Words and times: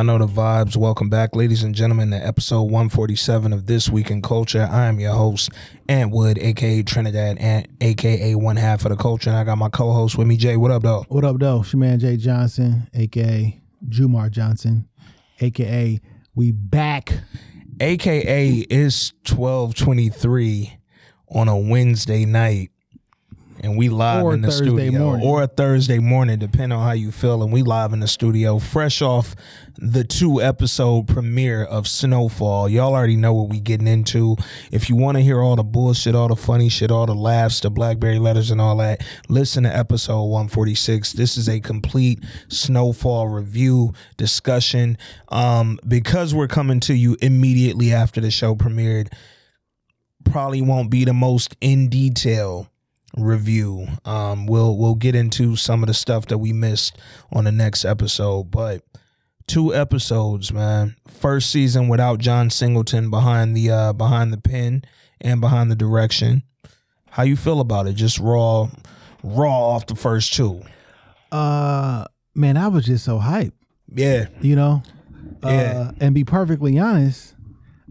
Yeah, 0.00 0.04
know 0.06 0.16
the 0.16 0.26
vibes. 0.26 0.78
Welcome 0.78 1.10
back, 1.10 1.36
ladies 1.36 1.62
and 1.62 1.74
gentlemen, 1.74 2.10
to 2.12 2.16
episode 2.16 2.62
147 2.62 3.52
of 3.52 3.66
This 3.66 3.90
Week 3.90 4.10
in 4.10 4.22
Culture. 4.22 4.66
I 4.72 4.86
am 4.86 4.98
your 4.98 5.12
host, 5.12 5.50
Ant 5.90 6.10
Wood, 6.10 6.38
aka 6.38 6.82
Trinidad, 6.82 7.36
and 7.36 7.68
aka 7.82 8.34
one 8.34 8.56
half 8.56 8.86
of 8.86 8.92
the 8.92 8.96
culture. 8.96 9.28
And 9.28 9.38
I 9.38 9.44
got 9.44 9.58
my 9.58 9.68
co-host 9.68 10.16
with 10.16 10.26
me, 10.26 10.38
Jay. 10.38 10.56
What 10.56 10.70
up, 10.70 10.84
though? 10.84 11.04
What 11.10 11.26
up, 11.26 11.36
though? 11.38 11.60
It's 11.60 11.74
your 11.74 11.80
man 11.80 12.00
Jay 12.00 12.16
Johnson, 12.16 12.88
aka 12.94 13.60
Jumar 13.90 14.30
Johnson, 14.30 14.88
aka 15.38 16.00
we 16.34 16.50
back. 16.50 17.12
AKA 17.78 18.52
is 18.70 19.12
1223 19.28 20.78
on 21.28 21.46
a 21.48 21.58
Wednesday 21.58 22.24
night. 22.24 22.70
And 23.62 23.76
we 23.76 23.90
live 23.90 24.24
Or 24.24 24.32
in 24.32 24.40
the 24.40 24.48
Thursday 24.48 24.64
studio. 24.64 24.98
morning. 24.98 25.26
Or 25.26 25.42
a 25.42 25.46
Thursday 25.46 25.98
morning, 25.98 26.38
depending 26.38 26.72
on 26.72 26.82
how 26.82 26.92
you 26.92 27.12
feel. 27.12 27.42
And 27.42 27.52
we 27.52 27.60
live 27.60 27.92
in 27.92 28.00
the 28.00 28.08
studio, 28.08 28.58
fresh 28.58 29.02
off 29.02 29.36
the 29.80 30.04
two 30.04 30.42
episode 30.42 31.08
premiere 31.08 31.64
of 31.64 31.88
Snowfall. 31.88 32.68
Y'all 32.68 32.94
already 32.94 33.16
know 33.16 33.32
what 33.32 33.48
we 33.48 33.60
getting 33.60 33.88
into. 33.88 34.36
If 34.70 34.90
you 34.90 34.96
want 34.96 35.16
to 35.16 35.22
hear 35.22 35.40
all 35.40 35.56
the 35.56 35.64
bullshit, 35.64 36.14
all 36.14 36.28
the 36.28 36.36
funny 36.36 36.68
shit, 36.68 36.90
all 36.90 37.06
the 37.06 37.14
laughs, 37.14 37.60
the 37.60 37.70
Blackberry 37.70 38.18
letters 38.18 38.50
and 38.50 38.60
all 38.60 38.76
that, 38.76 39.02
listen 39.30 39.64
to 39.64 39.74
episode 39.74 40.24
146. 40.24 41.14
This 41.14 41.38
is 41.38 41.48
a 41.48 41.60
complete 41.60 42.22
Snowfall 42.48 43.28
review 43.28 43.94
discussion. 44.18 44.98
Um, 45.28 45.78
because 45.88 46.34
we're 46.34 46.48
coming 46.48 46.80
to 46.80 46.94
you 46.94 47.16
immediately 47.22 47.94
after 47.94 48.20
the 48.20 48.30
show 48.30 48.54
premiered, 48.54 49.10
probably 50.24 50.60
won't 50.60 50.90
be 50.90 51.06
the 51.06 51.14
most 51.14 51.56
in 51.62 51.88
detail 51.88 52.70
review. 53.16 53.88
Um, 54.04 54.46
we'll 54.46 54.76
we'll 54.76 54.94
get 54.94 55.14
into 55.14 55.56
some 55.56 55.82
of 55.82 55.86
the 55.86 55.94
stuff 55.94 56.26
that 56.26 56.38
we 56.38 56.52
missed 56.52 56.98
on 57.32 57.44
the 57.44 57.52
next 57.52 57.84
episode, 57.84 58.50
but 58.50 58.82
two 59.50 59.74
episodes, 59.74 60.52
man. 60.52 60.96
First 61.08 61.50
season 61.50 61.88
without 61.88 62.18
John 62.20 62.50
Singleton 62.50 63.10
behind 63.10 63.56
the 63.56 63.70
uh 63.70 63.92
behind 63.92 64.32
the 64.32 64.38
pen 64.38 64.82
and 65.20 65.40
behind 65.40 65.70
the 65.70 65.76
direction. 65.76 66.42
How 67.10 67.24
you 67.24 67.36
feel 67.36 67.60
about 67.60 67.86
it? 67.86 67.94
Just 67.94 68.18
raw 68.18 68.68
raw 69.22 69.70
off 69.70 69.86
the 69.86 69.94
first 69.96 70.32
two. 70.34 70.62
Uh, 71.32 72.04
man, 72.34 72.56
I 72.56 72.68
was 72.68 72.86
just 72.86 73.04
so 73.04 73.18
hyped, 73.18 73.52
Yeah. 73.92 74.26
you 74.40 74.56
know. 74.56 74.82
Yeah. 75.44 75.48
Uh, 75.50 75.92
and 76.00 76.14
be 76.14 76.24
perfectly 76.24 76.78
honest, 76.78 77.34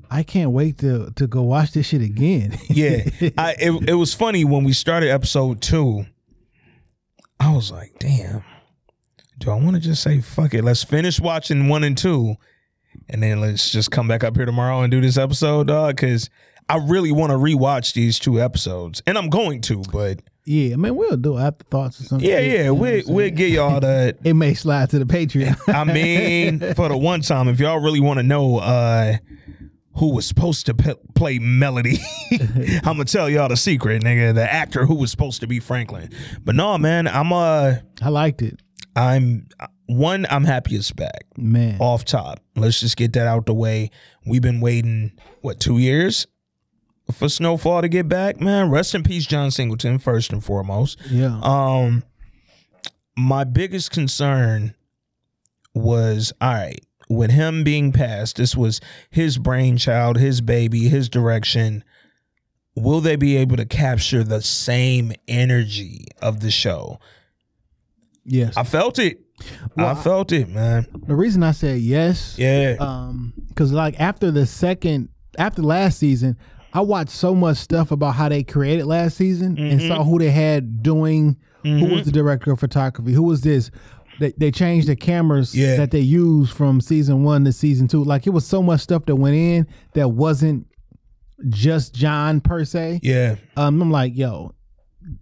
I 0.10 0.24
can't 0.24 0.52
wait 0.52 0.78
to 0.80 1.12
to 1.16 1.28
go 1.28 1.42
watch 1.44 1.72
this 1.72 1.88
shit 1.88 2.02
again. 2.02 2.58
Yeah. 2.70 3.04
I 3.38 3.56
it, 3.60 3.90
it 3.90 3.94
was 3.96 4.14
funny 4.14 4.44
when 4.46 4.64
we 4.64 4.74
started 4.74 5.10
episode 5.10 5.62
2. 5.62 6.06
I 7.40 7.54
was 7.54 7.72
like, 7.72 7.94
"Damn. 8.00 8.44
Do 9.40 9.52
I 9.52 9.56
want 9.56 9.76
to 9.76 9.80
just 9.82 10.04
say 10.04 10.20
fuck 10.22 10.54
it? 10.54 10.64
Let's 10.64 10.84
finish 10.84 11.20
watching 11.20 11.68
1 11.68 11.84
and 11.84 11.98
2 11.98 12.36
and 13.10 13.24
then 13.24 13.40
let's 13.40 13.72
just 13.72 13.92
come 13.92 14.08
back 14.08 14.24
up 14.24 14.36
here 14.36 14.46
tomorrow 14.46 14.82
and 14.82 14.92
do 14.92 15.00
this 15.02 15.18
episode, 15.18 15.68
dog, 15.68 15.98
cuz 15.98 16.30
I 16.68 16.78
really 16.78 17.12
want 17.12 17.32
to 17.32 17.38
rewatch 17.38 17.94
these 17.94 18.20
two 18.20 18.40
episodes. 18.42 19.02
And 19.08 19.18
I'm 19.18 19.30
going 19.30 19.62
to, 19.62 19.82
but 19.92 20.20
yeah, 20.46 20.76
man, 20.76 20.96
we'll 20.96 21.18
do 21.18 21.38
afterthoughts 21.38 22.00
or 22.02 22.04
something. 22.04 22.28
yeah, 22.28 22.40
You 22.40 22.54
yeah, 22.58 22.64
know 22.66 22.74
we 22.74 23.04
we'll 23.08 23.30
get 23.32 23.50
y'all 23.52 23.80
that. 23.92 24.18
It 24.24 24.34
may 24.34 24.54
slide 24.56 24.90
to 24.92 25.00
the 25.00 25.06
Patreon. 25.06 25.58
I 25.74 25.84
mean, 25.84 26.60
for 26.76 26.90
the 26.90 26.98
one 26.98 27.22
time, 27.22 27.48
if 27.48 27.60
y'all 27.60 27.80
really 27.80 28.00
want 28.00 28.18
to 28.20 28.24
know 28.24 28.58
uh, 28.58 29.18
who 29.96 30.14
was 30.14 30.26
supposed 30.28 30.66
to 30.68 30.74
pe- 30.74 30.96
play 31.16 31.40
Melody, 31.40 32.00
I'm 32.32 32.82
gonna 32.98 33.06
tell 33.06 33.30
y'all 33.30 33.50
the 33.50 33.58
secret, 33.58 34.04
nigga. 34.04 34.34
The 34.34 34.52
actor 34.52 34.86
who 34.86 34.96
was 34.96 35.12
supposed 35.12 35.42
to 35.42 35.48
be 35.48 35.60
Franklin. 35.60 36.10
But 36.44 36.56
no, 36.56 36.78
man, 36.78 37.08
I'm 37.08 37.32
uh, 37.34 37.76
I 38.02 38.10
liked 38.10 38.42
it, 38.42 38.60
I'm 39.00 39.48
one. 39.86 40.26
I'm 40.30 40.44
happy 40.46 40.76
it's 40.76 40.92
back. 40.92 41.26
man. 41.38 41.78
Off 41.80 42.06
top, 42.06 42.42
let's 42.56 42.80
just 42.80 42.98
get 42.98 43.14
that 43.14 43.28
out 43.28 43.46
the 43.46 43.54
way. 43.54 43.92
We've 44.26 44.42
been 44.42 44.62
waiting 44.62 45.12
what 45.42 45.60
two 45.60 45.78
years 45.78 46.28
for 47.12 47.30
Snowfall 47.30 47.82
to 47.82 47.88
get 47.90 48.08
back, 48.08 48.40
man. 48.40 48.70
Rest 48.70 48.94
in 48.94 49.04
peace, 49.04 49.26
John 49.26 49.52
Singleton, 49.52 49.98
first 50.00 50.32
and 50.32 50.44
foremost. 50.44 51.00
Yeah, 51.10 51.40
Um, 51.42 52.04
my 53.18 53.44
biggest 53.44 53.92
concern 53.92 54.76
was 55.74 56.32
all 56.42 56.54
right 56.54 56.80
with 57.10 57.32
him 57.32 57.64
being 57.64 57.92
passed. 57.92 58.36
This 58.38 58.56
was 58.56 58.80
his 59.10 59.38
brainchild, 59.38 60.18
his 60.18 60.42
baby, 60.42 60.90
his 60.90 61.10
direction. 61.10 61.84
Will 62.76 63.02
they 63.02 63.16
be 63.16 63.36
able 63.38 63.58
to 63.58 63.66
capture 63.66 64.24
the 64.24 64.42
same 64.42 65.14
energy 65.28 66.06
of 66.22 66.40
the 66.42 66.52
show? 66.52 67.00
Yes. 68.26 68.56
I 68.58 68.64
felt 68.64 69.00
it. 69.00 69.20
Well, 69.78 69.88
I 69.88 69.96
felt 69.96 70.32
it, 70.32 70.50
man. 70.50 70.86
the 71.08 71.16
reason 71.16 71.44
I 71.44 71.52
said 71.52 71.80
yes, 71.80 72.36
Yeah. 72.38 72.76
um 72.80 73.34
because 73.48 73.72
like 73.72 74.00
after 74.00 74.32
the 74.32 74.46
second 74.46 75.10
after 75.38 75.62
last 75.62 75.98
season 76.00 76.36
i 76.74 76.82
watched 76.82 77.12
so 77.12 77.34
much 77.36 77.58
stuff 77.58 77.92
about 77.92 78.12
how 78.16 78.28
they 78.30 78.44
created 78.44 78.86
last 78.86 79.16
season 79.18 79.58
and 79.58 79.80
Mm-hmm. 79.80 79.88
saw 79.88 80.04
who 80.04 80.20
they 80.20 80.30
had 80.32 80.82
doing 80.84 81.38
who 81.64 81.86
was 81.86 82.06
the 82.06 82.12
director 82.12 82.52
of 82.52 82.60
photography 82.60 83.12
who 83.14 83.24
was 83.24 83.42
this 83.42 83.70
they, 84.20 84.34
they 84.38 84.52
changed 84.52 84.88
the 84.88 84.96
cameras 84.96 85.56
Yeah. 85.56 85.78
that 85.78 85.92
they 85.92 86.00
used 86.00 86.52
from 86.54 86.80
season 86.82 87.24
one 87.24 87.44
to 87.46 87.54
season 87.54 87.88
two 87.88 88.04
like 88.04 88.28
it 88.28 88.32
was 88.32 88.46
so 88.46 88.62
much 88.62 88.82
stuff 88.82 89.06
that 89.06 89.16
went 89.16 89.36
in 89.36 89.68
that 89.94 90.10
wasn't 90.10 90.68
just 91.48 91.94
john 91.94 92.42
per 92.42 92.66
se 92.66 93.00
yeah. 93.04 93.36
um 93.56 93.82
i'm 93.82 93.92
like 93.92 94.16
yo 94.16 94.54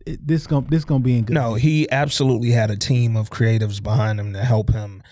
this 0.05 0.47
gonna 0.47 0.65
this 0.69 0.85
gonna 0.85 1.03
be 1.03 1.17
in 1.17 1.25
good 1.25 1.33
No, 1.33 1.55
he 1.55 1.89
absolutely 1.91 2.51
had 2.51 2.71
a 2.71 2.77
team 2.77 3.15
of 3.15 3.29
creatives 3.29 3.81
behind 3.81 4.19
him 4.19 4.33
to 4.33 4.43
help 4.43 4.71
him 4.71 5.03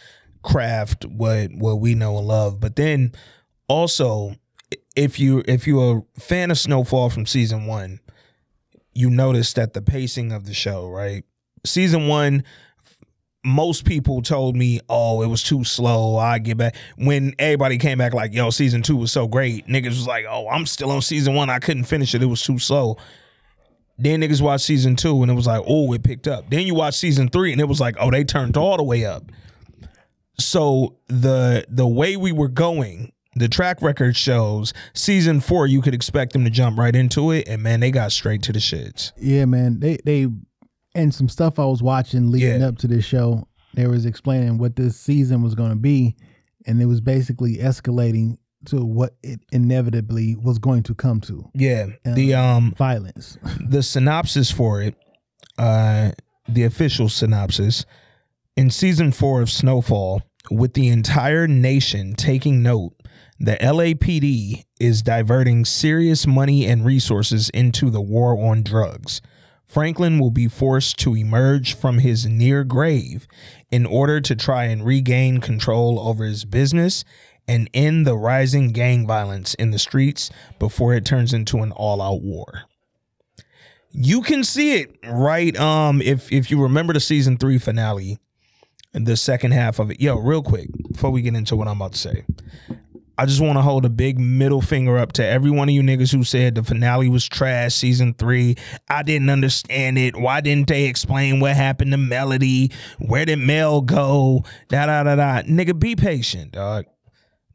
craft 0.44 1.06
what 1.06 1.52
what 1.53 1.75
we 1.75 1.96
know 1.96 2.18
and 2.18 2.28
love. 2.28 2.59
But 2.59 2.75
then 2.75 3.13
also, 3.68 4.36
if 4.96 5.19
you 5.19 5.44
if 5.47 5.68
you're 5.68 6.03
a 6.18 6.19
fan 6.19 6.52
of 6.52 6.58
Snowfall 6.58 7.09
from 7.09 7.25
season 7.25 7.66
one, 7.66 8.00
you 8.94 9.09
notice 9.09 9.53
that 9.53 9.74
the 9.74 9.81
pacing 9.81 10.31
of 10.31 10.46
the 10.46 10.53
show, 10.53 10.88
right? 10.88 11.24
Season 11.66 12.07
one, 12.07 12.44
most 13.44 13.86
people 13.86 14.22
told 14.22 14.56
me, 14.56 14.80
"Oh, 14.88 15.22
it 15.22 15.28
was 15.28 15.44
too 15.44 15.63
slow." 15.63 16.18
I 16.18 16.40
get 16.40 16.57
back 16.57 16.75
when 16.97 17.34
everybody 17.40 17.78
came 17.78 17.97
back 17.97 18.13
like, 18.13 18.34
"Yo, 18.34 18.50
season 18.50 18.81
two 18.81 18.97
was 18.97 19.12
so 19.12 19.28
great." 19.28 19.68
Niggas 19.68 19.90
was 19.90 20.07
like, 20.07 20.25
"Oh, 20.30 20.47
I'm 20.47 20.66
still 20.66 20.92
on 20.92 21.02
season 21.02 21.34
one. 21.34 21.50
I 21.50 21.59
couldn't 21.59 21.86
finish 21.86 22.13
it. 22.16 22.22
It 22.22 22.27
was 22.27 22.42
too 22.42 22.60
slow." 22.60 22.98
Then 23.97 24.21
niggas 24.21 24.42
watched 24.42 24.65
season 24.65 24.95
two 24.95 25.21
and 25.21 25.31
it 25.31 25.36
was 25.36 25.47
like, 25.47 25.63
oh, 25.65 25.94
it 25.94 26.03
picked 26.03 26.27
up. 26.27 26.50
Then 26.50 26.68
you 26.68 26.75
watch 26.75 26.95
season 26.95 27.30
three 27.30 27.51
and 27.51 27.62
it 27.62 27.68
was 27.68 27.80
like, 27.80 27.95
oh, 28.00 28.12
they 28.12 28.24
turned 28.25 28.57
all 28.57 28.75
the 28.77 28.83
way 28.83 29.06
up. 29.06 29.31
So 30.39 30.97
the 31.07 31.65
the 31.69 31.88
way 31.88 32.18
we 32.18 32.31
were 32.33 32.50
going, 32.50 33.13
the 33.36 33.47
track 33.47 33.81
record 33.81 34.18
shows 34.18 34.74
season 34.94 35.39
four, 35.39 35.65
you 35.68 35.81
could 35.81 35.94
expect 35.94 36.33
them 36.33 36.44
to 36.44 36.50
jump 36.50 36.77
right 36.77 36.95
into 36.95 37.31
it, 37.31 37.47
and 37.47 37.63
man, 37.63 37.80
they 37.80 37.92
got 37.92 38.12
straight 38.12 38.42
to 38.44 38.51
the 38.53 38.59
shits. 38.59 39.13
Yeah, 39.18 39.45
man. 39.45 39.80
They 39.80 39.98
they 40.03 40.27
and 40.94 41.13
some 41.13 41.30
stuff 41.30 41.57
I 41.57 41.65
was 41.65 41.81
watching 41.81 42.31
leading 42.31 42.59
Yeah. 42.62 42.68
up 42.68 42.77
to 42.80 42.88
this 42.88 43.06
show. 43.06 43.48
They 43.75 43.88
was 43.88 44.06
explaining 44.06 44.57
what 44.57 44.75
this 44.75 44.98
season 45.00 45.41
was 45.41 45.56
going 45.56 45.69
to 45.69 45.75
be, 45.77 46.15
and 46.65 46.81
it 46.81 46.86
was 46.86 47.00
basically 47.01 47.57
escalating 47.57 48.38
to 48.65 48.83
what 48.83 49.15
it 49.23 49.39
inevitably 49.51 50.35
was 50.35 50.59
going 50.59 50.83
to 50.83 50.95
come 50.95 51.21
to 51.21 51.50
Yeah, 51.53 51.88
the 52.03 52.33
um 52.33 52.73
violence. 52.77 53.38
the 53.59 53.83
synopsis 53.83 54.51
for 54.51 54.81
it, 54.81 54.95
uh, 55.57 56.12
the 56.47 56.63
official 56.63 57.09
synopsis, 57.09 57.85
in 58.56 58.69
season 58.69 59.12
four 59.12 59.41
of 59.41 59.50
Snowfall, 59.50 60.21
with 60.51 60.73
the 60.73 60.88
entire 60.88 61.47
nation 61.47 62.13
taking 62.15 62.62
note, 62.62 62.94
the 63.39 63.57
LAPD 63.57 64.63
is 64.79 65.01
diverting 65.01 65.65
serious 65.65 66.25
money 66.25 66.65
and 66.65 66.85
resources 66.85 67.50
into 67.50 67.89
the 67.89 68.01
war 68.01 68.38
on 68.38 68.63
drugs. 68.63 69.21
Franklin 69.65 70.19
will 70.19 70.31
be 70.31 70.47
forced 70.47 71.00
to 71.00 71.15
emerge 71.15 71.75
from 71.75 71.97
his 71.97 72.25
near 72.25 72.63
grave 72.63 73.27
in 73.71 73.85
order 73.85 74.21
to 74.21 74.35
try 74.35 74.65
and 74.65 74.85
regain 74.85 75.41
control 75.41 76.00
over 76.00 76.23
his 76.23 76.45
business 76.45 77.03
and 77.47 77.69
end 77.74 78.07
the 78.07 78.18
rising 78.18 78.69
gang 78.71 79.06
violence 79.06 79.53
in 79.56 79.71
the 79.71 79.80
streets 79.80 80.30
before 80.59 80.94
it 80.94 81.06
turns 81.06 81.33
into 81.33 81.59
an 81.59 81.71
all-out 81.71 82.21
war. 82.21 82.63
You 83.92 84.21
can 84.21 84.44
see 84.44 84.81
it 84.81 84.97
right? 85.06 85.57
Um 85.57 86.01
if 86.01 86.31
if 86.31 86.51
you 86.51 86.62
remember 86.62 86.94
the 86.94 87.00
season 87.00 87.38
three 87.38 87.57
finale 87.57 88.19
and 88.94 89.06
the 89.06 89.15
second 89.15 89.51
half 89.51 89.80
of 89.80 89.92
it. 89.92 90.01
Yo 90.01 90.18
real 90.18 90.42
quick 90.42 90.69
before 90.92 91.12
we 91.12 91.21
get 91.21 91.36
into 91.36 91.56
what 91.56 91.68
i'm 91.68 91.77
about 91.77 91.94
to 91.94 91.97
say 91.97 92.25
i 93.18 93.25
just 93.25 93.42
want 93.42 93.57
to 93.57 93.62
hold 93.62 93.86
a 93.86 93.89
big 93.89 94.19
middle 94.19 94.62
finger 94.62 94.98
up 94.98 95.13
to 95.13 95.25
every 95.25 95.51
one 95.51 95.69
of 95.69 95.75
you 95.75 95.81
niggas 95.81 96.12
who 96.12 96.24
said 96.24 96.56
the 96.56 96.63
finale 96.63 97.09
was 97.09 97.27
trash 97.27 97.74
season 97.74 98.13
three. 98.13 98.56
I 98.89 99.03
didn't 99.03 99.30
understand 99.30 99.98
it. 99.98 100.15
Why 100.15 100.41
didn't 100.41 100.68
they 100.68 100.86
explain 100.86 101.39
what 101.39 101.56
happened 101.56 101.91
to 101.91 101.98
melody? 101.98 102.71
Where 103.00 103.25
did 103.25 103.39
mel 103.39 103.81
go? 103.81 104.44
Da 104.68 104.86
da 104.88 105.03
da 105.03 105.15
da. 105.15 105.41
Nigga 105.44 105.77
be 105.77 105.95
patient 105.95 106.51
dog 106.51 106.86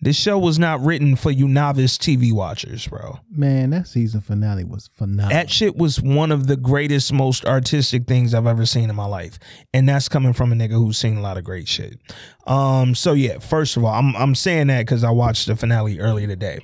This 0.02 0.16
show 0.16 0.38
was 0.38 0.58
not 0.58 0.80
written 0.80 1.14
for 1.14 1.30
you 1.30 1.46
novice 1.46 1.98
TV 1.98 2.32
watchers, 2.32 2.86
bro. 2.86 3.20
Man, 3.30 3.70
that 3.70 3.86
season 3.86 4.22
finale 4.22 4.64
was 4.64 4.88
phenomenal. 4.94 5.28
That 5.30 5.50
shit 5.50 5.76
was 5.76 6.00
one 6.00 6.32
of 6.32 6.46
the 6.46 6.56
greatest, 6.56 7.12
most 7.12 7.44
artistic 7.44 8.06
things 8.06 8.32
I've 8.32 8.46
ever 8.46 8.64
seen 8.64 8.88
in 8.88 8.96
my 8.96 9.04
life. 9.04 9.38
And 9.74 9.86
that's 9.86 10.08
coming 10.08 10.32
from 10.32 10.52
a 10.52 10.54
nigga 10.54 10.72
who's 10.72 10.96
seen 10.96 11.18
a 11.18 11.20
lot 11.20 11.36
of 11.36 11.44
great 11.44 11.68
shit. 11.68 12.00
Um, 12.46 12.94
so 12.94 13.12
yeah, 13.12 13.40
first 13.40 13.76
of 13.76 13.84
all, 13.84 13.92
I'm 13.92 14.16
I'm 14.16 14.34
saying 14.34 14.68
that 14.68 14.80
because 14.86 15.04
I 15.04 15.10
watched 15.10 15.46
the 15.46 15.56
finale 15.56 16.00
earlier 16.00 16.26
today. 16.26 16.60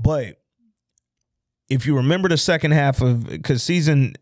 But 0.00 0.36
if 1.68 1.84
you 1.84 1.96
remember 1.96 2.28
the 2.28 2.36
second 2.36 2.70
half 2.70 3.02
of 3.02 3.26
because 3.28 3.62
season 3.62 4.14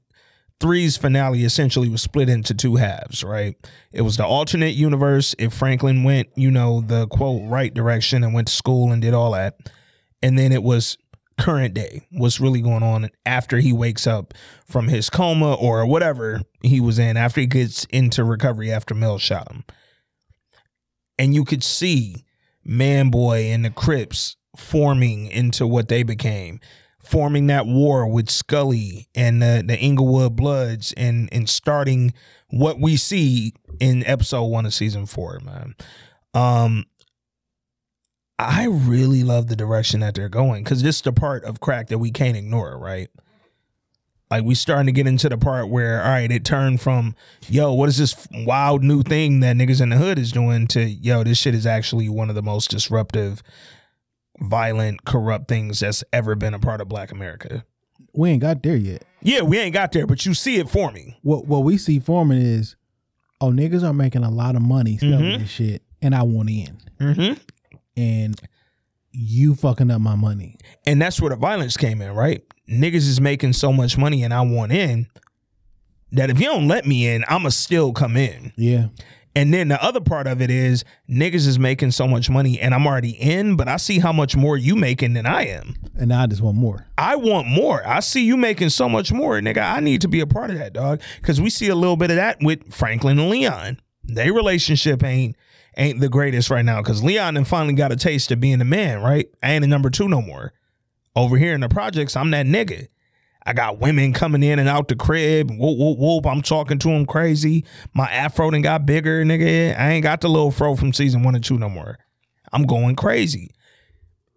three's 0.61 0.97
finale 0.97 1.45
essentially 1.45 1.89
was 1.89 2.03
split 2.03 2.29
into 2.29 2.55
two 2.55 2.77
halves, 2.77 3.23
right? 3.23 3.57
It 3.93 4.03
was 4.03 4.17
the 4.17 4.27
alternate 4.27 4.75
universe 4.75 5.35
if 5.39 5.53
Franklin 5.53 6.05
went, 6.05 6.29
you 6.35 6.51
know, 6.51 6.81
the 6.81 7.07
quote 7.09 7.43
right 7.49 7.73
direction 7.73 8.25
and 8.25 8.33
went 8.33 8.49
to 8.49 8.55
school 8.55 8.93
and 8.93 9.03
did 9.03 9.15
all 9.15 9.33
that. 9.33 9.59
And 10.23 10.39
then 10.39 10.53
it 10.53 10.63
was 10.63 10.97
current 11.39 11.75
day, 11.75 12.07
what's 12.11 12.41
really 12.41 12.63
going 12.63 12.83
on 12.83 13.11
after 13.27 13.59
he 13.59 13.73
wakes 13.73 14.07
up 14.07 14.33
from 14.65 14.89
his 14.89 15.11
coma 15.11 15.55
or 15.55 15.85
whatever 15.87 16.41
he 16.63 16.81
was 16.81 16.99
in, 16.99 17.17
after 17.17 17.41
he 17.41 17.47
gets 17.47 17.85
into 17.87 18.25
recovery 18.25 18.73
after 18.73 18.95
Mel 18.95 19.19
shot 19.19 19.53
him. 19.53 19.65
And 21.19 21.35
you 21.35 21.45
could 21.45 21.63
see 21.63 22.25
Man 22.65 23.11
Boy 23.11 23.45
and 23.53 23.65
the 23.65 23.71
Crips 23.71 24.37
forming 24.57 25.27
into 25.27 25.67
what 25.67 25.89
they 25.89 26.03
became 26.03 26.61
forming 27.07 27.47
that 27.47 27.67
war 27.67 28.07
with 28.07 28.29
Scully 28.29 29.09
and 29.15 29.41
the, 29.41 29.63
the 29.67 29.79
Inglewood 29.79 30.37
Bloods 30.37 30.93
and 30.97 31.29
and 31.33 31.49
starting 31.49 32.13
what 32.51 32.81
we 32.81 32.97
see 32.97 33.53
in 33.81 34.05
episode 34.07 34.45
one 34.45 34.67
of 34.67 34.75
season 34.75 35.07
four, 35.07 35.41
man. 35.41 35.75
Um 36.35 36.85
I 38.39 38.67
really 38.67 39.23
love 39.23 39.47
the 39.47 39.57
direction 39.57 40.01
that 40.01 40.15
they're 40.15 40.29
going 40.29 40.63
because 40.63 40.83
this 40.83 40.97
is 40.97 41.03
the 41.03 41.13
part 41.13 41.45
of 41.45 41.61
crack 41.61 41.89
that 41.89 41.99
we 41.99 42.11
can't 42.11 42.37
ignore, 42.37 42.79
right? 42.79 43.09
Like 44.31 44.45
we 44.45 44.55
starting 44.57 44.87
to 44.87 44.93
get 44.93 45.07
into 45.07 45.29
the 45.29 45.39
part 45.39 45.69
where, 45.69 46.03
all 46.03 46.11
right, 46.11 46.31
it 46.31 46.45
turned 46.45 46.81
from, 46.81 47.15
yo, 47.49 47.73
what 47.73 47.89
is 47.89 47.97
this 47.97 48.27
wild 48.33 48.83
new 48.83 49.03
thing 49.03 49.41
that 49.41 49.57
niggas 49.57 49.81
in 49.81 49.91
the 49.91 49.97
hood 49.97 50.19
is 50.19 50.33
doing 50.33 50.67
to, 50.69 50.83
yo, 50.83 51.23
this 51.23 51.39
shit 51.39 51.55
is 51.55 51.65
actually 51.65 52.09
one 52.09 52.29
of 52.29 52.35
the 52.35 52.43
most 52.43 52.71
disruptive 52.71 53.43
violent, 54.41 55.05
corrupt 55.05 55.49
things 55.49 55.81
that's 55.81 56.05
ever 56.13 56.35
been 56.35 56.55
a 56.55 56.59
part 56.59 56.81
of 56.81 56.89
Black 56.89 57.13
America. 57.13 57.65
We 58.15 58.31
ain't 58.31 58.43
got 58.43 58.63
there 58.63 58.77
yet. 58.77 59.05
Yeah, 59.23 59.43
we 59.43 59.59
ain't 59.59 59.75
got 59.75 59.93
there, 59.93 60.07
but 60.07 60.25
you 60.25 60.35
see 60.35 60.57
it 60.57 60.69
forming. 60.69 61.15
What 61.23 61.47
what 61.47 61.65
we 61.65 61.79
see 61.79 61.99
forming 61.99 62.39
is, 62.39 62.77
oh 63.41 63.51
niggas 63.51 63.83
are 63.83 63.93
making 63.93 64.25
a 64.25 64.31
lot 64.31 64.57
of 64.57 64.63
money 64.63 64.99
selling 64.99 65.19
mm-hmm. 65.19 65.43
this 65.43 65.51
shit, 65.51 65.83
and 66.01 66.15
I 66.15 66.23
want 66.23 66.51
in. 66.51 66.79
Mm-hmm. 67.01 67.41
And 67.97 68.41
you 69.13 69.55
fucking 69.55 69.91
up 69.91 70.01
my 70.01 70.15
money. 70.15 70.57
And 70.87 71.01
that's 71.01 71.21
where 71.21 71.31
the 71.31 71.37
violence 71.37 71.77
came 71.77 72.03
in, 72.03 72.13
right? 72.13 72.43
Niggas 72.71 72.95
is 72.95 73.21
making 73.21 73.55
so 73.55 73.73
much 73.73 73.97
money, 73.97 74.23
and 74.23 74.33
I 74.33 74.43
want 74.43 74.73
in. 74.73 75.07
That 76.13 76.31
if 76.31 76.39
you 76.39 76.47
don't 76.47 76.69
let 76.69 76.87
me 76.87 77.09
in, 77.09 77.25
I'ma 77.29 77.49
still 77.49 77.93
come 77.93 78.17
in. 78.17 78.53
Yeah. 78.57 78.87
And 79.37 79.53
then 79.53 79.69
the 79.69 79.81
other 79.85 80.01
part 80.01 80.27
of 80.27 80.41
it 80.41 80.51
is 80.51 80.83
niggas 81.11 81.47
is 81.47 81.59
making 81.59 81.91
so 81.91 82.09
much 82.09 82.31
money 82.31 82.59
and 82.59 82.73
I'm 82.75 82.87
already 82.87 83.11
in, 83.11 83.55
but 83.55 83.69
I 83.69 83.77
see 83.77 83.99
how 83.99 84.11
much 84.11 84.35
more 84.35 84.57
you 84.57 84.75
making 84.75 85.13
than 85.13 85.27
I 85.27 85.47
am. 85.49 85.77
And 85.95 86.11
I 86.11 86.27
just 86.27 86.41
want 86.41 86.57
more. 86.57 86.87
I 86.97 87.17
want 87.17 87.47
more. 87.47 87.87
I 87.87 88.01
see 88.01 88.25
you 88.25 88.39
making 88.39 88.71
so 88.71 88.89
much 88.89 89.13
more, 89.13 89.39
nigga. 89.41 89.59
I 89.59 89.81
need 89.81 90.01
to 90.01 90.09
be 90.09 90.21
a 90.21 90.27
part 90.27 90.49
of 90.49 90.57
that, 90.57 90.73
dog. 90.73 91.03
Cause 91.21 91.39
we 91.39 91.51
see 91.51 91.69
a 91.69 91.75
little 91.75 91.99
bit 91.99 92.09
of 92.11 92.17
that 92.17 92.39
with 92.41 92.73
Franklin 92.73 93.19
and 93.19 93.29
Leon. 93.29 93.79
Their 94.05 94.33
relationship 94.33 95.05
ain't 95.05 95.37
ain't 95.77 96.01
the 96.01 96.09
greatest 96.09 96.49
right 96.49 96.65
now. 96.65 96.81
Cause 96.83 97.05
Leon 97.05 97.35
then 97.35 97.45
finally 97.45 97.75
got 97.75 97.93
a 97.93 97.97
taste 97.97 98.33
of 98.33 98.41
being 98.41 98.63
a 98.63 98.65
man, 98.65 99.03
right? 99.03 99.29
I 99.43 99.53
ain't 99.53 99.65
a 99.65 99.69
number 99.69 99.91
two 99.91 100.09
no 100.09 100.23
more. 100.23 100.55
Over 101.15 101.37
here 101.37 101.53
in 101.53 101.61
the 101.61 101.69
projects, 101.69 102.17
I'm 102.17 102.31
that 102.31 102.47
nigga. 102.47 102.89
I 103.47 103.53
got 103.53 103.79
women 103.79 104.13
coming 104.13 104.43
in 104.43 104.59
and 104.59 104.69
out 104.69 104.89
the 104.89 104.97
crib. 104.97 105.51
Whoop, 105.51 105.79
whoop, 105.79 105.99
whoop. 105.99 106.27
I'm 106.27 106.43
talking 106.43 106.79
to 106.81 106.89
them 106.89 107.07
crazy. 107.07 107.65
My 107.95 108.07
afro 108.11 108.51
done 108.51 108.63
got 108.63 108.85
bigger, 108.87 109.25
nigga. 109.25 109.79
I 109.79 109.93
ain't 109.93 110.03
got 110.03 110.21
the 110.21 110.29
little 110.29 110.51
fro 110.51 110.75
from 110.75 110.93
season 110.93 111.23
one 111.23 111.37
and 111.37 111.45
two 111.45 111.57
no 111.57 111.69
more. 111.69 111.97
I'm 112.53 112.65
going 112.65 112.97
crazy. 112.97 113.53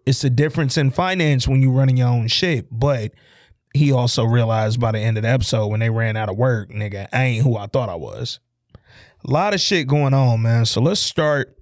It's 0.05 0.23
a 0.23 0.29
difference 0.29 0.77
in 0.77 0.91
finance 0.91 1.47
when 1.47 1.61
you 1.61 1.71
running 1.71 1.97
your 1.97 2.07
own 2.07 2.27
shit. 2.27 2.67
But 2.71 3.13
he 3.73 3.91
also 3.91 4.23
realized 4.23 4.79
by 4.79 4.91
the 4.91 4.99
end 4.99 5.17
of 5.17 5.23
the 5.23 5.29
episode 5.29 5.67
when 5.67 5.79
they 5.79 5.89
ran 5.89 6.15
out 6.15 6.29
of 6.29 6.37
work, 6.37 6.69
nigga, 6.69 7.07
I 7.11 7.23
ain't 7.23 7.43
who 7.43 7.57
I 7.57 7.65
thought 7.65 7.89
I 7.89 7.95
was. 7.95 8.39
A 8.75 9.31
lot 9.31 9.55
of 9.55 9.59
shit 9.59 9.87
going 9.87 10.13
on, 10.13 10.43
man. 10.43 10.65
So 10.65 10.81
let's 10.81 10.99
start 10.99 11.55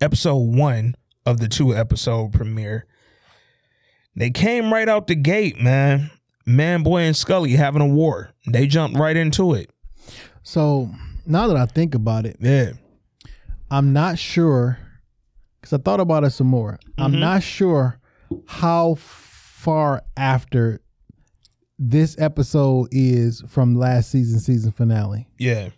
episode 0.00 0.36
one 0.36 0.94
of 1.24 1.40
the 1.40 1.48
two 1.48 1.74
episode 1.74 2.32
premiere. 2.32 2.86
They 4.14 4.30
came 4.30 4.72
right 4.72 4.88
out 4.88 5.06
the 5.06 5.14
gate, 5.14 5.60
man. 5.60 6.10
Man 6.48 6.82
Boy 6.82 7.02
and 7.02 7.14
Scully 7.16 7.52
having 7.52 7.82
a 7.82 7.86
war. 7.86 8.30
They 8.46 8.66
jumped 8.66 8.98
right 8.98 9.16
into 9.16 9.54
it. 9.54 9.70
So 10.42 10.90
now 11.26 11.46
that 11.46 11.56
I 11.56 11.66
think 11.66 11.94
about 11.94 12.24
it, 12.24 12.38
yeah, 12.40 12.72
I'm 13.70 13.92
not 13.92 14.18
sure 14.18 14.78
because 15.60 15.74
I 15.74 15.82
thought 15.82 16.00
about 16.00 16.24
it 16.24 16.30
some 16.30 16.46
more. 16.46 16.78
Mm-hmm. 16.82 17.02
I'm 17.02 17.20
not 17.20 17.42
sure 17.42 18.00
how 18.46 18.94
far 18.94 20.02
after 20.16 20.80
this 21.78 22.16
episode 22.18 22.88
is 22.92 23.42
from 23.46 23.76
last 23.76 24.10
season 24.10 24.40
season 24.40 24.72
finale. 24.72 25.28
Yeah, 25.38 25.68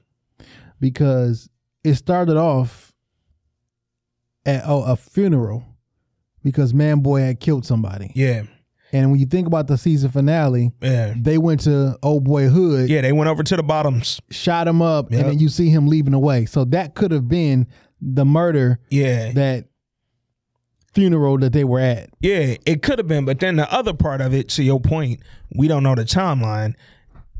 because 0.79 1.51
it 1.83 1.95
started 1.95 2.37
off 2.37 2.93
at 4.47 4.63
oh, 4.67 4.85
a 4.85 4.95
funeral 4.95 5.65
because 6.45 6.73
Man 6.73 7.01
Boy 7.01 7.23
had 7.23 7.41
killed 7.41 7.67
somebody. 7.67 8.13
Yeah. 8.15 8.45
And 8.93 9.11
when 9.11 9.21
you 9.21 9.27
think 9.27 9.47
about 9.47 9.67
the 9.69 9.79
season 9.79 10.11
finale, 10.11 10.73
yeah. 10.81 11.15
they 11.17 11.39
went 11.39 11.61
to 11.61 11.97
Old 12.03 12.25
Boy 12.25 12.49
Hood. 12.49 12.91
Yeah, 12.91 13.03
they 13.03 13.13
went 13.13 13.31
over 13.31 13.43
to 13.43 13.57
the 13.57 13.63
bottoms, 13.63 14.21
shot 14.31 14.67
him 14.67 14.83
up, 14.83 15.11
yep. 15.11 15.21
and 15.21 15.31
then 15.31 15.39
you 15.39 15.49
see 15.49 15.71
him 15.71 15.87
leaving 15.87 16.15
away. 16.15 16.47
So 16.47 16.65
that 16.67 16.95
could 16.95 17.13
have 17.13 17.29
been 17.29 17.67
the 18.01 18.25
murder. 18.25 18.81
Yeah, 18.91 19.33
that 19.33 19.67
funeral 20.93 21.39
that 21.39 21.53
they 21.53 21.65
were 21.65 21.81
at. 21.81 22.11
Yeah, 22.21 22.57
it 22.67 22.83
could 22.83 22.99
have 22.99 23.09
been. 23.09 23.25
But 23.25 23.41
then 23.41 23.57
the 23.57 23.73
other 23.73 23.95
part 23.95 24.21
of 24.21 24.35
it, 24.35 24.49
to 24.51 24.63
your 24.63 24.81
point, 24.81 25.21
we 25.55 25.69
don't 25.69 25.83
know 25.83 25.95
the 25.95 26.05
timeline. 26.05 26.75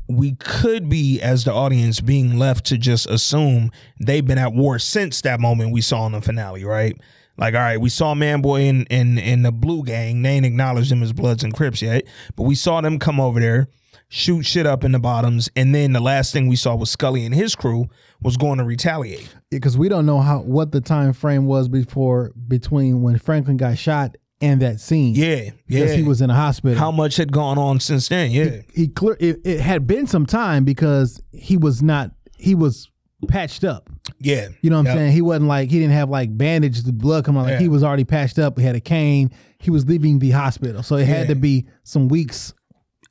We 0.07 0.33
could 0.35 0.89
be, 0.89 1.21
as 1.21 1.45
the 1.45 1.53
audience, 1.53 2.01
being 2.01 2.37
left 2.37 2.65
to 2.67 2.77
just 2.77 3.07
assume 3.07 3.71
they've 3.99 4.25
been 4.25 4.37
at 4.37 4.53
war 4.53 4.79
since 4.79 5.21
that 5.21 5.39
moment 5.39 5.71
we 5.71 5.81
saw 5.81 6.05
in 6.05 6.13
the 6.13 6.21
finale, 6.21 6.63
right? 6.63 6.99
Like, 7.37 7.53
all 7.53 7.61
right, 7.61 7.79
we 7.79 7.89
saw 7.89 8.13
Manboy 8.13 8.67
in 8.67 8.85
in 8.85 9.17
in 9.17 9.43
the 9.43 9.51
Blue 9.51 9.83
Gang. 9.83 10.21
They 10.21 10.31
ain't 10.31 10.45
acknowledged 10.45 10.91
them 10.91 11.03
as 11.03 11.13
Bloods 11.13 11.43
and 11.43 11.53
Crips 11.53 11.81
yet, 11.81 12.05
but 12.35 12.43
we 12.43 12.55
saw 12.55 12.81
them 12.81 12.99
come 12.99 13.19
over 13.19 13.39
there, 13.39 13.67
shoot 14.09 14.43
shit 14.43 14.65
up 14.65 14.83
in 14.83 14.91
the 14.91 14.99
bottoms, 14.99 15.49
and 15.55 15.73
then 15.73 15.93
the 15.93 15.99
last 15.99 16.33
thing 16.33 16.47
we 16.47 16.55
saw 16.55 16.75
was 16.75 16.91
Scully 16.91 17.25
and 17.25 17.33
his 17.33 17.55
crew 17.55 17.87
was 18.21 18.37
going 18.37 18.59
to 18.59 18.63
retaliate. 18.63 19.33
Because 19.49 19.77
we 19.77 19.89
don't 19.89 20.05
know 20.05 20.19
how 20.19 20.39
what 20.39 20.71
the 20.71 20.81
time 20.81 21.13
frame 21.13 21.45
was 21.45 21.67
before 21.67 22.31
between 22.47 23.01
when 23.01 23.17
Franklin 23.17 23.57
got 23.57 23.77
shot 23.77 24.17
and 24.41 24.61
that 24.61 24.79
scene. 24.79 25.15
Yeah, 25.15 25.51
because 25.67 25.91
yeah. 25.91 25.97
he 25.97 26.03
was 26.03 26.21
in 26.21 26.29
a 26.29 26.35
hospital. 26.35 26.77
How 26.77 26.91
much 26.91 27.15
had 27.17 27.31
gone 27.31 27.57
on 27.57 27.79
since 27.79 28.09
then? 28.09 28.31
Yeah, 28.31 28.61
he, 28.73 28.81
he 28.81 28.87
clear 28.87 29.15
it, 29.19 29.39
it 29.45 29.61
had 29.61 29.87
been 29.87 30.07
some 30.07 30.25
time 30.25 30.63
because 30.63 31.21
he 31.31 31.57
was 31.57 31.81
not 31.81 32.11
he 32.37 32.55
was 32.55 32.90
patched 33.27 33.63
up. 33.63 33.89
Yeah. 34.19 34.49
You 34.61 34.69
know 34.69 34.77
what 34.77 34.87
I'm 34.87 34.97
saying? 34.97 35.11
He 35.11 35.21
wasn't 35.21 35.47
like 35.47 35.69
he 35.69 35.79
didn't 35.79 35.93
have 35.93 36.09
like 36.09 36.35
bandaged 36.35 36.85
the 36.85 36.93
blood 36.93 37.25
coming 37.25 37.41
out. 37.41 37.45
Like 37.45 37.53
yeah. 37.53 37.59
he 37.59 37.69
was 37.69 37.83
already 37.83 38.03
patched 38.03 38.39
up. 38.39 38.57
He 38.57 38.65
had 38.65 38.75
a 38.75 38.81
cane. 38.81 39.31
He 39.59 39.71
was 39.71 39.85
leaving 39.85 40.19
the 40.19 40.31
hospital. 40.31 40.83
So 40.83 40.95
it 40.95 41.01
yeah. 41.01 41.15
had 41.15 41.27
to 41.27 41.35
be 41.35 41.67
some 41.83 42.07
weeks 42.07 42.53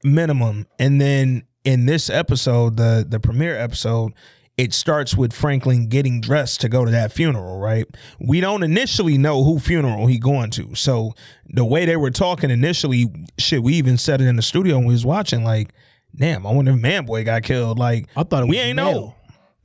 minimum. 0.03 0.67
And 0.79 1.01
then 1.01 1.45
in 1.65 1.87
this 1.87 2.11
episode, 2.11 2.77
the 2.77 3.07
the 3.09 3.21
premiere 3.21 3.57
episode, 3.57 4.13
it 4.57 4.73
starts 4.73 5.17
with 5.17 5.33
Franklin 5.33 5.89
getting 5.89 6.21
dressed 6.21 6.61
to 6.63 6.69
go 6.69 6.85
to 6.85 6.91
that 6.91 7.13
funeral, 7.13 7.59
right? 7.59 7.87
We 8.19 8.41
don't 8.41 8.63
initially 8.63 9.19
know 9.19 9.45
who 9.45 9.59
funeral 9.59 10.07
he 10.07 10.19
going 10.19 10.51
to. 10.53 10.75
So 10.75 11.13
the 11.47 11.65
way 11.65 11.87
they 11.87 11.97
were 11.97 12.11
talking 12.11 12.51
initially, 12.51 13.07
shit, 13.39 13.63
we 13.63 13.75
even 13.75 13.97
said 13.97 14.21
it 14.21 14.27
in 14.27 14.37
the 14.37 14.43
studio 14.43 14.77
when 14.77 14.87
we 14.87 14.95
was 14.95 15.07
watching, 15.07 15.45
like, 15.45 15.73
damn, 16.15 16.47
I 16.47 16.53
wonder 16.53 16.73
if 16.73 16.79
Manboy 16.79 17.25
got 17.25 17.43
killed. 17.43 17.79
Like 17.79 18.09
I 18.17 18.23
thought 18.23 18.47
we 18.49 18.59
ain't 18.59 18.77
male. 18.77 18.93
know. 18.93 19.15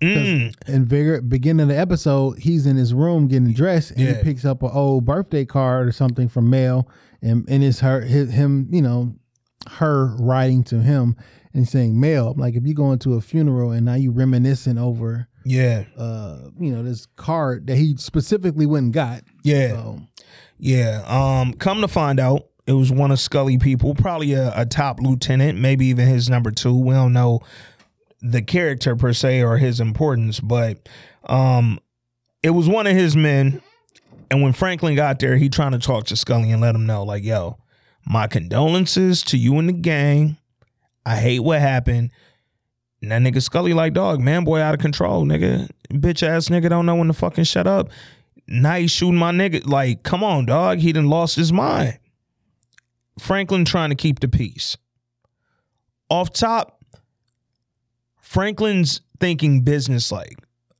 Mm. 0.01 0.69
In 0.69 0.85
Vigor, 0.85 1.21
beginning 1.21 1.63
of 1.63 1.67
the 1.69 1.77
episode, 1.77 2.39
he's 2.39 2.65
in 2.65 2.75
his 2.75 2.93
room 2.93 3.27
getting 3.27 3.53
dressed, 3.53 3.91
and 3.91 4.01
yeah. 4.01 4.17
he 4.17 4.23
picks 4.23 4.43
up 4.43 4.61
an 4.61 4.71
old 4.73 5.05
birthday 5.05 5.45
card 5.45 5.87
or 5.87 5.91
something 5.91 6.27
from 6.27 6.49
Mel, 6.49 6.89
and 7.21 7.45
and 7.49 7.63
it's 7.63 7.79
her 7.79 8.01
his, 8.01 8.31
him, 8.31 8.67
you 8.71 8.81
know, 8.81 9.15
her 9.71 10.15
writing 10.19 10.63
to 10.65 10.81
him 10.81 11.15
and 11.53 11.67
saying 11.67 11.99
Mel. 11.99 12.33
Like 12.37 12.55
if 12.55 12.65
you 12.65 12.73
go 12.73 12.91
into 12.91 13.13
a 13.13 13.21
funeral 13.21 13.71
and 13.71 13.85
now 13.85 13.93
you 13.95 14.11
reminiscing 14.11 14.77
over, 14.77 15.27
yeah, 15.45 15.85
uh, 15.97 16.49
you 16.59 16.71
know, 16.71 16.83
this 16.83 17.07
card 17.15 17.67
that 17.67 17.77
he 17.77 17.95
specifically 17.97 18.65
went 18.65 18.85
and 18.85 18.93
got, 18.93 19.23
yeah, 19.43 19.69
so. 19.69 20.01
yeah. 20.57 21.03
Um, 21.07 21.53
come 21.53 21.81
to 21.81 21.87
find 21.87 22.19
out, 22.19 22.47
it 22.67 22.73
was 22.73 22.91
one 22.91 23.11
of 23.11 23.19
Scully 23.19 23.57
people, 23.57 23.95
probably 23.95 24.33
a, 24.33 24.51
a 24.55 24.65
top 24.65 24.99
lieutenant, 24.99 25.57
maybe 25.57 25.85
even 25.85 26.07
his 26.07 26.29
number 26.29 26.51
two. 26.51 26.77
We 26.77 26.93
don't 26.93 27.13
know 27.13 27.41
the 28.25 28.41
character 28.41 28.95
per 28.95 29.13
se 29.13 29.43
or 29.43 29.57
his 29.57 29.79
importance, 29.79 30.39
but 30.39 30.89
um, 31.25 31.79
it 32.41 32.49
was 32.49 32.67
one 32.67 32.87
of 32.87 32.95
his 32.95 33.15
men. 33.15 33.61
And 34.31 34.41
when 34.41 34.53
Franklin 34.53 34.95
got 34.95 35.19
there, 35.19 35.37
he 35.37 35.49
trying 35.49 35.73
to 35.73 35.79
talk 35.79 36.05
to 36.05 36.15
Scully 36.15 36.51
and 36.51 36.61
let 36.61 36.73
him 36.73 36.85
know, 36.85 37.03
like, 37.03 37.23
yo, 37.23 37.57
my 38.05 38.27
condolences 38.27 39.21
to 39.23 39.37
you 39.37 39.57
and 39.59 39.69
the 39.69 39.73
gang. 39.73 40.37
I 41.05 41.17
hate 41.17 41.39
what 41.39 41.59
happened. 41.59 42.11
And 43.01 43.11
that 43.11 43.21
nigga 43.21 43.41
Scully 43.41 43.73
like, 43.73 43.93
dog, 43.93 44.19
man, 44.19 44.43
boy, 44.43 44.59
out 44.59 44.73
of 44.73 44.79
control, 44.79 45.23
nigga. 45.25 45.69
Bitch 45.91 46.23
ass 46.23 46.49
nigga 46.49 46.69
don't 46.69 46.87
know 46.87 46.95
when 46.95 47.07
to 47.07 47.13
fucking 47.13 47.43
shut 47.43 47.67
up. 47.67 47.89
Now 48.47 48.85
shooting 48.87 49.17
my 49.17 49.31
nigga. 49.31 49.67
Like, 49.67 50.01
come 50.01 50.23
on, 50.23 50.45
dog. 50.45 50.79
He 50.79 50.91
done 50.91 51.07
lost 51.07 51.35
his 51.35 51.53
mind. 51.53 51.99
Franklin 53.19 53.65
trying 53.65 53.89
to 53.89 53.95
keep 53.95 54.19
the 54.19 54.27
peace. 54.27 54.77
Off 56.09 56.33
top, 56.33 56.74
Franklin's 58.25 59.01
thinking 59.19 59.61
business 59.61 60.11
like. 60.11 60.35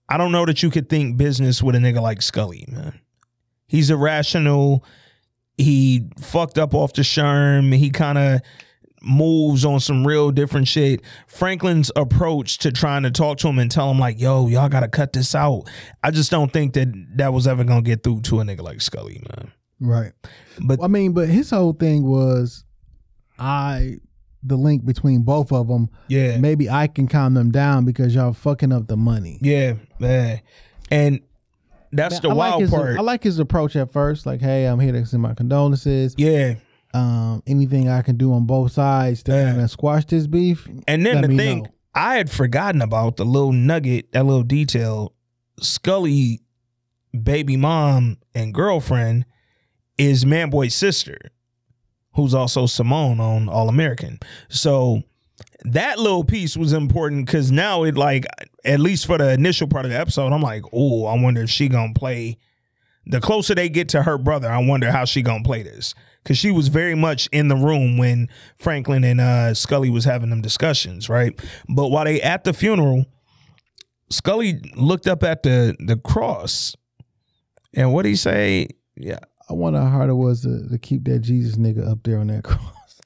I 0.10 0.18
don't 0.18 0.32
know 0.32 0.46
that 0.46 0.64
you 0.64 0.72
could 0.72 0.90
think 0.90 1.16
business 1.16 1.62
with 1.62 1.76
a 1.76 1.78
nigga 1.78 2.02
like 2.02 2.22
Scully, 2.22 2.66
man. 2.68 3.00
He's 3.68 3.92
irrational. 3.92 4.84
He 5.58 6.10
fucked 6.20 6.58
up 6.58 6.74
off 6.74 6.94
the 6.94 7.04
sherm. 7.04 7.74
He 7.74 7.92
kind 7.92 8.18
of 8.18 8.42
moves 9.02 9.64
on 9.64 9.80
some 9.80 10.06
real 10.06 10.32
different 10.32 10.68
shit. 10.68 11.02
Franklin's 11.28 11.92
approach 11.96 12.58
to 12.60 12.72
trying 12.72 13.04
to 13.04 13.12
talk 13.12 13.38
to 13.38 13.48
him 13.48 13.60
and 13.60 13.70
tell 13.70 13.90
him 13.92 14.00
like, 14.00 14.20
"Yo, 14.20 14.48
y'all 14.48 14.68
got 14.68 14.82
to 14.82 14.88
cut 14.88 15.14
this 15.14 15.36
out." 15.36 15.70
I 16.04 16.10
just 16.12 16.32
don't 16.32 16.52
think 16.52 16.74
that 16.74 16.88
that 17.18 17.32
was 17.32 17.48
ever 17.48 17.64
gonna 17.64 17.84
get 17.84 18.04
through 18.04 18.22
to 18.22 18.42
a 18.42 18.44
nigga 18.44 18.62
like 18.62 18.82
Scully, 18.82 19.22
man. 19.30 19.52
Right. 19.80 20.14
But 20.60 20.82
I 20.82 20.88
mean, 20.88 21.14
but 21.14 21.30
his 21.30 21.52
whole 21.52 21.74
thing 21.74 22.04
was, 22.04 22.64
I 23.38 23.98
the 24.46 24.56
link 24.56 24.86
between 24.86 25.22
both 25.24 25.52
of 25.52 25.68
them. 25.68 25.90
yeah, 26.08 26.38
Maybe 26.38 26.70
I 26.70 26.88
can 26.88 27.08
calm 27.08 27.34
them 27.34 27.52
down 27.52 27.86
because 27.86 28.14
y'all 28.14 28.34
fucking 28.34 28.72
up 28.72 28.88
the 28.88 28.98
money. 28.98 29.40
yeah, 29.42 29.74
man, 30.00 30.42
and 30.92 31.20
that's 31.92 32.20
the 32.20 32.30
I 32.30 32.34
like 32.34 32.50
wild 32.52 32.62
his, 32.62 32.70
part. 32.72 32.98
I 32.98 33.02
like 33.02 33.24
his 33.24 33.40
approach 33.40 33.76
at 33.76 33.92
first. 33.92 34.26
Like, 34.26 34.42
hey, 34.42 34.66
I'm 34.66 34.80
here 34.80 34.92
to 34.92 35.06
send 35.06 35.22
my 35.24 35.34
condolences. 35.34 36.14
yeah, 36.18 36.56
Um, 36.94 37.42
anything 37.48 37.88
I 37.90 38.02
can 38.02 38.18
do 38.18 38.34
on 38.34 38.46
both 38.46 38.74
sides 38.74 39.24
to 39.24 39.32
Yeah. 39.32 39.50
kind 39.52 39.62
of 39.62 39.72
squash 39.72 40.06
this 40.06 40.28
beef. 40.28 40.68
And 40.88 41.06
then 41.06 41.22
the 41.22 41.36
thing 41.38 41.64
know. 41.64 41.70
I 41.94 42.16
had 42.18 42.30
forgotten 42.30 42.82
about 42.82 43.16
the 43.16 43.26
little 43.26 43.54
nugget, 43.54 44.12
that 44.12 44.26
little 44.26 44.44
detail. 44.44 45.14
Scully, 45.62 46.42
baby 47.24 47.56
mom 47.56 48.18
and 48.34 48.54
girlfriend, 48.54 49.26
is 49.98 50.26
Manboy's 50.26 50.76
sister, 50.76 51.18
who's 52.16 52.34
also 52.34 52.66
Simone 52.66 53.20
on 53.20 53.50
All 53.50 53.70
American. 53.70 54.20
So 54.50 55.04
that 55.64 56.00
little 56.00 56.24
piece 56.24 56.56
was 56.56 56.74
important 56.74 57.26
because 57.26 57.52
now 57.52 57.84
it 57.84 57.96
like 57.96 58.26
at 58.64 58.80
least 58.80 59.06
for 59.06 59.18
the 59.18 59.32
initial 59.32 59.68
part 59.68 59.86
of 59.86 59.92
the 59.92 60.00
episode, 60.00 60.32
I'm 60.32 60.42
like, 60.42 60.64
oh, 60.74 61.06
I 61.06 61.20
wonder 61.20 61.42
if 61.42 61.50
she 61.50 61.68
gonna 61.68 61.94
play. 61.94 62.38
The 63.08 63.22
closer 63.22 63.54
they 63.54 63.70
get 63.70 63.90
to 63.90 64.02
her 64.02 64.18
brother, 64.18 64.50
I 64.50 64.58
wonder 64.66 64.92
how 64.92 65.06
she 65.06 65.22
gonna 65.22 65.44
play 65.44 65.62
this 65.62 65.94
because 66.24 66.40
she 66.40 66.50
was 66.50 66.70
very 66.70 66.96
much 66.96 67.30
in 67.32 67.50
the 67.50 67.56
room 67.56 67.98
when 67.98 68.30
Franklin 68.58 69.04
and 69.04 69.22
uh, 69.22 69.54
Scully 69.54 69.92
was 69.92 70.06
having 70.06 70.32
them 70.32 70.42
discussions, 70.42 71.08
right? 71.08 71.40
But 71.70 71.90
while 71.90 72.06
they 72.06 72.20
at 72.22 72.46
the 72.46 72.54
funeral, 72.54 73.06
Scully 74.10 74.60
looked 74.76 75.08
up 75.08 75.24
at 75.24 75.44
the 75.44 75.76
the 75.80 75.98
cross, 75.98 76.76
and 77.76 77.94
what 77.94 78.06
he 78.06 78.16
say? 78.16 78.70
Yeah, 78.96 79.20
I 79.50 79.54
wonder 79.54 79.80
how 79.80 79.90
hard 79.90 80.10
it 80.10 80.14
was 80.14 80.42
to, 80.42 80.68
to 80.70 80.78
keep 80.78 81.04
that 81.06 81.20
Jesus 81.20 81.56
nigga 81.58 81.88
up 81.90 82.00
there 82.04 82.20
on 82.20 82.28
that 82.28 82.44
cross. 82.46 83.02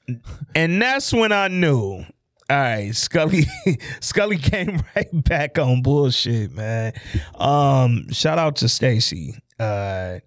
and 0.54 0.80
that's 0.80 1.12
when 1.12 1.32
I 1.32 1.48
knew. 1.48 2.04
All 2.48 2.56
right, 2.56 2.94
Scully. 2.94 3.44
Scully 4.00 4.38
came 4.38 4.82
right 4.96 5.08
back 5.24 5.58
on 5.58 5.82
bullshit, 5.82 6.52
man. 6.52 6.92
Um, 7.36 8.10
shout 8.10 8.38
out 8.38 8.56
to 8.56 8.68
Stacy. 8.68 9.36
Uh, 9.58 10.18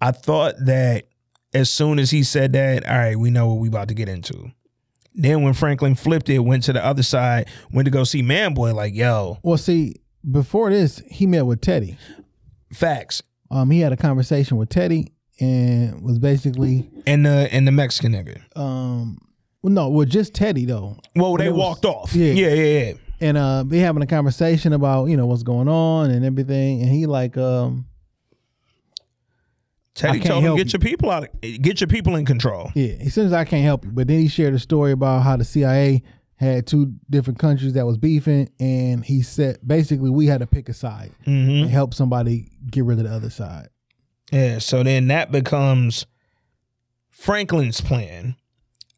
I 0.00 0.10
thought 0.12 0.54
that 0.64 1.04
as 1.54 1.70
soon 1.70 1.98
as 1.98 2.10
he 2.10 2.22
said 2.24 2.52
that, 2.54 2.88
all 2.88 2.96
right, 2.98 3.16
we 3.18 3.30
know 3.30 3.48
what 3.48 3.58
we 3.58 3.68
about 3.68 3.88
to 3.88 3.94
get 3.94 4.08
into. 4.08 4.50
Then 5.14 5.42
when 5.42 5.52
Franklin 5.54 5.94
flipped 5.94 6.28
it, 6.30 6.38
went 6.40 6.62
to 6.64 6.72
the 6.72 6.84
other 6.84 7.02
side, 7.02 7.48
went 7.72 7.84
to 7.86 7.90
go 7.92 8.04
see 8.04 8.22
Manboy, 8.22 8.74
like, 8.74 8.94
yo, 8.94 9.38
Well, 9.42 9.58
see, 9.58 9.96
before 10.28 10.70
this, 10.70 11.02
he 11.10 11.26
met 11.26 11.46
with 11.46 11.60
Teddy. 11.60 11.96
facts. 12.72 13.22
Um, 13.50 13.70
he 13.70 13.80
had 13.80 13.92
a 13.92 13.96
conversation 13.96 14.56
with 14.56 14.68
Teddy 14.68 15.12
and 15.40 16.02
was 16.02 16.18
basically, 16.18 16.88
And 17.06 17.24
the 17.26 17.48
and 17.52 17.66
the 17.66 17.72
Mexican 17.72 18.12
nigga. 18.12 18.40
um, 18.56 19.18
well, 19.62 19.72
no, 19.72 19.88
well, 19.88 20.06
just 20.06 20.34
Teddy 20.34 20.64
though. 20.64 20.96
Well, 21.16 21.36
they 21.36 21.46
it 21.46 21.50
was- 21.50 21.58
walked 21.58 21.84
off. 21.84 22.14
yeah. 22.14 22.32
yeah, 22.32 22.54
yeah, 22.54 22.78
yeah. 22.86 22.92
and 23.20 23.36
uh 23.36 23.62
they 23.66 23.78
having 23.78 24.02
a 24.02 24.06
conversation 24.06 24.72
about 24.72 25.06
you 25.06 25.16
know 25.16 25.26
what's 25.26 25.42
going 25.42 25.68
on 25.68 26.10
and 26.10 26.24
everything 26.24 26.80
and 26.82 26.90
he 26.90 27.06
like 27.06 27.36
um 27.36 27.86
Teddy 29.94 30.20
told 30.20 30.44
him, 30.44 30.56
get 30.56 30.72
you." 30.72 30.78
your 30.78 30.80
people 30.88 31.10
out, 31.10 31.24
of, 31.24 31.40
get 31.62 31.80
your 31.80 31.88
people 31.88 32.16
in 32.16 32.24
control. 32.24 32.70
yeah 32.74 32.94
he 32.94 33.10
says 33.10 33.32
i 33.32 33.44
can't 33.44 33.64
help 33.64 33.84
you 33.84 33.90
but 33.90 34.06
then 34.06 34.18
he 34.20 34.28
shared 34.28 34.54
a 34.54 34.58
story 34.58 34.92
about 34.92 35.22
how 35.22 35.36
the 35.36 35.44
cia 35.44 36.02
had 36.40 36.66
two 36.66 36.94
different 37.08 37.38
countries 37.38 37.74
that 37.74 37.86
was 37.86 37.98
beefing 37.98 38.50
and 38.58 39.04
he 39.04 39.22
said 39.22 39.58
basically 39.64 40.10
we 40.10 40.26
had 40.26 40.40
to 40.40 40.46
pick 40.46 40.68
a 40.68 40.72
side 40.74 41.12
hmm 41.24 41.30
and 41.50 41.70
help 41.70 41.92
somebody 41.94 42.48
get 42.70 42.84
rid 42.84 42.98
of 42.98 43.04
the 43.04 43.14
other 43.14 43.30
side 43.30 43.68
Yeah, 44.32 44.58
so 44.58 44.82
then 44.82 45.08
that 45.08 45.30
becomes 45.30 46.06
Franklin's 47.10 47.80
plan. 47.80 48.36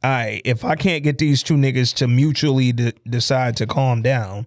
All 0.05 0.11
right, 0.11 0.43
if 0.45 0.65
I 0.65 0.75
can't 0.75 1.03
get 1.05 1.19
these 1.19 1.43
two 1.43 1.55
niggas 1.55 1.95
to 1.97 2.09
mutually 2.09 2.73
de- 2.73 2.93
decide 3.09 3.57
to 3.57 3.67
calm 3.67 4.03
down, 4.03 4.47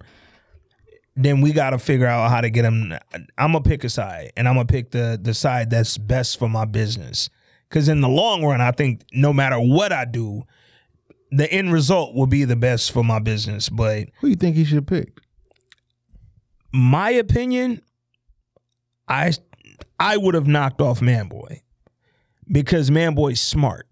then 1.14 1.40
we 1.40 1.52
got 1.52 1.70
to 1.70 1.78
figure 1.78 2.06
out 2.06 2.30
how 2.30 2.40
to 2.42 2.50
get 2.50 2.62
them. 2.62 2.92
I'm 3.38 3.52
gonna 3.52 3.62
pick 3.62 3.82
a 3.84 3.88
side, 3.88 4.32
and 4.36 4.46
I'm 4.46 4.54
gonna 4.54 4.66
pick 4.66 4.90
the 4.90 5.18
the 5.20 5.32
side 5.34 5.70
that's 5.70 5.96
best 5.98 6.38
for 6.38 6.48
my 6.48 6.66
business. 6.66 7.30
Because 7.68 7.88
in 7.88 8.00
the 8.00 8.08
long 8.08 8.44
run, 8.44 8.60
I 8.60 8.70
think 8.70 9.02
no 9.12 9.32
matter 9.32 9.58
what 9.58 9.92
I 9.92 10.04
do, 10.04 10.44
the 11.30 11.50
end 11.52 11.72
result 11.72 12.14
will 12.14 12.26
be 12.26 12.44
the 12.44 12.56
best 12.56 12.92
for 12.92 13.02
my 13.04 13.18
business. 13.18 13.68
But 13.68 14.08
who 14.20 14.26
do 14.26 14.28
you 14.28 14.36
think 14.36 14.56
he 14.56 14.64
should 14.64 14.86
pick? 14.86 15.20
my 16.76 17.10
opinion, 17.10 17.82
I 19.08 19.32
I 19.98 20.16
would 20.16 20.34
have 20.34 20.46
knocked 20.46 20.80
off 20.80 21.00
Manboy 21.00 21.62
because 22.50 22.90
Manboy's 22.90 23.40
smart. 23.40 23.88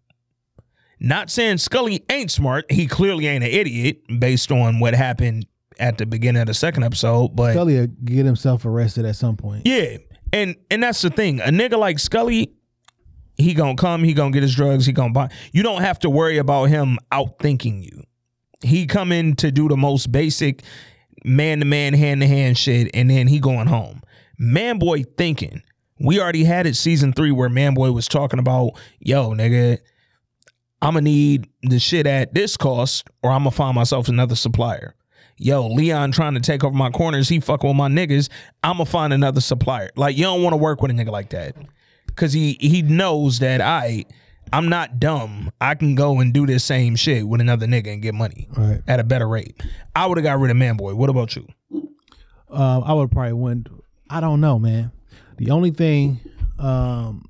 Not 1.01 1.31
saying 1.31 1.59
Scully 1.59 2.05
ain't 2.11 2.31
smart. 2.31 2.71
He 2.71 2.87
clearly 2.87 3.27
ain't 3.27 3.45
an 3.45 3.51
idiot 3.51 4.03
based 4.19 4.53
on 4.53 4.81
what 4.81 4.95
happened 4.95 5.47
at 5.79 5.99
the 5.99 6.07
beginning 6.07 6.43
of 6.43 6.47
the 6.47 6.55
second 6.55 6.85
episode. 6.85 7.35
But 7.35 7.53
Scully 7.53 7.87
get 8.05 8.27
himself 8.27 8.65
arrested 8.65 9.05
at 9.05 9.17
some 9.17 9.37
point 9.37 9.67
yeah, 9.67 9.97
and 10.33 10.57
and 10.71 10.83
that's 10.83 11.03
the 11.03 11.11
thing. 11.11 11.41
A 11.41 11.49
nigga 11.49 11.79
like 11.79 11.99
Scully, 11.99 12.53
he 13.37 13.55
gonna 13.55 13.77
come. 13.77 14.05
He 14.05 14.15
gonna 14.15 14.31
get 14.31 14.43
his 14.43 14.55
drugs. 14.55 14.87
He 14.87 14.93
gonna 14.93 15.13
buy. 15.13 15.31
You 15.53 15.63
don't 15.63 15.83
have 15.83 15.99
to 16.01 16.11
worry 16.11 16.39
about 16.39 16.67
him 16.67 16.99
outthinking 17.11 17.85
you. 17.85 18.03
He 18.63 18.87
come 18.87 19.13
in 19.13 19.37
to 19.37 19.51
do 19.51 19.69
the 19.69 19.77
most 19.77 20.11
basic 20.11 20.63
man 21.25 21.59
to 21.61 21.65
man, 21.65 21.95
hand 21.95 22.21
to 22.21 22.27
hand 22.27 22.57
shit, 22.57 22.91
and 22.95 23.11
then 23.11 23.27
he 23.27 23.41
going 23.41 23.67
home. 23.67 24.03
Manboy 24.41 25.05
thinking. 25.17 25.63
We 26.01 26.21
already 26.21 26.45
had 26.45 26.67
it 26.67 26.75
season 26.75 27.13
three 27.13 27.31
where 27.31 27.49
Manboy 27.49 27.95
was 27.95 28.09
talking 28.09 28.41
about, 28.41 28.73
yo, 28.99 29.31
nigga, 29.31 29.79
I'ma 30.83 31.01
need 31.01 31.49
the 31.63 31.79
shit 31.79 32.07
at 32.07 32.35
this 32.35 32.57
cost, 32.57 33.09
or 33.23 33.31
I'ma 33.31 33.51
find 33.51 33.75
myself 33.75 34.09
another 34.09 34.35
supplier. 34.35 34.95
Yo, 35.37 35.67
Leon 35.67 36.13
trying 36.13 36.35
to 36.35 36.41
take 36.41 36.63
over 36.63 36.77
my 36.77 36.91
corners, 36.91 37.29
he 37.29 37.41
fucking 37.41 37.69
with 37.69 37.77
my 37.77 37.89
niggas. 37.89 38.29
I'ma 38.63 38.85
find 38.85 39.13
another 39.13 39.41
supplier. 39.41 39.91
Like 39.97 40.17
you 40.17 40.25
don't 40.25 40.43
want 40.43 40.53
to 40.53 40.59
work 40.59 40.81
with 40.83 40.91
a 40.91 40.95
nigga 40.95 41.11
like 41.11 41.31
that. 41.31 41.57
Cause 42.17 42.33
he 42.33 42.57
he 42.61 42.83
knows 42.83 43.39
that 43.41 43.61
I 43.61 44.05
I'm 44.53 44.69
not 44.69 45.01
dumb. 45.01 45.51
I 45.61 45.75
can 45.75 45.95
go 45.95 46.21
and 46.21 46.33
do 46.33 46.47
this 46.47 46.63
same 46.65 46.95
shit 46.97 47.27
with 47.27 47.41
another 47.41 47.67
nigga 47.67 47.93
and 47.93 48.01
get 48.03 48.15
money 48.15 48.49
right 48.57 48.81
at 48.87 49.01
a 49.01 49.05
better 49.05 49.27
rate. 49.29 49.61
I 49.97 50.07
would 50.07 50.17
have 50.19 50.23
got 50.25 50.39
rid 50.39 50.51
of 50.51 50.57
Manboy. 50.57 50.95
What 50.95 51.11
about 51.11 51.35
you? 51.37 51.47
um 52.51 52.85
i 52.85 52.93
would 52.93 53.11
probably 53.11 53.33
went 53.33 53.67
i 54.11 54.21
don't 54.21 54.41
know 54.41 54.61
man 54.61 54.93
the 55.39 55.51
only 55.51 55.71
thing 55.73 56.21
um 56.61 57.25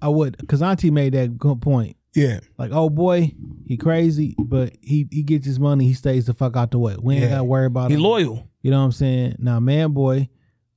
i 0.00 0.08
would 0.08 0.36
because 0.36 0.62
auntie 0.62 0.90
made 0.90 1.14
that 1.14 1.36
good 1.38 1.60
point 1.60 1.96
Yeah. 2.14 2.40
Like, 2.56 2.70
oh 2.72 2.88
boy, 2.90 3.34
he 3.66 3.76
crazy, 3.76 4.34
but 4.38 4.72
he 4.80 5.06
he 5.10 5.22
gets 5.22 5.46
his 5.46 5.58
money. 5.60 5.86
He 5.86 5.94
stays 5.94 6.26
the 6.26 6.34
fuck 6.34 6.56
out 6.56 6.70
the 6.70 6.78
way. 6.78 6.96
We 7.00 7.14
ain't 7.14 7.24
Yeah. 7.24 7.30
got 7.30 7.36
to 7.38 7.44
worry 7.44 7.66
about 7.66 7.86
him. 7.86 7.90
He 7.90 7.94
him. 7.96 8.02
loyal. 8.02 8.48
You 8.62 8.70
know 8.70 8.78
what 8.78 8.84
I'm 8.86 8.92
saying? 8.92 9.36
Now, 9.38 9.60
man, 9.60 9.92
boy, 9.92 10.28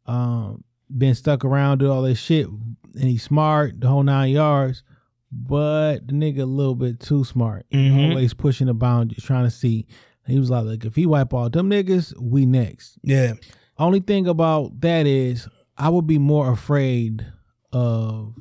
um, 0.05 0.63
been 0.97 1.15
stuck 1.15 1.43
around 1.45 1.79
do 1.79 1.91
all 1.91 2.01
this 2.01 2.19
shit, 2.19 2.47
and 2.47 3.03
he's 3.03 3.23
smart, 3.23 3.79
the 3.79 3.87
whole 3.87 4.03
nine 4.03 4.31
yards. 4.31 4.83
But 5.31 6.07
the 6.07 6.13
nigga 6.13 6.41
a 6.41 6.45
little 6.45 6.75
bit 6.75 6.99
too 6.99 7.23
smart. 7.23 7.65
Mhm. 7.71 8.09
Always 8.09 8.33
pushing 8.33 8.67
the 8.67 8.73
boundaries, 8.73 9.23
trying 9.23 9.45
to 9.45 9.51
see. 9.51 9.87
He 10.27 10.37
was 10.37 10.49
like, 10.49 10.65
look, 10.65 10.85
if 10.85 10.95
he 10.95 11.05
wipe 11.05 11.33
all 11.33 11.49
them 11.49 11.69
niggas, 11.69 12.13
we 12.19 12.45
next. 12.45 12.97
Yeah. 13.03 13.33
Only 13.77 14.01
thing 14.01 14.27
about 14.27 14.81
that 14.81 15.07
is, 15.07 15.47
I 15.77 15.89
would 15.89 16.05
be 16.05 16.19
more 16.19 16.51
afraid 16.51 17.25
of 17.71 18.35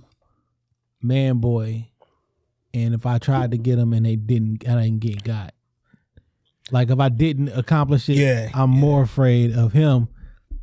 man 1.00 1.38
boy, 1.38 1.88
and 2.75 2.92
if 2.92 3.07
I 3.07 3.19
tried 3.19 3.52
to 3.52 3.57
get 3.57 3.78
him 3.78 3.92
and 3.92 4.04
they 4.04 4.16
didn't, 4.16 4.69
I 4.69 4.83
didn't 4.83 5.00
get 5.00 5.23
got. 5.23 5.54
Like 6.73 6.90
if 6.90 7.00
I 7.00 7.09
didn't 7.09 7.49
accomplish 7.49 8.09
it, 8.09 8.16
Yeah, 8.16 8.50
I'm 8.52 8.71
more 8.71 9.02
afraid 9.02 9.52
of 9.52 9.73
him 9.73 10.09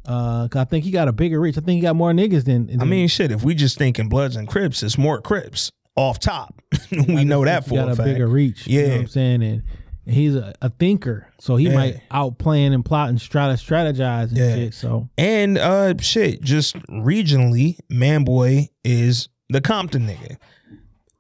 Uh, 0.07 0.47
I 0.55 0.63
think 0.63 0.85
he 0.85 0.91
got 0.91 1.07
a 1.07 1.11
bigger 1.11 1.39
reach. 1.39 1.57
I 1.57 1.61
think 1.61 1.75
he 1.75 1.81
got 1.81 1.95
more 1.95 2.11
niggas 2.13 2.45
than. 2.45 2.67
than 2.67 2.81
I 2.81 2.85
mean, 2.85 3.07
shit. 3.09 3.31
If 3.31 3.43
we 3.43 3.53
just 3.53 3.77
thinking 3.77 4.07
Bloods 4.09 4.35
and 4.37 4.47
Crips, 4.47 4.81
it's 4.81 4.97
more 4.97 5.19
Crips 5.21 5.69
off 5.95 6.19
top. 6.19 6.61
we 6.91 7.25
know 7.25 7.43
that 7.43 7.63
he 7.65 7.69
for 7.69 7.75
got 7.75 7.89
a 7.89 7.91
a 7.91 7.95
fact. 7.95 8.05
bigger 8.07 8.27
reach. 8.27 8.65
You 8.67 8.81
know 8.81 8.87
Yeah. 8.87 8.91
what 8.93 9.01
I'm 9.01 9.07
saying? 9.07 9.43
And, 9.43 9.63
and 10.05 10.15
he's 10.15 10.35
a, 10.35 10.53
a 10.61 10.69
thinker, 10.69 11.27
so 11.39 11.55
he 11.57 11.67
Yeah. 11.67 11.73
might 11.75 12.01
out 12.11 12.37
plan 12.37 12.71
and 12.71 12.85
plot 12.85 13.09
and 13.09 13.19
try 13.19 13.47
to 13.49 13.61
strategize 13.61 14.29
and 14.29 14.37
Yeah. 14.37 14.55
shit. 14.55 14.73
So 14.73 15.09
And 15.17 15.57
uh 15.57 15.95
shit, 15.99 16.41
just 16.41 16.75
regionally, 16.87 17.77
Manboy 17.91 18.67
is 18.85 19.27
the 19.49 19.59
Compton 19.59 20.07
nigga. 20.07 20.37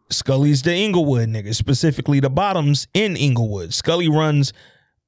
Scully's 0.09 0.61
the 0.61 0.73
Inglewood 0.73 1.27
nigga, 1.27 1.53
specifically 1.53 2.19
the 2.21 2.29
bottoms 2.29 2.87
in 2.93 3.17
Inglewood. 3.17 3.73
Scully 3.73 4.07
runs 4.07 4.53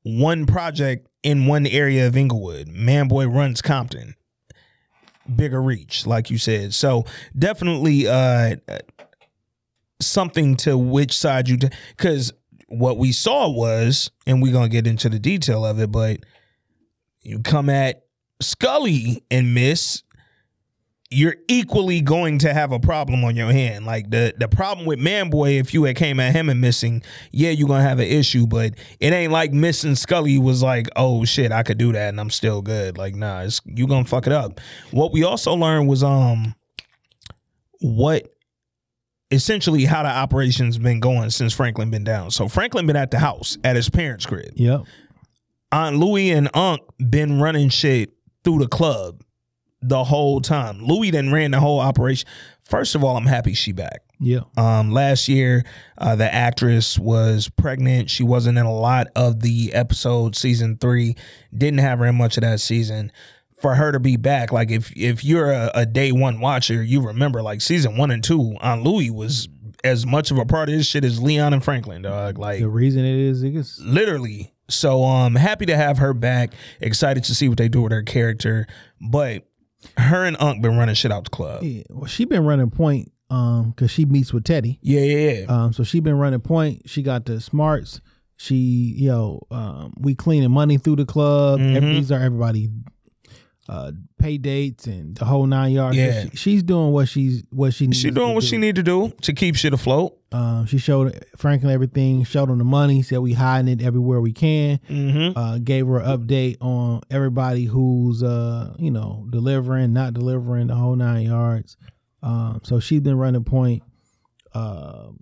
one 0.04 0.46
project 0.46 1.08
in 1.24 1.48
one 1.48 1.66
area 1.66 2.08
of 2.08 2.16
Inglewood. 2.16 2.68
Manboy 2.68 3.34
runs 3.34 3.62
Compton. 3.62 4.16
Bigger 5.34 5.62
reach, 5.62 6.08
like 6.08 6.30
you 6.30 6.38
said. 6.38 6.74
So 6.74 7.06
definitely 7.38 8.08
uh 8.08 8.56
something 10.02 10.56
to 10.56 10.78
which 10.78 11.18
side 11.18 11.50
you 11.50 11.58
because 11.96 12.32
what 12.68 12.98
we 12.98 13.12
saw 13.12 13.50
was, 13.50 14.12
and 14.26 14.42
we're 14.42 14.54
gonna 14.54 14.70
get 14.70 14.88
into 14.88 15.10
the 15.10 15.20
detail 15.20 15.66
of 15.66 15.80
it, 15.80 15.92
but 15.92 16.20
you 17.22 17.40
come 17.40 17.70
at 17.70 18.06
Scully 18.42 19.24
and 19.30 19.54
miss, 19.54 20.04
you're 21.12 21.36
equally 21.48 22.02
going 22.02 22.38
to 22.40 22.54
have 22.54 22.72
a 22.72 22.80
problem 22.80 23.24
on 23.24 23.36
your 23.36 23.52
hand. 23.52 23.86
Like 23.86 24.12
the 24.12 24.34
the 24.38 24.48
problem 24.48 24.86
with 24.86 25.00
Manboy, 25.00 25.60
if 25.60 25.74
you 25.74 25.84
had 25.86 25.96
came 25.96 26.20
at 26.20 26.34
him 26.34 26.50
and 26.50 26.62
missing, 26.62 27.02
yeah, 27.32 27.50
you're 27.50 27.68
gonna 27.68 27.84
have 27.84 28.00
an 28.00 28.08
issue. 28.08 28.46
But 28.46 28.76
it 29.00 29.12
ain't 29.12 29.32
like 29.32 29.52
missing 29.52 29.96
Scully 29.96 30.38
was 30.38 30.62
like, 30.62 30.88
oh 30.96 31.26
shit, 31.26 31.52
I 31.52 31.64
could 31.64 31.80
do 31.80 31.92
that 31.94 32.10
and 32.10 32.20
I'm 32.20 32.30
still 32.30 32.62
good. 32.62 32.98
Like, 32.98 33.16
nah, 33.16 33.42
it's 33.42 33.60
you 33.66 33.88
gonna 33.88 34.06
fuck 34.06 34.28
it 34.28 34.34
up. 34.34 34.60
What 34.92 35.12
we 35.12 35.24
also 35.24 35.56
learned 35.56 35.88
was 35.88 36.04
um 36.04 36.54
what 37.82 38.32
essentially 39.32 39.86
how 39.86 40.04
the 40.04 40.10
operation's 40.10 40.78
been 40.78 41.00
going 41.00 41.32
since 41.32 41.54
Franklin 41.54 41.90
been 41.90 42.04
down. 42.04 42.30
So 42.30 42.48
Franklin 42.48 42.86
been 42.86 42.96
at 42.96 43.10
the 43.10 43.20
house 43.20 43.58
at 43.64 43.76
his 43.76 43.90
parents' 43.90 44.28
crib. 44.28 44.52
yep, 44.56 44.84
Aunt 45.72 45.96
Louie 45.96 46.30
and 46.30 46.50
Unc 46.54 46.82
been 47.10 47.42
running 47.42 47.70
shit 47.70 48.14
through 48.44 48.60
the 48.60 48.68
club 48.68 49.24
the 49.82 50.04
whole 50.04 50.42
time. 50.42 50.84
Louie 50.84 51.12
then 51.12 51.32
ran 51.32 51.52
the 51.52 51.60
whole 51.60 51.80
operation. 51.80 52.28
First 52.62 52.96
of 52.96 53.04
all, 53.04 53.18
I'm 53.18 53.26
happy 53.26 53.54
she 53.54 53.72
back. 53.72 54.04
Yeah. 54.20 54.42
Um, 54.58 54.92
last 54.92 55.28
year, 55.28 55.64
uh, 55.98 56.16
the 56.16 56.32
actress 56.32 57.00
was 57.00 57.50
pregnant. 57.50 58.10
She 58.10 58.22
wasn't 58.24 58.58
in 58.58 58.66
a 58.66 58.74
lot 58.74 59.08
of 59.16 59.40
the 59.42 59.74
episode 59.74 60.36
Season 60.36 60.78
three 60.78 61.16
didn't 61.58 61.80
have 61.80 62.00
her 62.00 62.06
in 62.06 62.16
much 62.16 62.38
of 62.38 62.42
that 62.42 62.60
season. 62.60 63.12
For 63.62 63.76
her 63.76 63.92
to 63.92 64.00
be 64.00 64.16
back, 64.16 64.52
like 64.54 64.72
if 64.72 64.92
if 64.96 65.24
you're 65.24 65.52
a, 65.52 65.72
a 65.74 65.86
day 65.86 66.12
one 66.14 66.40
watcher, 66.40 66.82
you 66.82 67.02
remember 67.02 67.42
like 67.42 67.60
season 67.60 67.98
one 67.98 68.12
and 68.12 68.24
two. 68.24 68.56
on 68.62 68.84
Louie 68.84 69.10
was 69.10 69.50
as 69.84 70.06
much 70.06 70.32
of 70.32 70.38
a 70.38 70.46
part 70.46 70.70
of 70.70 70.76
this 70.76 70.86
shit 70.88 71.04
as 71.04 71.22
Leon 71.22 71.54
and 71.54 71.64
Franklin, 71.64 72.02
dog. 72.04 72.38
Like 72.38 72.60
The 72.60 72.70
reason 72.70 73.04
it 73.04 73.16
is, 73.18 73.44
it's 73.44 73.80
literally. 73.80 74.54
So 74.70 75.04
um 75.04 75.36
happy 75.36 75.66
to 75.66 75.76
have 75.76 75.98
her 75.98 76.14
back. 76.14 76.54
Excited 76.80 77.24
to 77.26 77.36
see 77.36 77.50
what 77.50 77.58
they 77.58 77.68
do 77.68 77.82
with 77.82 77.92
her 77.92 78.04
character. 78.04 78.68
But 79.02 79.46
her 79.98 80.26
and 80.26 80.38
Unc 80.40 80.62
been 80.62 80.78
running 80.78 80.96
shit 80.96 81.12
out 81.12 81.24
the 81.26 81.30
club. 81.30 81.64
yeah, 81.64 81.84
well, 81.90 82.06
she 82.06 82.26
been 82.26 82.44
running 82.46 82.70
point 82.70 83.12
um 83.30 83.70
because 83.72 83.92
she 83.92 84.06
meets 84.06 84.34
with 84.34 84.44
Teddy. 84.44 84.80
Yeah, 84.82 85.02
yeah, 85.02 85.32
yeah. 85.42 85.46
Um, 85.48 85.74
so 85.74 85.84
she 85.84 86.00
been 86.00 86.18
running 86.18 86.40
point. 86.42 86.90
She 86.90 87.02
got 87.04 87.26
the 87.26 87.40
smarts. 87.40 88.02
She, 88.38 88.94
yo, 88.98 89.46
um, 89.52 89.94
we 90.00 90.16
cleaning 90.16 90.52
money 90.52 90.78
through 90.78 90.96
the 90.96 91.06
club. 91.06 91.60
Mhm. 91.60 91.76
Every, 91.76 91.94
these 91.96 92.10
are 92.12 92.20
everybody 92.22 92.70
uh 93.70 93.92
pay 94.18 94.38
dates 94.40 94.88
and 94.88 95.16
the 95.16 95.26
whole 95.26 95.46
nine 95.46 95.72
yards. 95.72 95.96
Yeah. 95.96 96.24
she- 96.24 96.38
she's 96.38 96.64
doing 96.64 96.92
what 96.92 97.08
she's 97.08 97.44
what 97.52 97.74
she 97.74 97.86
needs 97.86 98.00
she 98.00 98.10
doing 98.10 98.34
what 98.34 98.42
do. 98.42 98.48
she 98.48 98.58
need 98.58 98.76
to 98.76 98.84
do 98.84 99.14
to 99.22 99.32
keep 99.34 99.56
shit 99.56 99.74
afloat. 99.74 100.16
Um, 100.32 100.66
she 100.66 100.78
showed 100.80 101.24
Franklin 101.38 101.72
everything. 101.72 102.24
Showed 102.24 102.50
him 102.50 102.58
the 102.58 102.64
money. 102.64 103.02
Said 103.04 103.20
we 103.20 103.34
hiding 103.34 103.68
it 103.80 103.84
everywhere 103.86 104.22
we 104.22 104.34
can. 104.34 104.80
Mm-hmm. 104.90 105.38
Uh, 105.38 105.58
gave 105.60 105.86
her 105.88 106.00
an 106.00 106.06
update 106.20 106.58
on 106.62 107.02
everybody 107.12 107.66
who's 107.66 108.24
uh 108.24 108.74
you 108.80 108.92
know 108.92 109.26
delivering, 109.30 109.94
not 109.94 110.14
delivering 110.14 110.68
the 110.68 110.76
whole 110.76 110.96
nine 110.96 111.26
yards. 111.28 111.78
Um, 112.24 112.62
so 112.64 112.80
she's 112.80 113.02
been 113.02 113.18
running 113.18 113.44
point. 113.44 113.84
Um, 114.54 115.20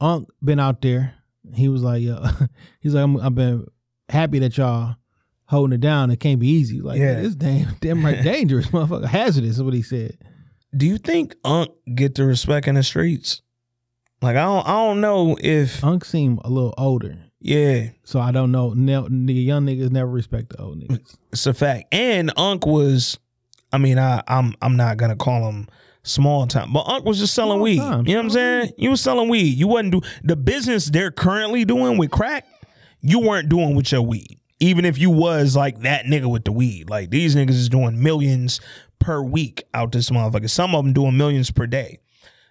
Unc 0.00 0.28
been 0.42 0.60
out 0.60 0.80
there. 0.80 1.14
He 1.54 1.68
was 1.68 1.82
like, 1.82 2.02
yo, 2.02 2.24
he's 2.80 2.94
like, 2.94 3.02
I'm, 3.04 3.16
I've 3.20 3.34
been 3.34 3.66
happy 4.08 4.38
that 4.40 4.56
y'all 4.56 4.96
holding 5.50 5.74
it 5.74 5.80
down. 5.80 6.10
It 6.10 6.20
can't 6.20 6.40
be 6.40 6.48
easy. 6.48 6.80
Like, 6.80 6.98
Yeah. 6.98 7.18
it's 7.18 7.34
damn, 7.34 7.74
damn 7.80 8.04
right 8.04 8.22
dangerous, 8.22 8.68
motherfucker. 8.68 9.04
Hazardous 9.06 9.56
is 9.56 9.62
what 9.62 9.74
he 9.74 9.82
said. 9.82 10.16
Do 10.76 10.86
you 10.86 10.98
think 10.98 11.34
Unc 11.44 11.70
get 11.94 12.14
the 12.14 12.24
respect 12.24 12.68
in 12.68 12.76
the 12.76 12.82
streets? 12.82 13.42
Like 14.22 14.36
I 14.36 14.42
don't 14.44 14.66
I 14.66 14.72
don't 14.72 15.00
know 15.00 15.36
if 15.40 15.82
Unc 15.82 16.04
seemed 16.04 16.40
a 16.44 16.48
little 16.50 16.74
older. 16.78 17.18
yeah, 17.40 17.88
So 18.04 18.20
I 18.20 18.30
don't 18.32 18.52
know. 18.52 18.74
Ne- 18.74 18.92
nigga, 19.08 19.44
young 19.44 19.66
niggas 19.66 19.90
never 19.90 20.10
respect 20.10 20.50
the 20.50 20.60
old 20.62 20.78
niggas. 20.80 21.16
it's 21.32 21.46
a 21.46 21.54
fact. 21.54 21.92
And 21.92 22.30
Unc 22.36 22.66
was 22.66 23.18
I 23.72 23.78
mean, 23.78 23.98
I 23.98 24.22
I'm 24.28 24.54
I'm 24.62 24.76
not 24.76 24.96
gonna 24.98 25.16
call 25.16 25.48
him 25.48 25.68
small 26.02 26.46
time, 26.46 26.72
but 26.72 26.86
Unc 26.86 27.04
was 27.04 27.18
just 27.18 27.34
selling 27.34 27.56
Small 27.58 27.62
weed. 27.64 27.78
time, 27.78 28.06
You 28.06 28.14
know 28.14 28.20
what 28.20 28.24
I'm 28.26 28.30
saying? 28.30 28.72
You 28.78 28.90
was 28.90 29.00
selling 29.00 29.28
weed. 29.28 29.56
You 29.56 29.68
wasn't 29.68 29.92
do 29.92 30.00
the 30.22 30.36
business 30.36 30.86
they're 30.86 31.10
currently 31.10 31.64
doing 31.64 31.96
with 31.98 32.10
crack, 32.10 32.46
you 33.00 33.20
weren't 33.20 33.48
doing 33.48 33.74
with 33.74 33.90
your 33.92 34.02
weed. 34.02 34.38
Even 34.60 34.84
if 34.84 34.98
you 34.98 35.10
was 35.10 35.56
like 35.56 35.80
that 35.80 36.04
nigga 36.04 36.30
with 36.30 36.44
the 36.44 36.52
weed. 36.52 36.90
Like 36.90 37.10
these 37.10 37.34
niggas 37.34 37.50
is 37.50 37.68
doing 37.68 38.02
millions 38.02 38.60
per 38.98 39.22
week 39.22 39.64
out 39.74 39.92
this 39.92 40.10
motherfucker. 40.10 40.50
Some 40.50 40.74
of 40.74 40.84
them 40.84 40.92
doing 40.92 41.16
millions 41.16 41.50
per 41.50 41.66
day. 41.66 41.98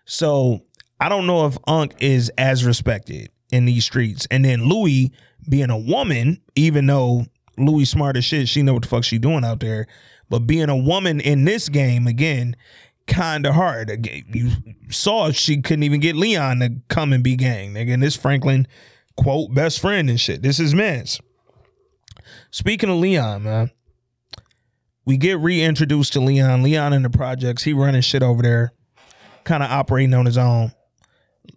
So 0.05 0.61
I 0.99 1.07
don't 1.07 1.27
know 1.27 1.45
if 1.45 1.57
Unc 1.67 1.93
is 1.99 2.29
as 2.37 2.65
respected 2.65 3.29
in 3.51 3.65
these 3.65 3.85
streets. 3.85 4.27
And 4.31 4.43
then 4.43 4.65
Louis 4.65 5.11
being 5.47 5.69
a 5.69 5.77
woman, 5.77 6.41
even 6.55 6.87
though 6.87 7.25
Louis 7.57 7.85
smart 7.85 8.17
as 8.17 8.25
shit, 8.25 8.47
she 8.47 8.63
know 8.63 8.73
what 8.73 8.83
the 8.83 8.89
fuck 8.89 9.03
she 9.03 9.19
doing 9.19 9.45
out 9.45 9.59
there. 9.59 9.87
But 10.29 10.39
being 10.39 10.69
a 10.69 10.77
woman 10.77 11.19
in 11.19 11.45
this 11.45 11.69
game 11.69 12.07
again, 12.07 12.55
kind 13.07 13.45
of 13.45 13.55
hard. 13.55 14.07
You 14.33 14.51
saw 14.89 15.31
she 15.31 15.61
couldn't 15.61 15.83
even 15.83 15.99
get 15.99 16.15
Leon 16.15 16.59
to 16.59 16.75
come 16.87 17.11
and 17.11 17.23
be 17.23 17.35
gang. 17.35 17.75
Again, 17.75 17.99
this 17.99 18.15
Franklin 18.15 18.67
quote 19.17 19.53
best 19.53 19.79
friend 19.79 20.09
and 20.09 20.19
shit. 20.19 20.41
This 20.41 20.59
is 20.59 20.73
man's. 20.73 21.19
Speaking 22.51 22.89
of 22.89 22.97
Leon, 22.97 23.43
man, 23.43 23.71
we 25.05 25.17
get 25.17 25.39
reintroduced 25.39 26.13
to 26.13 26.19
Leon. 26.19 26.63
Leon 26.63 26.93
in 26.93 27.03
the 27.03 27.09
projects, 27.09 27.63
he 27.63 27.73
running 27.73 28.01
shit 28.01 28.23
over 28.23 28.41
there, 28.41 28.73
kind 29.43 29.63
of 29.63 29.69
operating 29.71 30.13
on 30.13 30.25
his 30.25 30.37
own. 30.37 30.71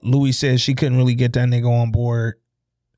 Louis 0.03 0.33
says 0.33 0.61
she 0.61 0.75
couldn't 0.75 0.97
really 0.97 1.15
get 1.15 1.33
that 1.35 1.49
nigga 1.49 1.69
on 1.71 1.91
board. 1.91 2.35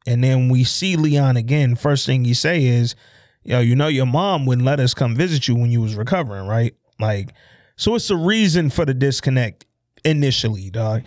And 0.06 0.22
then 0.22 0.48
we 0.48 0.64
see 0.64 0.96
Leon 0.96 1.36
again. 1.36 1.76
First 1.76 2.06
thing 2.06 2.24
he 2.24 2.34
say 2.34 2.64
is, 2.64 2.94
yo, 3.42 3.60
you 3.60 3.74
know 3.74 3.88
your 3.88 4.06
mom 4.06 4.46
wouldn't 4.46 4.66
let 4.66 4.80
us 4.80 4.94
come 4.94 5.16
visit 5.16 5.48
you 5.48 5.56
when 5.56 5.70
you 5.70 5.80
was 5.80 5.94
recovering, 5.94 6.46
right? 6.46 6.74
Like, 6.98 7.30
so 7.76 7.94
it's 7.94 8.08
the 8.08 8.16
reason 8.16 8.70
for 8.70 8.84
the 8.84 8.94
disconnect 8.94 9.66
initially, 10.04 10.70
dog. 10.70 11.02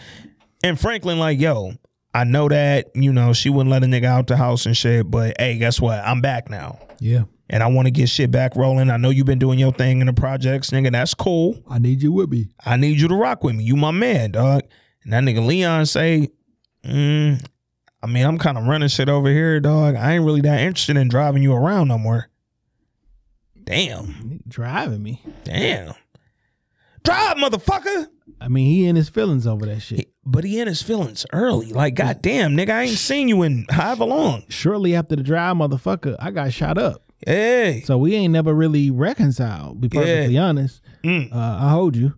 And 0.63 0.80
Franklin, 0.80 1.19
like, 1.19 1.39
yo, 1.39 1.73
I 2.17 2.23
know 2.23 2.49
that, 2.49 2.89
you 2.95 3.13
know, 3.13 3.32
she 3.32 3.51
wouldn't 3.51 3.69
let 3.69 3.84
a 3.84 3.86
nigga 3.86 4.06
out 4.06 4.25
the 4.25 4.38
house 4.38 4.65
and 4.65 4.75
shit, 4.75 5.12
but 5.12 5.36
hey, 5.38 5.60
guess 5.60 5.80
what? 5.80 5.99
I'm 5.99 6.19
back 6.19 6.49
now. 6.49 6.80
Yeah. 6.99 7.25
And 7.47 7.62
I 7.62 7.67
want 7.67 7.86
to 7.86 7.91
get 7.91 8.10
shit 8.10 8.32
back 8.32 8.56
rolling. 8.56 8.89
I 8.89 8.97
know 8.97 9.12
you've 9.12 9.27
been 9.27 9.38
doing 9.38 9.60
your 9.60 9.71
thing 9.71 10.01
in 10.01 10.08
the 10.08 10.13
projects, 10.13 10.71
nigga. 10.71 10.91
That's 10.91 11.13
cool. 11.13 11.62
I 11.69 11.77
need 11.77 12.01
you 12.01 12.12
with 12.12 12.32
me. 12.32 12.47
I 12.65 12.75
need 12.75 12.99
you 12.99 13.08
to 13.08 13.13
rock 13.13 13.43
with 13.43 13.56
me. 13.56 13.65
You 13.65 13.75
my 13.75 13.91
man, 13.91 14.32
dog. 14.32 14.63
And 15.03 15.13
that 15.13 15.23
nigga 15.25 15.45
Leon 15.45 15.86
say, 15.86 16.30
mm, 16.84 17.47
I 18.01 18.08
mean, 18.08 18.25
I'm 18.25 18.39
kind 18.39 18.58
of 18.58 18.63
running 18.63 18.89
shit 18.89 19.10
over 19.10 19.30
here, 19.30 19.60
dog. 19.60 19.93
I 19.95 20.13
ain't 20.13 20.25
really 20.25 20.41
that 20.41 20.62
interested 20.62 20.97
in 20.97 21.10
driving 21.10 21.43
you 21.43 21.53
around 21.53 21.88
no 21.88 21.99
more. 21.99 22.32
Damn. 23.63 24.41
Driving 24.47 25.03
me. 25.03 25.21
Damn. 25.43 25.93
Drive, 27.03 27.38
motherfucker. 27.38 28.08
I 28.41 28.47
mean, 28.47 28.71
he 28.71 28.88
in 28.88 28.95
his 28.95 29.08
feelings 29.08 29.45
over 29.45 29.67
that 29.67 29.82
shit. 29.82 30.12
But 30.30 30.44
he 30.44 30.60
in 30.60 30.68
his 30.68 30.82
feelings 30.82 31.26
early. 31.32 31.68
Like, 31.72 31.96
goddamn, 31.96 32.58
nigga, 32.58 32.72
I 32.72 32.84
ain't 32.84 32.98
seen 32.98 33.30
you 33.30 33.44
in 33.44 33.66
however 33.70 34.04
long. 34.04 34.44
Shortly 34.50 34.94
after 34.94 35.16
the 35.16 35.24
drive, 35.24 35.56
motherfucker, 35.56 36.18
I 36.20 36.32
got 36.32 36.52
shot 36.52 36.78
up. 36.78 37.02
Hey. 37.26 37.82
So 37.86 37.98
we 37.98 38.13
ain't 38.13 38.34
never 38.34 38.54
really 38.54 38.92
reconciled. 38.92 39.80
Be 39.80 39.88
perfectly 39.88 40.38
honest. 40.38 40.82
Mm. 41.04 41.34
Uh, 41.34 41.38
I 41.66 41.70
hold 41.70 41.96
you 41.96 42.13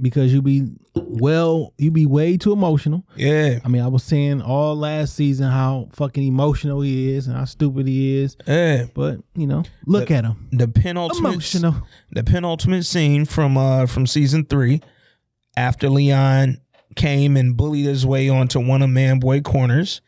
because 0.00 0.34
you 0.34 0.42
be 0.42 0.68
well, 0.94 1.72
you 1.78 1.90
be 1.90 2.04
way 2.04 2.36
too 2.36 2.52
emotional. 2.52 3.04
Yeah. 3.16 3.58
I 3.64 3.68
mean, 3.68 3.80
I 3.82 3.88
was 3.88 4.02
saying 4.02 4.42
all 4.42 4.76
last 4.76 5.14
season 5.14 5.50
how 5.50 5.88
fucking 5.92 6.22
emotional 6.22 6.82
he 6.82 7.12
is 7.12 7.26
and 7.26 7.36
how 7.36 7.44
stupid 7.46 7.86
he 7.88 8.18
is. 8.18 8.36
Yeah. 8.46 8.84
But 8.94 9.20
you 9.34 9.46
know, 9.46 9.64
look 9.86 10.10
at 10.10 10.24
him, 10.24 10.48
The 10.52 10.68
penultimate 10.68 11.32
emotional. 11.32 11.74
the 12.12 12.22
penultimate 12.22 12.84
scene 12.84 13.24
from 13.24 13.56
uh 13.56 13.86
from 13.86 14.06
season 14.06 14.44
three, 14.44 14.82
after 15.56 15.88
Leon 15.88 16.58
came 16.94 17.36
and 17.36 17.56
bullied 17.56 17.86
his 17.86 18.06
way 18.06 18.28
onto 18.28 18.60
one 18.60 18.82
of 18.82 18.90
Manboy 18.90 19.42
corners, 19.44 20.00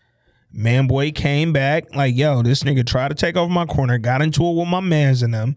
Manboy 0.54 1.14
came 1.14 1.52
back 1.52 1.94
like, 1.94 2.16
yo, 2.16 2.42
this 2.42 2.62
nigga 2.62 2.86
tried 2.86 3.08
to 3.08 3.14
take 3.14 3.36
over 3.36 3.52
my 3.52 3.66
corner, 3.66 3.98
got 3.98 4.22
into 4.22 4.44
it 4.44 4.54
with 4.54 4.68
my 4.68 4.80
mans 4.80 5.22
in 5.22 5.30
them. 5.30 5.56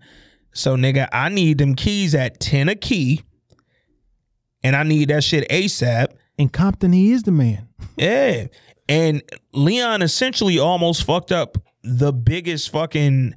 So 0.53 0.75
nigga, 0.75 1.07
I 1.11 1.29
need 1.29 1.57
them 1.57 1.75
keys 1.75 2.13
at 2.13 2.39
10 2.39 2.69
a 2.69 2.75
key. 2.75 3.21
And 4.63 4.75
I 4.75 4.83
need 4.83 5.09
that 5.09 5.23
shit 5.23 5.49
ASAP. 5.49 6.13
And 6.37 6.51
Compton, 6.51 6.93
he 6.93 7.11
is 7.11 7.23
the 7.23 7.31
man. 7.31 7.69
Yeah. 7.95 8.47
And 8.87 9.23
Leon 9.53 10.01
essentially 10.01 10.59
almost 10.59 11.03
fucked 11.03 11.31
up 11.31 11.57
the 11.83 12.11
biggest 12.13 12.69
fucking 12.69 13.33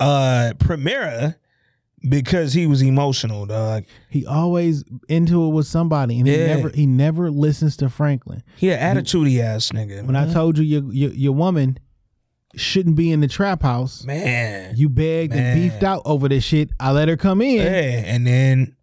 uh 0.00 0.52
Primera 0.58 1.36
because 2.08 2.52
he 2.52 2.66
was 2.66 2.82
emotional, 2.82 3.46
dog. 3.46 3.84
He 4.10 4.24
always 4.26 4.84
into 5.08 5.44
it 5.46 5.48
with 5.50 5.66
somebody, 5.66 6.18
and 6.18 6.28
he 6.28 6.36
Yeah. 6.38 6.54
never 6.56 6.68
he 6.70 6.86
never 6.86 7.30
listens 7.30 7.76
to 7.78 7.88
Franklin. 7.88 8.42
He 8.56 8.70
an 8.72 8.96
attitudey 8.96 9.40
ass 9.40 9.70
nigga. 9.72 10.04
When 10.06 10.16
I 10.16 10.32
told 10.32 10.58
you 10.58 10.64
your, 10.64 10.92
your 10.92 11.10
your 11.12 11.32
woman 11.32 11.78
shouldn't 12.54 12.96
be 12.96 13.10
in 13.12 13.20
the 13.20 13.28
trap 13.28 13.62
house, 13.62 14.04
man. 14.04 14.74
you 14.76 14.88
begged 14.88 15.34
Man. 15.34 15.42
and 15.42 15.60
beefed 15.60 15.82
out 15.82 16.02
over 16.04 16.28
this 16.28 16.42
shit. 16.44 16.70
I 16.80 16.92
let 16.92 17.08
her 17.08 17.16
come 17.16 17.42
in, 17.42 17.56
Yeah. 17.56 18.02
And 18.06 18.26
then 18.26 18.76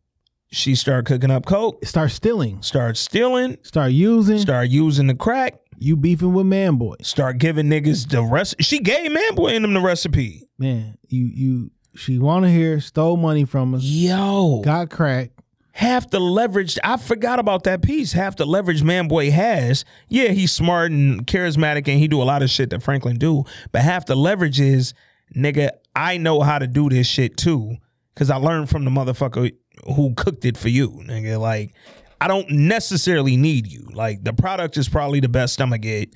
she 0.52 0.76
started 0.76 1.06
cooking 1.08 1.32
up 1.32 1.46
coke, 1.48 1.84
start 1.86 2.12
stealing, 2.12 2.62
start 2.62 2.98
stealing, 2.98 3.58
start 3.64 3.92
using, 3.92 4.38
start 4.38 4.70
using 4.70 5.08
the 5.08 5.16
crack, 5.16 5.56
you 5.80 5.96
beefing 5.96 6.34
with 6.34 6.46
man 6.46 6.76
boy. 6.76 6.96
start 7.02 7.40
giving 7.40 7.66
niggas 7.68 8.10
the 8.10 8.22
rest. 8.22 8.56
She 8.60 8.78
gave 8.80 9.12
man 9.12 9.34
boy 9.34 9.54
in 9.56 9.64
them 9.64 9.74
the 9.74 9.82
recipe. 9.82 10.48
Man, 10.60 10.96
you 11.08 11.32
you 11.34 11.72
she 11.96 12.18
wanna 12.20 12.50
hear 12.50 12.80
stole 12.80 13.18
money 13.18 13.46
from 13.46 13.74
us, 13.76 13.84
Yo. 13.84 14.62
got 14.64 14.90
crack. 14.90 15.32
half 15.74 16.10
the 16.10 16.20
leverage 16.20 16.78
I 16.84 16.98
forgot 16.98 17.40
about 17.40 17.64
that 17.64 17.82
piece. 17.82 18.12
Half 18.14 18.36
the 18.38 18.46
leverage 18.46 18.84
Man 18.84 19.08
Boy 19.08 19.32
has. 19.32 19.86
Yeah, 20.10 20.30
he's 20.30 20.52
smart 20.52 20.92
and 20.92 21.26
charismatic 21.26 21.88
and 21.88 22.00
he 22.00 22.08
do 22.08 22.22
a 22.22 22.24
lot 22.24 22.44
of 22.44 22.50
shit 22.50 22.70
that 22.72 22.84
Franklin 22.84 23.18
do. 23.18 23.44
But 23.72 23.82
half 23.82 24.06
the 24.06 24.16
leverage 24.16 24.60
is, 24.60 24.94
nigga, 25.36 25.70
I 25.96 26.18
know 26.18 26.42
how 26.42 26.60
to 26.60 26.68
do 26.68 26.90
this 26.90 27.08
shit 27.08 27.38
too. 27.38 27.78
Cause 28.16 28.30
I 28.30 28.36
learned 28.36 28.70
from 28.70 28.86
the 28.86 28.92
motherfucker 28.92 29.52
who 29.96 30.14
cooked 30.14 30.46
it 30.46 30.56
for 30.58 30.70
you, 30.70 30.90
nigga. 31.06 31.40
Like, 31.40 31.74
I 32.22 32.28
don't 32.28 32.50
necessarily 32.52 33.36
need 33.36 33.66
you. 33.68 33.88
Like, 33.92 34.24
the 34.24 34.32
product 34.34 34.78
is 34.78 34.88
probably 34.88 35.20
the 35.20 35.28
best 35.30 35.60
I'm 35.60 35.70
gonna 35.70 35.80
get. 35.80 36.14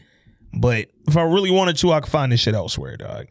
But 0.53 0.89
if 1.07 1.17
I 1.17 1.23
really 1.23 1.49
wanted 1.51 1.77
to, 1.77 1.91
I 1.91 1.99
could 1.99 2.11
find 2.11 2.31
this 2.31 2.39
shit 2.39 2.53
elsewhere, 2.53 2.95
dog. 2.97 3.27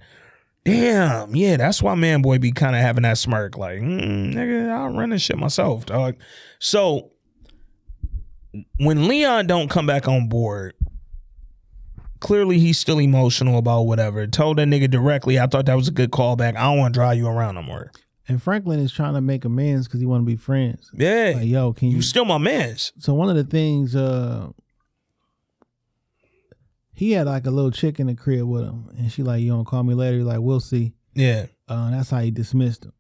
Damn, 0.67 1.35
yeah, 1.37 1.57
that's 1.57 1.83
why 1.83 1.95
man 1.95 2.23
boy 2.23 2.39
be 2.39 2.53
kind 2.53 2.75
of 2.77 2.83
having 2.83 3.03
that 3.03 3.19
smirk, 3.19 3.57
like, 3.57 3.79
mm, 3.81 4.35
nigga, 4.35 4.71
I'll 4.71 4.91
run 4.93 5.11
this 5.11 5.23
shit 5.23 5.39
myself, 5.39 5.87
dog. 5.87 6.17
So 6.59 7.13
when 8.79 9.07
Leon 9.09 9.47
don't 9.47 9.69
come 9.71 9.87
back 9.87 10.09
on 10.09 10.29
board, 10.29 10.75
clearly 12.21 12.59
he's 12.59 12.79
still 12.79 12.99
emotional 12.99 13.59
about 13.59 13.83
whatever. 13.83 14.27
Told 14.27 14.59
that 14.59 14.69
nigga 14.69 14.91
directly, 14.91 15.39
I 15.39 15.47
thought 15.47 15.67
that 15.67 15.75
was 15.77 15.89
a 15.89 15.93
good 15.93 16.11
callback. 16.11 16.57
I 16.57 16.63
don't 16.65 16.79
want 16.79 16.95
to 16.95 16.99
drive 16.99 17.19
you 17.19 17.29
around 17.29 17.55
no 17.57 17.63
more. 17.63 17.93
And 18.29 18.43
Franklin 18.43 18.81
is 18.81 18.91
trying 18.93 19.15
to 19.15 19.21
make 19.21 19.45
amends 19.45 19.87
because 19.87 20.01
he 20.01 20.07
want 20.07 20.23
to 20.23 20.27
be 20.27 20.37
friends. 20.37 20.91
Yeah, 20.93 21.35
Like, 21.37 21.47
yo, 21.47 21.73
can 21.73 21.91
you? 21.91 21.97
you 21.97 22.03
still 22.03 22.25
my 22.25 22.39
man's. 22.39 22.93
so 22.99 23.15
one 23.15 23.29
of 23.29 23.37
the 23.37 23.45
things, 23.45 23.95
uh, 23.95 24.49
he 26.97 27.13
had 27.13 27.27
like 27.27 27.47
a 27.47 27.51
little 27.51 27.71
chick 27.71 28.01
in 28.01 28.09
the 28.09 28.15
crib 28.15 28.43
with 28.49 28.65
him, 28.65 28.89
and 28.99 29.13
she 29.13 29.23
like, 29.23 29.43
you 29.43 29.51
don't 29.51 29.65
call 29.67 29.85
me 29.85 29.95
later. 29.95 30.17
He 30.19 30.23
like, 30.25 30.41
we'll 30.41 30.61
see. 30.61 30.93
Yeah, 31.15 31.47
Uh, 31.69 31.91
that's 31.93 32.11
how 32.11 32.19
he 32.21 32.31
dismissed 32.31 32.85
him. 32.87 32.93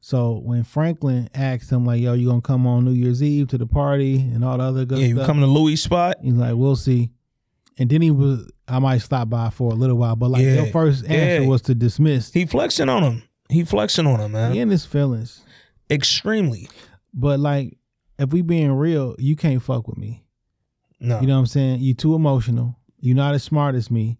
So 0.00 0.40
when 0.44 0.64
Franklin 0.64 1.28
asked 1.34 1.70
him 1.70 1.84
like, 1.86 2.00
yo, 2.00 2.12
you 2.14 2.28
gonna 2.28 2.40
come 2.40 2.66
on 2.66 2.84
New 2.84 2.92
Year's 2.92 3.22
Eve 3.22 3.48
to 3.48 3.58
the 3.58 3.66
party 3.66 4.16
and 4.20 4.44
all 4.44 4.58
the 4.58 4.64
other 4.64 4.84
good 4.84 4.98
yeah, 4.98 5.06
you 5.08 5.14
stuff? 5.14 5.26
coming 5.26 5.42
to 5.42 5.46
Louis 5.46 5.76
spot? 5.76 6.16
He's 6.22 6.34
like, 6.34 6.54
we'll 6.56 6.76
see. 6.76 7.10
And 7.78 7.88
then 7.90 8.02
he 8.02 8.10
was, 8.10 8.50
I 8.66 8.78
might 8.80 8.98
stop 8.98 9.28
by 9.30 9.50
for 9.50 9.70
a 9.72 9.74
little 9.74 9.96
while, 9.96 10.14
but 10.16 10.30
like 10.30 10.42
Yeah. 10.42 10.54
your 10.62 10.66
first 10.66 11.04
answer 11.06 11.42
Yeah. 11.42 11.48
was 11.48 11.62
to 11.62 11.74
dismiss. 11.74 12.32
He 12.32 12.44
flexing 12.46 12.88
on 12.88 13.02
him. 13.02 13.22
He 13.48 13.64
flexing 13.64 14.06
on 14.06 14.20
him, 14.20 14.32
man. 14.32 14.52
He 14.52 14.60
in 14.60 14.68
his 14.68 14.84
feelings. 14.84 15.42
Extremely. 15.90 16.68
But 17.14 17.40
like, 17.40 17.76
if 18.18 18.30
we 18.30 18.42
being 18.42 18.72
real, 18.72 19.16
you 19.18 19.36
can't 19.36 19.62
fuck 19.62 19.88
with 19.88 19.96
me. 19.98 20.24
No. 21.00 21.20
You 21.20 21.26
know 21.28 21.34
what 21.34 21.40
I'm 21.40 21.46
saying? 21.46 21.80
You 21.80 21.94
too 21.94 22.14
emotional. 22.14 22.77
You're 23.00 23.16
not 23.16 23.34
as 23.34 23.44
smart 23.44 23.74
as 23.74 23.90
me, 23.90 24.18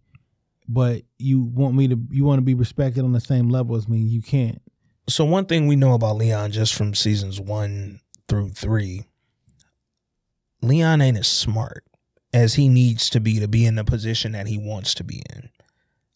but 0.69 1.03
you 1.19 1.43
want 1.43 1.75
me 1.75 1.89
to. 1.89 1.99
You 2.11 2.25
want 2.25 2.39
to 2.39 2.45
be 2.45 2.55
respected 2.55 3.05
on 3.05 3.13
the 3.13 3.21
same 3.21 3.49
level 3.49 3.77
as 3.77 3.89
me. 3.89 3.99
You 3.99 4.23
can't. 4.23 4.63
So 5.09 5.25
one 5.25 5.47
thing 5.47 5.67
we 5.67 5.77
know 5.77 5.95
about 5.95 6.17
Leon 6.17 6.53
just 6.53 6.75
from 6.75 6.95
seasons 6.95 7.41
one 7.41 8.01
through 8.29 8.51
three, 8.51 9.07
Leon 10.63 11.01
ain't 11.01 11.17
as 11.19 11.29
smart 11.29 11.85
as 12.33 12.55
he 12.55 12.69
needs 12.69 13.09
to 13.11 13.21
be 13.21 13.41
to 13.41 13.49
be 13.49 13.65
in 13.65 13.77
the 13.77 13.85
position 13.85 14.33
that 14.33 14.47
he 14.47 14.59
wants 14.59 14.95
to 14.95 15.05
be 15.05 15.23
in. 15.35 15.49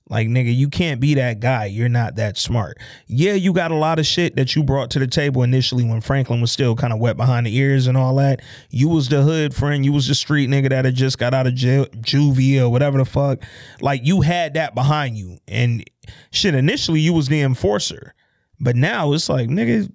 Like 0.08 0.28
nigga, 0.28 0.54
you 0.54 0.68
can't 0.68 1.00
be 1.00 1.14
that 1.14 1.40
guy. 1.40 1.66
You're 1.66 1.88
not 1.88 2.16
that 2.16 2.36
smart. 2.36 2.78
Yeah, 3.06 3.32
you 3.34 3.52
got 3.52 3.70
a 3.70 3.76
lot 3.76 3.98
of 3.98 4.04
shit 4.06 4.36
that 4.36 4.54
you 4.54 4.62
brought 4.62 4.90
to 4.90 4.98
the 4.98 5.06
table 5.06 5.42
initially 5.42 5.84
when 5.84 6.00
Franklin 6.02 6.40
was 6.40 6.52
still 6.52 6.74
kind 6.76 6.92
of 6.92 6.98
wet 6.98 7.16
behind 7.16 7.46
the 7.46 7.56
ears 7.56 7.86
and 7.86 7.96
all 7.96 8.14
that. 8.16 8.40
You 8.68 8.88
was 8.88 9.08
the 9.08 9.22
hood 9.22 9.54
friend. 9.54 9.84
You 9.84 9.92
was 9.92 10.08
the 10.08 10.14
street 10.14 10.50
nigga 10.50 10.68
that 10.70 10.84
had 10.84 10.94
just 10.96 11.18
got 11.18 11.32
out 11.34 11.46
of 11.46 11.54
jail, 11.54 11.86
juvie 12.00 12.60
or 12.60 12.68
whatever 12.68 12.98
the 12.98 13.04
fuck. 13.06 13.38
Like 13.80 14.04
you 14.04 14.20
had 14.20 14.54
that 14.54 14.74
behind 14.74 15.16
you, 15.16 15.38
and 15.48 15.82
shit. 16.30 16.54
Initially, 16.54 17.00
you 17.00 17.12
was 17.14 17.28
the 17.28 17.40
enforcer. 17.40 18.14
But 18.60 18.76
now 18.76 19.12
it's 19.14 19.28
like, 19.28 19.48
nigga, 19.48 19.90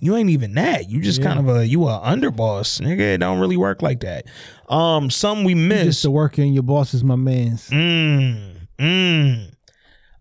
you 0.00 0.16
ain't 0.16 0.30
even 0.30 0.54
that. 0.54 0.88
You 0.88 1.00
just 1.02 1.18
Yeah. 1.20 1.26
kind 1.34 1.38
of 1.40 1.54
a 1.54 1.66
you 1.66 1.86
a 1.86 2.00
underboss, 2.00 2.80
nigga. 2.80 3.00
It 3.00 3.18
don't 3.18 3.38
really 3.40 3.58
work 3.58 3.82
like 3.82 4.00
that. 4.00 4.24
Um, 4.70 5.10
some 5.10 5.44
we 5.44 5.52
You 5.52 5.56
miss. 5.68 5.84
just 5.84 6.02
to 6.02 6.10
work 6.10 6.38
in 6.38 6.54
your 6.54 6.62
boss 6.62 6.94
is 6.94 7.04
my 7.04 7.16
man's. 7.16 7.68
Mm, 7.68 8.59
mm. 8.80 9.52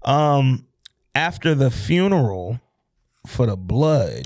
Um, 0.04 0.68
after 1.16 1.56
the 1.56 1.72
funeral 1.72 2.60
for 3.26 3.46
the 3.46 3.58
blood, 3.58 4.24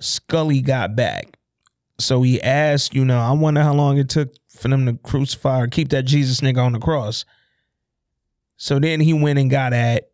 Scully 0.00 0.60
got 0.60 0.94
back. 0.96 1.38
So 1.98 2.22
he 2.22 2.42
asked, 2.42 2.94
you 2.94 3.04
know, 3.04 3.18
I 3.18 3.32
wonder 3.32 3.62
how 3.62 3.74
long 3.74 3.98
it 3.98 4.08
took 4.08 4.34
for 4.48 4.68
them 4.68 4.86
to 4.86 4.94
crucify 5.02 5.60
or 5.60 5.66
keep 5.68 5.90
that 5.90 6.04
Jesus 6.04 6.40
nigga 6.40 6.64
on 6.64 6.72
the 6.72 6.78
cross. 6.78 7.24
So 8.56 8.78
then 8.78 9.00
he 9.00 9.12
went 9.12 9.38
and 9.38 9.50
got 9.50 9.72
at 9.72 10.10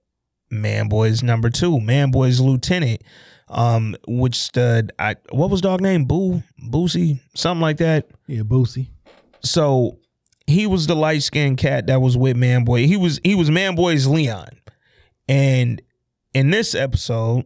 Man 0.51 0.88
Boy's 0.88 1.23
number 1.23 1.51
two, 1.51 1.81
Man 1.81 2.11
Boy's 2.11 2.40
lieutenant, 2.40 3.03
um, 3.49 3.96
which 4.07 4.53
the 4.53 4.88
I 4.99 5.16
what 5.31 5.51
was 5.51 5.61
dog 5.61 5.81
name? 5.81 6.05
Boo, 6.05 6.42
Boosie, 6.62 7.20
something 7.35 7.62
like 7.62 7.79
that. 7.79 8.09
Yeah, 8.27 8.42
Boosie. 8.42 8.88
So 9.42 9.99
he 10.51 10.67
was 10.67 10.87
the 10.87 10.97
light 10.97 11.23
skinned 11.23 11.59
cat 11.59 11.87
that 11.87 12.01
was 12.01 12.17
with 12.17 12.37
Man 12.37 12.65
Boy. 12.65 12.87
He 12.87 12.97
was 12.97 13.21
he 13.25 13.35
was 13.35 13.51
Man 13.51 13.75
Boy's 13.75 14.07
Leon. 14.07 14.49
And 15.29 15.81
in 16.35 16.51
this 16.51 16.75
episode, 16.75 17.45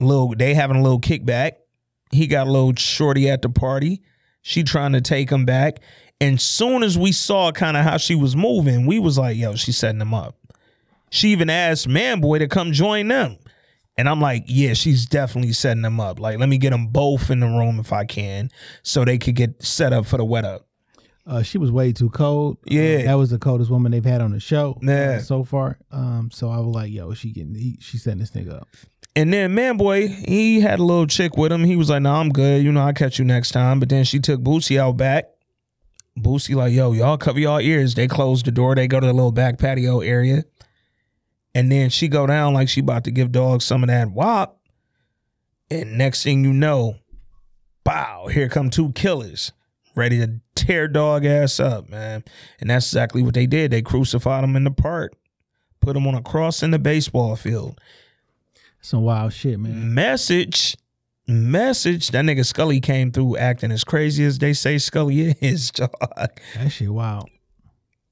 little 0.00 0.34
they 0.36 0.54
having 0.54 0.76
a 0.76 0.82
little 0.82 1.00
kickback. 1.00 1.52
He 2.10 2.26
got 2.26 2.46
a 2.46 2.50
little 2.50 2.74
shorty 2.74 3.28
at 3.28 3.42
the 3.42 3.50
party. 3.50 4.02
She 4.42 4.62
trying 4.62 4.92
to 4.92 5.00
take 5.00 5.30
him 5.30 5.44
back. 5.44 5.80
And 6.20 6.40
soon 6.40 6.82
as 6.82 6.98
we 6.98 7.12
saw 7.12 7.52
kind 7.52 7.76
of 7.76 7.84
how 7.84 7.96
she 7.96 8.14
was 8.14 8.34
moving, 8.34 8.86
we 8.86 8.98
was 8.98 9.18
like, 9.18 9.36
yo, 9.36 9.54
she's 9.54 9.76
setting 9.76 10.00
him 10.00 10.14
up. 10.14 10.36
She 11.10 11.28
even 11.28 11.50
asked 11.50 11.86
Man 11.86 12.20
Boy 12.20 12.38
to 12.38 12.48
come 12.48 12.72
join 12.72 13.08
them. 13.08 13.38
And 13.96 14.08
I'm 14.08 14.20
like, 14.20 14.44
yeah, 14.46 14.74
she's 14.74 15.06
definitely 15.06 15.52
setting 15.52 15.82
them 15.82 15.98
up. 15.98 16.20
Like, 16.20 16.38
let 16.38 16.48
me 16.48 16.56
get 16.56 16.70
them 16.70 16.86
both 16.86 17.30
in 17.30 17.40
the 17.40 17.46
room 17.46 17.80
if 17.80 17.92
I 17.92 18.04
can, 18.04 18.48
so 18.84 19.04
they 19.04 19.18
could 19.18 19.34
get 19.34 19.62
set 19.62 19.92
up 19.92 20.06
for 20.06 20.18
the 20.18 20.24
wet 20.24 20.44
up. 20.44 20.67
Uh, 21.28 21.42
she 21.42 21.58
was 21.58 21.70
way 21.70 21.92
too 21.92 22.08
cold. 22.08 22.56
Yeah. 22.64 23.00
Uh, 23.00 23.02
that 23.04 23.14
was 23.14 23.28
the 23.30 23.38
coldest 23.38 23.70
woman 23.70 23.92
they've 23.92 24.04
had 24.04 24.22
on 24.22 24.30
the 24.32 24.40
show. 24.40 24.72
uh, 24.82 24.86
Yeah. 24.86 25.18
so 25.18 25.44
far. 25.44 25.78
Um, 25.90 26.30
so 26.32 26.48
I 26.48 26.56
was 26.58 26.74
like, 26.74 26.90
yo, 26.90 27.12
she 27.12 27.32
getting, 27.32 27.54
he, 27.54 27.76
she 27.80 27.98
setting 27.98 28.18
this 28.20 28.30
nigga 28.30 28.54
up. 28.62 28.68
And 29.14 29.30
then 29.32 29.54
man 29.54 29.76
boy, 29.76 30.08
he 30.08 30.60
had 30.60 30.78
a 30.78 30.82
little 30.82 31.06
chick 31.06 31.36
with 31.36 31.52
him. 31.52 31.64
He 31.64 31.76
was 31.76 31.90
like, 31.90 32.02
"No, 32.02 32.14
I'm 32.14 32.30
good. 32.30 32.62
You 32.62 32.70
know, 32.72 32.80
I'll 32.80 32.92
catch 32.92 33.18
you 33.18 33.24
next 33.24 33.50
time." 33.50 33.80
But 33.80 33.88
then 33.88 34.04
she 34.04 34.20
took 34.20 34.40
Boosie 34.40 34.78
out 34.78 34.96
back. 34.96 35.24
Boosie 36.16 36.54
like, 36.54 36.72
"Yo, 36.72 36.92
y'all 36.92 37.18
cover 37.18 37.40
y'all 37.40 37.60
ears." 37.60 37.94
They 37.94 38.06
close 38.06 38.44
the 38.44 38.52
door. 38.52 38.76
They 38.76 38.86
go 38.86 39.00
to 39.00 39.06
the 39.06 39.12
little 39.12 39.32
back 39.32 39.58
patio 39.58 40.00
area. 40.00 40.44
And 41.52 41.72
then 41.72 41.90
she 41.90 42.06
go 42.06 42.26
down 42.28 42.54
like 42.54 42.68
she 42.68 42.80
about 42.80 43.04
to 43.04 43.10
give 43.10 43.32
dog 43.32 43.60
some 43.62 43.82
of 43.82 43.88
that 43.88 44.10
wop. 44.12 44.60
And 45.68 45.98
next 45.98 46.22
thing 46.22 46.44
you 46.44 46.52
know, 46.52 46.96
bow, 47.84 48.28
here 48.28 48.48
come 48.48 48.70
two 48.70 48.92
killers 48.92 49.50
ready 49.98 50.18
to 50.18 50.40
tear 50.54 50.88
dog 50.88 51.26
ass 51.26 51.60
up, 51.60 51.88
man. 51.90 52.24
And 52.60 52.70
that's 52.70 52.86
exactly 52.86 53.22
what 53.22 53.34
they 53.34 53.46
did. 53.46 53.70
They 53.70 53.82
crucified 53.82 54.44
him 54.44 54.56
in 54.56 54.64
the 54.64 54.70
park, 54.70 55.14
put 55.80 55.96
him 55.96 56.06
on 56.06 56.14
a 56.14 56.22
cross 56.22 56.62
in 56.62 56.70
the 56.70 56.78
baseball 56.78 57.36
field. 57.36 57.78
Some 58.80 59.02
wild 59.02 59.32
shit, 59.32 59.58
man. 59.58 59.92
Message, 59.92 60.76
message. 61.26 62.08
That 62.12 62.24
nigga 62.24 62.46
Scully 62.46 62.80
came 62.80 63.10
through 63.10 63.36
acting 63.36 63.72
as 63.72 63.84
crazy 63.84 64.24
as 64.24 64.38
they 64.38 64.52
say 64.52 64.78
Scully 64.78 65.20
is, 65.40 65.70
dog. 65.70 65.90
That 66.54 66.70
shit 66.70 66.88
wild. 66.88 67.28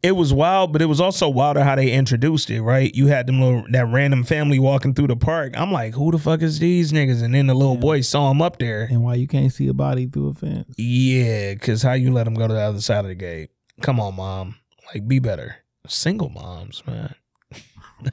It 0.06 0.14
was 0.14 0.32
wild, 0.32 0.72
but 0.72 0.80
it 0.82 0.86
was 0.86 1.00
also 1.00 1.28
wilder 1.28 1.64
how 1.64 1.74
they 1.74 1.90
introduced 1.90 2.48
it, 2.48 2.62
right? 2.62 2.94
You 2.94 3.08
had 3.08 3.26
them 3.26 3.40
little 3.40 3.64
that 3.70 3.86
random 3.88 4.22
family 4.22 4.60
walking 4.60 4.94
through 4.94 5.08
the 5.08 5.16
park. 5.16 5.54
I'm 5.56 5.72
like, 5.72 5.94
who 5.94 6.12
the 6.12 6.18
fuck 6.18 6.42
is 6.42 6.60
these 6.60 6.92
niggas? 6.92 7.24
And 7.24 7.34
then 7.34 7.48
the 7.48 7.54
little 7.54 7.76
boy 7.76 8.02
saw 8.02 8.30
him 8.30 8.40
up 8.40 8.60
there. 8.60 8.84
And 8.88 9.02
why 9.02 9.14
you 9.14 9.26
can't 9.26 9.52
see 9.52 9.66
a 9.66 9.74
body 9.74 10.06
through 10.06 10.28
a 10.28 10.34
fence? 10.34 10.72
Yeah, 10.78 11.56
cause 11.56 11.82
how 11.82 11.94
you 11.94 12.12
let 12.12 12.28
him 12.28 12.34
go 12.34 12.46
to 12.46 12.54
the 12.54 12.60
other 12.60 12.80
side 12.80 13.04
of 13.04 13.08
the 13.08 13.16
gate? 13.16 13.50
Come 13.82 13.98
on, 13.98 14.14
mom. 14.14 14.54
Like, 14.94 15.08
be 15.08 15.18
better. 15.18 15.56
Single 15.88 16.28
moms, 16.28 16.84
man. 16.86 17.12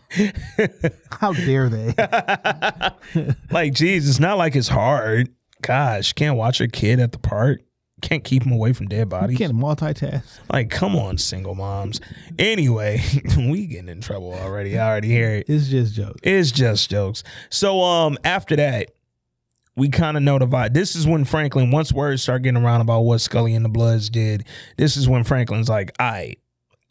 How 1.12 1.34
dare 1.34 1.70
they? 1.70 1.94
like, 3.52 3.76
geez, 3.76 4.10
it's 4.10 4.20
not 4.20 4.40
like 4.40 4.56
it's 4.56 4.68
hard. 4.68 5.30
Gosh, 5.62 6.14
can't 6.14 6.38
watch 6.38 6.60
a 6.60 6.68
kid 6.68 7.00
at 7.00 7.12
the 7.12 7.20
park. 7.20 7.62
Can't 8.04 8.24
keep 8.24 8.44
him 8.44 8.52
away 8.52 8.74
from 8.74 8.90
dead 8.90 9.00
You 9.00 9.06
bodies. 9.06 9.38
can't 9.38 9.54
multitask. 9.54 10.24
Like, 10.52 10.70
come 10.70 10.96
on, 10.96 11.18
single 11.18 11.56
moms. 11.56 12.02
Anyway, 12.38 13.02
we 13.38 13.66
getting 13.66 13.88
in 13.88 14.02
trouble 14.02 14.34
already. 14.34 14.78
I 14.78 14.88
already 14.88 15.08
hear 15.08 15.30
it. 15.36 15.46
It's 15.48 15.70
just 15.70 15.96
jokes. 15.96 16.20
It's 16.22 16.52
just 16.52 16.90
jokes. 16.92 17.24
So 17.50 17.82
um 17.82 18.18
after 18.26 18.58
that, 18.58 18.92
we 19.78 19.88
kind 19.88 20.18
of 20.18 20.24
know 20.24 20.38
the 20.38 20.46
vibe. 20.46 20.74
This 20.74 20.98
is 20.98 21.08
when 21.08 21.24
Franklin, 21.24 21.72
once 21.72 21.94
words 21.94 22.22
start 22.22 22.44
getting 22.44 22.62
around 22.62 22.82
about 22.82 23.02
what 23.02 23.20
Scully 23.22 23.56
and 23.56 23.64
the 23.64 23.70
Bloods 23.70 24.10
did, 24.10 24.46
this 24.78 24.98
is 24.98 25.08
when 25.08 25.24
Franklin's 25.24 25.70
like, 25.70 25.92
all 25.98 26.12
right, 26.12 26.38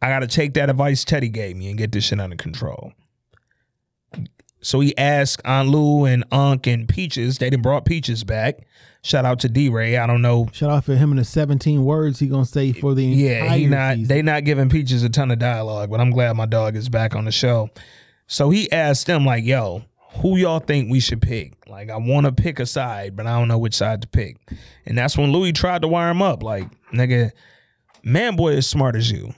I 0.00 0.08
gotta 0.08 0.26
take 0.26 0.54
that 0.54 0.70
advice 0.70 1.04
Teddy 1.04 1.28
gave 1.28 1.56
me 1.56 1.68
and 1.68 1.76
get 1.76 1.92
this 1.92 2.04
shit 2.04 2.20
under 2.20 2.36
control. 2.36 2.94
So 4.62 4.80
he 4.80 4.96
asked 4.96 5.42
Aunt 5.44 5.68
Lou 5.68 6.04
and 6.04 6.24
Unc 6.32 6.66
and 6.66 6.88
Peaches. 6.88 7.38
They 7.38 7.50
didn't 7.50 7.62
brought 7.62 7.84
Peaches 7.84 8.24
back. 8.24 8.60
Shout 9.02 9.24
out 9.24 9.40
to 9.40 9.48
DeRay. 9.48 9.96
I 9.96 10.06
don't 10.06 10.22
know. 10.22 10.48
Shout 10.52 10.70
out 10.70 10.84
for 10.84 10.94
him 10.94 11.10
and 11.10 11.18
the 11.18 11.24
17 11.24 11.84
words 11.84 12.20
he 12.20 12.28
gonna 12.28 12.44
say 12.46 12.72
for 12.72 12.94
the 12.94 13.04
Yeah, 13.04 13.52
he 13.54 13.66
not 13.66 13.96
season. 13.96 14.08
they 14.08 14.22
not 14.22 14.44
giving 14.44 14.68
Peaches 14.68 15.02
a 15.02 15.08
ton 15.08 15.32
of 15.32 15.40
dialogue, 15.40 15.90
but 15.90 16.00
I'm 16.00 16.10
glad 16.10 16.36
my 16.36 16.46
dog 16.46 16.76
is 16.76 16.88
back 16.88 17.16
on 17.16 17.24
the 17.24 17.32
show. 17.32 17.68
So 18.28 18.50
he 18.50 18.70
asked 18.70 19.08
them 19.08 19.26
like, 19.26 19.44
"Yo, 19.44 19.82
who 20.20 20.36
y'all 20.36 20.60
think 20.60 20.88
we 20.88 21.00
should 21.00 21.20
pick? 21.20 21.54
Like, 21.68 21.90
I 21.90 21.96
want 21.96 22.26
to 22.26 22.32
pick 22.32 22.60
a 22.60 22.66
side, 22.66 23.16
but 23.16 23.26
I 23.26 23.36
don't 23.36 23.48
know 23.48 23.58
which 23.58 23.74
side 23.74 24.02
to 24.02 24.08
pick." 24.08 24.36
And 24.86 24.96
that's 24.96 25.18
when 25.18 25.32
Louis 25.32 25.50
tried 25.52 25.82
to 25.82 25.88
wire 25.88 26.10
him 26.10 26.22
up, 26.22 26.44
like, 26.44 26.68
"Nigga, 26.94 27.32
man, 28.04 28.36
boy 28.36 28.52
is 28.52 28.68
smart 28.68 28.94
as 28.94 29.10
you. 29.10 29.34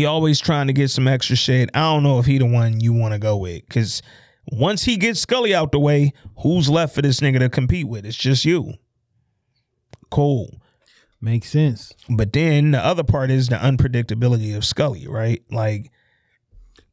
He 0.00 0.06
always 0.06 0.40
trying 0.40 0.66
to 0.68 0.72
get 0.72 0.88
some 0.88 1.06
extra 1.06 1.36
shit. 1.36 1.68
I 1.74 1.80
don't 1.80 2.02
know 2.02 2.18
if 2.18 2.24
he 2.24 2.38
the 2.38 2.46
one 2.46 2.80
you 2.80 2.94
want 2.94 3.12
to 3.12 3.18
go 3.18 3.36
with, 3.36 3.66
because 3.68 4.00
once 4.50 4.82
he 4.84 4.96
gets 4.96 5.20
Scully 5.20 5.54
out 5.54 5.72
the 5.72 5.78
way, 5.78 6.14
who's 6.38 6.70
left 6.70 6.94
for 6.94 7.02
this 7.02 7.20
nigga 7.20 7.40
to 7.40 7.50
compete 7.50 7.86
with? 7.86 8.06
It's 8.06 8.16
just 8.16 8.46
you. 8.46 8.72
Cool." 10.10 10.58
Makes 11.20 11.50
sense. 11.50 11.92
But 12.08 12.32
then 12.32 12.70
the 12.70 12.82
other 12.82 13.04
part 13.04 13.30
is 13.30 13.48
the 13.48 13.56
unpredictability 13.56 14.56
of 14.56 14.64
Scully, 14.64 15.06
right? 15.06 15.42
Like, 15.50 15.92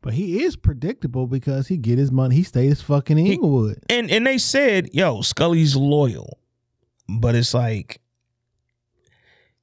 But 0.01 0.15
he 0.15 0.43
is 0.43 0.57
predictable 0.57 1.27
because 1.27 1.69
he 1.69 1.77
get 1.77 1.97
his 1.97 2.11
money. 2.11 2.35
He 2.35 2.43
stays 2.43 2.81
fucking 2.81 3.17
in 3.17 3.27
Inglewood. 3.27 3.79
and 3.89 4.11
and 4.11 4.27
they 4.27 4.37
said, 4.37 4.89
yo, 4.91 5.21
Scully's 5.21 5.77
loyal, 5.77 6.39
but 7.07 7.35
it's 7.35 7.53
like 7.53 8.01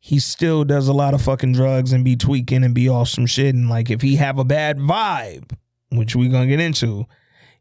he 0.07 0.19
still 0.19 0.65
does 0.65 0.87
a 0.87 0.93
lot 0.93 1.15
of 1.15 1.23
fucking 1.23 1.55
drugs 1.55 1.91
and 1.91 2.05
be 2.05 2.15
tweaking 2.15 2.63
and 2.63 2.75
be 2.75 2.91
off 2.91 3.09
some 3.09 3.25
shit. 3.25 3.55
And 3.55 3.71
like, 3.71 3.89
if 3.89 4.03
he 4.03 4.17
have 4.17 4.39
a 4.39 4.45
bad 4.45 4.77
vibe, 4.77 5.57
which 5.89 6.15
we 6.15 6.29
gonna 6.29 6.47
get 6.47 6.61
into, 6.61 7.07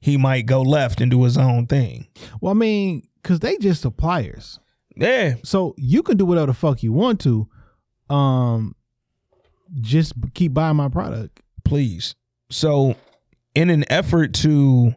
he 0.01 0.17
might 0.17 0.45
go 0.45 0.61
left 0.61 0.99
and 0.99 1.09
do 1.09 1.23
his 1.23 1.37
own 1.37 1.67
thing. 1.67 2.05
Well, 2.41 2.51
I 2.51 2.53
mean, 2.53 3.07
because 3.21 3.39
they 3.39 3.55
just 3.59 3.81
suppliers. 3.81 4.59
Yeah, 4.93 5.35
So 5.45 5.73
you 5.77 6.03
can 6.03 6.17
do 6.17 6.25
whatever 6.25 6.47
the 6.47 6.53
fuck 6.53 6.83
you 6.83 6.91
want 6.91 7.21
to. 7.21 7.47
Um, 8.09 8.75
just 9.79 10.11
keep 10.33 10.53
buying 10.53 10.75
my 10.75 10.89
product. 10.89 11.39
please. 11.63 12.13
So, 12.51 12.97
in 13.55 13.69
an 13.69 13.85
effort 13.89 14.33
to 14.33 14.93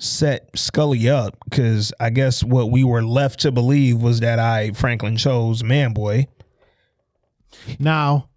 set 0.00 0.48
Scully 0.58 1.08
up, 1.08 1.36
because 1.44 1.92
I 2.00 2.10
guess 2.10 2.42
what 2.42 2.70
we 2.70 2.82
were 2.82 3.04
left 3.04 3.40
to 3.40 3.52
believe 3.52 4.00
was 4.00 4.20
that 4.20 4.38
I 4.38 4.72
Franklin 4.72 5.16
chose 5.16 5.62
Man 5.62 5.92
Boy. 5.92 6.26
Now, 7.78 8.28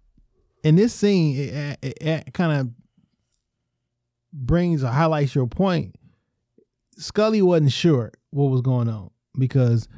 in 0.62 0.76
this 0.76 0.94
scene, 0.94 1.36
it, 1.36 1.78
it, 1.82 1.98
it 2.00 2.34
kind 2.34 2.60
of 2.60 2.68
brings 4.32 4.84
or 4.84 4.88
highlights 4.88 5.34
your 5.34 5.46
point. 5.46 5.96
Scully 6.96 7.42
wasn't 7.42 7.72
sure 7.72 8.12
what 8.30 8.50
was 8.50 8.60
going 8.60 8.88
on 8.88 9.10
because 9.38 9.88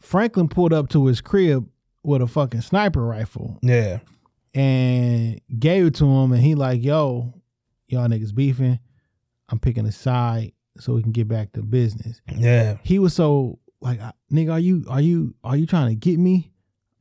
Franklin 0.00 0.48
pulled 0.48 0.72
up 0.72 0.88
to 0.90 1.06
his 1.06 1.20
crib 1.20 1.68
with 2.02 2.22
a 2.22 2.26
fucking 2.26 2.60
sniper 2.60 3.04
rifle 3.04 3.58
Yeah, 3.62 3.98
and 4.54 5.40
gave 5.58 5.86
it 5.86 5.94
to 5.96 6.04
him, 6.04 6.32
and 6.32 6.42
he 6.42 6.54
like, 6.54 6.84
"Yo, 6.84 7.34
y'all 7.86 8.06
niggas 8.08 8.34
beefing. 8.34 8.78
I'm 9.48 9.58
picking 9.58 9.86
a 9.86 9.92
side 9.92 10.52
so 10.80 10.94
we 10.94 11.02
can 11.02 11.12
get 11.12 11.28
back 11.28 11.52
to 11.52 11.62
business." 11.62 12.20
yeah, 12.36 12.76
He 12.82 12.98
was 12.98 13.14
so 13.14 13.58
like, 13.80 14.00
"Nigga, 14.32 14.52
are 14.52 14.60
you 14.60 14.84
are 14.88 15.00
you 15.00 15.34
are 15.44 15.56
you 15.56 15.66
trying 15.66 15.88
to 15.90 15.94
get 15.94 16.18
me? 16.18 16.52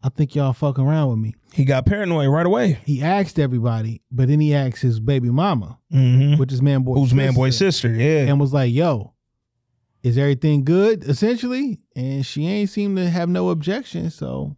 I 0.03 0.09
think 0.09 0.35
y'all 0.35 0.53
fucking 0.53 0.83
around 0.85 1.09
with 1.09 1.19
me." 1.19 1.35
he 1.53 1.63
got 1.65 1.85
paranoid 1.85 2.27
right 2.29 2.45
away. 2.45 2.79
he 2.85 3.01
asked 3.01 3.39
everybody, 3.39 4.01
but 4.11 4.27
then 4.27 4.39
he 4.41 4.53
asked 4.53 4.81
his 4.81 4.99
baby 4.99 5.29
mama, 5.29 5.79
Mm-hmm. 5.93 6.37
which 6.39 6.51
is 6.51 6.61
man 6.61 6.83
boy, 6.83 6.95
Who's 6.95 7.13
Man 7.13 7.33
Boy's 7.33 7.57
sister? 7.57 7.89
Yeah, 7.93 8.25
and 8.27 8.39
was 8.39 8.51
like, 8.53 8.73
"Yo, 8.73 9.13
is 10.03 10.17
everything 10.17 10.63
good?" 10.65 11.03
Essentially, 11.05 11.79
and 11.95 12.25
she 12.25 12.45
ain't 12.47 12.69
seem 12.69 12.95
to 12.97 13.09
have 13.09 13.29
no 13.29 13.49
objection. 13.49 14.09
So 14.11 14.55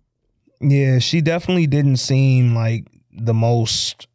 yeah. 0.59 0.97
She 0.99 1.21
definitely 1.21 1.67
didn't 1.67 1.97
seem 1.97 2.55
like 2.55 2.87
the 3.11 3.33
most 3.35 4.07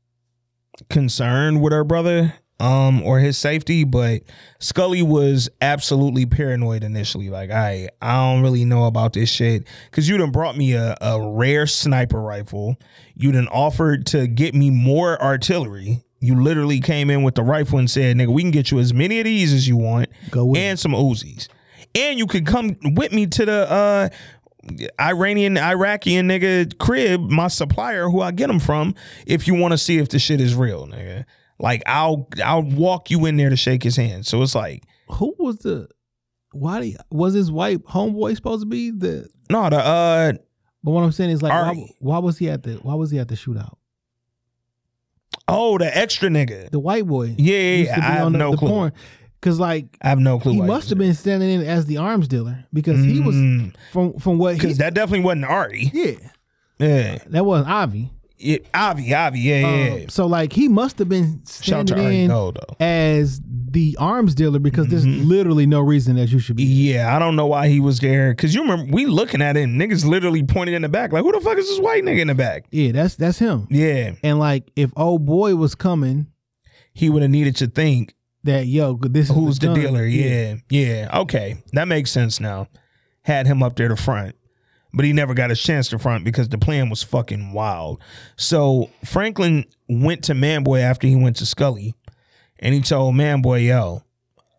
concerned 0.90 1.62
with 1.62 1.72
her 1.72 1.84
brother. 1.84 2.34
Um, 2.62 3.02
or 3.02 3.18
his 3.18 3.36
safety, 3.36 3.82
but 3.82 4.22
Scully 4.60 5.02
was 5.02 5.50
absolutely 5.60 6.26
paranoid 6.26 6.84
initially. 6.84 7.28
Like, 7.28 7.50
I, 7.50 7.88
I 8.00 8.14
don't 8.14 8.42
really 8.42 8.64
know 8.64 8.84
about 8.84 9.14
this 9.14 9.28
shit 9.28 9.66
because 9.90 10.08
you 10.08 10.16
done 10.16 10.30
brought 10.30 10.56
me 10.56 10.74
a, 10.74 10.96
a 11.00 11.20
rare 11.20 11.66
sniper 11.66 12.22
rifle. 12.22 12.76
You 13.16 13.32
done 13.32 13.48
offered 13.48 14.06
to 14.06 14.28
get 14.28 14.54
me 14.54 14.70
more 14.70 15.20
artillery. 15.20 16.04
You 16.20 16.40
literally 16.40 16.78
came 16.78 17.10
in 17.10 17.24
with 17.24 17.34
the 17.34 17.42
rifle 17.42 17.80
and 17.80 17.90
said, 17.90 18.16
"Nigga, 18.16 18.32
we 18.32 18.42
can 18.42 18.52
get 18.52 18.70
you 18.70 18.78
as 18.78 18.94
many 18.94 19.18
of 19.18 19.24
these 19.24 19.52
as 19.52 19.66
you 19.66 19.76
want, 19.76 20.10
go 20.30 20.44
with 20.44 20.60
and 20.60 20.78
some 20.78 20.92
Uzis, 20.92 21.48
and 21.96 22.16
you 22.16 22.28
could 22.28 22.46
come 22.46 22.76
with 22.94 23.10
me 23.10 23.26
to 23.26 23.44
the 23.44 23.68
uh, 23.68 24.08
Iranian 25.00 25.56
Iraqian 25.56 26.26
nigga 26.26 26.78
crib, 26.78 27.22
my 27.28 27.48
supplier, 27.48 28.08
who 28.08 28.20
I 28.20 28.30
get 28.30 28.46
them 28.46 28.60
from, 28.60 28.94
if 29.26 29.48
you 29.48 29.54
want 29.54 29.72
to 29.72 29.78
see 29.78 29.98
if 29.98 30.10
the 30.10 30.20
shit 30.20 30.40
is 30.40 30.54
real, 30.54 30.86
nigga. 30.86 31.24
Like 31.58 31.82
I'll 31.86 32.28
I'll 32.44 32.62
walk 32.62 33.10
you 33.10 33.26
in 33.26 33.36
there 33.36 33.50
to 33.50 33.56
shake 33.56 33.82
his 33.82 33.96
hand. 33.96 34.26
So 34.26 34.42
it's 34.42 34.54
like 34.54 34.82
who 35.08 35.34
was 35.38 35.58
the 35.58 35.88
why 36.52 36.80
you- 36.80 36.96
was 37.10 37.34
his 37.34 37.50
white 37.50 37.82
homeboy 37.84 38.34
supposed 38.36 38.62
to 38.62 38.66
be 38.66 38.90
the? 38.90 39.28
no, 39.50 39.70
the 39.70 39.78
uh 39.78 40.32
But 40.82 40.90
what 40.90 41.02
I'm 41.02 41.12
saying 41.12 41.30
is 41.30 41.42
like, 41.42 41.52
why, 41.52 41.86
why 42.00 42.18
was 42.18 42.38
he 42.38 42.50
at 42.50 42.62
the 42.62 42.74
why 42.76 42.94
was 42.94 43.10
he 43.10 43.18
at 43.18 43.28
the 43.28 43.34
shootout? 43.36 43.76
oh 45.48 45.78
the 45.78 45.96
extra 45.96 46.28
nigga. 46.28 46.70
The 46.70 46.78
white 46.80 47.06
boy, 47.06 47.34
Yeah, 47.38 47.56
yeah, 47.58 47.84
yeah. 47.84 47.94
I 47.96 48.12
have 48.12 48.32
the, 48.32 48.38
no 48.38 48.50
the 48.52 48.56
clue. 48.58 48.68
porn. 48.68 48.92
Cause 49.40 49.58
like 49.58 49.98
I 50.00 50.08
have 50.08 50.20
no 50.20 50.38
clue. 50.38 50.52
he 50.52 50.62
must 50.62 50.88
have 50.90 50.98
been 50.98 51.14
standing 51.14 51.50
in 51.50 51.62
as 51.66 51.86
the 51.86 51.96
arms 51.96 52.28
dealer 52.28 52.64
because 52.72 53.02
he 53.04 53.18
was 53.18 53.34
from 53.90 54.12
from 54.20 54.38
what 54.38 54.54
because 54.54 54.78
that 54.78 54.94
definitely 54.94 55.24
wasn't 55.24 55.46
Artie. 55.46 55.90
yeah 55.92 56.12
Yeah, 56.78 57.18
that 57.26 57.44
wasn't 57.44 57.68
Avi. 57.68 58.10
It, 58.42 58.66
Avi, 58.74 59.14
Avi, 59.14 59.38
yeah, 59.40 59.60
yeah. 59.60 59.84
yeah. 59.96 60.02
Um, 60.02 60.08
so 60.08 60.26
like 60.26 60.52
he 60.52 60.68
must 60.68 60.98
have 60.98 61.08
been 61.08 61.40
standing 61.46 61.98
in 61.98 62.28
Gold 62.28 62.58
as 62.80 63.40
the 63.44 63.96
arms 63.98 64.34
dealer 64.34 64.58
because 64.58 64.88
there's 64.88 65.06
Mhm. 65.06 65.26
literally 65.26 65.64
no 65.66 65.80
reason 65.80 66.16
that 66.16 66.30
you 66.30 66.38
should 66.38 66.56
be. 66.56 66.64
Yeah, 66.64 67.14
I 67.16 67.18
don't 67.18 67.36
know 67.36 67.46
why 67.46 67.68
he 67.68 67.80
was 67.80 68.00
there. 68.00 68.34
Cause 68.34 68.54
you 68.54 68.60
remember 68.62 68.92
we 68.92 69.06
looking 69.06 69.40
at 69.40 69.56
him. 69.56 69.78
niggas 69.78 70.04
literally 70.04 70.42
pointing 70.42 70.74
in 70.74 70.82
the 70.82 70.88
back. 70.90 71.12
Like, 71.12 71.22
who 71.22 71.32
the 71.32 71.40
fuck 71.40 71.56
is 71.56 71.66
this 71.68 71.78
white 71.80 72.04
nigga 72.04 72.20
in 72.20 72.26
the 72.28 72.34
back? 72.34 72.66
Yeah, 72.70 72.92
that's 72.92 73.14
that's 73.14 73.38
him. 73.38 73.66
Yeah. 73.70 74.12
And 74.22 74.38
like 74.38 74.70
if 74.76 74.90
old 74.96 75.24
boy 75.24 75.56
was 75.56 75.74
coming, 75.74 76.26
He 76.94 77.08
would 77.08 77.22
have 77.22 77.30
needed 77.30 77.56
to 77.56 77.66
think 77.68 78.14
that 78.44 78.66
yo, 78.66 78.98
this 79.00 79.30
is 79.30 79.34
who's 79.34 79.58
the, 79.58 79.68
gun. 79.68 79.76
dealer. 79.80 80.04
Yeah. 80.04 80.56
yeah. 80.68 81.08
Okay. 81.20 81.56
That 81.72 81.88
makes 81.88 82.10
sense 82.10 82.38
now. 82.40 82.68
Had 83.22 83.46
him 83.46 83.62
up 83.62 83.76
there 83.76 83.88
to 83.88 83.96
front. 83.96 84.34
But 84.94 85.04
he 85.06 85.12
never 85.12 85.32
got 85.32 85.50
a 85.50 85.56
chance 85.56 85.88
to 85.88 85.98
front 85.98 86.24
because 86.24 86.48
the 86.48 86.58
plan 86.58 86.90
was 86.90 87.02
fucking 87.02 87.52
wild. 87.52 88.02
So 88.36 88.90
Franklin 89.04 89.64
went 89.88 90.24
to 90.24 90.34
Manboy 90.34 90.80
after 90.80 91.06
he 91.06 91.16
went 91.16 91.36
to 91.36 91.46
Scully 91.46 91.94
and 92.58 92.74
he 92.74 92.80
told 92.82 93.14
Manboy, 93.14 93.66
yo, 93.66 94.02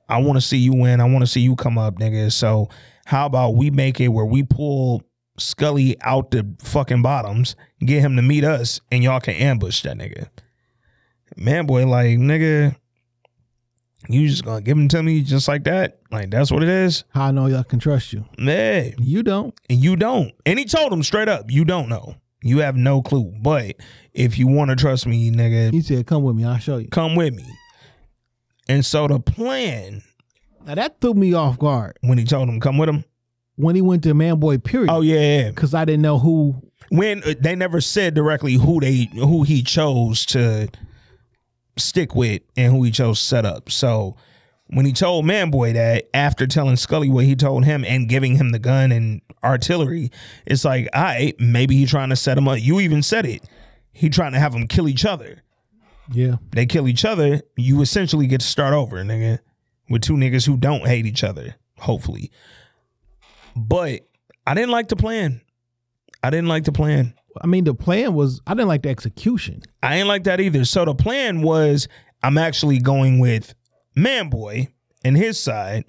I 0.09 0.21
want 0.21 0.37
to 0.37 0.41
see 0.41 0.57
you 0.57 0.73
win. 0.73 1.01
I 1.01 1.05
want 1.05 1.21
to 1.21 1.27
see 1.27 1.41
you 1.41 1.55
come 1.55 1.77
up, 1.77 1.99
nigga. 1.99 2.31
So 2.31 2.69
how 3.05 3.25
about 3.25 3.55
we 3.55 3.69
make 3.69 3.99
it 3.99 4.07
where 4.07 4.25
we 4.25 4.43
pull 4.43 5.03
Scully 5.37 5.97
out 6.01 6.31
the 6.31 6.47
fucking 6.59 7.01
bottoms, 7.01 7.55
get 7.79 8.01
him 8.01 8.15
to 8.15 8.21
meet 8.21 8.43
us, 8.43 8.79
and 8.91 9.03
y'all 9.03 9.19
can 9.19 9.33
ambush 9.33 9.81
that 9.83 9.97
nigga. 9.97 10.29
Manboy, 11.37 11.87
like, 11.87 12.19
nigga, 12.19 12.75
you 14.09 14.27
just 14.27 14.43
gonna 14.45 14.61
give 14.61 14.77
him 14.77 14.87
to 14.89 15.01
me 15.03 15.21
just 15.21 15.47
like 15.47 15.63
that? 15.65 15.99
Like, 16.11 16.29
that's 16.31 16.51
what 16.51 16.61
it 16.63 16.69
is? 16.69 17.03
How 17.09 17.25
I 17.27 17.31
know 17.31 17.45
y'all 17.47 17.63
can 17.63 17.79
trust 17.79 18.13
you. 18.13 18.25
Yeah. 18.37 18.89
You 18.99 19.23
don't. 19.23 19.53
And 19.69 19.79
you 19.83 19.95
don't. 19.95 20.31
And 20.45 20.59
he 20.59 20.65
told 20.65 20.91
him 20.93 21.03
straight 21.03 21.29
up, 21.29 21.49
you 21.49 21.65
don't 21.65 21.89
know. 21.89 22.15
You 22.41 22.59
have 22.59 22.75
no 22.75 23.01
clue. 23.01 23.33
But 23.41 23.77
if 24.13 24.37
you 24.37 24.47
want 24.47 24.69
to 24.69 24.75
trust 24.75 25.05
me, 25.07 25.31
nigga, 25.31 25.71
He 25.71 25.81
said, 25.81 26.05
"Come 26.05 26.23
with 26.23 26.35
me. 26.35 26.43
I'll 26.43 26.57
show 26.57 26.77
you." 26.77 26.89
come 26.89 27.15
with 27.15 27.33
me. 27.33 27.45
And 28.67 28.85
so 28.85 29.07
the 29.07 29.19
plan, 29.19 30.03
Now 30.65 30.75
that 30.75 30.99
threw 31.01 31.13
me 31.13 31.33
off 31.33 31.57
guard 31.59 31.97
when 32.01 32.17
he 32.17 32.25
told 32.25 32.49
him 32.49 32.59
come 32.59 32.77
with 32.77 32.89
him, 32.89 33.03
when 33.55 33.75
he 33.75 33.81
went 33.81 34.03
to 34.03 34.13
Man 34.13 34.39
Boy. 34.39 34.57
Period. 34.57 34.89
oh 34.91 35.01
yeah, 35.01 35.19
yeah. 35.43 35.49
because 35.49 35.73
I 35.73 35.85
didn't 35.85 36.01
know 36.01 36.19
who. 36.19 36.55
when 36.89 37.23
uh, 37.23 37.33
they 37.39 37.55
never 37.55 37.79
said 37.81 38.13
directly 38.13 38.53
who 38.55 38.79
they 38.79 39.09
who 39.13 39.43
he 39.43 39.63
chose 39.63 40.25
to 40.27 40.67
stick 41.77 42.15
with 42.15 42.41
and 42.55 42.71
who 42.71 42.83
he 42.83 42.91
chose 42.91 43.19
to 43.19 43.25
set 43.25 43.45
up. 43.45 43.71
So 43.71 44.15
when 44.67 44.85
he 44.85 44.93
told 44.93 45.25
Manboy 45.25 45.73
that 45.73 46.09
after 46.13 46.47
telling 46.47 46.75
Scully 46.75 47.09
what 47.09 47.25
he 47.25 47.35
told 47.35 47.65
him 47.65 47.83
and 47.85 48.09
giving 48.09 48.35
him 48.35 48.49
the 48.49 48.59
gun 48.59 48.91
and 48.91 49.21
artillery, 49.43 50.11
it's 50.45 50.65
like, 50.65 50.87
I 50.93 51.03
right, 51.03 51.35
maybe 51.39 51.75
he 51.75 51.85
trying 51.85 52.09
to 52.09 52.15
set 52.15 52.37
him 52.37 52.47
up. 52.47 52.61
You 52.61 52.79
even 52.79 53.03
said 53.03 53.25
it. 53.25 53.43
He 53.91 54.09
trying 54.09 54.33
to 54.33 54.39
have 54.39 54.53
them 54.53 54.67
kill 54.67 54.87
each 54.87 55.05
other. 55.05 55.43
Yeah. 56.11 56.37
They 56.51 56.65
kill 56.65 56.87
each 56.87 57.05
other, 57.05 57.41
you 57.55 57.81
essentially 57.81 58.27
get 58.27 58.41
to 58.41 58.47
start 58.47 58.73
over, 58.73 58.97
nigga. 58.97 59.39
With 59.89 60.01
two 60.01 60.13
niggas 60.13 60.45
who 60.45 60.57
don't 60.57 60.87
hate 60.87 61.05
each 61.05 61.23
other, 61.23 61.55
hopefully. 61.77 62.31
But 63.55 64.07
I 64.47 64.53
didn't 64.53 64.71
like 64.71 64.87
the 64.87 64.95
plan. 64.95 65.41
I 66.23 66.29
didn't 66.29 66.47
like 66.47 66.63
the 66.63 66.71
plan. 66.71 67.13
I 67.41 67.47
mean, 67.47 67.63
the 67.63 67.73
plan 67.73 68.13
was 68.13 68.41
I 68.47 68.53
didn't 68.53 68.67
like 68.67 68.83
the 68.83 68.89
execution. 68.89 69.61
I 69.81 69.97
ain't 69.97 70.07
like 70.07 70.23
that 70.25 70.39
either. 70.39 70.65
So 70.65 70.85
the 70.85 70.95
plan 70.95 71.41
was 71.41 71.87
I'm 72.21 72.37
actually 72.37 72.79
going 72.79 73.19
with 73.19 73.53
Manboy 73.97 74.67
and 75.03 75.17
his 75.17 75.39
side, 75.39 75.85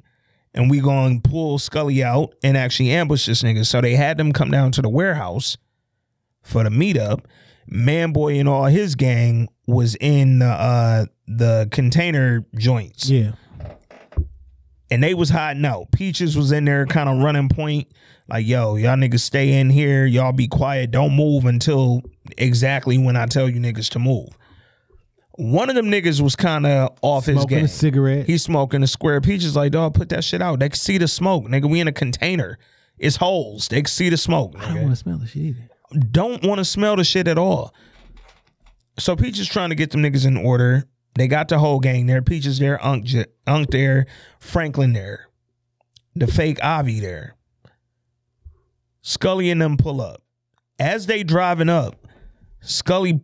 and 0.53 0.71
we 0.71 0.81
going 0.81 1.21
to 1.21 1.29
pull 1.29 1.59
Scully 1.59 2.03
out 2.03 2.35
and 2.43 2.57
actually 2.57 2.91
ambush 2.91 3.27
this 3.27 3.43
nigga. 3.43 3.65
So 3.67 3.81
they 3.81 3.95
had 3.95 4.19
them 4.19 4.33
come 4.33 4.51
down 4.51 4.73
to 4.73 4.83
the 4.83 4.89
warehouse 4.89 5.57
for 6.43 6.65
the 6.65 6.71
meetup. 6.71 7.25
Manboy 7.71 8.39
and 8.39 8.49
all 8.49 8.65
his 8.65 8.95
gang 8.95 9.49
was 9.67 9.97
in 9.97 10.41
the 10.41 10.47
uh, 10.47 11.07
the 11.27 11.69
container 11.71 12.45
joints. 12.57 13.09
Yeah. 13.09 13.33
And 14.91 15.03
they 15.03 15.15
was 15.15 15.31
hiding 15.31 15.65
out. 15.65 15.91
Peaches 15.93 16.37
was 16.37 16.53
in 16.53 16.67
there 16.67 16.87
kind 16.87 17.09
of 17.09 17.19
running 17.19 17.49
point. 17.49 17.89
Like, 18.29 18.47
yo, 18.47 18.77
y'all 18.77 18.97
niggas 18.97 19.21
stay 19.21 19.53
in 19.61 19.69
here. 19.71 20.07
Y'all 20.07 20.33
be 20.33 20.49
quiet. 20.49 20.91
Don't 20.91 21.15
move 21.15 21.45
until 21.45 22.03
exactly 22.39 22.97
when 22.99 23.17
I 23.17 23.27
tell 23.27 23.49
you 23.49 23.61
niggas 23.61 23.91
to 23.91 23.99
move. 23.99 24.29
One 25.37 25.69
of 25.69 25.75
them 25.75 25.87
niggas 25.87 26.21
was 26.21 26.37
kind 26.37 26.65
of 26.65 26.97
off 27.03 27.25
Smoking 27.25 27.39
his 27.41 27.47
game. 27.47 27.65
a 27.65 27.69
cigarette. 27.69 28.27
He's 28.27 28.43
smoking 28.43 28.83
a 28.83 28.87
square. 28.87 29.21
Peaches 29.21 29.57
like, 29.57 29.73
dog, 29.73 29.95
put 29.95 30.09
that 30.11 30.23
shit 30.25 30.41
out. 30.41 30.61
They 30.61 30.69
can 30.69 30.77
see 30.79 30.97
the 30.97 31.09
smoke, 31.09 31.45
nigga. 31.47 31.69
We 31.69 31.81
in 31.81 31.89
a 31.89 31.93
container. 31.93 32.57
It's 32.99 33.17
holes. 33.17 33.69
They 33.69 33.79
can 33.83 33.87
see 33.87 34.09
the 34.09 34.17
smoke. 34.17 34.55
I 34.59 34.73
don't 34.73 34.83
want 34.85 34.91
to 34.91 34.97
smell 34.97 35.19
the 35.19 35.27
shit 35.27 35.43
either. 35.43 35.69
don't 36.13 36.45
want 36.45 36.59
to 36.61 36.65
smell 36.65 36.95
the 36.97 37.05
shit 37.05 37.27
at 37.27 37.37
all. 37.37 37.75
So 38.99 39.17
Peach 39.17 39.41
is 39.41 39.49
trying 39.49 39.71
to 39.71 39.75
get 39.75 39.91
them 39.91 40.03
niggas 40.03 40.25
in 40.25 40.37
order. 40.37 40.85
They 41.17 41.27
got 41.27 41.49
the 41.49 41.59
whole 41.59 41.81
gang 41.81 42.07
there. 42.07 42.23
Peach 42.23 42.47
is 42.47 42.61
there, 42.61 42.83
Unk, 42.85 43.05
j- 43.05 43.27
Unk 43.47 43.71
there, 43.71 44.07
Franklin 44.39 44.93
there, 44.93 45.29
the 46.15 46.27
fake 46.29 46.59
Avi 46.63 47.01
there. 47.01 47.34
Scully 49.07 49.51
and 49.51 49.61
them 49.61 49.77
pull 49.77 50.01
up. 50.01 50.23
As 50.79 51.05
they 51.05 51.23
driving 51.23 51.69
up, 51.69 52.09
Scully 52.63 53.21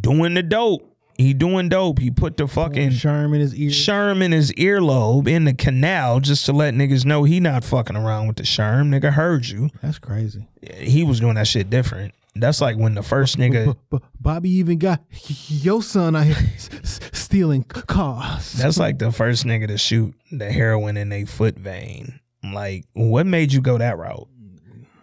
doing 0.00 0.32
the 0.32 0.42
dope. 0.42 0.96
He 1.18 1.34
doing 1.34 1.68
dope. 1.68 1.98
He 1.98 2.10
put 2.10 2.38
the 2.38 2.48
fucking 2.48 2.90
Sherm 2.90 3.34
in 3.34 3.40
his 3.40 3.54
ear. 3.54 3.70
Sherm 3.70 4.22
in 4.22 4.32
his 4.32 4.52
earlobe 4.52 5.28
in 5.28 5.44
the 5.44 5.52
canal 5.52 6.20
just 6.20 6.46
to 6.46 6.52
let 6.52 6.72
niggas 6.72 7.04
know 7.04 7.24
he 7.24 7.40
not 7.40 7.62
fucking 7.62 7.96
around 7.96 8.26
with 8.26 8.36
the 8.36 8.44
Sherm. 8.44 8.88
Nigga 8.88 9.12
heard 9.12 9.46
you. 9.46 9.68
That's 9.82 9.98
crazy. 9.98 10.48
He 10.62 11.04
was 11.04 11.20
doing 11.20 11.34
that 11.34 11.46
shit 11.46 11.68
different. 11.68 12.14
That's 12.34 12.62
like 12.62 12.78
when 12.78 12.94
the 12.94 13.02
first 13.02 13.36
nigga. 13.36 13.76
Bobby 14.18 14.50
even 14.52 14.78
got 14.78 15.02
your 15.48 15.82
son 15.82 16.16
out 16.16 16.24
here 16.24 16.36
stealing 16.84 17.64
cars. 17.64 18.54
That's 18.54 18.78
like 18.78 18.98
the 18.98 19.12
first 19.12 19.44
nigga 19.44 19.66
to 19.68 19.76
shoot 19.76 20.14
the 20.32 20.50
heroin 20.50 20.96
in 20.96 21.12
a 21.12 21.26
foot 21.26 21.56
vein. 21.56 22.18
I'm 22.42 22.54
like, 22.54 22.86
what 22.94 23.26
made 23.26 23.52
you 23.52 23.60
go 23.60 23.76
that 23.76 23.98
route? 23.98 24.28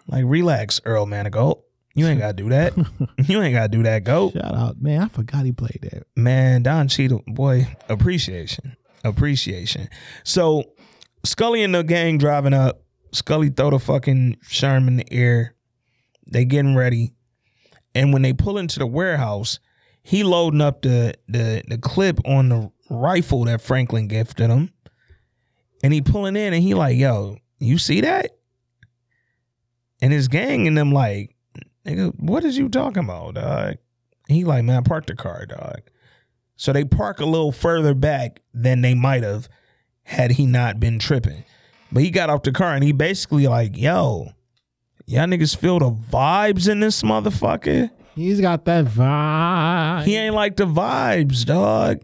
Like, 0.08 0.24
relax, 0.26 0.82
Earl 0.86 1.06
Manigault. 1.06 1.62
You 1.96 2.08
ain't 2.08 2.20
gotta 2.20 2.34
do 2.34 2.50
that. 2.50 2.74
you 3.18 3.42
ain't 3.42 3.54
gotta 3.54 3.70
do 3.70 3.84
that, 3.84 4.04
goat. 4.04 4.34
Shout 4.34 4.54
out, 4.54 4.82
man! 4.82 5.04
I 5.04 5.08
forgot 5.08 5.46
he 5.46 5.54
played 5.54 5.80
that. 5.84 6.06
Man, 6.16 6.62
Don 6.62 6.90
Cheadle, 6.90 7.24
boy, 7.26 7.68
appreciation, 7.88 8.76
appreciation. 9.06 9.88
So 10.26 10.66
Scully 11.24 11.64
and 11.64 11.74
the 11.74 11.84
gang 11.84 12.18
driving 12.18 12.54
up. 12.54 12.82
Scully 13.14 13.50
throw 13.50 13.70
the 13.70 13.80
fucking 13.80 14.38
Sherm 14.44 14.90
in 14.90 14.98
the 14.98 15.12
air. 15.12 15.56
They 16.28 16.44
getting 16.44 16.76
ready, 16.76 17.14
and 17.94 18.12
when 18.12 18.24
they 18.24 18.34
pull 18.34 18.58
into 18.58 18.80
the 18.80 18.88
warehouse, 18.88 19.60
he 20.04 20.24
loading 20.24 20.62
up 20.62 20.82
the 20.82 21.14
the 21.30 21.64
the 21.68 21.78
clip 21.78 22.20
on 22.26 22.50
the 22.50 22.72
rifle 22.90 23.46
that 23.46 23.62
Franklin 23.62 24.10
gifted 24.10 24.50
him, 24.50 24.72
and 25.82 25.94
he 25.94 26.02
pulling 26.02 26.36
in, 26.36 26.54
and 26.54 26.62
he 26.62 26.74
like, 26.74 26.98
"Yo, 26.98 27.38
you 27.58 27.78
see 27.78 28.02
that?" 28.02 28.32
And 30.06 30.14
his 30.14 30.28
gang 30.28 30.68
and 30.68 30.78
them 30.78 30.92
like, 30.92 31.36
"Nigga, 31.84 32.14
what 32.20 32.46
is 32.46 32.60
you 32.60 32.70
talking 32.70 33.04
about, 33.04 33.34
dog?" 33.34 33.78
He 34.28 34.44
like, 34.44 34.64
man, 34.64 34.84
park 34.84 35.08
the 35.08 35.16
car, 35.16 35.48
dog. 35.48 35.82
So 36.56 36.72
they 36.72 36.86
park 36.86 37.20
a 37.20 37.26
little 37.26 37.52
further 37.52 37.96
back 37.96 38.42
than 38.54 38.82
they 38.82 38.94
might 38.94 39.24
have 39.24 39.50
had 40.04 40.34
he 40.34 40.46
not 40.46 40.80
been 40.80 41.00
tripping. 41.00 41.44
But 41.92 42.04
he 42.04 42.12
got 42.12 42.30
off 42.30 42.44
the 42.44 42.52
car 42.52 42.74
and 42.76 42.84
he 42.84 42.92
basically 42.92 43.48
like, 43.48 43.76
yo, 43.76 44.30
y'all 45.08 45.26
niggas 45.26 45.58
feel 45.58 45.80
the 45.80 45.92
vibes 45.92 46.70
in 46.70 46.82
this 46.82 47.02
motherfucker. 47.02 47.90
He's 48.16 48.40
got 48.40 48.66
that 48.66 48.86
vibe. 48.86 50.06
He 50.06 50.16
ain't 50.16 50.36
like 50.36 50.56
the 50.56 50.66
vibes, 50.66 51.46
dog. 51.46 52.02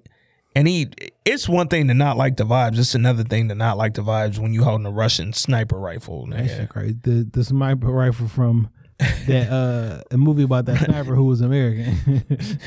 And 0.54 0.68
he, 0.68 0.90
it's 1.24 1.48
one 1.48 1.70
thing 1.70 1.88
to 1.88 1.94
not 1.94 2.18
like 2.18 2.36
the 2.36 2.46
vibes. 2.46 2.78
It's 2.78 2.94
another 2.94 3.24
thing 3.24 3.48
to 3.50 3.56
not 3.56 3.78
like 3.78 3.94
the 3.94 4.02
vibes 4.02 4.38
when 4.38 4.54
you 4.54 4.64
holding 4.64 4.86
a 4.86 4.92
Russian 4.92 5.32
sniper 5.32 5.78
rifle. 5.78 6.28
That 6.28 6.44
nigga. 6.44 6.58
shit 6.58 6.70
crazy. 6.70 6.98
The 7.02 7.30
the 7.32 7.44
sniper 7.44 7.88
rifle 7.88 8.28
from 8.28 8.70
that 9.28 9.50
uh 9.52 10.04
a 10.12 10.18
movie 10.18 10.44
about 10.44 10.66
that 10.66 10.86
sniper 10.86 11.16
who 11.16 11.26
was 11.26 11.42
American. 11.42 11.96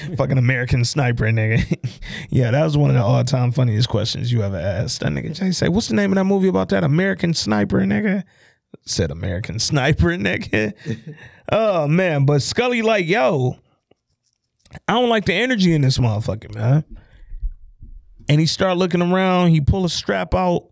Fucking 0.17 0.39
American 0.39 0.85
sniper, 0.85 1.27
nigga. 1.27 2.01
yeah, 2.31 2.51
that 2.51 2.65
was 2.65 2.77
one 2.77 2.91
of 2.91 2.97
the 2.97 3.03
all 3.03 3.23
time 3.25 3.53
funniest 3.53 3.89
questions 3.89 4.33
you 4.33 4.43
ever 4.43 4.57
asked. 4.57 5.01
That 5.01 5.13
nigga 5.13 5.35
Jay 5.35 5.51
say, 5.51 5.69
What's 5.69 5.89
the 5.89 5.95
name 5.95 6.11
of 6.11 6.17
that 6.17 6.25
movie 6.25 6.49
about 6.49 6.71
that 6.71 6.85
American 6.85 7.35
sniper, 7.35 7.81
nigga? 7.81 8.25
Said 8.87 9.11
American 9.11 9.59
sniper, 9.59 10.09
nigga. 10.17 10.73
oh 11.53 11.87
man, 11.87 12.25
but 12.25 12.43
Scully 12.43 12.83
like, 12.83 13.07
yo, 13.07 13.59
I 14.89 14.95
don't 14.95 15.09
like 15.09 15.27
the 15.27 15.35
energy 15.35 15.75
in 15.75 15.83
this 15.83 15.99
motherfucker, 15.99 16.55
man. 16.55 16.85
And 18.29 18.41
he 18.41 18.47
start 18.47 18.77
looking 18.77 19.03
around, 19.03 19.51
he 19.51 19.61
pull 19.61 19.85
a 19.85 19.89
strap 19.91 20.35
out, 20.35 20.69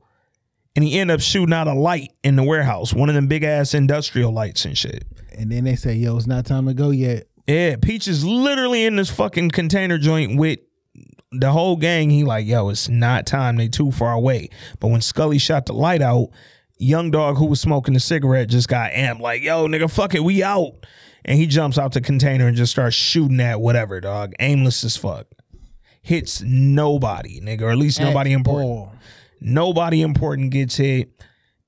and 0.75 0.85
he 0.85 0.99
end 0.99 1.11
up 1.11 1.21
shooting 1.21 1.53
out 1.53 1.69
a 1.69 1.75
light 1.75 2.12
in 2.25 2.37
the 2.37 2.43
warehouse, 2.43 2.95
one 2.95 3.09
of 3.09 3.15
them 3.15 3.27
big 3.27 3.45
ass 3.45 3.75
industrial 3.75 4.33
lights 4.33 4.65
and 4.65 4.77
shit. 4.77 5.05
and 5.37 5.51
then 5.51 5.65
they 5.65 5.77
say, 5.77 5.95
"Yo, 5.95 6.17
it's 6.17 6.27
not 6.27 6.45
time 6.47 6.67
to 6.67 6.75
go 6.75 6.91
yet." 6.91 7.27
Yeah, 7.47 7.77
Peach 7.77 8.07
is 8.07 8.25
literally 8.25 8.85
in 8.85 8.97
this 8.97 9.11
fucking 9.11 9.51
container 9.51 9.99
joint 9.99 10.38
with 10.38 10.61
the 11.33 11.51
whole 11.51 11.77
gang. 11.77 12.11
He 12.11 12.23
like, 12.25 12.47
yo, 12.47 12.69
it's 12.69 12.88
not 12.88 13.27
time. 13.27 13.57
They 13.57 13.69
too 13.69 13.90
far 13.90 14.13
away. 14.13 14.50
But 14.79 14.88
when 14.88 15.00
Scully 15.00 15.38
shot 15.38 15.67
the 15.67 15.73
light 15.73 16.03
out, 16.03 16.29
young 16.79 17.11
dog 17.11 17.38
who 17.38 17.46
was 17.46 17.61
smoking 17.61 17.94
the 17.94 18.00
cigarette 18.00 18.48
just 18.48 18.69
got 18.69 18.92
amped. 18.92 19.21
Like, 19.21 19.42
yo, 19.42 19.67
nigga, 19.67 19.90
fuck 19.90 20.15
it, 20.15 20.23
we 20.23 20.42
out. 20.42 20.87
And 21.25 21.38
he 21.38 21.46
jumps 21.46 21.79
out 21.79 21.92
the 21.92 22.00
container 22.00 22.46
and 22.46 22.57
just 22.57 22.73
starts 22.73 22.96
shooting 22.96 23.40
at 23.40 23.61
whatever, 23.61 24.00
dog. 24.00 24.35
Aimless 24.40 24.85
as 24.85 24.96
fuck. 24.96 25.27
Hits 26.03 26.42
nobody, 26.42 27.40
nigga, 27.40 27.63
or 27.63 27.71
at 27.71 27.79
least 27.79 28.00
nobody 28.00 28.33
At 28.33 28.37
important. 28.37 28.69
all. 28.69 28.92
Nobody 29.40 30.03
important 30.03 30.50
gets 30.50 30.77
hit. 30.77 31.11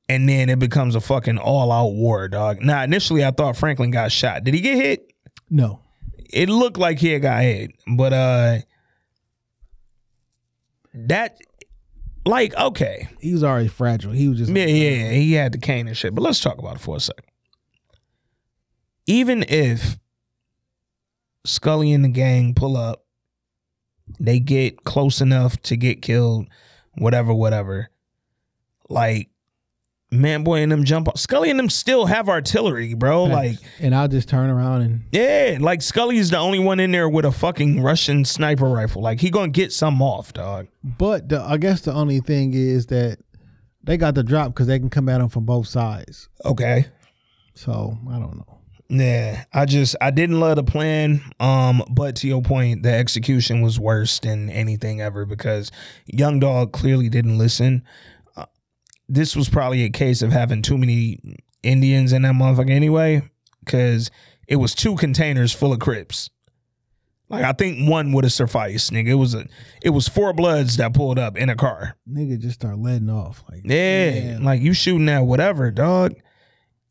And 0.08 0.28
then 0.28 0.50
it 0.50 0.58
becomes 0.58 0.94
a 0.96 1.00
fucking 1.00 1.38
all 1.38 1.72
out 1.72 1.92
war, 1.94 2.28
dog. 2.28 2.60
Now, 2.60 2.82
initially 2.82 3.24
I 3.24 3.30
thought 3.30 3.56
Franklin 3.56 3.90
got 3.90 4.12
shot. 4.12 4.44
Did 4.44 4.52
he 4.52 4.60
get 4.60 4.76
hit? 4.76 5.12
No, 5.48 5.80
it 6.30 6.48
looked 6.48 6.76
like 6.76 6.98
he 6.98 7.08
had 7.12 7.22
got 7.22 7.42
hit, 7.42 7.70
but 7.86 8.12
uh, 8.12 8.58
that 10.94 11.38
like 12.26 12.54
okay, 12.56 13.08
he 13.20 13.32
was 13.32 13.44
already 13.44 13.68
fragile. 13.68 14.12
He 14.12 14.28
was 14.28 14.38
just 14.38 14.50
yeah, 14.50 14.66
yeah, 14.66 14.90
yeah, 14.90 15.10
he 15.10 15.32
had 15.34 15.52
the 15.52 15.58
cane 15.58 15.86
and 15.86 15.96
shit. 15.96 16.14
But 16.14 16.22
let's 16.22 16.40
talk 16.40 16.58
about 16.58 16.76
it 16.76 16.80
for 16.80 16.96
a 16.96 17.00
second. 17.00 17.24
Even 19.06 19.44
if 19.48 19.98
Scully 21.44 21.92
and 21.92 22.04
the 22.04 22.08
gang 22.08 22.54
pull 22.54 22.76
up, 22.76 23.03
they 24.20 24.38
get 24.38 24.84
close 24.84 25.20
enough 25.20 25.60
to 25.62 25.76
get 25.76 26.02
killed, 26.02 26.46
whatever, 26.96 27.32
whatever. 27.34 27.90
Like, 28.88 29.30
man, 30.10 30.44
boy, 30.44 30.62
and 30.62 30.70
them 30.70 30.84
jump. 30.84 31.08
Up. 31.08 31.18
Scully 31.18 31.50
and 31.50 31.58
them 31.58 31.70
still 31.70 32.06
have 32.06 32.28
artillery, 32.28 32.94
bro. 32.94 33.24
Like, 33.24 33.58
and 33.80 33.94
I'll 33.94 34.08
just 34.08 34.28
turn 34.28 34.50
around 34.50 34.82
and 34.82 35.02
yeah, 35.12 35.58
like 35.60 35.82
Scully's 35.82 36.30
the 36.30 36.38
only 36.38 36.58
one 36.58 36.80
in 36.80 36.92
there 36.92 37.08
with 37.08 37.24
a 37.24 37.32
fucking 37.32 37.82
Russian 37.82 38.24
sniper 38.24 38.68
rifle. 38.68 39.02
Like 39.02 39.20
he 39.20 39.30
gonna 39.30 39.48
get 39.48 39.72
some 39.72 40.00
off, 40.02 40.32
dog. 40.32 40.68
But 40.82 41.28
the, 41.28 41.40
I 41.40 41.56
guess 41.56 41.80
the 41.82 41.92
only 41.92 42.20
thing 42.20 42.54
is 42.54 42.86
that 42.86 43.18
they 43.82 43.96
got 43.96 44.14
the 44.14 44.22
drop 44.22 44.48
because 44.48 44.66
they 44.66 44.78
can 44.78 44.90
come 44.90 45.08
at 45.08 45.18
them 45.18 45.28
from 45.28 45.44
both 45.44 45.66
sides. 45.66 46.28
Okay. 46.44 46.86
So 47.54 47.96
I 48.10 48.18
don't 48.18 48.36
know. 48.36 48.58
Yeah, 48.88 49.44
I 49.52 49.64
just 49.64 49.96
I 50.00 50.10
didn't 50.10 50.40
love 50.40 50.56
the 50.56 50.62
plan. 50.64 51.22
Um, 51.40 51.82
but 51.90 52.16
to 52.16 52.28
your 52.28 52.42
point, 52.42 52.82
the 52.82 52.92
execution 52.92 53.62
was 53.62 53.80
worse 53.80 54.18
than 54.20 54.50
anything 54.50 55.00
ever 55.00 55.24
because 55.24 55.70
Young 56.06 56.38
Dog 56.38 56.72
clearly 56.72 57.08
didn't 57.08 57.38
listen. 57.38 57.82
Uh, 58.36 58.44
this 59.08 59.34
was 59.34 59.48
probably 59.48 59.84
a 59.84 59.90
case 59.90 60.20
of 60.22 60.32
having 60.32 60.60
too 60.62 60.76
many 60.76 61.18
Indians 61.62 62.12
in 62.12 62.22
that 62.22 62.34
motherfucker 62.34 62.70
anyway, 62.70 63.22
because 63.64 64.10
it 64.46 64.56
was 64.56 64.74
two 64.74 64.96
containers 64.96 65.52
full 65.52 65.72
of 65.72 65.80
Crips. 65.80 66.28
Like 67.30 67.42
I 67.44 67.52
think 67.52 67.88
one 67.88 68.12
would 68.12 68.24
have 68.24 68.34
sufficed, 68.34 68.92
nigga. 68.92 69.08
It 69.08 69.14
was 69.14 69.34
a 69.34 69.46
it 69.82 69.90
was 69.90 70.06
four 70.08 70.34
bloods 70.34 70.76
that 70.76 70.92
pulled 70.92 71.18
up 71.18 71.38
in 71.38 71.48
a 71.48 71.56
car. 71.56 71.96
Nigga 72.08 72.38
just 72.38 72.56
start 72.56 72.78
letting 72.78 73.08
off. 73.08 73.42
Like 73.50 73.62
Yeah. 73.64 74.10
man. 74.10 74.44
Like 74.44 74.60
you 74.60 74.74
shooting 74.74 75.08
at 75.08 75.20
whatever, 75.20 75.70
dog. 75.70 76.14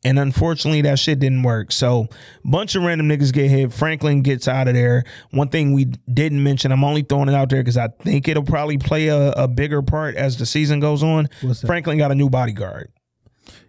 And 0.04 0.18
unfortunately 0.18 0.82
that 0.82 0.98
shit 0.98 1.18
didn't 1.18 1.42
work. 1.44 1.72
So 1.72 2.08
bunch 2.44 2.74
of 2.74 2.82
random 2.82 3.08
niggas 3.08 3.32
get 3.32 3.48
hit. 3.50 3.72
Franklin 3.72 4.20
gets 4.22 4.46
out 4.46 4.68
of 4.68 4.74
there. 4.74 5.04
One 5.30 5.48
thing 5.48 5.72
we 5.72 5.86
didn't 6.12 6.42
mention, 6.42 6.72
I'm 6.72 6.84
only 6.84 7.02
throwing 7.02 7.28
it 7.30 7.34
out 7.34 7.48
there 7.48 7.60
because 7.62 7.78
I 7.78 7.88
think 7.88 8.28
it'll 8.28 8.42
probably 8.42 8.76
play 8.78 9.08
a, 9.08 9.30
a 9.30 9.48
bigger 9.48 9.80
part 9.80 10.14
as 10.16 10.36
the 10.36 10.44
season 10.46 10.78
goes 10.80 11.02
on. 11.02 11.28
Franklin 11.66 11.96
got 11.98 12.10
a 12.12 12.14
new 12.14 12.28
bodyguard. 12.28 12.92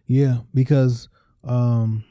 Yeah, 0.07 0.39
because 0.53 1.07
um 1.43 2.03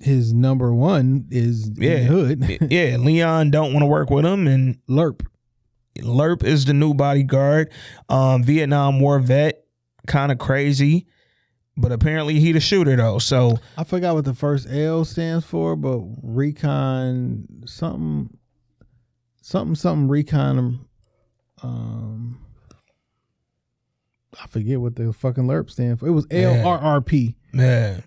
his 0.00 0.32
number 0.32 0.74
one 0.74 1.26
is 1.30 1.70
Yeah. 1.76 1.90
yeah. 1.90 2.02
hood. 2.04 2.58
yeah, 2.70 2.96
Leon 2.98 3.50
don't 3.50 3.72
want 3.72 3.82
to 3.82 3.86
work 3.86 4.10
with 4.10 4.24
him 4.24 4.46
and 4.46 4.78
Lerp. 4.88 5.26
Lerp 6.00 6.44
is 6.44 6.66
the 6.66 6.74
new 6.74 6.92
bodyguard. 6.94 7.70
Um, 8.08 8.42
Vietnam 8.42 9.00
War 9.00 9.18
vet, 9.18 9.64
kind 10.06 10.30
of 10.30 10.38
crazy, 10.38 11.06
but 11.76 11.92
apparently 11.92 12.40
he 12.40 12.52
the 12.52 12.60
shooter 12.60 12.96
though. 12.96 13.18
So 13.18 13.58
I 13.76 13.84
forgot 13.84 14.14
what 14.14 14.24
the 14.24 14.34
first 14.34 14.66
L 14.70 15.04
stands 15.04 15.44
for, 15.44 15.76
but 15.76 16.00
recon 16.22 17.46
something 17.66 18.36
something 19.42 19.74
something 19.74 20.08
recon 20.08 20.80
um 21.62 22.40
I 24.42 24.46
forget 24.48 24.80
what 24.80 24.96
the 24.96 25.12
fucking 25.14 25.44
lerp 25.46 25.70
stand 25.70 25.98
for. 26.00 26.06
It 26.06 26.10
was 26.10 26.26
Yeah. 26.30 26.62
LRRP. 26.62 27.34
yeah, 27.54 28.00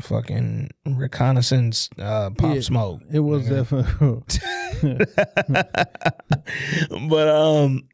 fucking 0.00 0.70
reconnaissance, 0.84 1.88
uh, 1.98 2.28
pop 2.30 2.54
Yeah, 2.56 2.60
smoke. 2.60 3.00
It 3.10 3.20
was 3.20 3.48
definitely 3.48 4.20
but 7.08 7.28
um, 7.28 7.88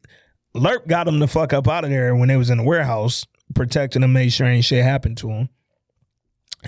Lerp 0.55 0.87
got 0.87 1.07
him 1.07 1.19
the 1.19 1.27
fuck 1.27 1.53
up 1.53 1.67
out 1.67 1.83
of 1.83 1.89
there 1.89 2.15
when 2.15 2.27
they 2.27 2.37
was 2.37 2.49
in 2.49 2.57
the 2.57 2.63
warehouse, 2.63 3.25
protecting 3.55 4.03
him, 4.03 4.13
made 4.13 4.29
sure 4.29 4.47
ain't 4.47 4.65
shit 4.65 4.83
happened 4.83 5.17
to 5.17 5.29
him. 5.29 5.49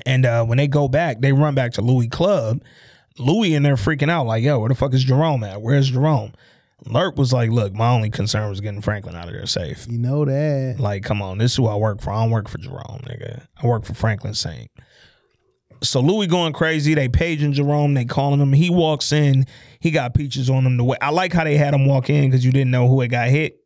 And 0.05 0.25
uh, 0.25 0.45
when 0.45 0.57
they 0.57 0.67
go 0.67 0.87
back, 0.87 1.21
they 1.21 1.33
run 1.33 1.55
back 1.55 1.73
to 1.73 1.81
Louie 1.81 2.07
Club. 2.07 2.63
Louie 3.19 3.55
and 3.55 3.65
they're 3.65 3.75
freaking 3.75 4.09
out, 4.09 4.25
like, 4.25 4.43
yo, 4.43 4.59
where 4.59 4.69
the 4.69 4.75
fuck 4.75 4.93
is 4.93 5.03
Jerome 5.03 5.43
at? 5.43 5.61
Where's 5.61 5.89
Jerome? 5.89 6.33
Lerp 6.85 7.15
was 7.17 7.31
like, 7.31 7.51
look, 7.51 7.73
my 7.73 7.89
only 7.89 8.09
concern 8.09 8.49
was 8.49 8.61
getting 8.61 8.81
Franklin 8.81 9.15
out 9.15 9.27
of 9.27 9.33
there 9.33 9.45
safe. 9.45 9.85
you 9.87 9.99
know 9.99 10.25
that. 10.25 10.77
Like, 10.79 11.03
come 11.03 11.21
on, 11.21 11.37
this 11.37 11.51
is 11.51 11.57
who 11.57 11.67
I 11.67 11.75
work 11.75 12.01
for. 12.01 12.11
I 12.11 12.21
don't 12.23 12.31
work 12.31 12.47
for 12.47 12.57
Jerome, 12.57 13.01
nigga. 13.03 13.45
I 13.61 13.67
work 13.67 13.85
for 13.85 13.93
Franklin 13.93 14.33
Saint. 14.33 14.71
So 15.83 15.99
Louie 15.99 16.27
going 16.27 16.53
crazy. 16.53 16.93
They 16.93 17.09
paging 17.09 17.53
Jerome. 17.53 17.93
They 17.93 18.05
calling 18.05 18.39
him. 18.39 18.53
He 18.53 18.69
walks 18.69 19.11
in. 19.11 19.45
He 19.79 19.91
got 19.91 20.13
peaches 20.13 20.49
on 20.49 20.65
him. 20.65 20.77
The 20.77 20.83
way 20.83 20.97
I 21.01 21.09
like 21.09 21.33
how 21.33 21.43
they 21.43 21.57
had 21.57 21.73
him 21.73 21.85
walk 21.85 22.09
in 22.09 22.29
because 22.29 22.45
you 22.45 22.51
didn't 22.51 22.71
know 22.71 22.87
who 22.87 23.01
had 23.01 23.09
got 23.09 23.29
hit. 23.29 23.60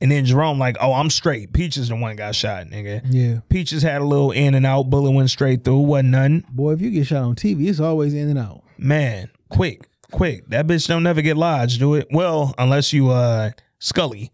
And 0.00 0.10
then 0.10 0.24
Jerome 0.24 0.58
like, 0.58 0.76
oh, 0.80 0.94
I'm 0.94 1.10
straight. 1.10 1.52
Peaches 1.52 1.88
the 1.88 1.96
one 1.96 2.16
got 2.16 2.34
shot, 2.34 2.66
nigga. 2.68 3.02
Yeah. 3.10 3.40
Peaches 3.50 3.82
had 3.82 4.00
a 4.00 4.04
little 4.04 4.30
in 4.30 4.54
and 4.54 4.64
out. 4.64 4.88
Bullet 4.88 5.10
went 5.10 5.28
straight 5.28 5.62
through. 5.62 5.80
Wasn't 5.80 6.08
nothing. 6.08 6.44
Boy, 6.50 6.72
if 6.72 6.80
you 6.80 6.90
get 6.90 7.06
shot 7.06 7.22
on 7.22 7.34
TV, 7.34 7.68
it's 7.68 7.80
always 7.80 8.14
in 8.14 8.28
and 8.30 8.38
out. 8.38 8.62
Man, 8.78 9.30
quick, 9.50 9.86
quick. 10.10 10.46
That 10.48 10.66
bitch 10.66 10.88
don't 10.88 11.02
never 11.02 11.20
get 11.20 11.36
lodged, 11.36 11.80
do 11.80 11.94
it? 11.94 12.08
Well, 12.10 12.54
unless 12.56 12.92
you 12.92 13.10
uh 13.10 13.50
Scully. 13.78 14.32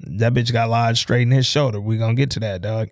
That 0.00 0.34
bitch 0.34 0.52
got 0.52 0.68
lodged 0.68 0.98
straight 0.98 1.22
in 1.22 1.30
his 1.30 1.46
shoulder. 1.46 1.80
We 1.80 1.96
gonna 1.96 2.14
get 2.14 2.30
to 2.32 2.40
that, 2.40 2.62
dog. 2.62 2.88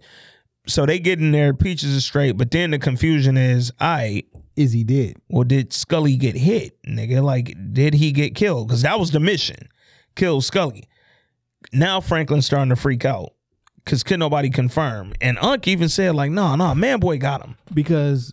So 0.68 0.86
they 0.86 1.00
get 1.00 1.18
in 1.18 1.32
there, 1.32 1.52
peaches 1.52 1.90
is 1.90 2.04
straight, 2.04 2.36
but 2.36 2.52
then 2.52 2.70
the 2.70 2.78
confusion 2.78 3.36
is, 3.36 3.72
I 3.80 4.22
Is 4.54 4.72
he 4.72 4.84
dead? 4.84 5.16
well, 5.28 5.42
did 5.42 5.72
Scully 5.72 6.16
get 6.16 6.36
hit, 6.36 6.80
nigga? 6.84 7.20
Like, 7.20 7.56
did 7.72 7.94
he 7.94 8.12
get 8.12 8.36
killed? 8.36 8.68
Because 8.68 8.82
that 8.82 9.00
was 9.00 9.10
the 9.10 9.18
mission, 9.18 9.68
kill 10.14 10.40
Scully. 10.40 10.84
Now 11.72 12.00
Franklin's 12.00 12.46
starting 12.46 12.70
to 12.70 12.76
freak 12.76 13.04
out 13.04 13.32
because 13.84 14.02
could 14.02 14.18
nobody 14.18 14.50
confirm, 14.50 15.12
and 15.20 15.38
Unc 15.38 15.66
even 15.68 15.88
said 15.88 16.14
like, 16.14 16.30
no, 16.30 16.54
no, 16.56 16.74
man, 16.74 17.00
boy 17.00 17.18
got 17.18 17.42
him. 17.42 17.56
Because 17.72 18.32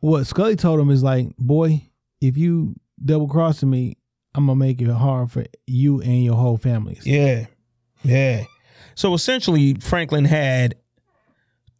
what 0.00 0.26
Scully 0.26 0.56
told 0.56 0.80
him 0.80 0.90
is 0.90 1.02
like, 1.02 1.36
boy, 1.36 1.88
if 2.20 2.36
you 2.36 2.74
double 3.04 3.28
crossing 3.28 3.70
me, 3.70 3.96
I'm 4.34 4.46
gonna 4.46 4.56
make 4.56 4.80
it 4.80 4.88
hard 4.88 5.30
for 5.30 5.44
you 5.66 6.00
and 6.00 6.24
your 6.24 6.36
whole 6.36 6.56
families. 6.56 7.06
Yeah. 7.06 7.46
Yeah. 8.02 8.44
So 8.94 9.14
essentially, 9.14 9.74
Franklin 9.74 10.24
had 10.24 10.74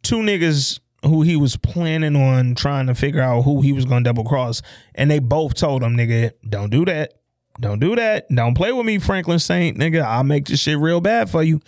two 0.03 0.17
niggas 0.17 0.79
who 1.03 1.21
he 1.21 1.35
was 1.35 1.57
planning 1.57 2.15
on 2.15 2.55
trying 2.55 2.87
to 2.87 2.95
figure 2.95 3.21
out 3.21 3.41
who 3.41 3.61
he 3.61 3.73
was 3.73 3.85
going 3.85 4.03
to 4.03 4.07
double 4.07 4.23
cross. 4.23 4.61
And 4.95 5.11
they 5.11 5.19
both 5.19 5.53
told 5.53 5.83
him, 5.83 5.97
nigga, 5.97 6.31
don't 6.47 6.69
do 6.69 6.85
that. 6.85 7.13
Don't 7.59 7.79
do 7.79 7.95
that. 7.95 8.27
Don't 8.29 8.55
play 8.55 8.71
with 8.71 8.85
me, 8.85 8.97
Franklin 8.97 9.39
Saint. 9.39 9.77
Nigga, 9.77 10.01
I'll 10.01 10.23
make 10.23 10.45
this 10.45 10.59
shit 10.59 10.77
real 10.77 11.01
bad 11.01 11.29
for 11.29 11.43
you. 11.43 11.61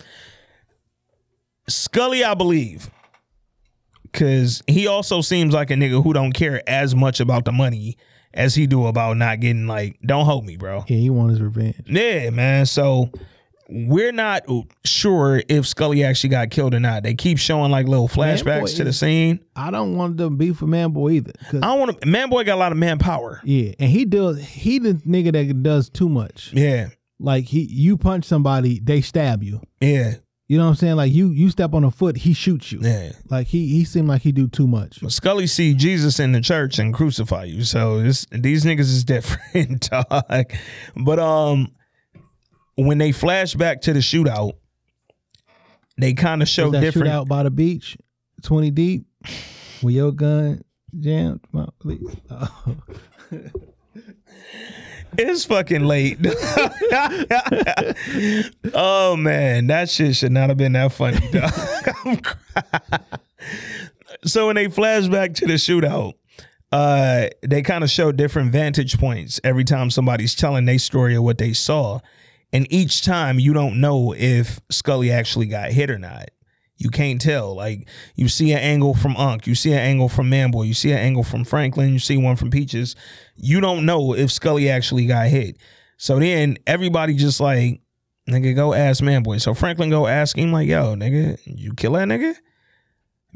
Scully, 1.68 2.24
I 2.24 2.34
believe. 2.34 2.90
Cause 4.14 4.64
he 4.66 4.88
also 4.88 5.20
seems 5.20 5.54
like 5.54 5.72
a 5.72 5.74
nigga 5.74 6.02
who 6.02 6.14
don't 6.14 6.32
care 6.32 6.62
as 6.70 6.96
much 6.96 7.20
about 7.20 7.44
the 7.44 7.52
money 7.52 7.98
as 8.34 8.56
he 8.56 8.66
do 8.66 8.86
about 8.88 9.18
not 9.18 9.42
getting 9.42 9.68
like, 9.68 10.00
don't 10.06 10.26
hold 10.26 10.46
me, 10.46 10.56
bro. 10.56 10.86
Yeah, 10.88 10.98
he 10.98 11.10
want 11.10 11.32
his 11.32 11.42
revenge. 11.42 11.84
Yeah, 11.86 12.30
man. 12.30 12.66
So 12.66 13.10
we're 13.70 14.12
not 14.12 14.44
sure 14.84 15.42
if 15.50 15.66
Scully 15.68 16.04
actually 16.04 16.30
got 16.30 16.50
killed 16.52 16.74
or 16.76 16.80
not. 16.80 17.04
They 17.04 17.14
keep 17.16 17.38
showing 17.38 17.72
like 17.72 17.88
little 17.88 18.08
flashbacks 18.08 18.76
to 18.78 18.84
the 18.84 18.90
is- 18.92 19.00
scene. 19.00 19.40
I 19.56 19.72
don't 19.72 19.96
want 19.96 20.18
them 20.18 20.38
beef 20.38 20.62
with 20.62 20.70
Man 20.70 20.92
Boy 20.92 21.12
either. 21.12 21.34
I 21.54 21.58
don't 21.60 21.80
want 21.80 22.02
to. 22.02 22.08
Man, 22.08 22.30
boy 22.30 22.44
got 22.44 22.56
a 22.56 22.60
lot 22.60 22.72
of 22.72 22.78
manpower. 22.78 23.42
yeah, 23.44 23.72
and 23.80 23.90
he 23.90 24.06
does. 24.06 24.40
He 24.44 24.80
the 24.80 24.94
nigga 24.94 25.32
that 25.34 25.64
does 25.64 25.90
too 25.90 26.10
much. 26.10 26.52
Yeah, 26.54 26.90
Like 27.20 27.46
he, 27.46 27.62
you 27.62 27.98
punch 27.98 28.26
somebody, 28.26 28.80
they 28.80 29.02
stab 29.02 29.42
you. 29.44 29.62
yeah, 29.82 30.16
You 30.48 30.58
know 30.58 30.66
what 30.66 30.70
I'm 30.72 30.76
saying? 30.76 30.96
Like 30.98 31.12
you, 31.14 31.30
you 31.30 31.50
step 31.50 31.74
on 31.74 31.84
a 31.84 31.92
foot, 31.92 32.18
he 32.18 32.34
shoots 32.34 32.72
you. 32.72 32.80
yeah. 32.82 33.14
Like 33.30 33.48
he, 33.48 33.68
he 33.70 33.84
seemed 33.86 34.08
like 34.10 34.22
he 34.22 34.32
do 34.32 34.48
too 34.48 34.68
much. 34.68 35.00
But 35.02 35.12
Scully 35.12 35.48
see 35.48 35.74
Jesus 35.74 36.20
in 36.20 36.34
the 36.34 36.42
church 36.42 36.78
and 36.78 36.94
crucify 36.94 37.46
you. 37.46 37.64
So 37.64 38.02
this, 38.02 38.28
these 38.32 38.64
niggas 38.66 38.82
is 38.82 39.04
different, 39.16 39.90
dog. 39.90 40.52
But 40.98 41.20
um, 41.20 41.72
when 42.76 42.98
they 42.98 43.12
flash 43.12 43.54
back 43.54 43.82
to 43.82 43.94
the 43.94 44.00
shootout, 44.00 44.54
they 45.98 46.14
kind 46.14 46.42
of 46.42 46.48
show 46.48 46.72
that 46.72 46.82
different. 46.82 47.08
shootout 47.08 47.28
by 47.28 47.44
the 47.44 47.52
beach, 47.52 47.98
twenty 48.42 48.72
deep, 48.72 49.06
with 49.82 49.96
your 49.96 50.12
gun 50.12 50.64
jammed? 51.00 51.42
My, 51.52 51.68
please. 51.80 52.16
Oh. 52.30 52.76
It's 55.18 55.46
fucking 55.46 55.86
late. 55.86 56.18
oh 58.74 59.16
man, 59.16 59.68
that 59.68 59.90
shit 59.90 60.18
should 60.18 60.34
not 60.34 60.50
have 60.50 60.58
been 60.58 60.74
that 60.74 60.92
funny. 60.92 61.20
So 64.26 64.48
when 64.48 64.56
they 64.56 64.70
flash 64.70 65.08
back 65.08 65.36
to 65.36 65.46
the 65.46 65.54
shootout, 65.54 66.14
uh, 66.72 67.28
they 67.44 67.62
kind 67.62 67.84
of 67.84 67.92
show 67.92 68.12
different 68.12 68.52
vantage 68.52 68.98
points 68.98 69.40
every 69.44 69.64
time 69.64 69.92
somebody's 69.92 70.34
telling 70.34 70.66
their 70.66 70.80
story 70.80 71.14
of 71.16 71.24
what 71.24 71.38
they 71.38 71.54
saw, 71.54 72.00
and 72.56 72.72
each 72.72 73.02
time 73.02 73.38
you 73.38 73.52
don't 73.52 73.82
know 73.82 74.16
if 74.18 74.62
Scully 74.72 75.12
actually 75.12 75.48
got 75.48 75.72
hit 75.72 75.92
or 75.92 76.00
not. 76.00 76.30
You 76.78 76.90
can't 76.90 77.20
tell. 77.20 77.54
Like 77.54 77.90
you 78.16 78.30
see 78.30 78.54
an 78.54 78.60
angle 78.60 78.94
from 78.94 79.18
Unc, 79.18 79.46
you 79.46 79.56
see 79.56 79.74
an 79.74 79.80
angle 79.80 80.08
from 80.08 80.32
Manboy, 80.32 80.66
you 80.66 80.74
see 80.74 80.94
an 80.94 81.00
angle 81.00 81.24
from 81.24 81.44
Franklin, 81.44 81.92
you 81.92 82.00
see 82.00 82.16
one 82.16 82.38
from 82.38 82.52
Peaches. 82.52 82.96
You 83.36 83.60
don't 83.60 83.86
know 83.86 84.16
if 84.16 84.32
Scully 84.32 84.70
actually 84.70 85.06
got 85.06 85.28
hit. 85.28 85.58
So 85.98 86.18
then 86.18 86.58
everybody 86.66 87.16
just 87.16 87.42
like, 87.42 87.82
nigga, 88.30 88.56
go 88.56 88.74
ask 88.74 89.04
Manboy. 89.04 89.42
So 89.42 89.54
Franklin 89.54 89.90
go 89.90 90.08
ask 90.08 90.38
him 90.38 90.54
like, 90.54 90.70
yo, 90.70 90.96
nigga, 90.96 91.38
you 91.46 91.74
kill 91.74 91.92
that 91.94 92.08
nigga? 92.08 92.36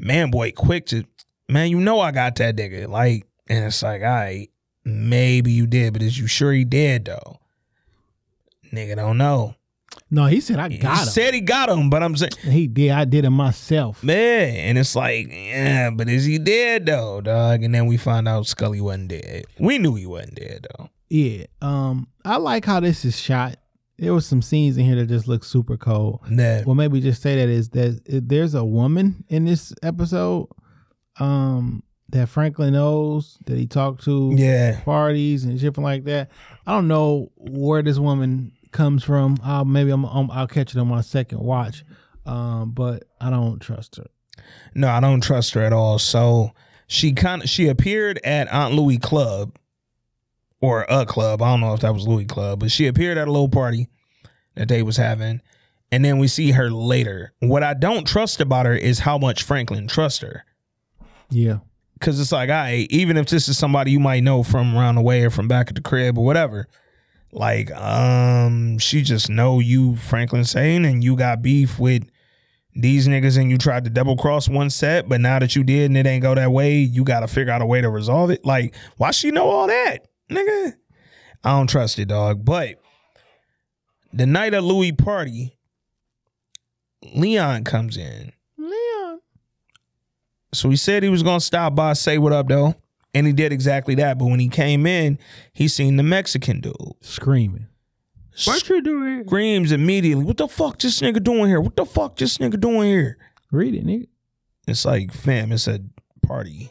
Manboy 0.02 0.54
quick 0.54 0.86
to, 0.86 1.04
man, 1.46 1.68
you 1.68 1.78
know 1.78 2.00
I 2.00 2.10
got 2.10 2.36
that 2.36 2.56
nigga. 2.56 2.88
Like, 2.88 3.26
and 3.50 3.66
it's 3.66 3.82
like, 3.82 4.00
all 4.00 4.08
right, 4.08 4.48
maybe 4.82 5.52
you 5.52 5.66
did, 5.66 5.92
but 5.92 6.00
is 6.00 6.18
you 6.18 6.26
sure 6.26 6.54
he 6.54 6.64
did 6.64 7.04
though? 7.04 7.39
Nigga 8.72 8.96
don't 8.96 9.18
know. 9.18 9.54
No, 10.12 10.26
he 10.26 10.40
said 10.40 10.58
I 10.58 10.68
He 10.68 10.78
got 10.78 10.98
him. 11.02 11.04
said 11.06 11.34
he 11.34 11.40
got 11.40 11.68
him, 11.68 11.90
but 11.90 12.02
I'm 12.02 12.16
saying, 12.16 12.32
he 12.44 12.66
did. 12.68 12.90
I 12.92 13.04
did 13.04 13.24
it 13.24 13.30
myself. 13.30 14.02
Man, 14.04 14.54
and 14.54 14.78
it's 14.78 14.94
like, 14.96 15.28
yeah, 15.30 15.90
but 15.90 16.08
is 16.08 16.24
he 16.24 16.38
dead 16.38 16.86
though, 16.86 17.20
dog? 17.20 17.62
And 17.62 17.74
then 17.74 17.86
we 17.86 17.96
find 17.96 18.26
out 18.28 18.46
Scully 18.46 18.80
wasn't 18.80 19.08
dead. 19.08 19.44
We 19.58 19.78
knew 19.78 19.94
he 19.96 20.06
wasn't 20.06 20.36
dead 20.36 20.66
though. 20.76 20.88
Yeah. 21.08 21.46
Um, 21.60 22.08
I 22.24 22.36
like 22.36 22.64
how 22.64 22.80
this 22.80 23.04
is 23.04 23.18
shot. 23.18 23.56
There 23.98 24.14
was 24.14 24.26
some 24.26 24.42
scenes 24.42 24.76
in 24.78 24.84
here 24.84 24.94
that 24.96 25.06
just 25.08 25.28
look 25.28 25.44
super 25.44 25.76
cold. 25.76 26.20
Nah. 26.30 26.62
Well, 26.64 26.74
maybe 26.76 27.00
just 27.00 27.20
say 27.20 27.36
that 27.36 27.48
is 27.48 27.68
that 27.70 28.00
there's 28.06 28.54
a 28.54 28.64
woman 28.64 29.24
in 29.28 29.44
this 29.44 29.72
episode, 29.82 30.48
um, 31.18 31.82
that 32.08 32.28
Franklin 32.28 32.72
knows 32.72 33.38
that 33.46 33.56
he 33.58 33.66
talked 33.66 34.04
to 34.04 34.32
Yeah. 34.36 34.80
parties 34.80 35.44
and 35.44 35.60
shit 35.60 35.76
like 35.78 36.04
that. 36.04 36.30
I 36.66 36.72
don't 36.72 36.88
know 36.88 37.30
where 37.36 37.82
this 37.82 37.98
woman 37.98 38.52
comes 38.72 39.04
from. 39.04 39.38
Uh, 39.42 39.64
maybe 39.64 39.90
I'm, 39.90 40.04
I'm 40.04 40.30
I'll 40.30 40.46
catch 40.46 40.74
it 40.74 40.78
on 40.78 40.88
my 40.88 41.00
second 41.00 41.40
watch. 41.40 41.84
Um, 42.26 42.72
but 42.72 43.04
I 43.20 43.30
don't 43.30 43.60
trust 43.60 43.96
her. 43.96 44.06
No, 44.74 44.88
I 44.88 45.00
don't 45.00 45.22
trust 45.22 45.54
her 45.54 45.62
at 45.62 45.72
all. 45.72 45.98
So 45.98 46.52
She 46.86 47.12
kind 47.12 47.42
of 47.42 47.48
she 47.48 47.68
appeared 47.68 48.18
at 48.24 48.52
Aunt 48.52 48.74
Louie 48.74 48.98
Club 48.98 49.56
or 50.60 50.84
a 50.88 51.06
club. 51.06 51.40
I 51.40 51.52
don't 51.52 51.60
know 51.60 51.72
if 51.72 51.80
that 51.80 51.94
was 51.94 52.06
Louie 52.06 52.24
Club, 52.24 52.58
but 52.58 52.72
she 52.72 52.88
appeared 52.88 53.16
at 53.16 53.28
a 53.28 53.30
little 53.30 53.48
party 53.48 53.88
that 54.56 54.66
they 54.66 54.82
was 54.82 54.96
having. 54.96 55.40
And 55.92 56.04
then 56.04 56.18
we 56.18 56.26
see 56.26 56.50
her 56.50 56.68
later. 56.70 57.32
What 57.38 57.62
I 57.62 57.74
don't 57.74 58.06
trust 58.06 58.40
about 58.40 58.66
her 58.66 58.74
is 58.74 58.98
how 59.00 59.18
much 59.18 59.44
Franklin 59.44 59.86
trusts 59.86 60.18
her. 60.20 60.44
Yeah. 61.30 61.58
Cause 62.00 62.18
it's 62.18 62.32
like, 62.32 62.50
I 62.50 62.88
even 62.90 63.16
if 63.16 63.26
this 63.28 63.48
is 63.48 63.56
somebody 63.56 63.92
you 63.92 64.00
might 64.00 64.24
know 64.24 64.42
from 64.42 64.76
around 64.76 64.96
the 64.96 65.02
way 65.02 65.22
or 65.24 65.30
from 65.30 65.46
back 65.48 65.68
at 65.68 65.76
the 65.76 65.80
crib 65.80 66.18
or 66.18 66.24
whatever, 66.24 66.66
like, 67.32 67.70
um, 67.72 68.78
she 68.78 69.02
just 69.02 69.30
know 69.30 69.60
you 69.60 69.96
Franklin 69.96 70.44
Saint 70.44 70.84
and 70.84 71.04
you 71.04 71.16
got 71.16 71.42
beef 71.42 71.78
with 71.78 72.08
these 72.74 73.06
niggas 73.08 73.38
and 73.38 73.50
you 73.50 73.58
tried 73.58 73.84
to 73.84 73.90
double 73.90 74.16
cross 74.16 74.48
one 74.48 74.70
set, 74.70 75.08
but 75.08 75.20
now 75.20 75.38
that 75.38 75.54
you 75.56 75.64
did 75.64 75.90
and 75.90 75.96
it 75.96 76.06
ain't 76.06 76.22
go 76.22 76.34
that 76.34 76.50
way, 76.52 76.78
you 76.78 77.04
gotta 77.04 77.28
figure 77.28 77.52
out 77.52 77.62
a 77.62 77.66
way 77.66 77.80
to 77.80 77.88
resolve 77.88 78.30
it. 78.30 78.44
Like, 78.44 78.74
why 78.96 79.10
she 79.10 79.30
know 79.30 79.48
all 79.48 79.66
that? 79.66 80.08
Nigga. 80.30 80.74
I 81.42 81.50
don't 81.50 81.68
trust 81.68 81.98
it, 81.98 82.08
dog. 82.08 82.44
But 82.44 82.76
the 84.12 84.26
night 84.26 84.54
of 84.54 84.64
Louie 84.64 84.92
party, 84.92 85.56
Leon 87.14 87.64
comes 87.64 87.96
in. 87.96 88.32
Leon. 88.58 89.20
So 90.52 90.68
he 90.70 90.76
said 90.76 91.02
he 91.02 91.08
was 91.08 91.22
gonna 91.22 91.40
stop 91.40 91.74
by, 91.74 91.92
say 91.94 92.18
what 92.18 92.32
up 92.32 92.48
though. 92.48 92.74
And 93.12 93.26
he 93.26 93.32
did 93.32 93.52
exactly 93.52 93.94
that. 93.96 94.18
But 94.18 94.26
when 94.26 94.40
he 94.40 94.48
came 94.48 94.86
in, 94.86 95.18
he 95.52 95.68
seen 95.68 95.96
the 95.96 96.02
Mexican 96.02 96.60
dude. 96.60 96.74
Screaming. 97.00 97.66
What 98.44 98.68
you 98.68 98.82
doing? 98.82 99.24
Screams 99.26 99.72
immediately. 99.72 100.24
What 100.24 100.36
the 100.36 100.48
fuck 100.48 100.78
this 100.78 101.00
nigga 101.00 101.22
doing 101.22 101.46
here? 101.46 101.60
What 101.60 101.76
the 101.76 101.84
fuck 101.84 102.16
this 102.16 102.38
nigga 102.38 102.58
doing 102.58 102.88
here? 102.88 103.18
Read 103.50 103.74
it, 103.74 103.84
nigga. 103.84 104.06
It's 104.66 104.84
like, 104.84 105.12
fam, 105.12 105.52
it's 105.52 105.66
a 105.66 105.80
party. 106.22 106.70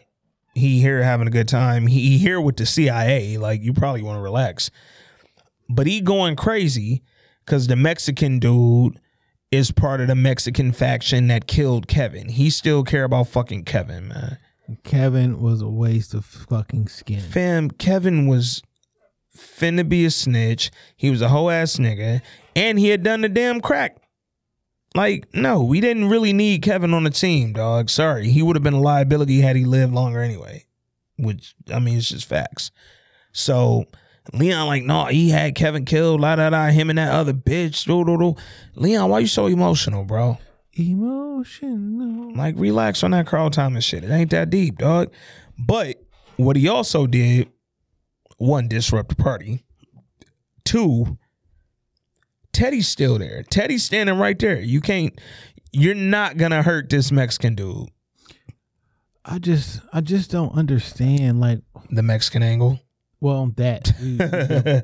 He 0.55 0.79
here 0.79 1.03
having 1.03 1.27
a 1.27 1.31
good 1.31 1.47
time. 1.47 1.87
He, 1.87 2.11
he 2.11 2.17
here 2.17 2.39
with 2.39 2.57
the 2.57 2.65
CIA. 2.65 3.37
Like, 3.37 3.61
you 3.61 3.73
probably 3.73 4.01
want 4.01 4.17
to 4.17 4.21
relax. 4.21 4.71
But 5.69 5.85
he 5.85 6.01
going 6.01 6.35
crazy 6.35 7.03
because 7.45 7.67
the 7.67 7.75
Mexican 7.75 8.39
dude 8.39 8.99
is 9.51 9.71
part 9.71 10.01
of 10.01 10.07
the 10.07 10.15
Mexican 10.15 10.71
faction 10.71 11.27
that 11.27 11.47
killed 11.47 11.87
Kevin. 11.87 12.29
He 12.29 12.49
still 12.49 12.83
care 12.83 13.03
about 13.03 13.27
fucking 13.27 13.65
Kevin, 13.65 14.07
man. 14.07 14.37
Kevin 14.83 15.41
was 15.41 15.61
a 15.61 15.69
waste 15.69 16.13
of 16.13 16.25
fucking 16.25 16.87
skin. 16.87 17.19
Fam, 17.19 17.71
Kevin 17.71 18.27
was 18.27 18.61
finna 19.35 19.87
be 19.87 20.05
a 20.05 20.11
snitch. 20.11 20.71
He 20.95 21.09
was 21.09 21.21
a 21.21 21.29
whole 21.29 21.49
ass 21.49 21.77
nigga, 21.77 22.21
and 22.55 22.79
he 22.79 22.89
had 22.89 23.03
done 23.03 23.21
the 23.21 23.29
damn 23.29 23.61
crack. 23.61 23.97
Like, 24.95 25.27
no, 25.33 25.63
we 25.63 25.81
didn't 25.81 26.09
really 26.09 26.33
need 26.33 26.61
Kevin 26.61 26.93
on 26.93 27.03
the 27.03 27.09
team, 27.09 27.53
dog. 27.53 27.89
Sorry, 27.89 28.29
he 28.29 28.41
would 28.41 28.55
have 28.55 28.63
been 28.63 28.73
a 28.73 28.81
liability 28.81 29.39
had 29.41 29.55
he 29.55 29.65
lived 29.65 29.93
longer 29.93 30.21
anyway. 30.21 30.65
Which 31.17 31.53
I 31.71 31.79
mean, 31.79 31.97
it's 31.97 32.09
just 32.09 32.27
facts. 32.27 32.71
So 33.31 33.85
Leon, 34.33 34.67
like, 34.67 34.83
no, 34.83 35.05
he 35.05 35.29
had 35.29 35.55
Kevin 35.55 35.85
killed, 35.85 36.21
la 36.21 36.35
da 36.35 36.49
da, 36.49 36.67
him 36.67 36.89
and 36.89 36.97
that 36.97 37.11
other 37.11 37.33
bitch. 37.33 37.85
Do, 37.85 38.03
do, 38.05 38.17
do. 38.17 38.35
Leon, 38.75 39.09
why 39.09 39.19
you 39.19 39.27
so 39.27 39.47
emotional, 39.47 40.05
bro? 40.05 40.37
Emotional. 40.73 42.35
Like, 42.35 42.55
relax 42.57 43.03
on 43.03 43.11
that 43.11 43.27
Carl 43.27 43.49
Thomas 43.49 43.83
shit. 43.83 44.03
It 44.03 44.11
ain't 44.11 44.31
that 44.31 44.49
deep, 44.49 44.77
dog. 44.77 45.11
But 45.57 46.01
what 46.37 46.55
he 46.55 46.67
also 46.67 47.07
did 47.07 47.49
one, 48.37 48.67
disrupt 48.67 49.09
the 49.09 49.15
party. 49.15 49.65
Two, 50.63 51.17
Teddy's 52.53 52.87
still 52.87 53.19
there. 53.19 53.43
Teddy's 53.43 53.83
standing 53.83 54.17
right 54.17 54.37
there. 54.39 54.59
You 54.59 54.81
can't. 54.81 55.19
You're 55.71 55.95
not 55.95 56.37
gonna 56.37 56.63
hurt 56.63 56.89
this 56.89 57.11
Mexican 57.11 57.55
dude. 57.55 57.89
I 59.25 59.37
just, 59.37 59.81
I 59.93 60.01
just 60.01 60.31
don't 60.31 60.53
understand. 60.53 61.39
Like 61.39 61.59
the 61.91 62.01
Mexican 62.01 62.41
angle. 62.41 62.79
Well, 63.21 63.51
that 63.57 63.91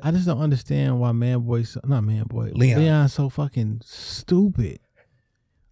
I 0.02 0.10
just 0.10 0.26
don't 0.26 0.40
understand 0.40 1.00
why 1.00 1.12
Man 1.12 1.40
Boy, 1.40 1.64
not 1.84 2.04
Man 2.04 2.24
Boy, 2.24 2.50
Leon, 2.54 2.80
Leon's 2.80 3.14
so 3.14 3.30
fucking 3.30 3.80
stupid. 3.82 4.80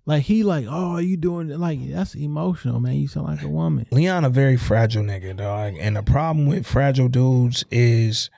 Like 0.06 0.24
he 0.24 0.42
like, 0.42 0.66
oh, 0.68 0.92
are 0.92 1.02
you 1.02 1.16
doing 1.16 1.50
it? 1.50 1.58
Like 1.58 1.78
that's 1.90 2.14
emotional, 2.14 2.78
man. 2.78 2.94
You 2.94 3.08
sound 3.08 3.26
like 3.26 3.42
a 3.42 3.48
woman. 3.48 3.86
Leon 3.90 4.24
a 4.24 4.30
very 4.30 4.56
fragile 4.56 5.02
nigga, 5.02 5.36
dog. 5.36 5.74
And 5.78 5.96
the 5.96 6.02
problem 6.02 6.46
with 6.46 6.66
fragile 6.66 7.08
dudes 7.08 7.64
is, 7.70 8.28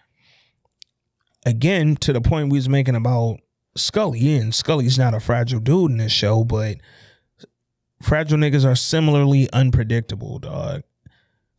again, 1.45 1.97
to 1.97 2.13
the 2.13 2.21
point 2.21 2.51
we 2.51 2.59
was 2.59 2.69
making 2.69 2.95
about 2.95 3.39
Scully. 3.77 4.37
And 4.37 4.55
Scully's 4.55 4.99
not 4.99 5.15
a 5.15 5.21
fragile 5.21 5.59
dude 5.59 5.91
in 5.91 5.97
this 5.97 6.13
show, 6.13 6.45
but 6.45 6.77
fragile 8.01 8.39
niggas 8.39 8.65
are 8.65 8.77
similarly 8.77 9.51
unpredictable, 9.53 10.39
dog. 10.39 10.83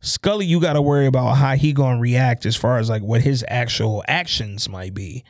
Scully, 0.00 0.46
you 0.46 0.60
got 0.60 0.74
to 0.74 0.82
worry 0.82 1.06
about 1.06 1.34
how 1.34 1.54
he 1.56 1.72
gonna 1.72 2.00
react 2.00 2.46
as 2.46 2.56
far 2.56 2.78
as 2.78 2.88
like 2.88 3.02
what 3.02 3.20
his 3.20 3.44
actual 3.48 4.02
actions 4.08 4.68
might 4.68 4.94
be. 4.94 5.24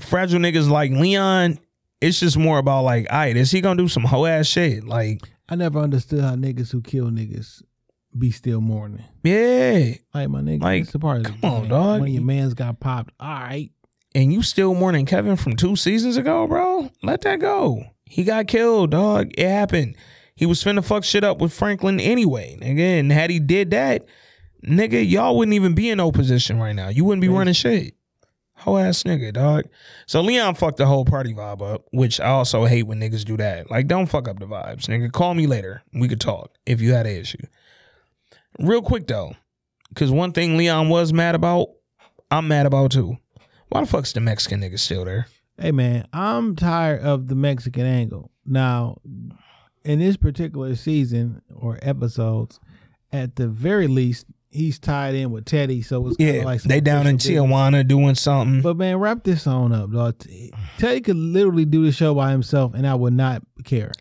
Fragile 0.00 0.38
niggas 0.38 0.70
like 0.70 0.90
Leon, 0.90 1.58
it's 2.00 2.20
just 2.20 2.36
more 2.36 2.58
about 2.58 2.84
like, 2.84 3.06
all 3.10 3.18
right, 3.18 3.36
is 3.36 3.50
he 3.50 3.60
gonna 3.60 3.80
do 3.80 3.88
some 3.88 4.04
hoe 4.04 4.26
ass 4.26 4.46
shit? 4.46 4.84
Like, 4.84 5.20
I 5.48 5.56
never 5.56 5.78
understood 5.78 6.20
how 6.20 6.34
niggas 6.34 6.72
who 6.72 6.80
kill 6.80 7.06
niggas 7.06 7.62
be 8.16 8.30
still 8.30 8.60
mourning. 8.60 9.04
Yeah, 9.22 9.94
like 10.14 10.28
my 10.28 10.40
nigga, 10.40 10.62
like, 10.62 10.82
it's 10.82 10.96
part 10.96 11.24
come 11.24 11.38
on, 11.42 11.68
dog. 11.68 12.00
When 12.00 12.12
your 12.12 12.22
man's 12.22 12.54
got 12.54 12.80
popped, 12.80 13.12
all 13.20 13.28
right, 13.28 13.70
and 14.14 14.32
you 14.32 14.42
still 14.42 14.74
mourning 14.74 15.06
Kevin 15.06 15.36
from 15.36 15.56
two 15.56 15.76
seasons 15.76 16.16
ago, 16.16 16.46
bro. 16.46 16.90
Let 17.02 17.22
that 17.22 17.40
go. 17.40 17.84
He 18.04 18.24
got 18.24 18.48
killed, 18.48 18.90
dog. 18.90 19.30
It 19.38 19.48
happened. 19.48 19.96
He 20.34 20.46
was 20.46 20.64
finna 20.64 20.84
fuck 20.84 21.04
shit 21.04 21.22
up 21.22 21.38
with 21.38 21.52
Franklin 21.52 22.00
anyway, 22.00 22.56
nigga. 22.60 22.98
And 22.98 23.12
had 23.12 23.30
he 23.30 23.38
did 23.38 23.70
that, 23.72 24.06
nigga, 24.66 25.08
y'all 25.08 25.36
wouldn't 25.36 25.54
even 25.54 25.74
be 25.74 25.90
in 25.90 25.98
no 25.98 26.10
position 26.10 26.58
right 26.58 26.72
now. 26.72 26.88
You 26.88 27.04
wouldn't 27.04 27.20
be 27.20 27.28
running 27.28 27.54
shit. 27.54 27.94
Whole 28.60 28.78
ass 28.78 29.02
nigga, 29.04 29.32
dog. 29.32 29.64
So 30.06 30.20
Leon 30.20 30.54
fucked 30.54 30.76
the 30.76 30.86
whole 30.86 31.04
party 31.04 31.32
vibe 31.32 31.62
up, 31.62 31.86
which 31.92 32.20
I 32.20 32.28
also 32.28 32.66
hate 32.66 32.82
when 32.82 33.00
niggas 33.00 33.24
do 33.24 33.36
that. 33.38 33.70
Like, 33.70 33.86
don't 33.86 34.06
fuck 34.06 34.28
up 34.28 34.38
the 34.38 34.46
vibes, 34.46 34.86
nigga. 34.86 35.10
Call 35.10 35.34
me 35.34 35.46
later. 35.46 35.82
We 35.94 36.08
could 36.08 36.20
talk 36.20 36.54
if 36.66 36.80
you 36.80 36.92
had 36.92 37.06
an 37.06 37.16
issue. 37.16 37.46
Real 38.58 38.82
quick 38.82 39.06
though, 39.06 39.34
because 39.88 40.10
one 40.10 40.32
thing 40.32 40.56
Leon 40.56 40.88
was 40.88 41.12
mad 41.12 41.34
about, 41.34 41.68
I'm 42.30 42.48
mad 42.48 42.66
about 42.66 42.90
too. 42.90 43.16
Why 43.70 43.80
the 43.80 43.86
fuck's 43.86 44.12
the 44.12 44.20
Mexican 44.20 44.60
nigga 44.60 44.78
still 44.78 45.04
there? 45.04 45.26
Hey 45.58 45.72
man, 45.72 46.06
I'm 46.12 46.56
tired 46.56 47.00
of 47.02 47.28
the 47.28 47.34
Mexican 47.34 47.86
angle. 47.86 48.30
Now, 48.44 48.98
in 49.84 50.00
this 50.00 50.16
particular 50.16 50.74
season 50.74 51.42
or 51.54 51.78
episodes, 51.80 52.60
at 53.12 53.36
the 53.36 53.48
very 53.48 53.86
least, 53.86 54.26
he's 54.50 54.78
tied 54.78 55.14
in 55.14 55.30
with 55.30 55.44
Teddy, 55.44 55.82
so 55.82 56.08
it's 56.08 56.16
yeah, 56.18 56.44
like 56.44 56.62
they 56.62 56.80
down 56.80 57.06
in 57.06 57.18
Tijuana 57.18 57.86
doing 57.86 58.14
something. 58.14 58.60
But 58.60 58.76
man, 58.76 58.98
wrap 58.98 59.24
this 59.24 59.46
on 59.46 59.72
up, 59.72 59.90
dog. 59.92 60.22
Teddy 60.78 61.00
could 61.00 61.16
literally 61.16 61.64
do 61.64 61.84
the 61.84 61.92
show 61.92 62.14
by 62.14 62.32
himself, 62.32 62.74
and 62.74 62.86
I 62.86 62.94
would 62.94 63.14
not 63.14 63.42
care. 63.64 63.92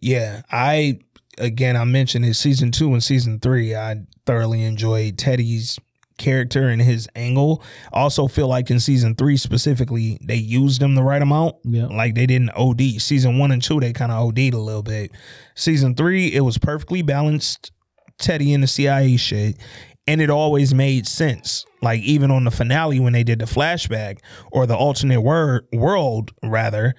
Yeah, 0.00 0.42
I 0.50 1.00
again 1.38 1.76
I 1.76 1.84
mentioned 1.84 2.24
in 2.24 2.34
season 2.34 2.70
two 2.70 2.92
and 2.92 3.02
season 3.02 3.40
three, 3.40 3.74
I 3.74 4.02
thoroughly 4.24 4.62
enjoyed 4.62 5.18
Teddy's 5.18 5.78
character 6.18 6.68
and 6.68 6.80
his 6.80 7.08
angle. 7.14 7.62
Also 7.92 8.26
feel 8.26 8.48
like 8.48 8.70
in 8.70 8.80
season 8.80 9.14
three 9.14 9.36
specifically, 9.36 10.18
they 10.22 10.36
used 10.36 10.80
him 10.80 10.94
the 10.94 11.02
right 11.02 11.20
amount. 11.20 11.56
Yeah. 11.64 11.86
Like 11.86 12.14
they 12.14 12.26
didn't 12.26 12.50
OD. 12.56 12.80
Season 12.98 13.38
one 13.38 13.52
and 13.52 13.62
two, 13.62 13.80
they 13.80 13.92
kind 13.92 14.12
of 14.12 14.26
OD'd 14.26 14.54
a 14.54 14.58
little 14.58 14.82
bit. 14.82 15.12
Season 15.54 15.94
three, 15.94 16.32
it 16.32 16.40
was 16.40 16.58
perfectly 16.58 17.02
balanced. 17.02 17.72
Teddy 18.18 18.54
and 18.54 18.62
the 18.62 18.66
CIA 18.66 19.18
shit 19.18 19.58
and 20.06 20.20
it 20.20 20.30
always 20.30 20.74
made 20.74 21.06
sense. 21.06 21.66
Like 21.82 22.00
even 22.02 22.30
on 22.30 22.44
the 22.44 22.50
finale 22.50 23.00
when 23.00 23.12
they 23.12 23.24
did 23.24 23.38
the 23.38 23.44
flashback 23.44 24.20
or 24.50 24.66
the 24.66 24.76
alternate 24.76 25.20
word 25.20 25.66
world 25.72 26.32
rather, 26.42 26.94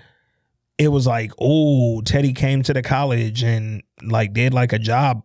it 0.77 0.89
was 0.89 1.07
like, 1.07 1.31
oh, 1.39 2.01
Teddy 2.01 2.33
came 2.33 2.61
to 2.63 2.73
the 2.73 2.81
college 2.83 3.43
and 3.43 3.81
like 4.03 4.33
did 4.33 4.53
like 4.53 4.73
a 4.73 4.79
job 4.79 5.23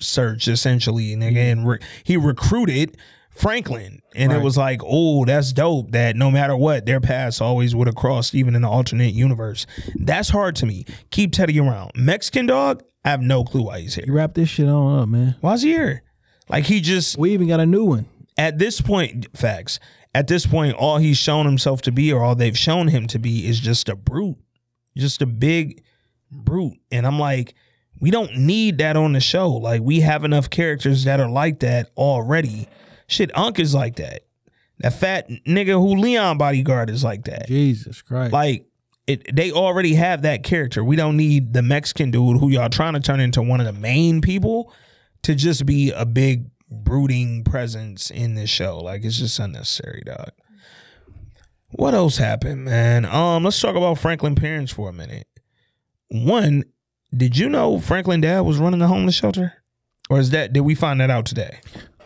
search 0.00 0.48
essentially, 0.48 1.12
and 1.12 1.22
again 1.22 1.58
mm-hmm. 1.58 1.68
re- 1.68 1.78
he 2.04 2.16
recruited 2.16 2.96
Franklin, 3.30 4.00
and 4.14 4.32
right. 4.32 4.40
it 4.40 4.44
was 4.44 4.56
like, 4.56 4.80
oh, 4.84 5.24
that's 5.24 5.52
dope. 5.52 5.92
That 5.92 6.16
no 6.16 6.30
matter 6.30 6.56
what, 6.56 6.84
their 6.86 7.00
paths 7.00 7.40
always 7.40 7.74
would 7.74 7.86
have 7.86 7.96
crossed, 7.96 8.34
even 8.34 8.54
in 8.54 8.62
the 8.62 8.68
alternate 8.68 9.14
universe. 9.14 9.66
That's 9.94 10.30
hard 10.30 10.56
to 10.56 10.66
me. 10.66 10.84
Keep 11.10 11.32
Teddy 11.32 11.58
around. 11.58 11.92
Mexican 11.94 12.46
dog, 12.46 12.82
I 13.04 13.10
have 13.10 13.22
no 13.22 13.44
clue 13.44 13.62
why 13.62 13.80
he's 13.80 13.94
here. 13.94 14.04
You 14.06 14.12
wrap 14.12 14.34
this 14.34 14.48
shit 14.48 14.68
on 14.68 15.00
up, 15.00 15.08
man. 15.08 15.36
Why's 15.40 15.62
he 15.62 15.70
here? 15.70 16.02
Like 16.50 16.64
he 16.64 16.80
just 16.80 17.16
we 17.16 17.32
even 17.32 17.48
got 17.48 17.60
a 17.60 17.66
new 17.66 17.84
one. 17.84 18.06
At 18.36 18.58
this 18.58 18.80
point, 18.80 19.26
facts. 19.36 19.78
At 20.14 20.26
this 20.26 20.44
point, 20.44 20.74
all 20.74 20.98
he's 20.98 21.18
shown 21.18 21.46
himself 21.46 21.82
to 21.82 21.92
be, 21.92 22.12
or 22.12 22.22
all 22.24 22.34
they've 22.34 22.58
shown 22.58 22.88
him 22.88 23.06
to 23.08 23.18
be, 23.18 23.46
is 23.46 23.60
just 23.60 23.88
a 23.88 23.94
brute, 23.94 24.38
just 24.96 25.22
a 25.22 25.26
big 25.26 25.84
brute. 26.32 26.78
And 26.90 27.06
I'm 27.06 27.18
like, 27.18 27.54
we 28.00 28.10
don't 28.10 28.36
need 28.36 28.78
that 28.78 28.96
on 28.96 29.12
the 29.12 29.20
show. 29.20 29.50
Like 29.50 29.82
we 29.82 30.00
have 30.00 30.24
enough 30.24 30.50
characters 30.50 31.04
that 31.04 31.20
are 31.20 31.30
like 31.30 31.60
that 31.60 31.90
already. 31.96 32.66
Shit, 33.06 33.36
Unc 33.36 33.58
is 33.60 33.74
like 33.74 33.96
that. 33.96 34.24
That 34.78 34.94
fat 34.94 35.28
nigga 35.46 35.72
who 35.72 35.96
Leon 35.96 36.38
bodyguard 36.38 36.90
is 36.90 37.04
like 37.04 37.24
that. 37.24 37.46
Jesus 37.46 38.02
Christ. 38.02 38.32
Like 38.32 38.66
it, 39.06 39.34
they 39.34 39.52
already 39.52 39.94
have 39.94 40.22
that 40.22 40.42
character. 40.42 40.82
We 40.82 40.96
don't 40.96 41.16
need 41.16 41.52
the 41.52 41.62
Mexican 41.62 42.10
dude 42.10 42.38
who 42.38 42.48
y'all 42.48 42.68
trying 42.68 42.94
to 42.94 43.00
turn 43.00 43.20
into 43.20 43.42
one 43.42 43.60
of 43.60 43.66
the 43.66 43.72
main 43.72 44.22
people 44.22 44.72
to 45.22 45.34
just 45.34 45.66
be 45.66 45.90
a 45.90 46.04
big 46.06 46.46
brooding 46.70 47.44
presence 47.44 48.10
in 48.10 48.34
this 48.34 48.50
show. 48.50 48.78
Like 48.78 49.04
it's 49.04 49.18
just 49.18 49.38
unnecessary, 49.38 50.02
dog. 50.04 50.30
What 51.72 51.94
else 51.94 52.16
happened, 52.16 52.64
man? 52.64 53.04
Um, 53.04 53.44
let's 53.44 53.60
talk 53.60 53.76
about 53.76 53.98
Franklin 53.98 54.34
parents 54.34 54.72
for 54.72 54.88
a 54.88 54.92
minute. 54.92 55.28
One, 56.08 56.64
did 57.16 57.36
you 57.36 57.48
know 57.48 57.78
Franklin 57.78 58.20
dad 58.20 58.40
was 58.40 58.58
running 58.58 58.82
a 58.82 58.88
homeless 58.88 59.14
shelter? 59.14 59.54
Or 60.08 60.18
is 60.18 60.30
that 60.30 60.52
did 60.52 60.60
we 60.62 60.74
find 60.74 61.00
that 61.00 61.10
out 61.10 61.26
today? 61.26 61.60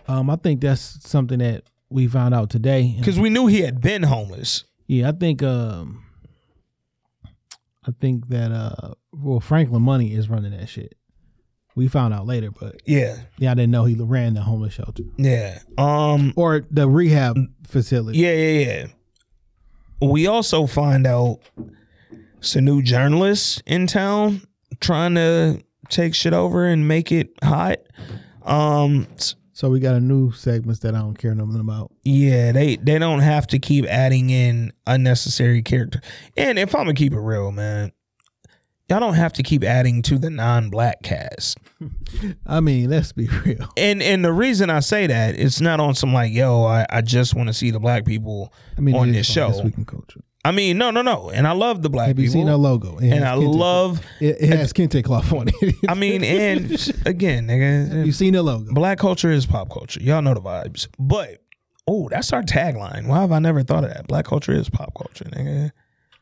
Um, 0.06 0.28
I 0.28 0.36
think 0.36 0.60
that's 0.60 1.08
something 1.08 1.38
that 1.38 1.64
we 1.88 2.06
found 2.06 2.34
out 2.34 2.50
today. 2.50 2.94
Because 2.98 3.18
we 3.18 3.30
knew 3.30 3.46
he 3.46 3.62
had 3.62 3.80
been 3.80 4.02
homeless. 4.02 4.64
Yeah, 4.86 5.08
I 5.08 5.12
think 5.12 5.42
um 5.42 6.04
I 7.86 7.92
think 8.00 8.28
that 8.28 8.52
uh 8.52 8.94
well 9.12 9.40
Franklin 9.40 9.82
Money 9.82 10.12
is 10.12 10.28
running 10.28 10.52
that 10.52 10.68
shit. 10.68 10.94
We 11.76 11.88
found 11.88 12.14
out 12.14 12.26
later, 12.26 12.50
but 12.52 12.80
Yeah. 12.86 13.16
yeah, 13.38 13.50
I 13.50 13.54
didn't 13.54 13.72
know 13.72 13.84
he 13.84 13.94
ran 13.96 14.34
the 14.34 14.42
homeless 14.42 14.74
shelter 14.74 15.02
Yeah. 15.18 15.58
Um 15.76 16.32
or 16.36 16.64
the 16.70 16.88
rehab 16.88 17.36
facility. 17.66 18.18
Yeah, 18.18 18.32
yeah, 18.34 18.60
yeah. 18.66 18.86
We 20.00 20.26
also 20.26 20.66
find 20.66 21.06
out 21.06 21.38
a 22.54 22.60
new 22.60 22.82
journalist 22.82 23.62
in 23.66 23.86
town 23.86 24.42
trying 24.80 25.14
to 25.14 25.62
take 25.88 26.14
shit 26.14 26.32
over 26.32 26.66
and 26.66 26.86
make 26.86 27.10
it 27.10 27.30
hot. 27.42 27.78
Um 28.44 29.06
So 29.52 29.70
we 29.70 29.80
got 29.80 29.94
a 29.94 30.00
new 30.00 30.32
segments 30.32 30.80
that 30.80 30.94
I 30.94 30.98
don't 30.98 31.16
care 31.16 31.34
nothing 31.34 31.60
about. 31.60 31.90
yeah, 32.04 32.52
they 32.52 32.76
they 32.76 32.98
don't 32.98 33.20
have 33.20 33.46
to 33.48 33.58
keep 33.58 33.84
adding 33.86 34.30
in 34.30 34.72
unnecessary 34.86 35.62
character. 35.62 36.00
And 36.36 36.58
if 36.58 36.74
I'm 36.74 36.82
gonna 36.82 36.94
keep 36.94 37.12
it 37.14 37.18
real, 37.20 37.50
man, 37.50 37.92
y'all 38.88 39.00
don't 39.00 39.14
have 39.14 39.32
to 39.34 39.42
keep 39.42 39.64
adding 39.64 40.02
to 40.02 40.18
the 40.18 40.30
non-black 40.30 41.02
cast. 41.02 41.58
I 42.46 42.60
mean, 42.60 42.90
let's 42.90 43.12
be 43.12 43.28
real. 43.44 43.68
And 43.76 44.02
and 44.02 44.24
the 44.24 44.32
reason 44.32 44.70
I 44.70 44.80
say 44.80 45.06
that 45.06 45.38
it's 45.38 45.60
not 45.60 45.80
on 45.80 45.94
some 45.94 46.12
like, 46.12 46.32
yo, 46.32 46.64
I, 46.64 46.86
I 46.90 47.00
just 47.00 47.34
want 47.34 47.48
to 47.48 47.52
see 47.54 47.70
the 47.70 47.80
black 47.80 48.04
people 48.04 48.52
I 48.76 48.80
mean, 48.80 48.94
on 48.96 49.12
this 49.12 49.26
show. 49.26 49.50
This 49.50 49.62
week 49.62 49.78
in 49.78 49.84
culture. 49.84 50.20
I 50.46 50.52
mean, 50.52 50.76
no, 50.76 50.90
no, 50.90 51.00
no. 51.00 51.30
And 51.30 51.46
I 51.46 51.52
love 51.52 51.80
the 51.80 51.88
black 51.88 52.08
Have 52.08 52.18
you 52.18 52.26
people. 52.28 52.40
seen 52.42 52.48
our 52.50 52.56
logo? 52.58 52.98
It 52.98 53.10
and 53.12 53.24
I 53.24 53.34
Kente- 53.36 53.54
love 53.54 54.02
it, 54.20 54.36
it 54.40 54.50
has 54.50 54.74
Kente 54.74 55.02
cloth 55.02 55.32
on 55.32 55.48
it. 55.48 55.74
I 55.88 55.94
mean, 55.94 56.22
and 56.22 56.70
again, 57.06 57.46
nigga, 57.48 58.04
you 58.04 58.12
seen 58.12 58.34
the 58.34 58.42
logo? 58.42 58.70
black 58.74 58.98
culture 58.98 59.30
is 59.30 59.46
pop 59.46 59.70
culture. 59.70 60.02
Y'all 60.02 60.20
know 60.20 60.34
the 60.34 60.42
vibes. 60.42 60.86
But 60.98 61.38
oh, 61.88 62.10
that's 62.10 62.30
our 62.34 62.42
tagline. 62.42 63.06
Why 63.06 63.22
have 63.22 63.32
I 63.32 63.38
never 63.38 63.62
thought 63.62 63.84
of 63.84 63.90
that? 63.94 64.06
Black 64.06 64.26
culture 64.26 64.52
is 64.52 64.68
pop 64.68 64.92
culture, 64.94 65.24
nigga. 65.24 65.70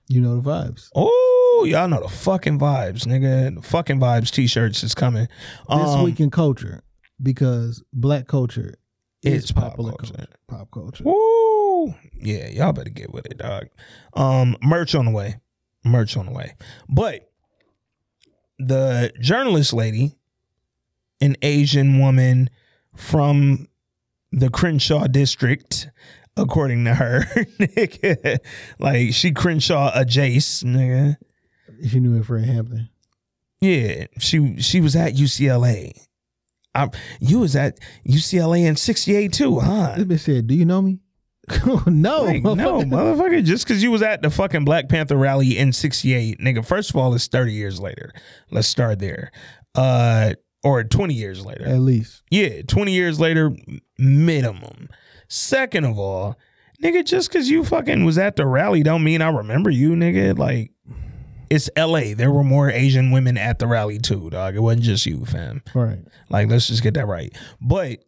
You 0.09 0.21
know 0.21 0.41
the 0.41 0.43
vibes. 0.51 0.89
Oh, 0.95 1.65
y'all 1.69 1.89
know 1.89 2.03
the 2.03 2.09
fucking 2.09 2.59
vibes, 2.59 3.07
nigga. 3.07 3.55
The 3.55 3.63
fucking 3.63 3.99
vibes 4.01 4.31
t-shirts 4.31 4.83
is 4.83 4.95
coming. 4.95 5.27
This 5.69 5.89
Um, 5.89 6.03
week 6.05 6.21
in 6.21 6.31
culture, 6.31 6.83
because 7.23 7.83
black 7.93 8.27
culture 8.27 8.75
is 9.23 9.45
It's 9.45 9.53
pop 9.53 9.71
popular 9.71 9.93
culture. 9.93 10.15
culture. 10.15 10.33
Pop 10.49 10.71
culture. 10.71 11.05
Woo! 11.05 11.95
Yeah, 12.21 12.49
y'all 12.49 12.73
better 12.73 12.91
get 12.91 13.13
with 13.13 13.27
it, 13.27 13.39
dog. 13.39 13.69
Um, 14.15 14.57
merch 14.63 14.95
on 14.95 15.05
the 15.07 15.11
way. 15.13 15.37
Merch 15.85 16.17
on 16.17 16.27
the 16.27 16.33
way. 16.33 16.55
But 16.89 17.31
the 18.59 19.13
journalist 19.21 19.73
lady, 19.73 20.17
an 21.21 21.37
Asian 21.43 21.99
woman 21.99 22.51
from 22.97 23.69
the 24.33 24.51
Crenshaw 24.51 25.07
district, 25.07 25.89
according 26.37 26.85
to 26.85 26.95
her, 26.95 27.21
nigga, 27.59 28.39
like 28.79 29.13
she 29.13 29.33
Crenshaw 29.33 29.91
a 29.95 30.05
Jace, 30.05 30.65
nigga. 30.65 31.17
She 31.89 32.01
knew 32.01 32.19
it 32.19 32.25
Fred 32.25 32.45
Hampton. 32.45 32.89
Yeah, 33.61 34.07
she 34.19 34.61
she 34.61 34.81
was 34.81 34.97
at 34.97 35.15
UCLA. 35.15 35.93
I, 36.75 36.89
you 37.21 37.41
was 37.41 37.55
at 37.55 37.79
UCLA 38.07 38.67
in 38.67 38.77
'68 38.77 39.33
too, 39.33 39.61
huh? 39.61 39.95
This 39.97 40.05
bitch 40.05 40.25
said, 40.25 40.47
"Do 40.47 40.55
you 40.55 40.65
know 40.65 40.83
me?" 40.83 41.01
no, 41.87 42.23
Like, 42.23 42.43
no, 42.43 42.83
motherfucker. 42.83 43.45
Just 43.45 43.67
because 43.67 43.83
you 43.83 43.91
was 43.91 44.03
at 44.03 44.23
the 44.23 44.31
fucking 44.31 44.65
Black 44.65 44.89
Panther 44.89 45.17
rally 45.17 45.59
in 45.59 45.73
'68, 45.73 46.39
nigga. 46.39 46.65
First 46.65 46.91
of 46.91 46.97
all, 46.97 47.15
it's 47.15 47.27
30 47.27 47.53
years 47.53 47.81
later. 47.81 48.13
Let's 48.51 48.69
start 48.69 49.01
there. 49.01 49.33
Uh, 49.75 50.35
or 50.65 50.85
20 50.85 51.15
years 51.15 51.45
later. 51.45 51.67
At 51.67 51.81
least 51.81 52.23
Yeah, 52.31 52.63
20 52.63 52.93
years 52.93 53.19
later, 53.19 53.55
minimum. 53.99 54.89
Second 55.33 55.87
of 55.87 55.99
all, 55.99 56.39
nigga, 56.85 57.03
just 57.07 57.33
because 57.33 57.49
you 57.49 57.65
fucking 57.65 58.05
was 58.05 58.19
at 58.19 58.37
the 58.37 58.47
rally 58.47 58.83
don't 58.83 59.03
mean 59.03 59.23
I 59.23 59.31
remember 59.31 59.71
you, 59.71 59.93
nigga. 59.93 60.39
Like, 60.39 60.73
it's 61.49 61.71
LA. 61.75 62.13
There 62.15 62.31
were 62.31 62.45
more 62.45 62.71
Asian 62.71 63.13
women 63.13 63.39
at 63.39 63.59
the 63.59 63.67
rally 63.67 63.99
too, 63.99 64.29
dog. 64.29 64.57
It 64.57 64.61
wasn't 64.61 64.83
just 64.83 65.07
you, 65.07 65.25
fam. 65.25 65.63
right. 65.75 66.01
Like, 66.29 66.51
let's 66.51 66.69
just 66.69 66.83
get 66.83 66.93
that 66.95 67.07
right. 67.07 67.35
But 67.63 68.05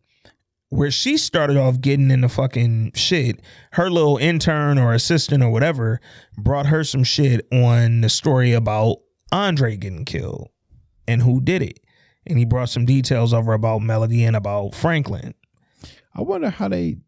where 0.69 0.91
she 0.91 1.17
started 1.17 1.57
off 1.57 1.81
getting 1.81 2.11
into 2.11 2.29
fucking 2.29 2.93
shit, 2.95 3.41
her 3.73 3.91
little 3.91 4.19
intern 4.19 4.77
or 4.77 4.93
assistant 4.93 5.43
or 5.43 5.49
whatever 5.49 6.03
brought 6.37 6.67
her 6.67 6.85
some 6.85 7.05
shit 7.05 7.47
on 7.51 8.03
the 8.03 8.11
story 8.11 8.53
about 8.53 8.99
Andre 9.33 9.79
getting 9.79 10.05
killed 10.05 10.51
and 11.09 11.23
who 11.23 11.41
did 11.41 11.63
it. 11.63 11.81
And 12.27 12.39
he 12.39 12.45
brought 12.45 12.69
some 12.69 12.85
details 12.85 13.33
over 13.33 13.55
about 13.55 13.81
Melody 13.81 14.25
and 14.25 14.37
about 14.37 14.75
Franklin. 14.75 15.33
I 16.15 16.21
wonder 16.21 16.51
how 16.51 16.69
they 16.69 16.99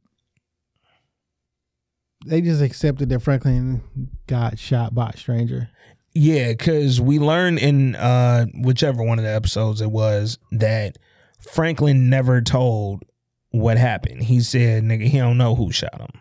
they 2.26 2.40
just 2.40 2.62
accepted 2.62 3.08
that 3.10 3.20
Franklin 3.20 3.82
got 4.26 4.58
shot 4.58 4.94
by 4.94 5.10
a 5.10 5.16
stranger. 5.16 5.70
Yeah, 6.14 6.48
because 6.52 7.00
we 7.00 7.18
learned 7.18 7.58
in 7.58 7.94
uh 7.94 8.46
whichever 8.54 9.02
one 9.02 9.18
of 9.18 9.24
the 9.24 9.30
episodes 9.34 9.80
it 9.80 9.90
was 9.90 10.38
that 10.52 10.96
Franklin 11.40 12.08
never 12.10 12.40
told 12.40 13.04
what 13.50 13.76
happened. 13.78 14.22
He 14.24 14.40
said, 14.40 14.82
nigga, 14.82 15.06
he 15.06 15.18
don't 15.18 15.38
know 15.38 15.54
who 15.54 15.70
shot 15.72 16.00
him. 16.00 16.20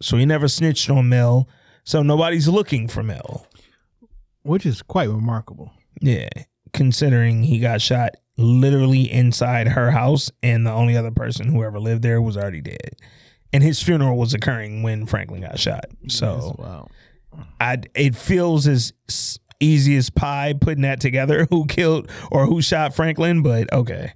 So 0.00 0.16
he 0.16 0.26
never 0.26 0.48
snitched 0.48 0.88
on 0.90 1.08
Mel. 1.08 1.48
So 1.84 2.02
nobody's 2.02 2.48
looking 2.48 2.88
for 2.88 3.02
Mel. 3.02 3.46
which 4.42 4.64
is 4.66 4.82
quite 4.82 5.08
remarkable. 5.08 5.72
Yeah. 6.00 6.28
Considering 6.72 7.42
he 7.44 7.58
got 7.58 7.80
shot 7.80 8.12
literally 8.36 9.10
inside 9.10 9.68
her 9.68 9.90
house 9.90 10.30
and 10.42 10.66
the 10.66 10.72
only 10.72 10.96
other 10.96 11.10
person 11.10 11.48
who 11.48 11.62
ever 11.62 11.78
lived 11.78 12.02
there 12.02 12.20
was 12.20 12.36
already 12.36 12.60
dead. 12.60 12.94
And 13.54 13.62
his 13.62 13.80
funeral 13.80 14.18
was 14.18 14.34
occurring 14.34 14.82
when 14.82 15.06
Franklin 15.06 15.42
got 15.42 15.58
shot. 15.58 15.86
So 16.08 16.56
wow. 16.58 16.88
I 17.60 17.78
it 17.94 18.14
feels 18.14 18.66
as 18.66 18.92
easy 19.60 19.96
as 19.96 20.10
pie 20.10 20.54
putting 20.60 20.82
that 20.82 21.00
together 21.00 21.46
who 21.50 21.66
killed 21.66 22.10
or 22.30 22.46
who 22.46 22.60
shot 22.60 22.94
Franklin, 22.94 23.42
but 23.42 23.72
okay. 23.72 24.12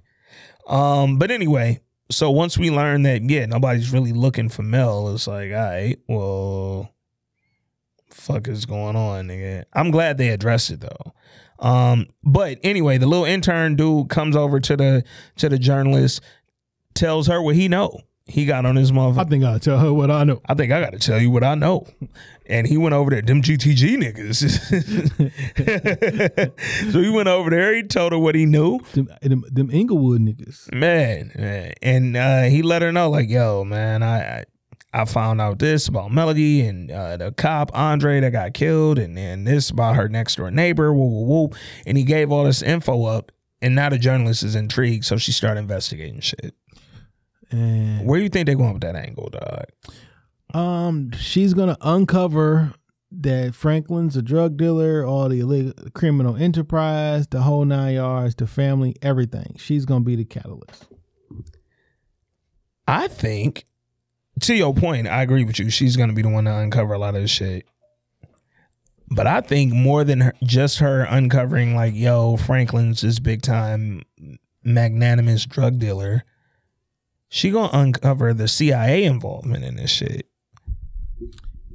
Um, 0.67 1.17
but 1.17 1.31
anyway, 1.31 1.79
so 2.11 2.29
once 2.31 2.57
we 2.57 2.69
learn 2.69 3.03
that 3.03 3.21
yeah, 3.23 3.45
nobody's 3.45 3.91
really 3.91 4.13
looking 4.13 4.49
for 4.49 4.63
Mel, 4.63 5.13
it's 5.15 5.27
like, 5.27 5.51
all 5.51 5.57
right, 5.57 5.97
well, 6.07 6.93
fuck 8.09 8.47
is 8.47 8.65
going 8.65 8.95
on, 8.95 9.27
nigga. 9.27 9.63
I'm 9.73 9.91
glad 9.91 10.17
they 10.17 10.29
addressed 10.29 10.69
it 10.69 10.81
though. 10.81 11.13
Um, 11.59 12.07
but 12.23 12.59
anyway, 12.63 12.97
the 12.97 13.07
little 13.07 13.25
intern 13.25 13.75
dude 13.75 14.09
comes 14.09 14.35
over 14.35 14.59
to 14.59 14.77
the 14.77 15.03
to 15.37 15.49
the 15.49 15.59
journalist, 15.59 16.21
tells 16.93 17.27
her 17.27 17.41
what 17.41 17.55
he 17.55 17.67
know. 17.67 18.01
He 18.29 18.45
got 18.45 18.65
on 18.65 18.75
his 18.75 18.91
motherfucker. 18.91 19.19
I 19.19 19.23
think 19.25 19.43
I'll 19.43 19.59
tell 19.59 19.79
her 19.79 19.91
what 19.91 20.11
I 20.11 20.23
know. 20.23 20.41
I 20.47 20.53
think 20.53 20.71
I 20.71 20.79
got 20.79 20.93
to 20.93 20.99
tell 20.99 21.19
you 21.19 21.31
what 21.31 21.43
I 21.43 21.55
know. 21.55 21.87
And 22.45 22.67
he 22.67 22.77
went 22.77 22.93
over 22.93 23.09
there, 23.09 23.21
them 23.21 23.41
GTG 23.41 23.97
niggas. 23.97 24.49
so 26.91 27.01
he 27.01 27.09
went 27.09 27.27
over 27.27 27.49
there. 27.49 27.75
He 27.75 27.83
told 27.83 28.11
her 28.11 28.19
what 28.19 28.35
he 28.35 28.45
knew. 28.45 28.79
Them, 28.93 29.09
them, 29.21 29.43
them 29.51 29.69
Inglewood 29.71 30.21
niggas. 30.21 30.73
Man, 30.73 31.31
man. 31.35 31.73
and 31.81 32.15
uh, 32.15 32.43
he 32.43 32.61
let 32.61 32.81
her 32.81 32.91
know, 32.91 33.09
like, 33.09 33.29
yo, 33.29 33.63
man, 33.63 34.03
I, 34.03 34.39
I 34.39 34.45
I 34.91 35.05
found 35.05 35.39
out 35.39 35.59
this 35.59 35.87
about 35.87 36.11
Melody 36.11 36.61
and 36.61 36.89
uh, 36.89 37.17
the 37.17 37.31
cop 37.31 37.69
Andre 37.75 38.19
that 38.21 38.31
got 38.31 38.55
killed, 38.55 38.97
and 38.97 39.15
then 39.15 39.43
this 39.43 39.69
about 39.69 39.95
her 39.95 40.09
next 40.09 40.35
door 40.37 40.49
neighbor. 40.49 40.91
Woo, 40.91 41.05
woo, 41.05 41.25
woo. 41.25 41.49
And 41.85 41.95
he 41.95 42.03
gave 42.03 42.31
all 42.31 42.45
this 42.45 42.63
info 42.63 43.05
up, 43.05 43.31
and 43.61 43.75
now 43.75 43.89
the 43.89 43.99
journalist 43.99 44.41
is 44.41 44.55
intrigued, 44.55 45.05
so 45.05 45.17
she 45.17 45.31
started 45.31 45.59
investigating 45.59 46.21
shit. 46.21 46.55
And 47.51 48.05
Where 48.05 48.19
do 48.19 48.23
you 48.23 48.29
think 48.29 48.45
they're 48.45 48.55
going 48.55 48.73
with 48.73 48.81
that 48.81 48.95
angle, 48.95 49.29
dog? 49.29 49.65
um, 50.53 51.11
she's 51.13 51.53
gonna 51.53 51.77
uncover 51.81 52.73
that 53.11 53.55
Franklin's 53.55 54.15
a 54.15 54.21
drug 54.21 54.57
dealer, 54.57 55.03
all 55.05 55.29
the 55.29 55.39
illegal 55.39 55.73
criminal 55.93 56.35
enterprise, 56.35 57.27
the 57.27 57.41
whole 57.41 57.65
nine 57.65 57.95
yards, 57.95 58.35
the 58.35 58.45
family, 58.47 58.95
everything. 59.01 59.55
She's 59.57 59.85
gonna 59.85 60.03
be 60.05 60.15
the 60.15 60.25
catalyst. 60.25 60.87
I 62.87 63.07
think, 63.07 63.65
to 64.41 64.55
your 64.55 64.73
point, 64.73 65.07
I 65.07 65.21
agree 65.21 65.43
with 65.43 65.59
you. 65.59 65.69
She's 65.69 65.95
going 65.95 66.09
to 66.09 66.15
be 66.15 66.23
the 66.23 66.29
one 66.29 66.45
to 66.45 66.55
uncover 66.57 66.95
a 66.95 66.97
lot 66.97 67.13
of 67.13 67.21
this 67.21 67.29
shit. 67.29 67.67
But 69.11 69.27
I 69.27 69.41
think 69.41 69.73
more 69.73 70.03
than 70.03 70.21
her, 70.21 70.33
just 70.43 70.79
her 70.79 71.03
uncovering, 71.03 71.75
like, 71.75 71.93
yo, 71.93 72.35
Franklin's 72.37 73.01
this 73.01 73.19
big 73.19 73.43
time 73.43 74.01
magnanimous 74.63 75.45
drug 75.45 75.77
dealer, 75.77 76.23
she 77.29 77.51
to 77.51 77.69
uncover 77.73 78.33
the 78.33 78.47
CIA 78.47 79.05
involvement 79.05 79.63
in 79.63 79.75
this 79.75 79.91
shit. 79.91 80.25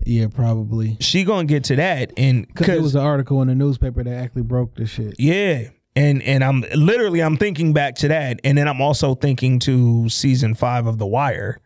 Yeah, 0.05 0.27
probably. 0.29 0.99
She 1.01 1.25
to 1.49 1.55
get 1.55 1.65
to 1.65 1.77
that. 1.77 2.13
And 2.17 2.47
Because 2.47 2.67
there 2.67 2.83
was 2.83 2.95
an 2.95 3.01
article 3.01 3.41
in 3.41 3.49
the 3.49 3.55
newspaper 3.55 4.05
that 4.05 4.13
actually 4.13 4.43
broke 4.43 4.75
the 4.75 4.87
shit. 4.87 5.15
Yeah. 5.19 5.69
And 5.97 6.23
and 6.23 6.43
I'm 6.43 6.65
literally 6.75 7.21
I'm 7.23 7.37
thinking 7.37 7.73
back 7.73 7.95
to 7.97 8.09
that, 8.09 8.41
and 8.43 8.59
then 8.59 8.67
I'm 8.67 8.81
also 8.81 9.15
thinking 9.15 9.61
to 9.61 10.09
season 10.09 10.55
five 10.55 10.89
of 10.89 10.99
The 10.99 11.07
Wire, 11.07 11.61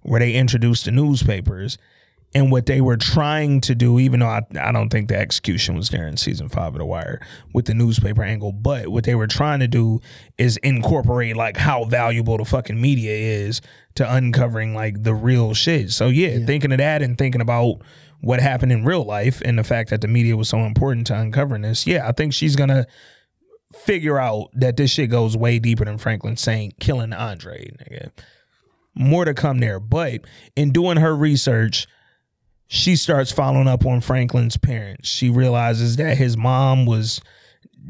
where 0.00 0.18
they 0.18 0.32
introduced 0.32 0.86
the 0.86 0.92
newspapers 0.92 1.76
and 2.34 2.52
what 2.52 2.66
they 2.66 2.80
were 2.80 2.96
trying 2.96 3.60
to 3.62 3.74
do, 3.74 3.98
even 3.98 4.20
though 4.20 4.26
I, 4.26 4.42
I 4.60 4.72
don't 4.72 4.90
think 4.90 5.08
the 5.08 5.16
execution 5.16 5.76
was 5.76 5.88
there 5.88 6.06
in 6.06 6.16
season 6.16 6.48
five 6.48 6.74
of 6.74 6.78
The 6.78 6.84
Wire 6.84 7.20
with 7.54 7.66
the 7.66 7.74
newspaper 7.74 8.22
angle, 8.22 8.52
but 8.52 8.88
what 8.88 9.04
they 9.04 9.14
were 9.14 9.26
trying 9.26 9.60
to 9.60 9.68
do 9.68 10.00
is 10.36 10.56
incorporate 10.58 11.36
like 11.36 11.56
how 11.56 11.84
valuable 11.84 12.36
the 12.36 12.44
fucking 12.44 12.80
media 12.80 13.12
is 13.12 13.62
to 13.94 14.14
uncovering 14.14 14.74
like 14.74 15.02
the 15.02 15.14
real 15.14 15.54
shit. 15.54 15.90
So 15.92 16.08
yeah, 16.08 16.28
yeah. 16.28 16.46
thinking 16.46 16.72
of 16.72 16.78
that 16.78 17.00
and 17.00 17.16
thinking 17.16 17.40
about 17.40 17.80
what 18.20 18.40
happened 18.40 18.72
in 18.72 18.84
real 18.84 19.04
life 19.04 19.40
and 19.44 19.58
the 19.58 19.64
fact 19.64 19.90
that 19.90 20.00
the 20.00 20.08
media 20.08 20.36
was 20.36 20.48
so 20.48 20.58
important 20.58 21.06
to 21.06 21.18
uncovering 21.18 21.62
this, 21.62 21.86
yeah, 21.86 22.06
I 22.06 22.12
think 22.12 22.34
she's 22.34 22.56
gonna 22.56 22.86
figure 23.72 24.18
out 24.18 24.50
that 24.54 24.76
this 24.76 24.90
shit 24.90 25.10
goes 25.10 25.36
way 25.36 25.58
deeper 25.58 25.84
than 25.84 25.98
Franklin 25.98 26.36
Saint 26.36 26.78
killing 26.80 27.12
Andre. 27.12 27.70
Nigga. 27.80 28.10
More 28.94 29.24
to 29.24 29.34
come 29.34 29.58
there. 29.58 29.78
But 29.78 30.22
in 30.54 30.72
doing 30.72 30.96
her 30.98 31.14
research, 31.14 31.86
she 32.66 32.96
starts 32.96 33.30
following 33.30 33.68
up 33.68 33.86
on 33.86 34.00
Franklin's 34.00 34.56
parents. 34.56 35.08
She 35.08 35.30
realizes 35.30 35.96
that 35.96 36.16
his 36.16 36.36
mom 36.36 36.86
was 36.86 37.20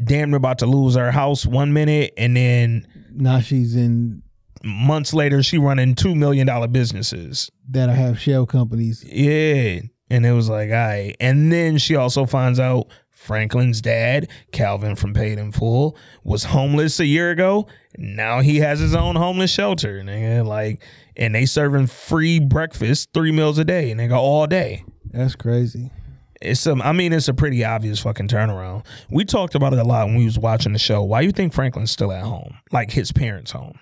damn 0.04 0.30
near 0.30 0.36
about 0.36 0.58
to 0.58 0.66
lose 0.66 0.94
her 0.94 1.10
house 1.10 1.46
one 1.46 1.72
minute 1.72 2.12
and 2.18 2.36
then 2.36 2.86
now 3.12 3.40
she's 3.40 3.74
in 3.74 4.22
months 4.62 5.14
later 5.14 5.42
she 5.42 5.56
running 5.56 5.94
two 5.94 6.14
million 6.14 6.46
dollar 6.46 6.68
businesses 6.68 7.50
that 7.70 7.88
have 7.88 8.20
shell 8.20 8.44
companies. 8.46 9.04
Yeah. 9.06 9.80
And 10.10 10.24
it 10.24 10.32
was 10.32 10.48
like, 10.48 10.68
all 10.68 10.76
right. 10.76 11.16
And 11.18 11.50
then 11.50 11.78
she 11.78 11.96
also 11.96 12.26
finds 12.26 12.60
out 12.60 12.88
Franklin's 13.10 13.80
dad, 13.80 14.30
Calvin 14.52 14.94
from 14.94 15.14
Paid 15.14 15.38
in 15.38 15.50
Full, 15.50 15.96
was 16.22 16.44
homeless 16.44 17.00
a 17.00 17.06
year 17.06 17.30
ago. 17.30 17.66
Now 17.98 18.40
he 18.40 18.58
has 18.58 18.78
his 18.78 18.94
own 18.94 19.16
homeless 19.16 19.50
shelter. 19.50 20.00
Nigga. 20.02 20.46
Like, 20.46 20.84
and 21.16 21.34
they 21.34 21.46
serving 21.46 21.86
free 21.86 22.40
breakfast, 22.40 23.10
three 23.12 23.32
meals 23.32 23.58
a 23.58 23.64
day, 23.64 23.90
and 23.90 23.98
they 23.98 24.08
go 24.08 24.16
all 24.16 24.46
day. 24.46 24.84
That's 25.12 25.34
crazy. 25.34 25.90
It's 26.40 26.60
some. 26.60 26.82
I 26.82 26.92
mean, 26.92 27.12
it's 27.12 27.28
a 27.28 27.34
pretty 27.34 27.64
obvious 27.64 28.00
fucking 28.00 28.28
turnaround. 28.28 28.84
We 29.10 29.24
talked 29.24 29.54
about 29.54 29.72
it 29.72 29.78
a 29.78 29.84
lot 29.84 30.06
when 30.06 30.16
we 30.16 30.24
was 30.26 30.38
watching 30.38 30.72
the 30.72 30.78
show. 30.78 31.02
Why 31.02 31.22
you 31.22 31.32
think 31.32 31.54
Franklin's 31.54 31.90
still 31.90 32.12
at 32.12 32.22
home, 32.22 32.58
like 32.72 32.90
his 32.90 33.10
parents' 33.12 33.52
home? 33.52 33.78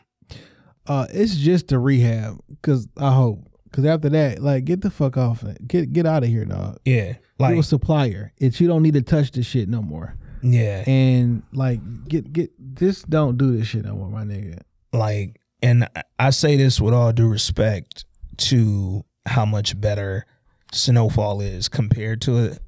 Uh, 0.86 1.06
it's 1.10 1.36
just 1.36 1.72
a 1.72 1.78
rehab. 1.78 2.38
Cause 2.62 2.86
I 2.96 3.12
hope 3.12 3.48
Cause 3.74 3.86
after 3.86 4.08
that, 4.10 4.38
like, 4.38 4.66
get 4.66 4.82
the 4.82 4.90
fuck 4.90 5.16
off 5.16 5.42
it. 5.42 5.66
Get 5.66 5.92
get 5.92 6.06
out 6.06 6.22
of 6.22 6.28
here, 6.28 6.44
dog. 6.44 6.78
Yeah. 6.84 7.14
Like 7.40 7.58
a 7.58 7.62
supplier. 7.64 8.32
It's 8.38 8.60
you 8.60 8.68
don't 8.68 8.84
need 8.84 8.94
to 8.94 9.02
touch 9.02 9.32
this 9.32 9.46
shit 9.46 9.68
no 9.68 9.82
more. 9.82 10.14
Yeah. 10.42 10.84
And 10.86 11.42
like 11.52 11.80
get 12.06 12.32
get 12.32 12.52
just 12.74 13.10
don't 13.10 13.36
do 13.36 13.56
this 13.56 13.66
shit 13.66 13.84
no 13.84 13.96
more, 13.96 14.08
my 14.08 14.22
nigga. 14.22 14.60
Like, 14.92 15.40
and 15.64 15.88
I 16.18 16.28
say 16.28 16.58
this 16.58 16.78
with 16.78 16.92
all 16.92 17.10
due 17.12 17.26
respect 17.26 18.04
to 18.36 19.02
how 19.24 19.46
much 19.46 19.80
better 19.80 20.26
Snowfall 20.72 21.40
is 21.40 21.70
compared 21.70 22.20
to 22.22 22.50
a 22.50 22.58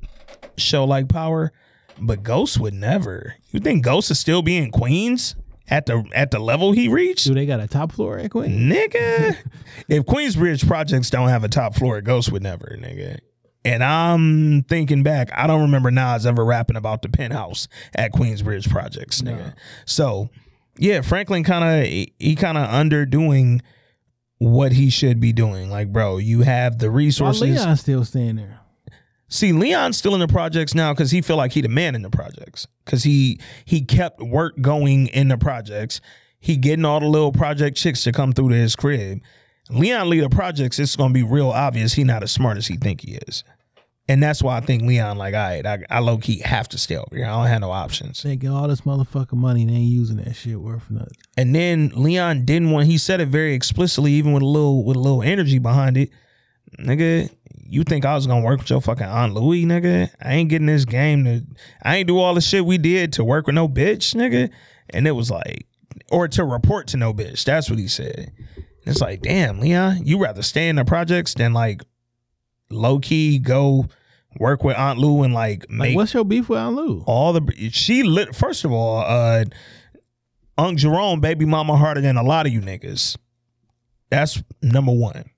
show 0.56 0.86
like 0.86 1.06
Power, 1.06 1.52
but 2.00 2.22
Ghost 2.22 2.58
would 2.58 2.72
never. 2.72 3.34
You 3.50 3.60
think 3.60 3.84
Ghost 3.84 4.10
is 4.10 4.18
still 4.18 4.40
being 4.42 4.70
Queens? 4.70 5.36
at 5.68 5.84
the 5.86 6.04
at 6.14 6.30
the 6.30 6.38
level 6.38 6.70
he 6.70 6.86
reached. 6.86 7.26
Do 7.26 7.34
they 7.34 7.44
got 7.44 7.58
a 7.58 7.66
top 7.66 7.90
floor 7.90 8.18
at 8.18 8.30
Queens? 8.30 8.72
Nigga. 8.72 9.36
if 9.88 10.04
Queensbridge 10.04 10.64
projects 10.64 11.10
don't 11.10 11.28
have 11.28 11.42
a 11.42 11.48
top 11.48 11.74
floor, 11.74 12.00
Ghost 12.00 12.30
would 12.30 12.44
never, 12.44 12.78
nigga. 12.80 13.18
And 13.64 13.82
I'm 13.82 14.62
thinking 14.62 15.02
back, 15.02 15.30
I 15.34 15.48
don't 15.48 15.62
remember 15.62 15.90
Nas 15.90 16.24
ever 16.24 16.44
rapping 16.44 16.76
about 16.76 17.02
the 17.02 17.08
penthouse 17.08 17.66
at 17.96 18.12
Queensbridge 18.12 18.70
projects, 18.70 19.22
nigga. 19.22 19.38
No. 19.38 19.52
So 19.86 20.30
yeah, 20.78 21.00
Franklin 21.00 21.44
kind 21.44 21.64
of 21.64 21.86
he 21.86 22.34
kind 22.36 22.58
of 22.58 22.68
underdoing 22.68 23.60
what 24.38 24.72
he 24.72 24.90
should 24.90 25.20
be 25.20 25.32
doing. 25.32 25.70
Like, 25.70 25.92
bro, 25.92 26.18
you 26.18 26.42
have 26.42 26.78
the 26.78 26.90
resources. 26.90 27.42
Why 27.42 27.48
Leon 27.48 27.76
still 27.76 28.04
staying 28.04 28.36
there? 28.36 28.60
See, 29.28 29.52
Leon's 29.52 29.96
still 29.96 30.14
in 30.14 30.20
the 30.20 30.28
projects 30.28 30.74
now 30.74 30.92
because 30.92 31.10
he 31.10 31.20
feel 31.20 31.36
like 31.36 31.52
he 31.52 31.60
the 31.60 31.68
man 31.68 31.94
in 31.94 32.02
the 32.02 32.10
projects 32.10 32.66
because 32.84 33.02
he 33.02 33.40
he 33.64 33.80
kept 33.80 34.20
work 34.20 34.60
going 34.60 35.08
in 35.08 35.28
the 35.28 35.38
projects. 35.38 36.00
He 36.38 36.56
getting 36.56 36.84
all 36.84 37.00
the 37.00 37.06
little 37.06 37.32
project 37.32 37.76
chicks 37.76 38.04
to 38.04 38.12
come 38.12 38.32
through 38.32 38.50
to 38.50 38.54
his 38.54 38.76
crib. 38.76 39.20
Leon 39.68 40.08
lead 40.08 40.20
the 40.20 40.28
projects. 40.30 40.78
It's 40.78 40.94
gonna 40.94 41.12
be 41.12 41.24
real 41.24 41.50
obvious 41.50 41.94
he 41.94 42.04
not 42.04 42.22
as 42.22 42.30
smart 42.30 42.56
as 42.56 42.68
he 42.68 42.76
think 42.76 43.00
he 43.00 43.16
is, 43.26 43.42
and 44.08 44.22
that's 44.22 44.40
why 44.42 44.56
I 44.56 44.60
think 44.60 44.84
Leon 44.84 45.18
like, 45.18 45.34
all 45.34 45.40
right, 45.40 45.66
I, 45.66 45.78
I 45.90 45.98
low 45.98 46.18
key 46.18 46.38
have 46.38 46.68
to 46.70 46.78
stay 46.78 46.96
over 46.96 47.16
here. 47.16 47.24
I 47.24 47.30
don't 47.30 47.46
have 47.46 47.60
no 47.60 47.72
options. 47.72 48.22
They 48.22 48.36
get 48.36 48.50
all 48.50 48.68
this 48.68 48.82
motherfucking 48.82 49.32
money 49.32 49.62
and 49.62 49.70
they 49.70 49.74
ain't 49.74 49.90
using 49.90 50.18
that 50.18 50.34
shit 50.34 50.60
worth 50.60 50.88
nothing. 50.90 51.16
And 51.36 51.54
then 51.54 51.90
Leon 51.94 52.44
didn't 52.44 52.70
want. 52.70 52.86
He 52.86 52.98
said 52.98 53.20
it 53.20 53.28
very 53.28 53.54
explicitly, 53.54 54.12
even 54.12 54.32
with 54.32 54.44
a 54.44 54.46
little 54.46 54.84
with 54.84 54.96
a 54.96 55.00
little 55.00 55.22
energy 55.22 55.58
behind 55.58 55.96
it. 55.96 56.10
Nigga, 56.78 57.30
you 57.68 57.82
think 57.82 58.04
I 58.04 58.14
was 58.14 58.28
gonna 58.28 58.44
work 58.44 58.60
with 58.60 58.70
your 58.70 58.80
fucking 58.80 59.06
Aunt 59.06 59.34
Louie, 59.34 59.64
nigga? 59.64 60.10
I 60.22 60.34
ain't 60.34 60.50
getting 60.50 60.66
this 60.66 60.84
game 60.84 61.24
to 61.24 61.42
I 61.82 61.96
ain't 61.96 62.08
do 62.08 62.18
all 62.18 62.34
the 62.34 62.40
shit 62.40 62.64
we 62.64 62.78
did 62.78 63.12
to 63.14 63.24
work 63.24 63.46
with 63.46 63.56
no 63.56 63.68
bitch, 63.68 64.14
nigga. 64.14 64.50
And 64.90 65.08
it 65.08 65.12
was 65.12 65.32
like, 65.32 65.66
or 66.12 66.28
to 66.28 66.44
report 66.44 66.86
to 66.88 66.96
no 66.96 67.12
bitch. 67.12 67.44
That's 67.44 67.68
what 67.68 67.80
he 67.80 67.88
said. 67.88 68.32
And 68.56 68.64
it's 68.86 69.00
like, 69.00 69.22
damn, 69.22 69.58
Leon, 69.58 70.02
you 70.04 70.18
rather 70.18 70.42
stay 70.42 70.68
in 70.68 70.76
the 70.76 70.84
projects 70.84 71.34
than 71.34 71.52
like 71.52 71.82
low 72.70 73.00
key 73.00 73.38
go 73.38 73.88
work 74.38 74.64
with 74.64 74.76
Aunt 74.76 74.98
Lou 74.98 75.22
and 75.22 75.34
like 75.34 75.68
make 75.70 75.90
like 75.90 75.96
what's 75.96 76.14
your 76.14 76.24
beef 76.24 76.48
with 76.48 76.58
Aunt 76.58 76.76
Lou? 76.76 77.02
All 77.06 77.32
the 77.32 77.70
she 77.70 78.02
lit 78.02 78.34
first 78.34 78.64
of 78.64 78.72
all, 78.72 79.00
uh 79.00 79.44
Unc 80.58 80.78
Jerome, 80.78 81.20
baby 81.20 81.44
mama 81.44 81.76
harder 81.76 82.00
than 82.00 82.16
a 82.16 82.22
lot 82.22 82.46
of 82.46 82.52
you 82.52 82.60
niggas. 82.60 83.16
That's 84.10 84.42
number 84.62 84.92
one 84.92 85.30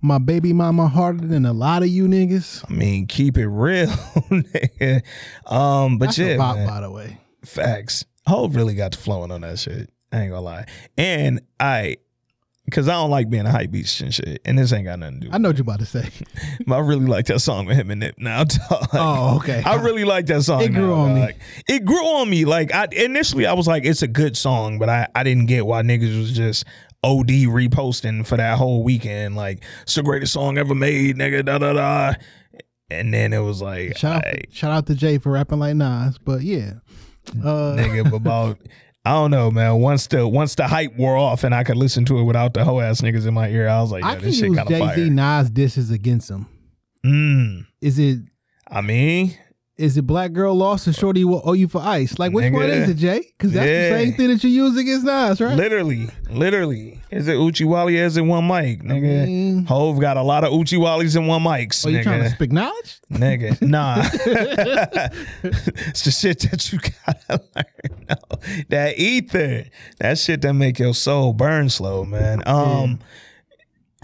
my 0.00 0.18
baby 0.18 0.52
mama 0.52 0.88
harder 0.88 1.26
than 1.26 1.44
a 1.46 1.52
lot 1.52 1.82
of 1.82 1.88
you 1.88 2.06
niggas. 2.06 2.64
I 2.68 2.72
mean, 2.72 3.06
keep 3.06 3.36
it 3.36 3.48
real, 3.48 3.86
nigga. 4.30 5.02
Um, 5.46 5.98
but 5.98 6.06
That's 6.06 6.18
yeah, 6.18 6.36
pop, 6.36 6.56
by 6.66 6.80
the 6.80 6.90
way, 6.90 7.18
facts. 7.44 8.04
Hov 8.26 8.56
really 8.56 8.74
got 8.74 8.92
to 8.92 8.98
flowing 8.98 9.30
on 9.30 9.42
that 9.42 9.58
shit. 9.58 9.90
I 10.12 10.22
ain't 10.22 10.30
gonna 10.30 10.42
lie. 10.42 10.66
And 10.96 11.42
I, 11.60 11.96
cause 12.70 12.88
I 12.88 12.92
don't 12.92 13.10
like 13.10 13.30
being 13.30 13.46
a 13.46 13.50
hype 13.50 13.70
beast 13.70 14.00
and 14.00 14.12
shit, 14.12 14.40
and 14.44 14.58
this 14.58 14.72
ain't 14.72 14.84
got 14.84 14.98
nothing 14.98 15.20
to 15.20 15.26
do. 15.26 15.32
I 15.32 15.38
know 15.38 15.50
what 15.50 15.58
you 15.58 15.62
about 15.62 15.80
to 15.80 15.86
say. 15.86 16.08
but 16.66 16.76
I 16.76 16.78
really 16.80 17.06
like 17.06 17.26
that 17.26 17.40
song 17.40 17.66
with 17.66 17.76
him 17.76 17.90
and 17.90 18.00
Nip. 18.00 18.16
Now, 18.18 18.44
dog. 18.44 18.88
oh, 18.92 19.36
okay. 19.36 19.62
I 19.64 19.76
really 19.76 20.04
like 20.04 20.26
that 20.26 20.42
song. 20.42 20.62
It 20.62 20.72
grew 20.72 20.88
now, 20.88 20.94
on 20.94 21.14
me. 21.14 21.28
It 21.68 21.84
grew 21.84 22.04
on 22.04 22.30
me. 22.30 22.44
Like 22.44 22.74
I 22.74 22.88
initially, 22.92 23.46
I 23.46 23.52
was 23.52 23.66
like, 23.66 23.84
it's 23.84 24.02
a 24.02 24.08
good 24.08 24.36
song, 24.36 24.78
but 24.78 24.88
I 24.88 25.08
I 25.14 25.22
didn't 25.22 25.46
get 25.46 25.66
why 25.66 25.82
niggas 25.82 26.18
was 26.18 26.32
just 26.32 26.64
OD 27.02 27.28
reposting 27.28 28.26
for 28.26 28.36
that 28.36 28.58
whole 28.58 28.82
weekend. 28.82 29.36
Like, 29.36 29.62
it's 29.82 29.94
the 29.94 30.02
greatest 30.02 30.32
song 30.32 30.58
ever 30.58 30.74
made, 30.74 31.16
nigga, 31.16 31.44
da 31.44 31.58
da 31.58 31.72
da. 31.72 32.14
And 32.90 33.12
then 33.12 33.32
it 33.32 33.40
was 33.40 33.62
like, 33.62 33.96
shout, 33.96 34.24
out, 34.24 34.34
shout 34.50 34.70
out 34.70 34.86
to 34.86 34.94
Jay 34.94 35.18
for 35.18 35.32
rapping 35.32 35.58
like 35.58 35.74
Nas, 35.74 36.18
but 36.18 36.42
yeah, 36.42 36.74
uh, 37.42 37.74
nigga, 37.76 38.12
about 38.12 38.58
I 39.06 39.10
don't 39.10 39.30
know, 39.30 39.52
man. 39.52 39.76
Once 39.76 40.08
the 40.08 40.26
once 40.26 40.56
the 40.56 40.66
hype 40.66 40.96
wore 40.96 41.16
off 41.16 41.44
and 41.44 41.54
I 41.54 41.62
could 41.62 41.76
listen 41.76 42.04
to 42.06 42.18
it 42.18 42.24
without 42.24 42.54
the 42.54 42.64
hoe 42.64 42.80
ass 42.80 43.02
niggas 43.02 43.24
in 43.24 43.34
my 43.34 43.48
ear, 43.48 43.68
I 43.68 43.80
was 43.80 43.92
like, 43.92 44.02
yeah, 44.02 44.10
I 44.10 44.14
this 44.16 44.40
shit 44.40 44.52
kind 44.52 44.68
of 44.68 44.78
fire. 44.78 44.96
Jay 44.96 45.04
Z 45.04 45.10
Nas 45.10 45.48
dishes 45.48 45.92
against 45.92 46.28
him. 46.28 46.48
Mm. 47.04 47.66
Is 47.80 48.00
it? 48.00 48.18
I 48.66 48.80
mean, 48.80 49.38
is 49.78 49.96
it 49.98 50.06
black 50.06 50.32
girl 50.32 50.54
lost 50.54 50.88
or 50.88 50.92
shorty 50.92 51.24
will 51.24 51.42
owe 51.44 51.52
you 51.52 51.68
for 51.68 51.82
ice? 51.82 52.18
Like 52.18 52.32
which 52.32 52.46
Nigga. 52.46 52.52
one 52.52 52.70
is 52.70 52.88
it, 52.88 52.94
Jay? 52.94 53.32
Because 53.36 53.52
that's 53.52 53.66
yeah. 53.66 53.90
the 53.90 54.04
same 54.04 54.14
thing 54.14 54.28
that 54.28 54.42
you 54.42 54.50
use 54.50 54.76
against 54.76 55.04
Nas, 55.04 55.40
right? 55.40 55.56
Literally, 55.56 56.08
literally. 56.30 57.02
Is 57.10 57.28
it 57.28 57.36
Oochie 57.36 57.66
Wally 57.66 57.98
as 57.98 58.16
in 58.16 58.26
one 58.26 58.46
mic, 58.46 58.82
nigga? 58.82 59.26
Mean, 59.26 59.66
Hov 59.66 60.00
got 60.00 60.16
a 60.16 60.22
lot 60.22 60.44
of 60.44 60.52
Oochie 60.52 60.78
Wallies 60.78 61.16
in 61.16 61.26
one 61.26 61.42
mics. 61.42 61.84
Are 61.84 61.90
you 61.90 62.02
trying 62.02 62.22
to 62.22 62.30
speak 62.30 62.52
knowledge? 62.52 63.00
Nigga, 63.12 63.60
nah. 63.68 63.96
it's 65.84 66.04
the 66.04 66.10
shit 66.10 66.40
that 66.50 66.72
you 66.72 66.78
gotta 66.78 67.44
learn. 67.54 68.06
No. 68.08 68.16
That 68.70 68.98
ether, 68.98 69.64
that 69.98 70.18
shit 70.18 70.40
that 70.42 70.54
make 70.54 70.78
your 70.78 70.94
soul 70.94 71.32
burn 71.32 71.68
slow, 71.68 72.04
man. 72.04 72.42
Um. 72.46 73.00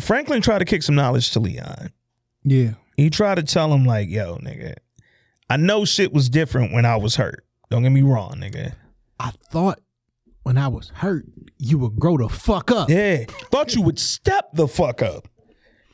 Franklin 0.00 0.42
tried 0.42 0.58
to 0.58 0.64
kick 0.64 0.82
some 0.82 0.94
knowledge 0.94 1.30
to 1.32 1.40
Leon. 1.40 1.92
Yeah. 2.44 2.72
He 2.96 3.08
tried 3.08 3.36
to 3.36 3.42
tell 3.42 3.72
him 3.72 3.84
like, 3.84 4.08
yo, 4.08 4.36
nigga, 4.38 4.74
I 5.52 5.56
know 5.58 5.84
shit 5.84 6.14
was 6.14 6.30
different 6.30 6.72
when 6.72 6.86
I 6.86 6.96
was 6.96 7.16
hurt. 7.16 7.44
Don't 7.68 7.82
get 7.82 7.90
me 7.92 8.00
wrong, 8.00 8.36
nigga. 8.38 8.72
I 9.20 9.32
thought 9.50 9.80
when 10.44 10.56
I 10.56 10.68
was 10.68 10.88
hurt, 10.94 11.26
you 11.58 11.76
would 11.76 11.96
grow 11.96 12.16
the 12.16 12.30
fuck 12.30 12.70
up. 12.70 12.88
Yeah. 12.88 13.26
Thought 13.50 13.74
you 13.74 13.82
would 13.82 13.98
step 13.98 14.54
the 14.54 14.66
fuck 14.66 15.02
up. 15.02 15.28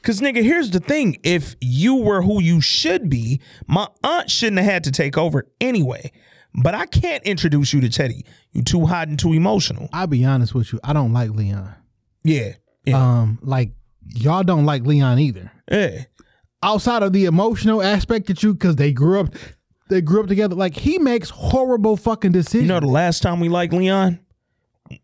Cause 0.02 0.20
nigga, 0.20 0.44
here's 0.44 0.70
the 0.70 0.78
thing. 0.78 1.18
If 1.24 1.56
you 1.61 1.96
were 1.96 2.22
who 2.22 2.40
you 2.40 2.61
should 2.61 3.11
be, 3.11 3.40
my 3.66 3.88
aunt 4.04 4.30
shouldn't 4.30 4.59
have 4.59 4.70
had 4.70 4.84
to 4.84 4.92
take 4.92 5.18
over 5.18 5.48
anyway. 5.61 6.12
But 6.54 6.76
I 6.76 6.86
can't 6.86 7.24
introduce 7.24 7.72
you 7.72 7.80
to 7.80 7.88
Teddy. 7.88 8.24
You 8.52 8.62
too 8.62 8.86
hot 8.86 9.09
and 9.09 9.18
too 9.18 9.32
emotional. 9.32 9.88
I'll 9.92 10.06
be 10.06 10.24
honest 10.24 10.54
with 10.54 10.72
you. 10.72 10.78
I 10.84 10.92
don't 10.92 11.12
like 11.12 11.30
Leon. 11.30 11.74
Yeah. 12.22 12.52
yeah. 12.84 12.96
Um, 12.96 13.40
like 13.42 13.72
y'all 14.04 14.44
don't 14.44 14.66
like 14.66 14.84
Leon 14.84 15.18
either. 15.18 15.50
Yeah 15.68 16.04
outside 16.62 17.02
of 17.02 17.12
the 17.12 17.24
emotional 17.26 17.82
aspect 17.82 18.26
that 18.26 18.42
you 18.42 18.52
because 18.52 18.76
they 18.76 18.92
grew 18.92 19.20
up 19.20 19.34
They 19.88 20.00
grew 20.00 20.20
up 20.20 20.26
together. 20.26 20.54
Like 20.54 20.74
he 20.74 20.98
makes 20.98 21.30
horrible 21.30 21.96
fucking 21.96 22.32
decisions. 22.32 22.62
You 22.62 22.68
know, 22.68 22.80
the 22.80 22.86
last 22.86 23.22
time 23.22 23.40
we 23.40 23.48
liked 23.48 23.72
Leon, 23.72 24.20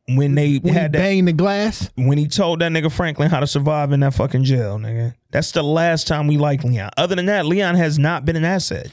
when 0.08 0.34
they 0.34 0.56
when 0.56 0.74
had 0.74 0.92
banged 0.92 1.28
the 1.28 1.32
glass. 1.32 1.90
when 1.94 2.18
he 2.18 2.26
told 2.26 2.60
that 2.60 2.72
nigga 2.72 2.90
Franklin 2.92 3.30
how 3.30 3.40
to 3.40 3.46
survive 3.46 3.92
in 3.92 4.00
that 4.00 4.14
fucking 4.14 4.44
jail, 4.44 4.78
nigga. 4.78 5.14
That's 5.30 5.52
the 5.52 5.62
last 5.62 6.06
time 6.06 6.26
we 6.26 6.36
liked 6.38 6.64
Leon. 6.64 6.90
Other 6.96 7.14
than 7.16 7.26
that, 7.26 7.46
Leon 7.46 7.74
has 7.76 7.98
not 7.98 8.24
been 8.24 8.36
an 8.36 8.44
asset 8.44 8.90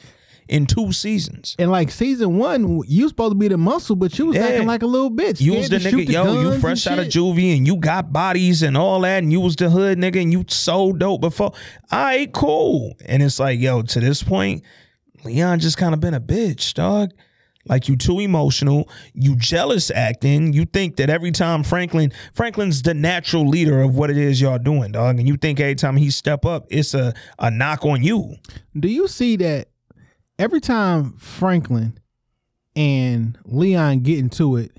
in 0.52 0.66
two 0.66 0.92
seasons. 0.92 1.56
And 1.58 1.70
like 1.70 1.90
season 1.90 2.36
one, 2.36 2.82
you 2.86 3.08
supposed 3.08 3.30
to 3.32 3.38
be 3.38 3.48
the 3.48 3.56
muscle, 3.56 3.96
but 3.96 4.18
you 4.18 4.26
was 4.26 4.36
Yeah. 4.36 4.48
acting 4.48 4.66
like 4.66 4.82
a 4.82 4.86
little 4.86 5.10
bitch. 5.10 5.40
You 5.40 5.54
was 5.54 5.70
the 5.70 5.78
nigga, 5.78 6.06
the 6.06 6.12
yo, 6.12 6.40
you 6.42 6.58
fresh 6.60 6.86
out 6.86 6.98
of 6.98 7.06
juvie 7.06 7.56
and 7.56 7.66
you 7.66 7.76
got 7.76 8.12
bodies 8.12 8.62
and 8.62 8.76
all 8.76 9.00
that, 9.00 9.22
and 9.22 9.32
you 9.32 9.40
was 9.40 9.56
the 9.56 9.70
hood 9.70 9.96
nigga 9.98 10.20
and 10.20 10.30
you 10.30 10.44
so 10.48 10.92
dope 10.92 11.22
before. 11.22 11.52
All 11.90 12.02
right, 12.04 12.30
cool. 12.32 12.92
And 13.06 13.22
it's 13.22 13.40
like, 13.40 13.60
yo, 13.60 13.80
to 13.80 14.00
this 14.00 14.22
point, 14.22 14.62
Leon 15.24 15.60
just 15.60 15.78
kind 15.78 15.94
of 15.94 16.00
been 16.00 16.12
a 16.12 16.20
bitch, 16.20 16.74
dog. 16.74 17.12
Like 17.64 17.88
you 17.88 17.96
too 17.96 18.18
emotional, 18.20 18.90
you 19.14 19.34
jealous 19.36 19.90
acting. 19.90 20.52
You 20.52 20.66
think 20.66 20.96
that 20.96 21.08
every 21.08 21.30
time 21.30 21.62
Franklin, 21.62 22.12
Franklin's 22.34 22.82
the 22.82 22.92
natural 22.92 23.48
leader 23.48 23.80
of 23.80 23.94
what 23.96 24.10
it 24.10 24.18
is 24.18 24.38
y'all 24.40 24.58
doing, 24.58 24.92
dog. 24.92 25.18
And 25.18 25.26
you 25.28 25.36
think 25.38 25.60
every 25.60 25.76
time 25.76 25.96
he 25.96 26.10
step 26.10 26.44
up, 26.44 26.66
it's 26.70 26.92
a, 26.92 27.14
a 27.38 27.50
knock 27.50 27.86
on 27.86 28.02
you. 28.02 28.34
Do 28.78 28.88
you 28.88 29.06
see 29.08 29.36
that 29.36 29.68
every 30.38 30.60
time 30.60 31.12
Franklin 31.18 31.98
and 32.74 33.38
Leon 33.44 34.00
get 34.00 34.18
into 34.18 34.56
it, 34.56 34.72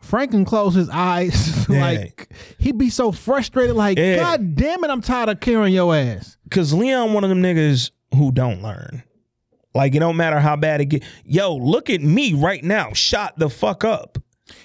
Franklin 0.00 0.44
close 0.44 0.74
his 0.74 0.88
eyes 0.88 1.68
like 1.68 2.30
he'd 2.58 2.78
be 2.78 2.90
so 2.90 3.12
frustrated, 3.12 3.74
like, 3.74 3.98
Yeah. 3.98 4.16
God 4.16 4.54
damn 4.54 4.84
it, 4.84 4.90
I'm 4.90 5.00
tired 5.00 5.28
of 5.28 5.40
carrying 5.40 5.74
your 5.74 5.94
ass. 5.94 6.36
Cause 6.50 6.72
Leon 6.72 7.12
one 7.12 7.24
of 7.24 7.30
them 7.30 7.42
niggas 7.42 7.90
who 8.14 8.30
don't 8.32 8.62
learn. 8.62 9.02
Like 9.74 9.94
it 9.94 9.98
don't 9.98 10.16
matter 10.16 10.40
how 10.40 10.56
bad 10.56 10.80
it 10.80 10.86
get. 10.86 11.04
Yo, 11.24 11.54
look 11.54 11.90
at 11.90 12.00
me 12.00 12.32
right 12.32 12.62
now, 12.64 12.92
shot 12.92 13.38
the 13.38 13.50
fuck 13.50 13.84
up. 13.84 14.18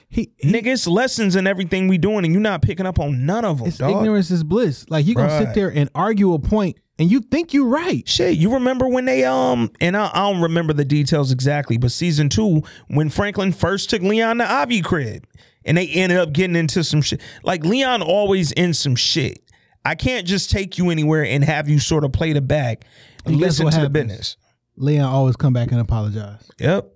He, 0.07 0.31
he 0.37 0.51
Nigga, 0.51 0.67
it's 0.67 0.87
lessons 0.87 1.35
in 1.35 1.47
everything 1.47 1.87
we 1.87 1.97
doing, 1.97 2.23
and 2.23 2.33
you're 2.33 2.41
not 2.41 2.61
picking 2.61 2.85
up 2.85 2.99
on 2.99 3.25
none 3.25 3.43
of 3.43 3.59
them, 3.59 3.67
it's 3.67 3.77
dog. 3.77 3.91
ignorance 3.91 4.29
is 4.29 4.43
bliss. 4.43 4.85
Like 4.89 5.05
you 5.05 5.15
gonna 5.15 5.37
sit 5.37 5.53
there 5.55 5.69
and 5.69 5.89
argue 5.95 6.33
a 6.33 6.39
point 6.39 6.77
and 7.01 7.11
you 7.11 7.19
think 7.19 7.51
you're 7.51 7.67
right. 7.67 8.07
Shit, 8.07 8.37
you 8.37 8.53
remember 8.53 8.87
when 8.87 9.05
they 9.05 9.25
um 9.25 9.71
and 9.81 9.97
I, 9.97 10.11
I 10.13 10.31
don't 10.31 10.41
remember 10.43 10.71
the 10.71 10.85
details 10.85 11.31
exactly, 11.31 11.77
but 11.79 11.91
season 11.91 12.29
two 12.29 12.61
when 12.89 13.09
Franklin 13.09 13.53
first 13.53 13.89
took 13.89 14.03
Leon 14.03 14.37
to 14.37 14.49
Avi 14.49 14.81
crib, 14.81 15.25
and 15.65 15.77
they 15.77 15.87
ended 15.87 16.19
up 16.19 16.31
getting 16.31 16.55
into 16.55 16.83
some 16.83 17.01
shit. 17.01 17.19
Like 17.41 17.65
Leon 17.65 18.03
always 18.03 18.51
in 18.51 18.75
some 18.75 18.95
shit. 18.95 19.43
I 19.83 19.95
can't 19.95 20.27
just 20.27 20.51
take 20.51 20.77
you 20.77 20.91
anywhere 20.91 21.25
and 21.25 21.43
have 21.43 21.67
you 21.67 21.79
sort 21.79 22.03
of 22.03 22.11
play 22.13 22.33
the 22.33 22.41
back, 22.41 22.85
And 23.25 23.37
listen 23.37 23.67
to 23.71 23.81
the 23.81 23.89
business. 23.89 24.37
Leon 24.75 25.05
always 25.05 25.35
come 25.35 25.53
back 25.53 25.71
and 25.71 25.81
apologize. 25.81 26.47
Yep. 26.59 26.87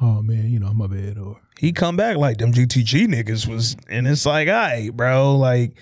Oh 0.00 0.22
man, 0.22 0.48
you 0.48 0.60
know 0.60 0.72
my 0.72 0.86
bad 0.86 1.18
or 1.18 1.42
he 1.58 1.72
come 1.72 1.96
back 1.96 2.16
like 2.16 2.38
them 2.38 2.52
GTG 2.52 3.06
niggas 3.06 3.46
was, 3.46 3.76
and 3.88 4.08
it's 4.08 4.24
like, 4.24 4.48
all 4.48 4.54
right, 4.54 4.90
bro, 4.90 5.36
like, 5.36 5.76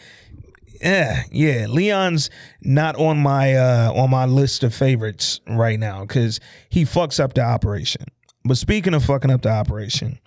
yeah, 0.80 1.22
yeah. 1.30 1.66
Leon's 1.68 2.30
not 2.62 2.96
on 2.96 3.18
my 3.18 3.54
uh 3.54 3.92
on 3.92 4.10
my 4.10 4.24
list 4.24 4.62
of 4.62 4.74
favorites 4.74 5.40
right 5.48 5.78
now 5.78 6.02
because 6.02 6.40
he 6.68 6.84
fucks 6.84 7.20
up 7.20 7.34
the 7.34 7.42
operation. 7.42 8.06
But 8.44 8.56
speaking 8.56 8.94
of 8.94 9.04
fucking 9.04 9.30
up 9.30 9.42
the 9.42 9.50
operation, 9.50 10.18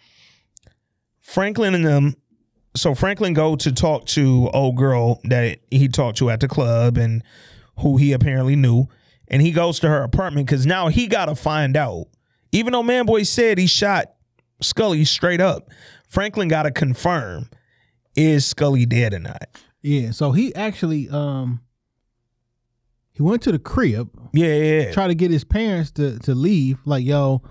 Franklin 1.20 1.76
and 1.76 1.86
them. 1.86 2.16
So 2.76 2.96
Franklin 2.96 3.34
go 3.34 3.56
to 3.56 3.72
talk 3.72 4.06
to 4.08 4.50
old 4.52 4.78
girl 4.78 5.22
that 5.26 5.60
he 5.70 5.88
talked 5.88 6.18
to 6.18 6.32
at 6.32 6.40
the 6.40 6.48
club 6.48 6.98
and 6.98 7.22
who 7.80 7.98
he 7.98 8.14
apparently 8.14 8.56
knew, 8.56 8.88
and 9.28 9.44
he 9.44 9.52
goes 9.52 9.80
to 9.82 9.88
her 9.90 10.02
apartment 10.02 10.48
because 10.48 10.66
now 10.66 10.88
he 10.88 11.06
got 11.06 11.26
to 11.26 11.36
find 11.36 11.78
out. 11.78 12.08
Even 12.52 12.74
though 12.74 12.82
Manboy 12.82 13.28
said 13.28 13.60
he 13.60 13.68
shot 13.68 14.14
Scully 14.64 15.06
straight 15.06 15.42
up. 15.42 15.70
Franklin 16.08 16.48
got 16.48 16.64
to 16.64 16.72
confirm 16.72 17.50
is 18.16 18.46
Scully 18.46 18.86
dead 18.86 19.14
or 19.14 19.20
not. 19.20 19.50
Yeah, 19.84 20.12
so 20.12 20.32
he 20.32 20.56
actually 20.56 21.10
um 21.10 21.60
he 23.12 23.22
went 23.22 23.42
to 23.44 23.52
the 23.52 23.60
crib, 23.60 24.10
Yeah, 24.34 24.48
yeah, 24.48 24.82
yeah. 24.86 24.92
try 24.92 25.08
to 25.08 25.14
get 25.16 25.30
his 25.30 25.44
parents 25.44 25.92
to 25.92 26.18
to 26.20 26.34
leave. 26.34 26.80
Like, 26.86 27.06
yo, 27.06 27.42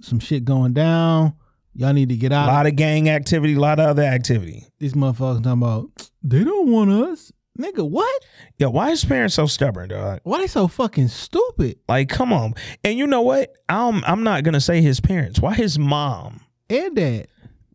some 0.00 0.20
shit 0.20 0.44
going 0.44 0.74
down. 0.74 1.34
Y'all 1.74 1.92
need 1.92 2.08
to 2.08 2.16
get 2.16 2.32
out. 2.32 2.48
A 2.48 2.52
lot 2.52 2.66
of 2.66 2.76
gang 2.76 3.08
activity, 3.08 3.54
a 3.54 3.60
lot 3.60 3.78
of 3.80 3.86
other 3.86 4.02
activity. 4.02 4.66
These 4.78 4.94
motherfuckers 4.94 5.42
talking 5.44 5.62
about 5.62 6.10
they 6.22 6.42
don't 6.44 6.70
want 6.70 6.90
us, 6.90 7.32
nigga. 7.58 7.88
What? 7.88 8.22
Yo, 8.58 8.68
why 8.70 8.90
is 8.90 9.04
parents 9.04 9.34
so 9.36 9.46
stubborn, 9.46 9.88
dog? 9.88 10.20
Why 10.24 10.38
they 10.38 10.46
so 10.48 10.66
fucking 10.68 11.08
stupid? 11.08 11.78
Like, 11.88 12.08
come 12.08 12.32
on. 12.32 12.54
And 12.84 12.98
you 12.98 13.06
know 13.06 13.22
what? 13.22 13.52
I'm 13.68 14.04
I'm 14.04 14.22
not 14.24 14.42
gonna 14.44 14.60
say 14.60 14.82
his 14.82 15.00
parents. 15.00 15.40
Why 15.40 15.54
his 15.54 15.78
mom? 15.78 16.40
And 16.68 16.94
dad, 16.96 17.28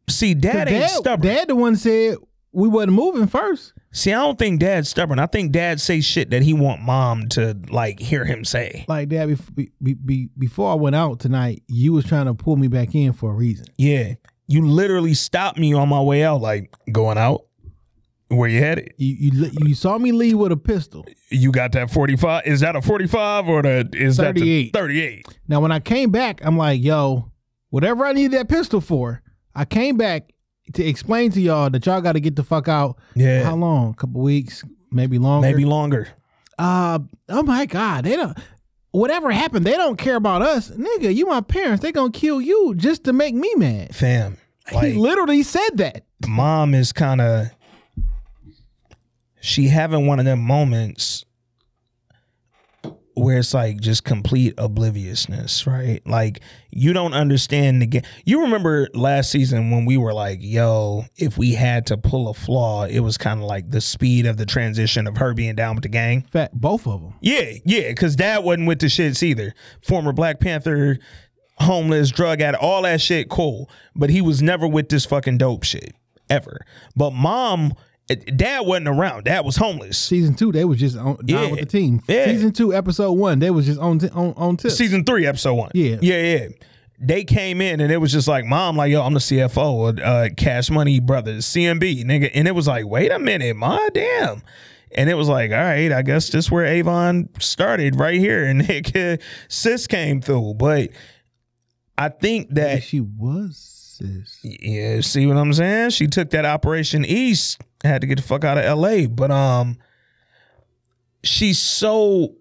See, 0.10 0.34
dad 0.34 0.68
ain't 0.68 0.82
dad, 0.82 0.90
stubborn. 0.90 1.28
dad, 1.28 1.48
the 1.48 1.56
one 1.56 1.76
said 1.78 2.18
we 2.52 2.68
wasn't 2.68 2.94
moving 2.94 3.28
first. 3.28 3.74
See, 3.96 4.12
I 4.12 4.20
don't 4.20 4.40
think 4.40 4.60
dad's 4.60 4.90
stubborn. 4.90 5.20
I 5.20 5.28
think 5.28 5.52
dad 5.52 5.80
say 5.80 6.02
shit 6.02 6.32
that 6.32 6.42
he 6.42 6.52
want 6.52 6.82
mom 6.82 7.30
to 7.30 7.56
like 7.70 8.00
hear 8.00 8.26
him 8.26 8.44
say. 8.44 8.86
Like, 8.88 9.10
dad, 9.10 9.38
be, 9.54 9.72
be, 9.82 9.94
be, 9.94 10.30
before 10.38 10.72
I 10.72 10.74
went 10.74 10.96
out 10.96 11.20
tonight, 11.20 11.62
you 11.68 11.94
was 11.94 12.04
trying 12.04 12.26
to 12.26 12.34
pull 12.34 12.56
me 12.56 12.68
back 12.68 12.96
in 12.96 13.14
for 13.14 13.32
a 13.32 13.34
reason. 13.36 13.68
Yeah. 13.78 14.16
You 14.48 14.68
literally 14.68 15.14
stopped 15.14 15.60
me 15.60 15.74
on 15.74 15.90
my 15.90 16.02
way 16.02 16.24
out, 16.24 16.42
like 16.42 16.74
going 16.92 17.20
out. 17.20 17.46
Where 18.30 18.50
you 18.50 18.60
headed? 18.60 18.96
You 18.98 19.16
you 19.32 19.52
you 19.62 19.76
saw 19.76 20.00
me 20.00 20.12
leave 20.12 20.40
with 20.40 20.52
a 20.52 20.58
pistol. 20.58 21.06
You 21.30 21.52
got 21.52 21.72
that 21.74 21.92
45? 21.92 22.48
Is 22.48 22.62
that 22.62 22.76
a 22.76 22.82
45 22.82 23.48
or 23.48 23.62
the 23.62 23.88
is 23.94 24.18
that 24.18 24.36
38. 24.36 24.74
the 24.74 24.80
38? 24.80 25.40
Now, 25.48 25.62
when 25.62 25.72
I 25.72 25.80
came 25.80 26.10
back, 26.10 26.44
I'm 26.44 26.58
like, 26.58 26.82
yo, 26.82 27.32
whatever 27.70 28.06
I 28.06 28.14
need 28.14 28.32
that 28.32 28.50
pistol 28.50 28.82
for, 28.82 29.22
I 29.54 29.66
came 29.66 29.98
back 29.98 30.34
to 30.74 30.84
explain 30.86 31.32
to 31.32 31.42
y'all 31.42 31.70
that 31.70 31.86
y'all 31.86 32.02
got 32.02 32.14
to 32.14 32.20
get 32.20 32.36
the 32.36 32.44
fuck 32.44 32.68
out. 32.68 32.98
Yeah. 33.16 33.44
How 33.44 33.56
long? 33.56 33.92
A 33.92 33.94
couple 33.94 34.22
weeks, 34.22 34.64
maybe 34.92 35.18
longer. 35.18 35.48
Maybe 35.48 35.66
longer. 35.66 36.10
Uh, 36.58 37.00
oh 37.30 37.44
my 37.44 37.66
God, 37.66 38.06
they 38.06 38.16
don't. 38.16 38.38
Whatever 38.92 39.32
happened, 39.32 39.66
they 39.66 39.76
don't 39.76 39.98
care 39.98 40.16
about 40.16 40.44
us, 40.44 40.70
nigga. 40.70 41.14
You 41.14 41.26
my 41.26 41.42
parents. 41.42 41.82
They 41.82 41.92
gonna 41.92 42.12
kill 42.12 42.40
you 42.40 42.76
just 42.76 43.04
to 43.06 43.14
make 43.14 43.34
me 43.34 43.52
mad. 43.56 43.96
Fam. 43.96 44.38
Like 44.72 44.94
he 44.94 44.94
literally 44.94 45.44
said 45.44 45.78
that. 45.78 46.06
mom 46.28 46.74
is 46.74 46.94
kind 46.94 47.20
of 47.20 47.48
she 49.42 49.68
having 49.68 50.08
one 50.08 50.20
of 50.20 50.26
them 50.26 50.40
moments 50.40 51.23
where 53.16 53.38
it's 53.40 53.54
like 53.54 53.80
just 53.80 54.04
complete 54.04 54.54
obliviousness, 54.58 55.68
right? 55.68 56.02
Like 56.06 56.42
you 56.72 56.94
don't 56.94 57.14
understand 57.14 57.82
the 57.82 57.86
game. 57.86 58.02
You 58.26 58.42
remember 58.42 58.90
last 58.94 59.32
season 59.32 59.72
when 59.72 59.86
we 59.86 59.98
were 59.98 60.14
like, 60.14 60.40
"Yo, 60.42 61.06
if 61.18 61.38
we 61.38 61.54
had 61.54 61.86
to 61.88 61.98
pull 61.98 62.30
a 62.30 62.34
flaw, 62.34 62.86
it 62.86 63.02
was 63.02 63.18
kind 63.18 63.40
of 63.40 63.46
like 63.46 63.70
the 63.70 63.82
speed 63.82 64.26
of 64.26 64.38
the 64.38 64.46
transition 64.46 65.08
of 65.08 65.18
her 65.18 65.34
being 65.34 65.56
down 65.56 65.76
with 65.76 65.84
the 65.84 65.90
gang." 65.90 66.24
Fact, 66.32 66.54
both 66.54 66.88
of 66.88 67.02
them. 67.02 67.14
Yeah, 67.22 67.52
yeah, 67.66 67.90
because 67.90 68.16
dad 68.16 68.44
wasn't 68.44 68.68
with 68.68 68.80
the 68.80 68.88
shits 68.88 69.22
either. 69.22 69.54
Former 69.82 70.12
Black 70.14 70.40
Panther, 70.40 71.00
homeless, 71.58 72.12
drug 72.12 72.42
addict, 72.42 72.64
all 72.64 72.82
that 72.84 73.02
shit, 73.02 73.30
cool. 73.30 73.70
But 73.96 74.10
he 74.10 74.22
was 74.22 74.42
never 74.42 74.68
with 74.68 74.90
this 74.90 75.06
fucking 75.06 75.38
dope 75.38 75.64
shit 75.64 75.94
ever. 76.30 76.66
But 76.96 77.12
mom, 77.12 77.74
dad 78.08 78.62
wasn't 78.62 78.88
around. 78.88 79.26
Dad 79.26 79.46
was 79.46 79.56
homeless. 79.58 79.98
Season 79.98 80.34
two, 80.36 80.52
they 80.52 80.66
was 80.66 80.80
just 80.80 80.98
on 80.98 81.16
down 81.26 81.44
Yeah. 81.44 81.52
with 81.52 81.60
the 81.62 81.66
team. 81.66 82.02
Yeah. 82.08 82.26
Season 82.26 82.52
two, 82.52 82.74
episode 82.74 83.14
one, 83.14 83.40
they 83.40 83.50
was 83.52 83.66
just 83.66 83.80
on 83.80 84.00
t- 84.00 84.10
on 84.10 84.34
on 84.38 84.58
tip. 84.58 84.72
Season 84.72 85.04
three, 85.04 85.26
episode 85.26 85.54
one. 85.56 85.72
Yeah. 85.74 85.98
yeah, 86.02 86.22
yeah. 86.22 86.48
They 87.00 87.24
came 87.24 87.60
in 87.60 87.82
and 87.82 87.92
it 87.92 87.98
was 87.98 88.12
just 88.14 88.28
like, 88.28 88.46
mom, 88.46 88.78
like, 88.78 88.92
yo, 88.92 89.02
I'm 89.02 89.14
the 89.14 89.20
CFO 89.20 89.90
of 89.90 90.00
uh, 90.00 90.34
Cash 90.36 90.70
Money 90.70 91.00
Brothers, 91.02 91.46
CMB, 91.46 92.06
nigga. 92.06 92.32
And 92.34 92.48
it 92.48 92.56
was 92.56 92.68
like, 92.68 92.86
wait 92.86 93.12
a 93.12 93.20
minute, 93.20 93.56
my 93.58 93.90
damn. 93.94 94.42
And 94.96 95.10
it 95.10 95.16
was 95.16 95.28
like, 95.28 95.52
all 95.52 95.58
right, 95.58 95.92
I 95.92 96.02
guess 96.04 96.30
this 96.30 96.52
where 96.52 96.66
Avon 96.66 97.28
started 97.40 97.96
right 97.98 98.20
here. 98.20 98.46
And 98.50 98.62
nigga, 98.62 99.22
sis 99.50 99.88
came 99.88 100.22
through. 100.22 100.54
But 100.54 100.92
I 101.98 102.10
think 102.10 102.50
Yeah, 102.50 102.76
that 102.76 102.84
she 102.84 103.02
was 103.02 103.58
yeah, 104.44 105.02
see 105.02 105.26
what 105.26 105.38
I'm 105.38 105.54
saying? 105.54 105.92
She 105.92 106.08
took 106.08 106.30
that 106.32 106.46
operation 106.46 107.06
east, 107.06 107.62
had 107.84 108.02
to 108.02 108.08
get 108.08 108.18
the 108.18 108.24
fuck 108.24 108.44
out 108.44 108.58
of 108.58 108.78
LA. 108.78 109.08
But 109.08 109.32
um 109.32 109.78
she's 111.24 111.60
so 111.60 112.36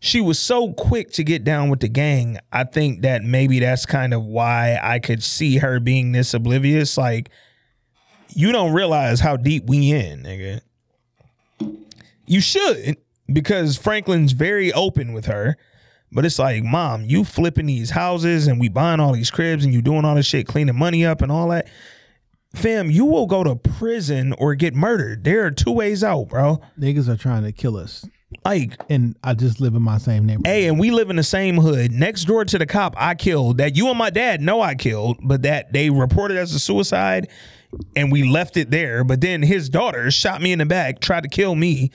she 0.00 0.20
was 0.20 0.38
so 0.38 0.72
quick 0.72 1.10
to 1.12 1.24
get 1.24 1.44
down 1.44 1.70
with 1.70 1.80
the 1.80 1.88
gang. 1.88 2.38
I 2.52 2.64
think 2.64 3.02
that 3.02 3.22
maybe 3.22 3.58
that's 3.58 3.84
kind 3.84 4.14
of 4.14 4.24
why 4.24 4.78
I 4.80 4.98
could 5.00 5.22
see 5.22 5.58
her 5.58 5.80
being 5.80 6.12
this 6.12 6.34
oblivious. 6.34 6.96
Like, 6.96 7.30
you 8.34 8.52
don't 8.52 8.72
realize 8.72 9.18
how 9.20 9.36
deep 9.36 9.66
we 9.66 9.90
in, 9.90 10.22
nigga. 10.22 10.60
You 12.26 12.40
should, 12.40 12.96
because 13.32 13.76
Franklin's 13.76 14.32
very 14.32 14.72
open 14.72 15.12
with 15.12 15.26
her. 15.26 15.56
But 16.10 16.24
it's 16.24 16.38
like, 16.38 16.64
mom, 16.64 17.04
you 17.04 17.24
flipping 17.24 17.66
these 17.66 17.90
houses 17.90 18.46
and 18.46 18.58
we 18.58 18.68
buying 18.68 19.00
all 19.00 19.12
these 19.12 19.30
cribs 19.30 19.64
and 19.64 19.74
you 19.74 19.82
doing 19.82 20.04
all 20.04 20.14
this 20.14 20.26
shit, 20.26 20.46
cleaning 20.46 20.76
money 20.76 21.04
up 21.04 21.20
and 21.22 21.30
all 21.30 21.48
that. 21.48 21.68
Fam, 22.54 22.90
you 22.90 23.04
will 23.04 23.26
go 23.26 23.44
to 23.44 23.54
prison 23.54 24.32
or 24.38 24.54
get 24.54 24.74
murdered. 24.74 25.24
There 25.24 25.44
are 25.44 25.50
two 25.50 25.70
ways 25.70 26.02
out, 26.02 26.28
bro. 26.28 26.60
Niggas 26.78 27.08
are 27.08 27.16
trying 27.16 27.44
to 27.44 27.52
kill 27.52 27.76
us. 27.76 28.06
Like, 28.44 28.80
and 28.88 29.16
I 29.22 29.34
just 29.34 29.60
live 29.60 29.74
in 29.74 29.82
my 29.82 29.98
same 29.98 30.26
neighborhood. 30.26 30.46
hey, 30.46 30.66
and 30.66 30.78
we 30.78 30.90
live 30.90 31.10
in 31.10 31.16
the 31.16 31.22
same 31.22 31.56
hood 31.56 31.92
next 31.92 32.24
door 32.24 32.44
to 32.44 32.58
the 32.58 32.66
cop 32.66 32.94
I 32.96 33.14
killed 33.14 33.58
that 33.58 33.76
you 33.76 33.88
and 33.88 33.98
my 33.98 34.10
dad 34.10 34.40
know 34.40 34.60
I 34.60 34.74
killed, 34.74 35.18
but 35.22 35.42
that 35.42 35.72
they 35.72 35.90
reported 35.90 36.36
as 36.36 36.54
a 36.54 36.58
suicide 36.58 37.28
and 37.96 38.10
we 38.12 38.24
left 38.24 38.56
it 38.56 38.70
there. 38.70 39.04
But 39.04 39.20
then 39.20 39.42
his 39.42 39.68
daughter 39.68 40.10
shot 40.10 40.40
me 40.40 40.52
in 40.52 40.58
the 40.58 40.66
back, 40.66 41.00
tried 41.00 41.22
to 41.22 41.28
kill 41.28 41.54
me. 41.54 41.90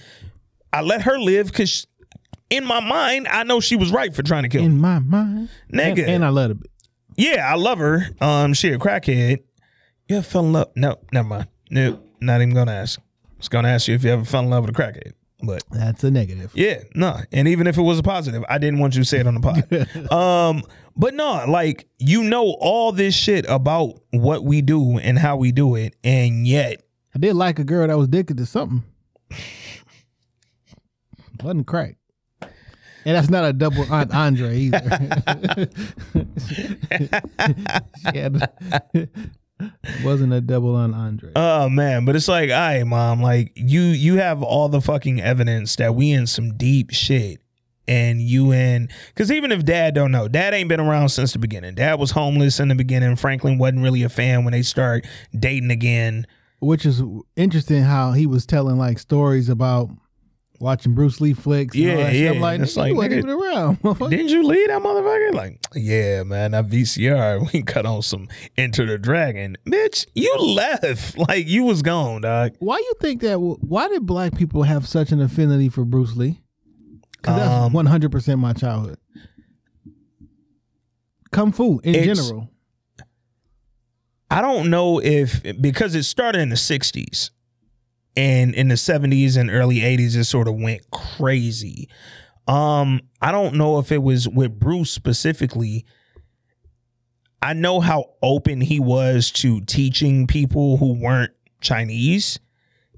I 0.71 0.81
let 0.81 1.03
her 1.03 1.19
live 1.19 1.47
because 1.47 1.85
in 2.55 2.65
my 2.65 2.79
mind, 2.79 3.27
I 3.27 3.43
know 3.43 3.59
she 3.59 3.75
was 3.75 3.91
right 3.91 4.13
for 4.15 4.23
trying 4.23 4.43
to 4.43 4.49
kill 4.49 4.63
in 4.63 4.75
me. 4.75 4.81
my 4.81 4.99
mind, 4.99 5.49
Nigga. 5.71 5.99
and, 5.99 6.09
and 6.09 6.25
I 6.25 6.29
love 6.29 6.51
it. 6.51 6.61
Be. 6.61 6.69
Yeah, 7.15 7.49
I 7.51 7.55
love 7.55 7.77
her. 7.79 8.05
Um, 8.21 8.53
she 8.53 8.69
a 8.69 8.77
crackhead. 8.79 9.43
You 10.07 10.17
ever 10.17 10.23
fell 10.23 10.45
in 10.45 10.53
love? 10.53 10.69
No, 10.75 10.97
never 11.11 11.27
mind. 11.27 11.47
Nope, 11.69 12.05
not 12.19 12.41
even 12.41 12.53
gonna 12.53 12.71
ask. 12.73 12.99
I 12.99 13.33
was 13.37 13.49
gonna 13.49 13.67
ask 13.69 13.87
you 13.87 13.95
if 13.95 14.03
you 14.03 14.11
ever 14.11 14.25
fell 14.25 14.41
in 14.43 14.49
love 14.49 14.65
with 14.65 14.77
a 14.77 14.81
crackhead. 14.81 15.13
But 15.45 15.63
That's 15.71 16.03
a 16.05 16.11
negative. 16.11 16.51
yeah, 16.55 16.83
no. 16.95 17.17
And 17.33 17.49
even 17.49 17.67
if 17.67 17.77
it 17.77 17.81
was 17.81 17.99
a 17.99 18.03
positive, 18.03 18.45
I 18.47 18.57
didn't 18.59 18.79
want 18.79 18.95
you 18.95 19.01
to 19.01 19.05
say 19.05 19.19
it 19.19 19.27
on 19.27 19.33
the 19.35 19.41
pod. 19.41 20.11
um, 20.11 20.63
but 20.95 21.13
no, 21.13 21.43
like 21.49 21.87
you 21.99 22.23
know 22.23 22.55
all 22.59 22.91
this 22.93 23.13
shit 23.15 23.45
about 23.49 23.99
what 24.11 24.43
we 24.45 24.61
do 24.61 24.97
and 24.99 25.19
how 25.19 25.35
we 25.35 25.51
do 25.51 25.75
it, 25.75 25.95
and 26.03 26.47
yet 26.47 26.81
I 27.13 27.19
did 27.19 27.33
like 27.35 27.59
a 27.59 27.63
girl 27.65 27.87
that 27.87 27.97
was 27.97 28.07
addicted 28.07 28.37
to 28.37 28.45
something. 28.45 28.83
Wasn't 31.43 31.67
crack. 31.67 31.97
And 33.05 33.15
that's 33.15 33.29
not 33.29 33.45
a 33.45 33.53
double 33.53 33.83
entendre 33.91 34.53
either. 34.53 35.69
She 38.11 39.07
wasn't 40.03 40.33
a 40.33 40.41
double 40.41 40.75
entendre. 40.75 41.31
Oh 41.35 41.69
man, 41.69 42.05
but 42.05 42.15
it's 42.15 42.27
like, 42.27 42.49
all 42.49 42.55
right, 42.55 42.83
mom, 42.83 43.21
like 43.21 43.51
you 43.55 43.81
you 43.81 44.17
have 44.17 44.43
all 44.43 44.69
the 44.69 44.81
fucking 44.81 45.21
evidence 45.21 45.75
that 45.77 45.95
we 45.95 46.11
in 46.11 46.27
some 46.27 46.57
deep 46.57 46.91
shit. 46.91 47.39
And 47.85 48.21
you 48.21 48.53
in 48.53 48.87
because 49.07 49.29
even 49.29 49.51
if 49.51 49.65
dad 49.65 49.93
don't 49.93 50.11
know, 50.11 50.29
dad 50.29 50.53
ain't 50.53 50.69
been 50.69 50.79
around 50.79 51.09
since 51.09 51.33
the 51.33 51.39
beginning. 51.39 51.75
Dad 51.75 51.99
was 51.99 52.11
homeless 52.11 52.61
in 52.61 52.69
the 52.69 52.75
beginning. 52.75 53.17
Franklin 53.17 53.57
wasn't 53.57 53.81
really 53.81 54.03
a 54.03 54.09
fan 54.09 54.45
when 54.45 54.53
they 54.53 54.61
start 54.61 55.05
dating 55.37 55.69
again. 55.69 56.25
Which 56.61 56.85
is 56.85 57.03
interesting 57.35 57.83
how 57.83 58.13
he 58.13 58.25
was 58.25 58.45
telling 58.45 58.77
like 58.77 58.99
stories 58.99 59.49
about 59.49 59.89
watching 60.63 60.93
Bruce 60.95 61.19
Lee 61.21 61.33
flicks. 61.33 61.75
And 61.75 61.83
all 61.91 61.97
Yeah, 61.97 62.03
that 62.05 62.13
shit. 62.13 62.29
I'm 62.29 62.35
yeah. 62.35 62.41
like, 62.41 62.61
It's 62.61 62.77
like, 62.77 62.89
you 62.89 62.95
wasn't 62.95 63.13
even 63.15 63.29
around. 63.29 63.81
Didn't 64.09 64.29
you 64.29 64.43
leave 64.43 64.67
that 64.69 64.81
motherfucker? 64.81 65.33
Like, 65.33 65.59
yeah, 65.75 66.23
man, 66.23 66.51
that 66.51 66.67
VCR, 66.67 67.51
we 67.53 67.61
cut 67.61 67.85
on 67.85 68.01
some 68.01 68.29
Enter 68.57 68.85
the 68.85 68.97
Dragon. 68.97 69.57
Bitch, 69.67 70.07
you 70.15 70.35
left. 70.37 71.17
Like 71.23 71.47
you 71.47 71.63
was 71.63 71.81
gone, 71.81 72.21
dog. 72.21 72.53
Why 72.59 72.77
you 72.77 72.93
think 72.99 73.21
that? 73.21 73.39
Why 73.39 73.87
did 73.87 74.05
black 74.05 74.35
people 74.35 74.63
have 74.63 74.87
such 74.87 75.11
an 75.11 75.21
affinity 75.21 75.69
for 75.69 75.85
Bruce 75.85 76.15
Lee? 76.15 76.39
Because 77.17 77.37
that's 77.37 77.49
Um, 77.51 77.73
one 77.73 77.85
hundred 77.85 78.11
percent 78.11 78.39
my 78.39 78.53
childhood. 78.53 78.97
Kung 81.31 81.51
Fu 81.51 81.79
in 81.83 81.93
general. 82.03 82.49
I 84.29 84.41
don't 84.41 84.69
know 84.69 84.99
if 84.99 85.41
because 85.61 85.93
it 85.95 86.03
started 86.03 86.41
in 86.41 86.49
the 86.49 86.55
60s 86.55 87.29
and 88.15 88.53
in 88.53 88.67
the 88.67 88.75
70s 88.75 89.37
and 89.37 89.49
early 89.49 89.79
80s 89.79 90.15
it 90.15 90.25
sort 90.25 90.47
of 90.47 90.55
went 90.55 90.89
crazy. 90.91 91.89
Um 92.47 93.01
I 93.21 93.31
don't 93.31 93.55
know 93.55 93.79
if 93.79 93.91
it 93.91 94.03
was 94.03 94.27
with 94.27 94.59
Bruce 94.59 94.91
specifically. 94.91 95.85
I 97.41 97.53
know 97.53 97.81
how 97.81 98.11
open 98.21 98.61
he 98.61 98.79
was 98.79 99.29
to 99.31 99.59
teaching 99.61 100.27
people 100.27 100.77
who 100.77 100.93
weren't 100.93 101.33
Chinese. 101.59 102.39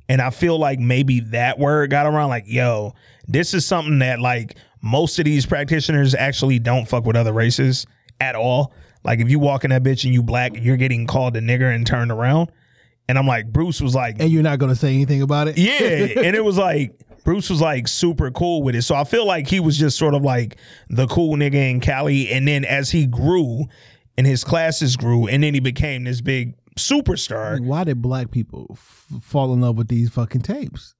And 0.07 0.21
I 0.21 0.29
feel 0.29 0.59
like 0.59 0.79
maybe 0.79 1.19
that 1.21 1.57
word 1.57 1.89
got 1.89 2.05
around 2.05 2.29
like, 2.29 2.43
yo, 2.45 2.93
this 3.27 3.55
is 3.55 3.65
something 3.65 3.99
that 3.99 4.19
like 4.19 4.55
most 4.81 5.17
of 5.17 5.25
these 5.25 5.47
practitioners 5.47 6.13
actually 6.13 6.59
don't 6.59 6.87
fuck 6.87 7.05
with 7.05 7.15
other 7.15 7.33
races 7.33 7.87
at 8.19 8.35
all. 8.35 8.71
Like 9.03 9.19
if 9.19 9.29
you 9.29 9.39
walk 9.39 9.63
in 9.63 9.71
that 9.71 9.83
bitch 9.83 10.05
and 10.05 10.13
you 10.13 10.21
black, 10.21 10.51
you're 10.55 10.77
getting 10.77 11.07
called 11.07 11.35
a 11.37 11.41
nigger 11.41 11.73
and 11.73 11.85
turned 11.85 12.11
around. 12.11 12.51
And 13.07 13.17
I'm 13.17 13.27
like, 13.27 13.51
Bruce 13.51 13.81
was 13.81 13.93
like, 13.93 14.17
And 14.19 14.31
you're 14.31 14.43
not 14.43 14.59
gonna 14.59 14.75
say 14.75 14.93
anything 14.93 15.21
about 15.21 15.47
it. 15.47 15.57
yeah. 15.57 15.71
and 16.23 16.35
it 16.35 16.43
was 16.43 16.57
like 16.57 16.99
Bruce 17.23 17.49
was 17.49 17.61
like 17.61 17.87
super 17.87 18.29
cool 18.31 18.61
with 18.63 18.75
it. 18.75 18.83
So 18.83 18.95
I 18.95 19.03
feel 19.03 19.25
like 19.25 19.47
he 19.47 19.59
was 19.59 19.77
just 19.77 19.97
sort 19.97 20.13
of 20.13 20.21
like 20.23 20.57
the 20.89 21.07
cool 21.07 21.35
nigga 21.35 21.71
in 21.71 21.79
Cali. 21.79 22.29
And 22.31 22.47
then 22.47 22.63
as 22.65 22.91
he 22.91 23.05
grew 23.07 23.65
and 24.17 24.25
his 24.27 24.43
classes 24.43 24.95
grew, 24.95 25.27
and 25.27 25.43
then 25.43 25.53
he 25.53 25.59
became 25.59 26.03
this 26.05 26.21
big 26.21 26.55
superstar. 26.77 27.59
Why 27.59 27.83
did 27.83 28.01
black 28.01 28.31
people 28.31 28.67
f- 28.71 29.07
fall 29.21 29.53
in 29.53 29.61
love 29.61 29.77
with 29.77 29.87
these 29.87 30.09
fucking 30.09 30.41
tapes? 30.41 30.93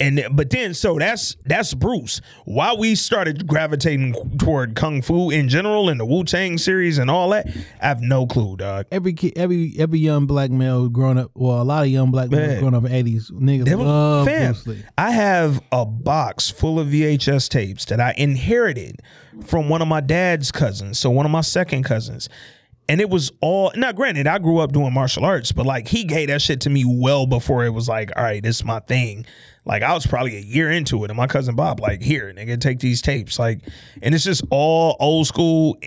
And 0.00 0.24
but 0.32 0.50
then 0.50 0.74
so 0.74 0.98
that's 0.98 1.36
that's 1.44 1.72
Bruce. 1.72 2.20
Why 2.44 2.74
we 2.74 2.96
started 2.96 3.46
gravitating 3.46 4.36
toward 4.38 4.74
kung 4.74 5.02
fu 5.02 5.30
in 5.30 5.48
general 5.48 5.88
and 5.88 6.00
the 6.00 6.04
Wu 6.04 6.24
Tang 6.24 6.58
series 6.58 6.98
and 6.98 7.08
all 7.08 7.30
that, 7.30 7.46
I 7.80 7.86
have 7.86 8.00
no 8.02 8.26
clue, 8.26 8.56
dog. 8.56 8.86
Every 8.90 9.12
kid, 9.12 9.34
every 9.36 9.72
every 9.78 10.00
young 10.00 10.26
black 10.26 10.50
male 10.50 10.88
growing 10.88 11.16
up, 11.18 11.30
well, 11.34 11.62
a 11.62 11.64
lot 11.64 11.84
of 11.84 11.90
young 11.90 12.10
black 12.10 12.28
Man. 12.28 12.40
males 12.40 12.58
growing 12.58 12.74
up 12.74 12.84
in 12.86 12.92
eighties, 12.92 13.30
niggas 13.30 13.66
They 13.66 13.76
were- 13.76 13.84
love 13.84 14.26
fam, 14.26 14.52
Bruce 14.54 14.66
Lee. 14.66 14.82
I 14.98 15.12
have 15.12 15.62
a 15.70 15.86
box 15.86 16.50
full 16.50 16.80
of 16.80 16.88
VHS 16.88 17.48
tapes 17.48 17.84
that 17.84 18.00
I 18.00 18.14
inherited 18.18 19.00
from 19.46 19.68
one 19.68 19.80
of 19.80 19.86
my 19.86 20.00
dad's 20.00 20.50
cousins, 20.50 20.98
so 20.98 21.08
one 21.08 21.24
of 21.24 21.30
my 21.30 21.40
second 21.40 21.84
cousins. 21.84 22.28
And 22.88 23.00
it 23.00 23.08
was 23.08 23.32
all 23.40 23.72
now 23.74 23.92
granted, 23.92 24.26
I 24.26 24.38
grew 24.38 24.58
up 24.58 24.72
doing 24.72 24.92
martial 24.92 25.24
arts, 25.24 25.52
but 25.52 25.66
like 25.66 25.88
he 25.88 26.04
gave 26.04 26.28
that 26.28 26.42
shit 26.42 26.60
to 26.62 26.70
me 26.70 26.84
well 26.86 27.26
before 27.26 27.64
it 27.64 27.70
was 27.70 27.88
like, 27.88 28.10
all 28.16 28.22
right, 28.22 28.42
this 28.42 28.56
is 28.56 28.64
my 28.64 28.80
thing. 28.80 29.24
Like 29.64 29.82
I 29.82 29.94
was 29.94 30.06
probably 30.06 30.36
a 30.36 30.40
year 30.40 30.70
into 30.70 31.02
it, 31.04 31.10
and 31.10 31.16
my 31.16 31.26
cousin 31.26 31.54
Bob, 31.54 31.80
like, 31.80 32.02
here, 32.02 32.32
nigga, 32.36 32.60
take 32.60 32.80
these 32.80 33.00
tapes. 33.00 33.38
Like, 33.38 33.60
and 34.02 34.14
it's 34.14 34.24
just 34.24 34.44
all 34.50 34.96
old 35.00 35.26
school 35.26 35.78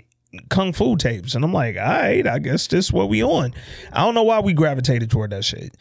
kung 0.50 0.72
fu 0.72 0.96
tapes. 0.96 1.34
And 1.34 1.44
I'm 1.44 1.52
like, 1.52 1.76
all 1.76 1.82
right, 1.82 2.26
I 2.26 2.40
guess 2.40 2.66
this 2.66 2.86
is 2.86 2.92
what 2.92 3.08
we 3.08 3.22
on. 3.22 3.54
I 3.92 4.04
don't 4.04 4.14
know 4.14 4.24
why 4.24 4.40
we 4.40 4.52
gravitated 4.52 5.10
toward 5.10 5.30
that 5.30 5.44
shit 5.44 5.76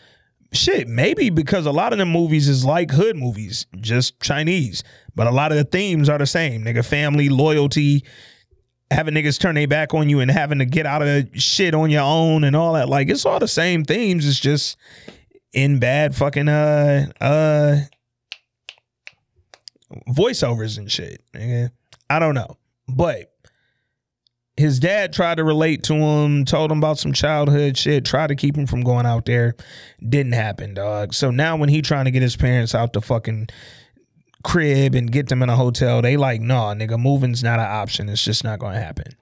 shit, 0.54 0.88
maybe 0.88 1.30
because 1.30 1.66
a 1.66 1.72
lot 1.72 1.94
of 1.94 2.00
them 2.00 2.10
movies 2.10 2.48
is 2.48 2.66
like 2.66 2.92
hood 2.92 3.16
movies, 3.16 3.66
just 3.80 4.20
Chinese. 4.20 4.84
But 5.16 5.28
a 5.28 5.32
lot 5.32 5.52
of 5.52 5.58
the 5.58 5.64
themes 5.64 6.10
are 6.10 6.18
the 6.18 6.26
same. 6.26 6.64
Nigga, 6.64 6.86
family, 6.86 7.30
loyalty, 7.30 8.04
having 8.92 9.14
niggas 9.14 9.40
turn 9.40 9.56
their 9.56 9.68
back 9.68 9.94
on 9.94 10.10
you 10.10 10.20
and 10.20 10.32
having 10.32 10.60
to 10.60 10.66
get 10.66 10.86
out 10.86 11.02
of 11.02 11.28
shit 11.34 11.74
on 11.74 11.90
your 11.90 12.04
own 12.04 12.44
and 12.44 12.56
all 12.56 12.74
that. 12.74 12.90
Like 12.90 13.10
it's 13.10 13.26
all 13.26 13.40
the 13.40 13.48
same 13.48 13.84
themes. 13.84 14.28
It's 14.28 14.40
just 14.40 14.78
in 15.54 15.80
bad 15.80 16.16
fucking 16.16 16.48
uh 16.48 17.08
uh 17.20 17.78
voiceovers 20.10 20.78
and 20.78 20.92
shit. 20.92 21.22
I 22.10 22.20
don't 22.20 22.36
know. 22.36 22.58
But 22.88 23.34
his 24.56 24.80
dad 24.80 25.14
tried 25.14 25.36
to 25.36 25.44
relate 25.44 25.84
to 25.84 25.94
him, 25.94 26.44
told 26.44 26.72
him 26.72 26.80
about 26.80 26.98
some 26.98 27.14
childhood 27.14 27.78
shit, 27.78 28.06
tried 28.06 28.28
to 28.28 28.36
keep 28.36 28.58
him 28.58 28.66
from 28.66 28.82
going 28.82 29.06
out 29.06 29.26
there. 29.26 29.56
Didn't 30.08 30.32
happen, 30.32 30.74
dog. 30.74 31.14
So 31.14 31.30
now 31.30 31.56
when 31.58 31.70
he 31.70 31.82
trying 31.82 32.06
to 32.06 32.12
get 32.12 32.24
his 32.24 32.36
parents 32.36 32.74
out 32.74 32.94
the 32.94 33.02
fucking 33.02 33.50
crib 34.48 34.96
and 34.96 35.12
get 35.12 35.28
them 35.28 35.44
in 35.44 35.50
a 35.50 35.56
hotel, 35.56 36.02
they 36.02 36.16
like, 36.18 36.42
nah, 36.42 36.74
nigga, 36.74 36.98
moving's 37.00 37.44
not 37.44 37.60
an 37.60 37.66
option. 37.68 38.08
It's 38.10 38.24
just 38.24 38.44
not 38.44 38.60
gonna 38.60 38.80
happen. 38.80 39.14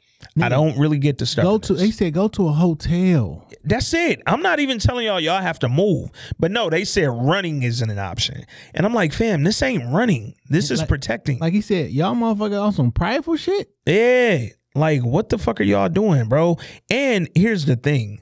I 0.42 0.50
don't 0.50 0.78
really 0.78 0.98
get 0.98 1.18
the 1.18 1.26
stuff. 1.26 1.44
Go 1.44 1.58
to. 1.60 1.74
They 1.74 1.92
said 1.92 2.14
go 2.14 2.28
to 2.30 2.48
a 2.48 2.52
hotel. 2.52 3.48
That's 3.64 3.94
it. 3.94 4.22
I'm 4.28 4.42
not 4.42 4.60
even 4.60 4.80
telling 4.80 5.06
y'all 5.06 5.20
y'all 5.20 5.42
have 5.42 5.60
to 5.60 5.70
move. 5.70 6.10
But 6.40 6.52
no, 6.52 6.70
they 6.70 6.84
said 6.84 7.06
running 7.10 7.64
isn't 7.64 7.90
an 7.90 8.00
option. 8.00 8.46
And 8.74 8.86
I'm 8.86 8.94
like, 8.94 9.14
fam, 9.14 9.44
this 9.44 9.62
ain't 9.62 9.92
running. 9.94 10.36
This 10.50 10.72
is 10.72 10.80
Like- 10.80 10.90
protecting. 10.90 11.40
Like 11.40 11.54
he 11.54 11.62
said, 11.62 11.92
y'all 11.92 12.16
motherfucker 12.16 12.62
on 12.62 12.74
some 12.74 12.92
prideful 12.92 13.38
shit. 13.38 13.70
Yeah. 13.86 14.48
Like, 14.74 15.04
what 15.04 15.30
the 15.30 15.38
fuck 15.38 15.62
are 15.62 15.64
y'all 15.64 15.88
doing, 15.90 16.28
bro? 16.28 16.58
And 16.90 17.30
here's 17.34 17.66
the 17.66 17.76
thing 17.78 18.20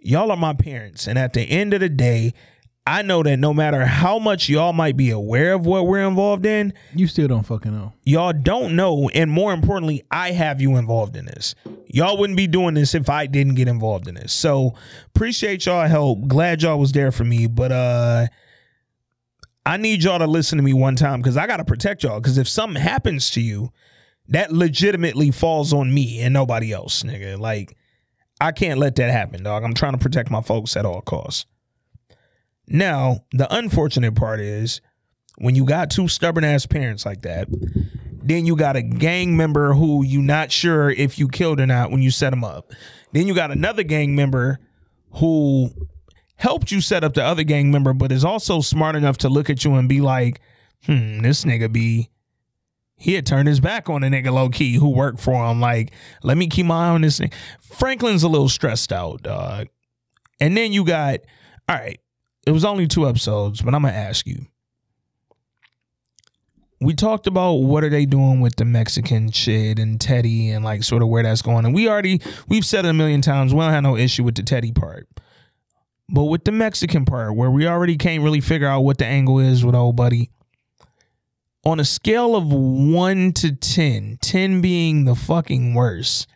y'all 0.00 0.30
are 0.30 0.36
my 0.36 0.52
parents. 0.52 1.08
And 1.08 1.18
at 1.18 1.32
the 1.32 1.42
end 1.42 1.72
of 1.72 1.80
the 1.80 1.88
day, 1.88 2.34
I 2.86 3.00
know 3.00 3.22
that 3.22 3.38
no 3.38 3.54
matter 3.54 3.86
how 3.86 4.18
much 4.18 4.50
y'all 4.50 4.74
might 4.74 4.94
be 4.96 5.08
aware 5.08 5.54
of 5.54 5.64
what 5.64 5.86
we're 5.86 6.06
involved 6.06 6.44
in, 6.44 6.74
You 6.94 7.06
still 7.06 7.26
don't 7.28 7.42
fucking 7.44 7.72
know. 7.72 7.94
y'all 8.04 8.34
don't 8.34 8.76
know. 8.76 9.08
And 9.14 9.30
more 9.30 9.54
importantly, 9.54 10.02
I 10.10 10.32
have 10.32 10.60
you 10.60 10.76
involved 10.76 11.16
in 11.16 11.24
this. 11.24 11.54
Y'all 11.86 12.18
wouldn't 12.18 12.36
be 12.36 12.46
doing 12.46 12.74
this 12.74 12.94
if 12.94 13.08
I 13.08 13.26
didn't 13.26 13.54
get 13.54 13.68
involved 13.68 14.06
in 14.06 14.16
this. 14.16 14.34
So 14.34 14.74
appreciate 15.14 15.64
y'all 15.64 15.88
help. 15.88 16.28
Glad 16.28 16.60
y'all 16.62 16.78
was 16.78 16.92
there 16.92 17.10
for 17.10 17.24
me. 17.24 17.46
But 17.46 17.72
uh 17.72 18.26
I 19.66 19.78
need 19.78 20.02
y'all 20.04 20.18
to 20.18 20.26
listen 20.26 20.58
to 20.58 20.62
me 20.64 20.74
one 20.74 20.94
time 20.94 21.22
because 21.22 21.38
I 21.38 21.46
gotta 21.46 21.64
protect 21.64 22.02
y'all. 22.02 22.20
Because 22.20 22.36
if 22.36 22.46
something 22.48 22.82
happens 22.82 23.30
to 23.30 23.40
you, 23.40 23.70
that 24.28 24.52
legitimately 24.52 25.30
falls 25.30 25.72
on 25.72 25.92
me 25.94 26.20
and 26.20 26.34
nobody 26.34 26.70
else, 26.72 27.02
nigga. 27.02 27.38
Like, 27.38 27.76
I 28.40 28.52
can't 28.52 28.78
let 28.78 28.96
that 28.96 29.10
happen, 29.10 29.42
dog. 29.42 29.64
I'm 29.64 29.72
trying 29.72 29.92
to 29.92 29.98
protect 29.98 30.30
my 30.30 30.42
folks 30.42 30.76
at 30.76 30.84
all 30.84 31.00
costs. 31.00 31.46
Now, 32.66 33.24
the 33.32 33.52
unfortunate 33.54 34.14
part 34.14 34.40
is 34.40 34.80
when 35.36 35.54
you 35.54 35.64
got 35.64 35.90
two 35.90 36.08
stubborn 36.08 36.44
ass 36.44 36.66
parents 36.66 37.04
like 37.04 37.22
that, 37.22 37.48
then 38.22 38.46
you 38.46 38.56
got 38.56 38.76
a 38.76 38.82
gang 38.82 39.36
member 39.36 39.74
who 39.74 40.04
you 40.04 40.22
not 40.22 40.50
sure 40.50 40.90
if 40.90 41.18
you 41.18 41.28
killed 41.28 41.60
or 41.60 41.66
not 41.66 41.90
when 41.90 42.00
you 42.00 42.10
set 42.10 42.32
him 42.32 42.42
up. 42.42 42.72
Then 43.12 43.26
you 43.26 43.34
got 43.34 43.50
another 43.50 43.82
gang 43.82 44.16
member 44.16 44.60
who 45.12 45.70
helped 46.36 46.72
you 46.72 46.80
set 46.80 47.04
up 47.04 47.14
the 47.14 47.22
other 47.22 47.44
gang 47.44 47.70
member, 47.70 47.92
but 47.92 48.10
is 48.10 48.24
also 48.24 48.60
smart 48.60 48.96
enough 48.96 49.18
to 49.18 49.28
look 49.28 49.50
at 49.50 49.64
you 49.64 49.74
and 49.74 49.88
be 49.88 50.00
like, 50.00 50.40
hmm, 50.86 51.20
this 51.20 51.44
nigga 51.44 51.70
be 51.70 52.10
He 52.96 53.14
had 53.14 53.26
turned 53.26 53.48
his 53.48 53.60
back 53.60 53.90
on 53.90 54.00
the 54.00 54.08
nigga 54.08 54.32
low 54.32 54.48
key 54.48 54.74
who 54.74 54.88
worked 54.88 55.20
for 55.20 55.44
him. 55.50 55.60
Like, 55.60 55.92
let 56.22 56.36
me 56.36 56.46
keep 56.48 56.66
my 56.66 56.86
eye 56.86 56.90
on 56.90 57.02
this 57.02 57.18
thing. 57.18 57.30
Franklin's 57.60 58.22
a 58.22 58.28
little 58.28 58.48
stressed 58.48 58.92
out, 58.92 59.22
dog. 59.22 59.68
And 60.40 60.56
then 60.56 60.72
you 60.72 60.84
got, 60.84 61.20
all 61.68 61.76
right, 61.76 62.00
it 62.46 62.50
was 62.50 62.64
only 62.64 62.86
two 62.86 63.08
episodes, 63.08 63.62
but 63.62 63.74
I'm 63.74 63.82
gonna 63.82 63.94
ask 63.94 64.26
you. 64.26 64.46
We 66.80 66.92
talked 66.92 67.26
about 67.26 67.54
what 67.54 67.82
are 67.82 67.88
they 67.88 68.04
doing 68.04 68.40
with 68.40 68.56
the 68.56 68.64
Mexican 68.64 69.30
shit 69.30 69.78
and 69.78 69.98
Teddy 70.00 70.50
and 70.50 70.64
like 70.64 70.82
sort 70.82 71.02
of 71.02 71.08
where 71.08 71.22
that's 71.22 71.40
going. 71.40 71.64
And 71.64 71.74
we 71.74 71.88
already 71.88 72.20
we've 72.48 72.66
said 72.66 72.84
it 72.84 72.88
a 72.88 72.92
million 72.92 73.22
times, 73.22 73.54
we 73.54 73.60
don't 73.60 73.70
have 73.70 73.82
no 73.82 73.96
issue 73.96 74.24
with 74.24 74.34
the 74.34 74.42
Teddy 74.42 74.72
part. 74.72 75.08
But 76.08 76.24
with 76.24 76.44
the 76.44 76.52
Mexican 76.52 77.06
part, 77.06 77.34
where 77.34 77.50
we 77.50 77.66
already 77.66 77.96
can't 77.96 78.22
really 78.22 78.42
figure 78.42 78.66
out 78.66 78.82
what 78.82 78.98
the 78.98 79.06
angle 79.06 79.38
is 79.38 79.64
with 79.64 79.74
old 79.74 79.96
buddy, 79.96 80.30
on 81.64 81.80
a 81.80 81.84
scale 81.84 82.36
of 82.36 82.52
one 82.52 83.32
to 83.32 83.54
10, 83.54 84.18
10 84.20 84.60
being 84.60 85.06
the 85.06 85.14
fucking 85.14 85.72
worst, 85.72 86.28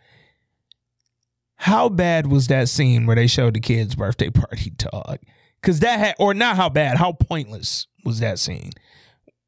how 1.57 1.89
bad 1.89 2.29
was 2.29 2.47
that 2.47 2.69
scene 2.69 3.05
where 3.05 3.17
they 3.17 3.27
showed 3.27 3.55
the 3.55 3.61
kid's 3.61 3.95
birthday 3.95 4.31
party 4.31 4.71
dog? 4.77 5.19
Cause 5.63 5.81
that 5.81 5.99
had 5.99 6.15
or 6.19 6.35
not 6.35 6.57
how 6.57 6.69
bad, 6.69 6.97
how 6.97 7.13
pointless 7.13 7.87
was 8.05 8.21
that 8.21 8.39
scene? 8.39 8.71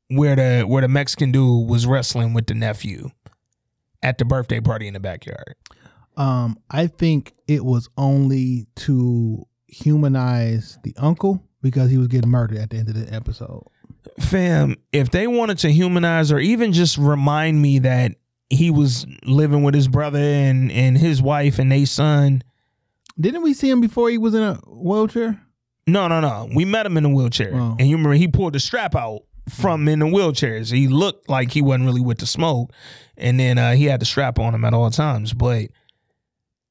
Where 0.09 0.35
the 0.35 0.63
where 0.63 0.83
the 0.83 0.89
Mexican 0.89 1.31
dude 1.31 1.69
was 1.69 1.87
wrestling 1.87 2.35
with 2.35 2.47
the 2.47 2.55
nephew 2.55 3.11
at 4.03 4.19
the 4.19 4.25
birthday 4.25 4.61
party 4.61 4.89
in 4.89 4.95
the 4.95 5.01
backyard. 5.01 5.55
Um, 6.17 6.59
I 6.71 6.89
think 6.89 7.35
it 7.47 7.65
was 7.65 7.89
only 7.97 8.67
to 8.77 9.47
humanize 9.69 10.79
the 10.83 10.95
uncle 10.97 11.43
because 11.63 11.91
he 11.91 11.99
was 11.99 12.09
getting 12.09 12.31
murdered 12.31 12.59
at 12.59 12.71
the 12.71 12.79
end 12.79 12.89
of 12.89 12.95
the 12.95 13.13
episode. 13.15 13.65
Fam, 14.19 14.77
if 14.93 15.11
they 15.11 15.27
wanted 15.27 15.59
to 15.59 15.71
humanize 15.71 16.33
or 16.33 16.39
even 16.39 16.73
just 16.73 16.99
remind 16.99 17.63
me 17.63 17.79
that 17.81 18.17
he 18.51 18.71
was 18.71 19.07
living 19.25 19.63
with 19.63 19.75
his 19.75 19.89
brother 19.89 20.19
and 20.19 20.71
and 20.73 20.99
his 20.99 21.23
wife 21.23 21.59
and 21.59 21.71
their 21.71 21.87
son. 21.87 22.43
Didn't 23.19 23.43
we 23.43 23.55
see 23.55 23.71
him 23.71 23.81
before 23.81 24.11
he 24.11 24.19
was 24.19 24.35
in 24.35 24.43
a 24.43 24.55
wheelchair? 24.67 25.41
No, 25.87 26.09
no, 26.09 26.21
no. 26.21 26.49
We 26.55 26.65
met 26.65 26.87
him 26.87 26.97
in 26.97 27.05
a 27.05 27.09
wheelchair, 27.09 27.53
oh. 27.55 27.77
and 27.79 27.89
you 27.89 27.97
remember 27.97 28.15
he 28.15 28.29
pulled 28.29 28.53
the 28.53 28.61
strap 28.61 28.95
out 28.95 29.23
from 29.49 29.89
in 29.89 29.99
the 29.99 30.07
wheelchairs. 30.07 30.73
He 30.73 30.89
looked 30.89 31.29
like 31.29 31.51
he 31.51 31.63
wasn't 31.63 31.87
really 31.87 32.01
with 32.01 32.19
the 32.19 32.27
smoke, 32.27 32.73
and 33.17 33.41
then 33.41 33.59
uh, 33.59 33.73
he 33.73 33.87
had 33.87 34.01
the 34.01 34.05
strap 34.07 34.39
on 34.39 34.55
him 34.55 34.65
at 34.65 34.75
all 34.75 34.91
times. 34.91 35.33
But 35.33 35.71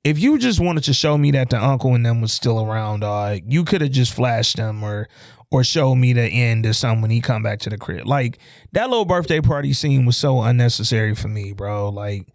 if 0.03 0.19
you 0.19 0.37
just 0.37 0.59
wanted 0.59 0.83
to 0.85 0.93
show 0.93 1.17
me 1.17 1.31
that 1.31 1.49
the 1.49 1.63
uncle 1.63 1.93
and 1.93 2.05
them 2.05 2.21
was 2.21 2.31
still 2.31 2.63
around, 2.63 3.03
uh, 3.03 3.37
you 3.45 3.63
could 3.63 3.81
have 3.81 3.91
just 3.91 4.13
flashed 4.13 4.57
them 4.57 4.83
or 4.83 5.09
or 5.51 5.63
show 5.63 5.95
me 5.95 6.13
the 6.13 6.21
end 6.21 6.65
of 6.67 6.75
some 6.75 7.01
when 7.01 7.09
he 7.09 7.21
come 7.21 7.41
back 7.41 7.59
to 7.59 7.69
the 7.69 7.77
crib. 7.77 8.05
Like 8.05 8.37
that 8.73 8.89
little 8.89 9.05
birthday 9.05 9.41
party 9.41 9.73
scene 9.73 10.05
was 10.05 10.15
so 10.15 10.41
unnecessary 10.41 11.15
for 11.15 11.27
me, 11.27 11.53
bro. 11.53 11.89
Like 11.89 12.27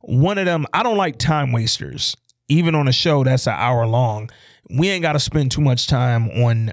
one 0.00 0.38
of 0.38 0.44
them, 0.44 0.66
I 0.72 0.82
don't 0.82 0.98
like 0.98 1.18
time 1.18 1.52
wasters. 1.52 2.14
Even 2.48 2.74
on 2.74 2.88
a 2.88 2.92
show 2.92 3.24
that's 3.24 3.46
an 3.46 3.54
hour 3.56 3.86
long, 3.86 4.30
we 4.70 4.88
ain't 4.88 5.02
got 5.02 5.12
to 5.12 5.20
spend 5.20 5.50
too 5.50 5.60
much 5.60 5.86
time 5.86 6.28
on 6.30 6.72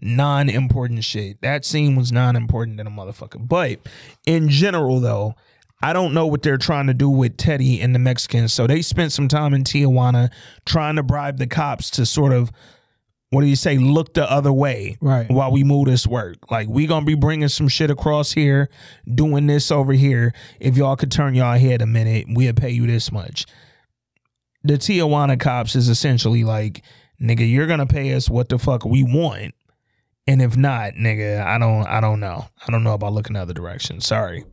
non-important 0.00 1.04
shit. 1.04 1.40
That 1.42 1.64
scene 1.64 1.96
was 1.96 2.10
non-important 2.10 2.78
than 2.78 2.86
a 2.86 2.90
motherfucker. 2.90 3.46
But 3.46 3.80
in 4.26 4.48
general, 4.48 5.00
though, 5.00 5.34
I 5.82 5.92
don't 5.92 6.12
know 6.12 6.26
what 6.26 6.42
they're 6.42 6.58
trying 6.58 6.88
to 6.88 6.94
do 6.94 7.08
with 7.08 7.36
Teddy 7.36 7.80
and 7.80 7.94
the 7.94 7.98
Mexicans. 7.98 8.52
So 8.52 8.66
they 8.66 8.82
spent 8.82 9.12
some 9.12 9.28
time 9.28 9.54
in 9.54 9.64
Tijuana 9.64 10.30
trying 10.66 10.96
to 10.96 11.02
bribe 11.02 11.38
the 11.38 11.46
cops 11.46 11.90
to 11.90 12.06
sort 12.06 12.32
of 12.32 12.50
what 13.30 13.42
do 13.42 13.46
you 13.46 13.56
say 13.56 13.78
look 13.78 14.14
the 14.14 14.28
other 14.30 14.52
way 14.52 14.98
right 15.00 15.30
while 15.30 15.52
we 15.52 15.62
move 15.62 15.86
this 15.86 16.04
work 16.04 16.50
like 16.50 16.68
we 16.68 16.86
gonna 16.86 17.06
be 17.06 17.14
bringing 17.14 17.46
some 17.46 17.68
shit 17.68 17.88
across 17.88 18.32
here 18.32 18.68
doing 19.14 19.46
this 19.46 19.70
over 19.70 19.92
here 19.92 20.34
if 20.58 20.76
y'all 20.76 20.96
could 20.96 21.12
turn 21.12 21.34
y'all 21.36 21.56
head 21.56 21.80
a 21.80 21.86
minute 21.86 22.26
we'll 22.30 22.52
pay 22.52 22.70
you 22.70 22.88
this 22.88 23.12
much 23.12 23.46
the 24.62 24.74
tijuana 24.74 25.38
cops 25.38 25.74
is 25.74 25.88
essentially 25.88 26.44
like 26.44 26.82
nigga 27.20 27.50
you're 27.50 27.66
gonna 27.66 27.86
pay 27.86 28.14
us 28.14 28.28
what 28.28 28.48
the 28.48 28.58
fuck 28.58 28.84
we 28.84 29.02
want 29.02 29.54
and 30.26 30.42
if 30.42 30.56
not 30.56 30.94
nigga 30.94 31.44
i 31.44 31.58
don't 31.58 31.86
i 31.86 32.00
don't 32.00 32.20
know 32.20 32.46
i 32.66 32.70
don't 32.70 32.84
know 32.84 32.94
about 32.94 33.12
looking 33.12 33.34
the 33.34 33.40
other 33.40 33.54
direction 33.54 34.00
sorry 34.00 34.44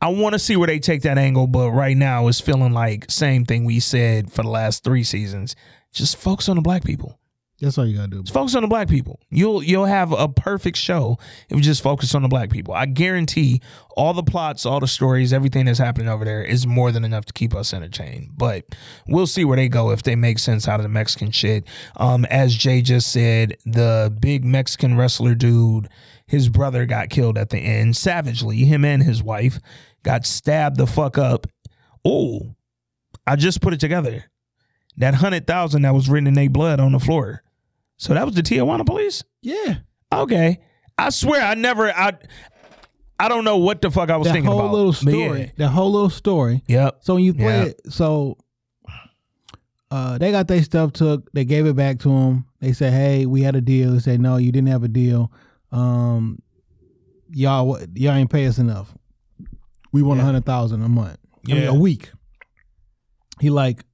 I 0.00 0.08
want 0.08 0.34
to 0.34 0.38
see 0.38 0.56
where 0.56 0.68
they 0.68 0.78
take 0.78 1.02
that 1.02 1.18
angle, 1.18 1.48
but 1.48 1.72
right 1.72 1.96
now 1.96 2.28
it's 2.28 2.40
feeling 2.40 2.72
like 2.72 3.10
same 3.10 3.44
thing 3.44 3.64
we 3.64 3.80
said 3.80 4.30
for 4.30 4.42
the 4.42 4.48
last 4.48 4.84
three 4.84 5.02
seasons. 5.02 5.56
Just 5.92 6.16
focus 6.16 6.48
on 6.48 6.54
the 6.54 6.62
black 6.62 6.84
people. 6.84 7.18
That's 7.60 7.76
all 7.76 7.86
you 7.86 7.96
gotta 7.96 8.08
do. 8.08 8.22
Just 8.22 8.34
focus 8.34 8.54
on 8.54 8.62
the 8.62 8.68
black 8.68 8.88
people. 8.88 9.18
You'll 9.30 9.64
you'll 9.64 9.86
have 9.86 10.12
a 10.12 10.28
perfect 10.28 10.76
show 10.76 11.18
if 11.48 11.56
you 11.56 11.62
just 11.62 11.82
focus 11.82 12.14
on 12.14 12.22
the 12.22 12.28
black 12.28 12.50
people. 12.50 12.72
I 12.72 12.86
guarantee 12.86 13.60
all 13.96 14.14
the 14.14 14.22
plots, 14.22 14.64
all 14.64 14.78
the 14.78 14.86
stories, 14.86 15.32
everything 15.32 15.64
that's 15.64 15.80
happening 15.80 16.08
over 16.08 16.24
there 16.24 16.42
is 16.42 16.68
more 16.68 16.92
than 16.92 17.04
enough 17.04 17.24
to 17.26 17.32
keep 17.32 17.56
us 17.56 17.74
entertained. 17.74 18.30
But 18.36 18.64
we'll 19.08 19.26
see 19.26 19.44
where 19.44 19.56
they 19.56 19.68
go 19.68 19.90
if 19.90 20.04
they 20.04 20.14
make 20.14 20.38
sense 20.38 20.68
out 20.68 20.78
of 20.78 20.84
the 20.84 20.88
Mexican 20.88 21.32
shit. 21.32 21.64
Um, 21.96 22.24
as 22.26 22.54
Jay 22.54 22.80
just 22.80 23.10
said, 23.10 23.56
the 23.66 24.16
big 24.20 24.44
Mexican 24.44 24.96
wrestler 24.96 25.34
dude, 25.34 25.88
his 26.26 26.48
brother 26.48 26.86
got 26.86 27.10
killed 27.10 27.36
at 27.36 27.50
the 27.50 27.58
end 27.58 27.96
savagely. 27.96 28.58
Him 28.58 28.84
and 28.84 29.02
his 29.02 29.20
wife 29.20 29.58
got 30.04 30.26
stabbed 30.26 30.76
the 30.76 30.86
fuck 30.86 31.18
up. 31.18 31.48
Oh, 32.04 32.54
I 33.26 33.34
just 33.34 33.60
put 33.60 33.74
it 33.74 33.80
together 33.80 34.26
that 34.98 35.14
hundred 35.14 35.46
thousand 35.46 35.82
that 35.82 35.94
was 35.94 36.08
written 36.08 36.26
in 36.26 36.34
their 36.34 36.50
blood 36.50 36.78
on 36.80 36.92
the 36.92 37.00
floor. 37.00 37.42
So 37.98 38.14
that 38.14 38.24
was 38.24 38.34
the 38.34 38.42
Tijuana 38.42 38.86
police. 38.86 39.22
Yeah. 39.42 39.76
Okay. 40.12 40.60
I 40.96 41.10
swear 41.10 41.42
I 41.42 41.54
never 41.54 41.90
I 41.90 42.12
I 43.18 43.28
don't 43.28 43.44
know 43.44 43.58
what 43.58 43.82
the 43.82 43.90
fuck 43.90 44.10
I 44.10 44.16
was 44.16 44.28
that 44.28 44.32
thinking 44.32 44.50
whole 44.50 44.60
about. 44.60 44.72
little 44.72 44.92
story. 44.92 45.40
Yeah. 45.40 45.50
That 45.58 45.68
whole 45.68 45.92
little 45.92 46.10
story. 46.10 46.62
Yep. 46.68 46.98
So 47.00 47.14
when 47.14 47.24
you 47.24 47.34
play 47.34 47.58
yep. 47.58 47.66
it, 47.68 47.92
so 47.92 48.38
uh, 49.90 50.18
they 50.18 50.30
got 50.30 50.48
their 50.48 50.62
stuff 50.62 50.92
took. 50.92 51.30
They 51.32 51.44
gave 51.44 51.66
it 51.66 51.74
back 51.74 51.98
to 52.00 52.08
them. 52.08 52.46
They 52.60 52.72
said, 52.72 52.92
"Hey, 52.92 53.26
we 53.26 53.42
had 53.42 53.56
a 53.56 53.60
deal." 53.60 53.92
They 53.92 54.00
said, 54.00 54.20
"No, 54.20 54.36
you 54.36 54.52
didn't 54.52 54.68
have 54.68 54.84
a 54.84 54.88
deal. 54.88 55.32
Um, 55.72 56.40
y'all, 57.30 57.78
y'all 57.94 58.12
ain't 58.12 58.30
pay 58.30 58.46
us 58.46 58.58
enough. 58.58 58.94
We 59.90 60.02
want 60.02 60.18
a 60.18 60.22
yeah. 60.22 60.26
hundred 60.26 60.44
thousand 60.44 60.82
a 60.82 60.88
month, 60.88 61.16
yeah. 61.46 61.54
I 61.54 61.58
mean, 61.58 61.68
a 61.68 61.74
week." 61.74 62.10
He 63.40 63.50
like, 63.50 63.84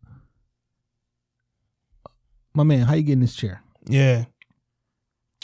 my 2.55 2.62
man, 2.62 2.81
how 2.81 2.94
you 2.94 3.02
get 3.02 3.14
in 3.14 3.20
this 3.20 3.35
chair? 3.35 3.62
Yeah. 3.86 4.24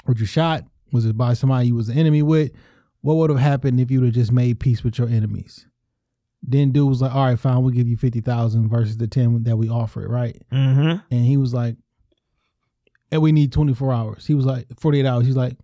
Was 0.06 0.20
you 0.20 0.26
shot? 0.26 0.64
Was 0.92 1.06
it 1.06 1.16
by 1.16 1.34
somebody 1.34 1.68
you 1.68 1.74
was 1.74 1.88
an 1.88 1.98
enemy 1.98 2.22
with? 2.22 2.52
What 3.02 3.14
would 3.16 3.30
have 3.30 3.38
happened 3.38 3.80
if 3.80 3.90
you 3.90 4.00
would 4.00 4.06
have 4.06 4.14
just 4.14 4.32
made 4.32 4.60
peace 4.60 4.82
with 4.82 4.98
your 4.98 5.08
enemies? 5.08 5.66
Then 6.42 6.72
dude 6.72 6.88
was 6.88 7.02
like, 7.02 7.14
all 7.14 7.26
right, 7.26 7.38
fine, 7.38 7.62
we'll 7.62 7.72
give 7.72 7.86
you 7.86 7.96
50,000 7.96 8.68
versus 8.68 8.96
the 8.96 9.06
10 9.06 9.42
that 9.44 9.56
we 9.56 9.68
offered, 9.68 10.10
right? 10.10 10.40
Mm-hmm. 10.52 10.98
And 11.10 11.24
he 11.24 11.36
was 11.36 11.52
like, 11.52 11.76
and 13.12 13.20
we 13.20 13.32
need 13.32 13.52
24 13.52 13.92
hours. 13.92 14.26
He 14.26 14.34
was 14.34 14.46
like, 14.46 14.66
48 14.78 15.06
hours. 15.06 15.26
He's 15.26 15.36
like, 15.36 15.56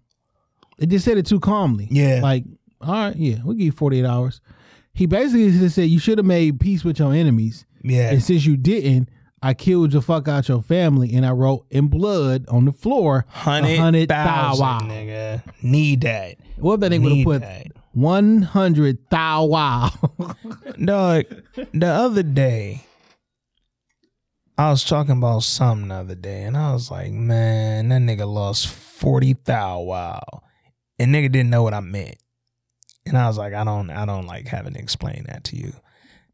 they 0.78 0.86
just 0.86 1.04
said 1.04 1.16
it 1.16 1.26
too 1.26 1.40
calmly. 1.40 1.88
Yeah. 1.90 2.20
Like, 2.22 2.44
all 2.80 2.92
right, 2.92 3.16
yeah, 3.16 3.36
we'll 3.42 3.54
give 3.54 3.66
you 3.66 3.72
48 3.72 4.04
hours. 4.04 4.40
He 4.92 5.06
basically 5.06 5.50
just 5.50 5.74
said, 5.74 5.88
you 5.88 5.98
should 5.98 6.18
have 6.18 6.26
made 6.26 6.60
peace 6.60 6.84
with 6.84 6.98
your 6.98 7.12
enemies. 7.12 7.64
Yeah. 7.82 8.10
And 8.10 8.22
since 8.22 8.44
you 8.44 8.56
didn't, 8.56 9.08
I 9.46 9.54
killed 9.54 9.92
the 9.92 10.02
fuck 10.02 10.26
out 10.26 10.48
your 10.48 10.60
family, 10.60 11.14
and 11.14 11.24
I 11.24 11.30
wrote 11.30 11.66
in 11.70 11.86
blood 11.86 12.46
on 12.48 12.64
the 12.64 12.72
floor, 12.72 13.26
hundred 13.28 14.08
thousand, 14.08 14.90
nigga. 14.90 15.40
Need 15.62 16.00
that. 16.00 16.38
What 16.56 16.74
if 16.74 16.80
that 16.80 16.90
nigga 16.90 17.02
would 17.04 17.12
have 17.12 17.24
put 17.24 17.40
that. 17.42 17.66
one 17.92 18.42
hundred 18.42 18.98
thou 19.08 19.44
wow? 19.44 19.90
Dog, 20.84 21.26
the 21.72 21.86
other 21.86 22.24
day, 22.24 22.86
I 24.58 24.70
was 24.70 24.82
talking 24.82 25.18
about 25.18 25.44
something 25.44 25.90
the 25.90 25.94
other 25.94 26.16
day, 26.16 26.42
and 26.42 26.56
I 26.56 26.72
was 26.72 26.90
like, 26.90 27.12
man, 27.12 27.90
that 27.90 28.02
nigga 28.02 28.26
lost 28.26 28.66
forty 28.66 29.36
thou 29.44 29.82
wow, 29.82 30.42
and 30.98 31.14
nigga 31.14 31.30
didn't 31.30 31.50
know 31.50 31.62
what 31.62 31.72
I 31.72 31.78
meant, 31.78 32.16
and 33.06 33.16
I 33.16 33.28
was 33.28 33.38
like, 33.38 33.54
I 33.54 33.62
don't, 33.62 33.90
I 33.90 34.06
don't 34.06 34.26
like 34.26 34.48
having 34.48 34.74
to 34.74 34.80
explain 34.80 35.24
that 35.28 35.44
to 35.44 35.56
you. 35.56 35.72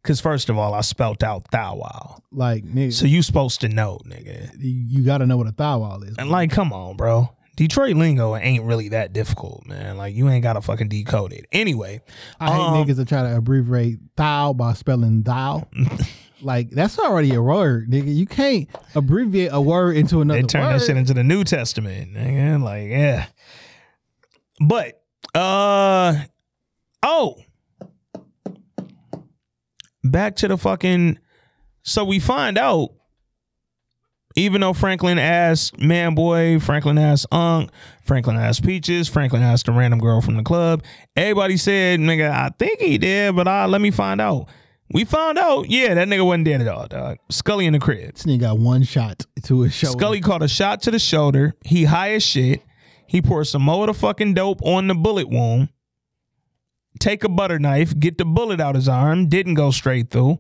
Cause 0.05 0.21
first 0.21 0.49
of 0.49 0.59
all, 0.59 0.75
I 0.75 0.81
spelt 0.81 1.23
out 1.23 1.49
thou 1.53 1.77
wow. 1.77 2.23
Like 2.33 2.65
nigga. 2.65 2.93
So 2.93 3.07
you 3.07 3.23
supposed 3.23 3.61
to 3.61 3.69
know, 3.69 4.01
nigga. 4.05 4.51
You 4.59 5.05
gotta 5.05 5.27
know 5.27 5.37
what 5.37 5.47
a 5.47 5.53
thou 5.53 5.79
wow 5.81 6.01
is. 6.01 6.17
And 6.19 6.29
like, 6.29 6.51
come 6.51 6.73
on, 6.73 6.97
bro. 6.97 7.31
Detroit 7.55 7.97
lingo 7.97 8.35
ain't 8.35 8.65
really 8.65 8.89
that 8.89 9.13
difficult, 9.13 9.65
man. 9.67 9.97
Like 9.97 10.15
you 10.15 10.29
ain't 10.29 10.43
gotta 10.43 10.61
fucking 10.61 10.89
decode 10.89 11.33
it. 11.33 11.47
Anyway. 11.53 12.01
I 12.41 12.51
hate 12.51 12.61
um, 12.61 12.75
niggas 12.75 12.97
that 12.97 13.09
try 13.09 13.23
to 13.23 13.37
abbreviate 13.37 13.99
thou 14.17 14.53
by 14.55 14.73
spelling 14.73 15.23
thou. 15.23 15.69
like 16.43 16.71
that's 16.71 16.99
already 16.99 17.33
a 17.35 17.43
word, 17.43 17.89
nigga. 17.89 18.13
You 18.13 18.27
can't 18.27 18.69
abbreviate 18.97 19.51
a 19.53 19.61
word 19.61 19.97
into 19.97 20.21
another 20.21 20.41
They 20.41 20.47
turn 20.49 20.65
word. 20.65 20.81
that 20.81 20.87
shit 20.87 20.97
into 20.97 21.15
the 21.15 21.23
New 21.23 21.45
Testament, 21.45 22.15
nigga. 22.15 22.61
Like, 22.61 22.89
yeah. 22.89 23.27
But 24.61 25.01
uh 25.35 26.25
oh 27.05 27.37
back 30.05 30.37
to 30.37 30.49
the 30.49 30.57
fucking. 30.59 31.19
So 31.83 32.05
we 32.05 32.19
find 32.21 32.59
out 32.59 32.91
Even 34.37 34.61
though 34.63 34.73
Franklin 34.73 35.19
asked 35.19 35.79
Man 35.79 36.15
Boy, 36.15 36.59
Franklin 36.59 36.97
asked 36.99 37.27
Unc, 37.33 37.71
Franklin 38.05 38.37
asked 38.37 38.65
Peaches, 38.65 39.09
Franklin 39.09 39.43
asked 39.43 39.67
the 39.67 39.73
random 39.73 40.01
girl 40.01 40.21
from 40.21 40.37
the 40.37 40.43
club. 40.43 40.83
Everybody 41.17 41.57
said, 41.57 42.01
nigga, 42.01 42.31
I 42.31 42.51
think 42.59 42.81
he 42.81 42.99
did, 42.99 43.37
but 43.37 43.47
uh, 43.47 43.67
let 43.69 43.81
me 43.81 43.91
find 43.91 44.21
out. 44.21 44.49
We 44.91 45.05
found 45.05 45.39
out, 45.39 45.71
yeah, 45.71 45.95
that 45.95 46.09
nigga 46.09 46.25
wasn't 46.25 46.45
dead 46.47 46.61
at 46.61 46.69
all, 46.69 46.87
dog. 46.87 47.19
Scully 47.31 47.67
in 47.67 47.73
the 47.73 47.79
crib. 47.79 48.15
This 48.15 48.25
nigga 48.25 48.41
got 48.41 48.59
one 48.59 48.83
shot 48.83 49.25
to 49.45 49.61
his 49.63 49.75
shoulder. 49.75 49.99
Scully 49.99 50.21
caught 50.21 50.43
a 50.43 50.49
shot 50.49 50.83
to 50.83 50.91
the 50.91 50.99
shoulder. 50.99 51.55
He 51.65 51.85
high 51.85 52.13
as 52.13 52.23
shit. 52.23 52.63
He 53.07 53.23
poured 53.23 53.47
some 53.47 53.63
more 53.63 53.89
of 53.89 53.95
the 53.95 54.01
fucking 54.01 54.35
dope 54.35 54.63
on 54.63 54.89
the 54.89 54.95
bullet 54.95 55.29
wound. 55.29 55.69
Take 57.03 57.25
a 57.25 57.29
butter 57.29 57.59
knife, 57.59 57.99
get 57.99 58.17
the 58.17 58.25
bullet 58.25 58.61
out 58.61 58.77
his 58.77 58.89
arm. 58.89 59.29
Didn't 59.29 59.55
go 59.55 59.73
straight 59.73 60.11
through. 60.11 60.39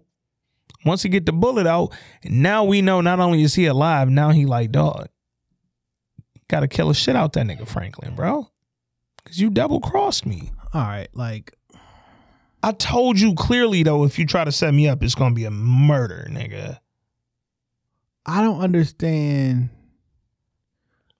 Once 0.86 1.02
he 1.02 1.08
get 1.08 1.26
the 1.26 1.32
bullet 1.32 1.66
out, 1.66 1.92
now 2.22 2.62
we 2.62 2.80
know 2.80 3.00
not 3.00 3.18
only 3.18 3.42
is 3.42 3.56
he 3.56 3.66
alive, 3.66 4.08
now 4.08 4.30
he 4.30 4.46
like 4.46 4.70
dog. 4.70 5.08
Gotta 6.46 6.68
kill 6.68 6.88
a 6.88 6.94
shit 6.94 7.16
out 7.16 7.32
that 7.32 7.46
nigga 7.46 7.66
Franklin, 7.66 8.14
bro. 8.14 8.48
Cause 9.24 9.40
you 9.40 9.50
double 9.50 9.80
crossed 9.80 10.24
me. 10.24 10.52
All 10.72 10.82
right, 10.82 11.08
like 11.14 11.52
I 12.62 12.70
told 12.70 13.18
you 13.18 13.34
clearly 13.34 13.82
though, 13.82 14.04
if 14.04 14.16
you 14.16 14.24
try 14.24 14.44
to 14.44 14.52
set 14.52 14.72
me 14.72 14.88
up, 14.88 15.02
it's 15.02 15.16
gonna 15.16 15.34
be 15.34 15.46
a 15.46 15.50
murder, 15.50 16.28
nigga. 16.30 16.78
I 18.24 18.40
don't 18.40 18.60
understand. 18.60 19.70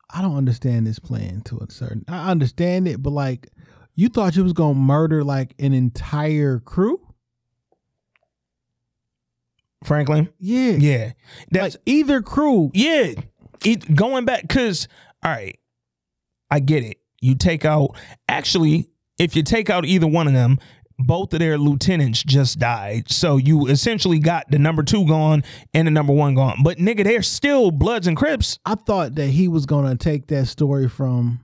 I 0.09 0.23
don't 0.23 0.37
understand 0.37 0.87
this 0.87 1.01
plan 1.01 1.41
to 1.47 1.59
a 1.59 1.69
certain. 1.69 2.05
I 2.07 2.31
understand 2.31 2.87
it, 2.87 3.03
but 3.03 3.11
like, 3.11 3.49
you 3.95 4.09
thought 4.09 4.37
you 4.37 4.43
was 4.43 4.53
gonna 4.53 4.75
murder 4.75 5.23
like 5.25 5.55
an 5.59 5.73
entire 5.73 6.59
crew. 6.61 7.01
Franklin. 9.85 10.29
Yeah, 10.39 10.73
Yeah. 10.73 11.13
Like 11.53 11.77
either 11.87 12.23
crew. 12.23 12.71
Yeah. 12.73 13.15
It, 13.65 13.95
going 13.95 14.25
back, 14.25 14.43
because, 14.43 14.89
all 15.25 15.31
right, 15.31 15.59
I 16.51 16.61
get 16.61 16.85
it. 16.85 16.99
You 17.21 17.35
take 17.35 17.65
out, 17.65 17.97
actually, 18.29 18.91
if 19.19 19.37
you 19.37 19.43
take 19.43 19.71
out 19.71 19.85
either 19.85 20.07
one 20.07 20.27
of 20.27 20.33
them, 20.33 20.59
both 20.99 21.33
of 21.33 21.39
their 21.41 21.59
lieutenants 21.59 22.23
just 22.23 22.59
died. 22.59 23.11
So 23.11 23.37
you 23.37 23.67
essentially 23.69 24.19
got 24.19 24.51
the 24.51 24.59
number 24.59 24.83
two 24.83 25.07
gone 25.07 25.45
and 25.75 25.87
the 25.87 25.91
number 25.91 26.13
one 26.13 26.35
gone. 26.35 26.59
But 26.63 26.79
nigga, 26.79 27.05
they're 27.05 27.23
still 27.23 27.71
Bloods 27.71 28.07
and 28.07 28.17
Crips. 28.17 28.59
I 28.65 28.75
thought 28.75 29.15
that 29.17 29.29
he 29.29 29.49
was 29.49 29.67
gonna 29.67 29.97
take 29.97 30.29
that 30.29 30.47
story 30.47 30.89
from 30.89 31.41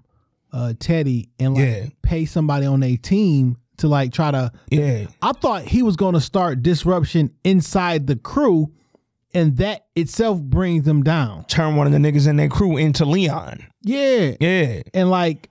uh, 0.53 0.73
Teddy 0.79 1.29
and 1.39 1.55
like 1.55 1.65
Yeah. 1.65 1.87
pay 2.03 2.25
somebody 2.25 2.67
on 2.67 2.83
a 2.83 2.97
team 2.97 3.57
to 3.79 3.89
like 3.89 4.13
try 4.13 4.31
to. 4.31 4.51
Yeah. 4.71 5.07
I 5.23 5.33
thought 5.33 5.63
he 5.65 5.83
was 5.83 5.97
gonna 5.97 6.21
start 6.21 6.63
disruption 6.63 7.31
inside 7.45 8.07
the 8.07 8.17
crew, 8.17 8.73
and 9.35 9.57
that 9.59 9.87
itself 9.95 10.41
brings 10.43 10.85
them 10.85 11.03
down. 11.03 11.45
Turn 11.45 11.77
one 11.77 11.87
of 11.87 11.93
the 11.93 11.99
niggas 11.99 12.27
in 12.27 12.37
their 12.37 12.49
crew 12.49 12.77
into 12.77 13.05
Leon. 13.05 13.65
Yeah, 13.83 14.35
Yeah. 14.41 14.83
and 14.95 15.11
like, 15.11 15.51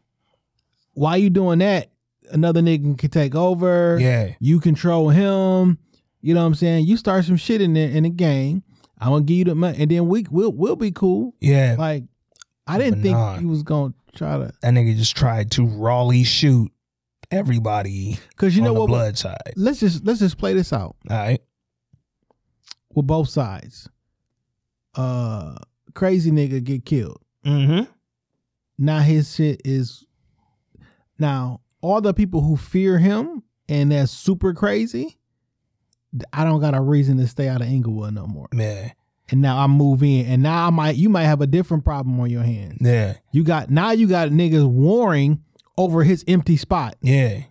why 0.93 1.15
you 1.17 1.29
doing 1.29 1.59
that? 1.59 1.89
Another 2.31 2.61
nigga 2.61 2.97
can 2.97 3.09
take 3.09 3.35
over. 3.35 3.97
Yeah. 4.01 4.33
you 4.39 4.59
control 4.59 5.09
him. 5.09 5.77
You 6.21 6.33
know 6.33 6.41
what 6.41 6.47
I'm 6.47 6.55
saying? 6.55 6.85
You 6.87 6.97
start 6.97 7.23
some 7.23 7.37
shit 7.37 7.61
in 7.61 7.73
there 7.73 7.89
in 7.89 8.03
the 8.03 8.09
game. 8.09 8.63
I'm 8.99 9.11
gonna 9.11 9.23
give 9.23 9.37
you 9.37 9.43
the 9.45 9.55
money, 9.55 9.77
and 9.79 9.89
then 9.91 10.07
we 10.07 10.25
we'll 10.29 10.51
we'll 10.51 10.75
be 10.75 10.91
cool. 10.91 11.35
Yeah. 11.39 11.75
Like, 11.77 12.03
I 12.65 12.77
didn't 12.79 12.95
But 12.95 13.03
think 13.03 13.17
nah. 13.17 13.37
he 13.37 13.45
was 13.45 13.63
gonna 13.63 13.93
try 14.18 14.38
to, 14.38 14.52
That 14.61 14.73
nigga 14.73 14.95
just 14.95 15.15
tried 15.15 15.52
to 15.52 15.65
rawly 15.68 16.23
shoot 16.23 16.72
everybody 17.30 18.18
cause 18.38 18.56
you 18.56 18.61
on 18.61 18.68
know 18.68 18.73
the 18.73 18.80
what? 18.81 18.88
blood 18.88 19.18
side. 19.18 19.53
Let's 19.56 19.80
just 19.80 20.06
let's 20.06 20.19
just 20.19 20.38
play 20.38 20.53
this 20.53 20.72
out 20.72 20.95
All 21.10 21.18
right. 21.18 21.41
with 22.94 23.06
both 23.07 23.30
sides. 23.30 23.89
Uh, 24.95 25.56
crazy 25.94 26.31
nigga 26.31 26.64
get 26.64 26.85
killed. 26.85 27.22
Mm-hmm. 27.45 27.84
Now 28.77 28.99
his 28.99 29.35
shit 29.35 29.61
is 29.65 30.06
now 31.19 31.61
all 31.81 32.02
the 32.02 32.14
people 32.14 32.41
who 32.41 32.56
fear 32.57 32.98
him 32.98 33.44
and 33.69 33.91
that's 33.91 34.11
super 34.11 34.53
crazy. 34.53 35.18
I 36.31 36.44
don't 36.45 36.61
got 36.61 36.73
a 36.76 36.81
reason 36.81 37.18
to 37.18 37.27
stay 37.27 37.48
out 37.49 37.61
of 37.61 37.68
Inglewood 37.68 38.14
no 38.14 38.26
more. 38.26 38.48
Yeah. 38.53 38.91
And 39.29 39.41
now 39.41 39.57
I 39.57 39.67
move 39.67 40.03
in, 40.03 40.25
and 40.25 40.41
now 40.41 40.67
I 40.67 40.69
might 40.69 40.95
you 40.95 41.09
might 41.09 41.23
have 41.25 41.41
a 41.41 41.47
different 41.47 41.83
problem 41.83 42.19
on 42.19 42.29
your 42.29 42.43
hands. 42.43 42.77
Yeah. 42.81 43.15
You 43.33 43.43
got 43.43 43.69
now 43.69 43.91
you 43.91 44.07
got 44.07 44.29
niggas 44.29 44.65
warring 44.67 45.43
over 45.77 46.03
his 46.03 46.23
empty 46.27 46.55
spot. 46.57 46.95
Yeah. 47.01 47.41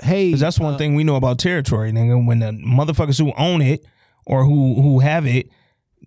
Hey, 0.00 0.28
Because 0.28 0.40
that's 0.40 0.58
one 0.60 0.74
uh, 0.74 0.78
thing 0.78 0.94
we 0.94 1.04
know 1.04 1.16
about 1.16 1.38
territory, 1.38 1.92
nigga. 1.92 2.24
When 2.26 2.38
the 2.38 2.52
motherfuckers 2.52 3.18
who 3.18 3.32
own 3.36 3.60
it 3.60 3.84
or 4.26 4.44
who 4.44 4.80
who 4.80 5.00
have 5.00 5.26
it 5.26 5.48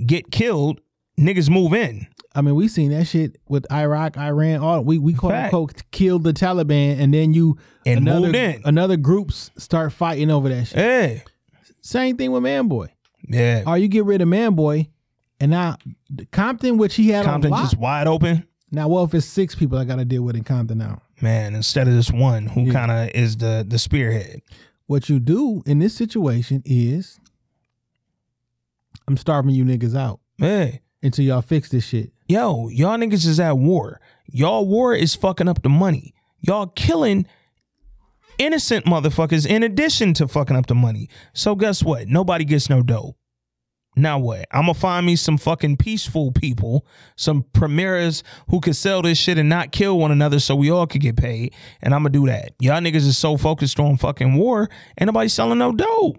get 0.05 0.31
killed, 0.31 0.81
niggas 1.19 1.49
move 1.49 1.73
in. 1.73 2.07
I 2.33 2.41
mean, 2.41 2.55
we 2.55 2.67
seen 2.69 2.91
that 2.91 3.05
shit 3.07 3.35
with 3.49 3.69
Iraq, 3.71 4.17
Iran. 4.17 4.61
All 4.61 4.81
we 4.83 4.97
we 4.97 5.13
quote 5.13 5.33
unquote 5.33 5.83
killed 5.91 6.23
the 6.23 6.31
Taliban, 6.33 6.99
and 6.99 7.13
then 7.13 7.33
you 7.33 7.57
And 7.85 7.99
another 7.99 8.21
moved 8.27 8.35
in. 8.37 8.61
another 8.65 8.97
groups 8.97 9.51
start 9.57 9.91
fighting 9.93 10.31
over 10.31 10.47
that 10.49 10.65
shit. 10.67 10.77
Hey, 10.79 11.23
Same 11.81 12.15
thing 12.17 12.31
with 12.31 12.41
Man 12.43 12.67
Boy. 12.69 12.87
Yeah. 13.27 13.63
Or 13.67 13.77
you 13.77 13.87
get 13.87 14.05
rid 14.05 14.21
of 14.21 14.27
Man 14.29 14.55
Boy, 14.55 14.89
and 15.41 15.51
now 15.51 15.75
Compton, 16.31 16.77
which 16.77 16.95
he 16.95 17.09
had 17.09 17.25
Compton 17.25 17.51
just 17.51 17.77
wide 17.77 18.07
open. 18.07 18.47
now, 18.71 18.87
what 18.87 19.03
if 19.03 19.13
it's 19.13 19.25
six 19.25 19.53
people 19.55 19.77
I 19.77 19.83
got 19.83 19.97
to 19.97 20.05
deal 20.05 20.23
with 20.23 20.35
in 20.37 20.43
Compton 20.45 20.77
now? 20.77 21.01
Man, 21.21 21.53
instead 21.55 21.87
of 21.89 21.93
this 21.93 22.09
one 22.11 22.45
who 22.47 22.61
Yeah. 22.67 22.73
kind 22.73 22.91
of 22.91 23.09
is 23.15 23.35
the 23.37 23.65
the 23.67 23.77
spearhead. 23.77 24.41
What 24.87 25.09
you 25.09 25.19
do 25.19 25.61
in 25.65 25.79
this 25.79 25.93
situation 25.95 26.61
is, 26.65 27.19
I'm 29.07 29.17
starving 29.17 29.53
you 29.55 29.65
niggas 29.65 29.95
out 29.95 30.19
Yeah. 30.37 30.71
until 31.03 31.25
y'all 31.25 31.41
fix 31.41 31.69
this 31.69 31.85
shit. 31.85 32.11
Yo, 32.27 32.69
y'all 32.69 32.97
niggas 32.97 33.25
is 33.25 33.39
at 33.39 33.57
war. 33.57 33.99
Y'all 34.27 34.65
war 34.65 34.93
is 34.95 35.15
fucking 35.15 35.47
up 35.47 35.61
the 35.63 35.69
money. 35.69 36.13
Y'all 36.39 36.67
killing 36.67 37.25
innocent 38.37 38.85
motherfuckers 38.85 39.45
in 39.45 39.63
addition 39.63 40.13
to 40.15 40.27
fucking 40.27 40.55
up 40.55 40.67
the 40.67 40.75
money. 40.75 41.09
So 41.33 41.55
guess 41.55 41.83
what? 41.83 42.07
Nobody 42.07 42.45
gets 42.45 42.69
no 42.69 42.81
dough. 42.81 43.15
Now 43.95 44.19
what? 44.19 44.45
I'm 44.51 44.63
gonna 44.63 44.73
find 44.73 45.05
me 45.05 45.15
some 45.17 45.37
fucking 45.37 45.77
peaceful 45.77 46.31
people, 46.31 46.85
some 47.17 47.43
premieres 47.53 48.23
who 48.49 48.61
could 48.61 48.75
sell 48.75 49.01
this 49.01 49.17
shit 49.17 49.37
and 49.37 49.49
not 49.49 49.71
kill 49.71 49.99
one 49.99 50.11
another 50.11 50.39
so 50.39 50.55
we 50.55 50.71
all 50.71 50.87
could 50.87 51.01
get 51.01 51.17
paid. 51.17 51.53
And 51.81 51.93
I'm 51.93 52.01
gonna 52.01 52.11
do 52.11 52.25
that. 52.27 52.53
Y'all 52.59 52.79
niggas 52.79 53.07
is 53.07 53.17
so 53.17 53.35
focused 53.35 53.79
on 53.79 53.97
fucking 53.97 54.35
war, 54.35 54.69
ain't 54.97 55.07
nobody 55.07 55.27
selling 55.27 55.59
no 55.59 55.73
dough. 55.73 56.15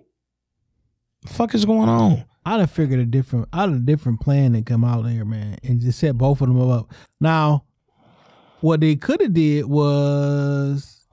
Fuck 1.27 1.55
is 1.55 1.65
going 1.65 1.89
on? 1.89 2.25
I'd 2.45 2.61
have 2.61 2.71
figured 2.71 3.01
a 3.01 3.07
different, 3.07 3.49
I'd 3.53 3.69
have 3.71 3.79
a 3.79 3.79
different 3.79 4.21
plan 4.21 4.55
and 4.55 4.67
come 4.67 4.85
out 4.85 5.09
here, 5.09 5.25
man, 5.25 5.57
and 5.63 5.81
just 5.81 6.01
set 6.01 6.19
both 6.19 6.41
of 6.41 6.49
them 6.49 6.61
up. 6.71 6.93
Now, 7.21 7.65
what 8.61 8.81
they 8.81 8.97
could 8.97 9.21
have 9.21 9.33
did 9.33 9.65
was 9.65 11.07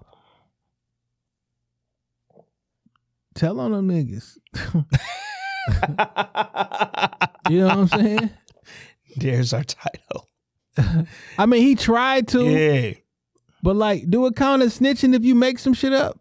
tell 3.36 3.60
on 3.60 3.72
them 3.72 3.90
niggas. 3.90 4.38
You 7.50 7.60
know 7.62 7.68
what 7.68 7.78
I'm 7.78 7.88
saying? 7.88 8.30
There's 9.16 9.54
our 9.54 9.64
title. 9.64 10.30
I 11.38 11.46
mean, 11.46 11.62
he 11.62 11.76
tried 11.76 12.28
to, 12.30 12.44
Yeah. 12.46 12.94
but 13.64 13.76
like, 13.76 14.10
do 14.10 14.26
it 14.28 14.36
count 14.36 14.62
as 14.62 14.80
snitching 14.80 15.16
if 15.16 15.24
you 15.24 15.36
make 15.36 15.60
some 15.60 15.74
shit 15.74 15.94
up? 15.94 16.20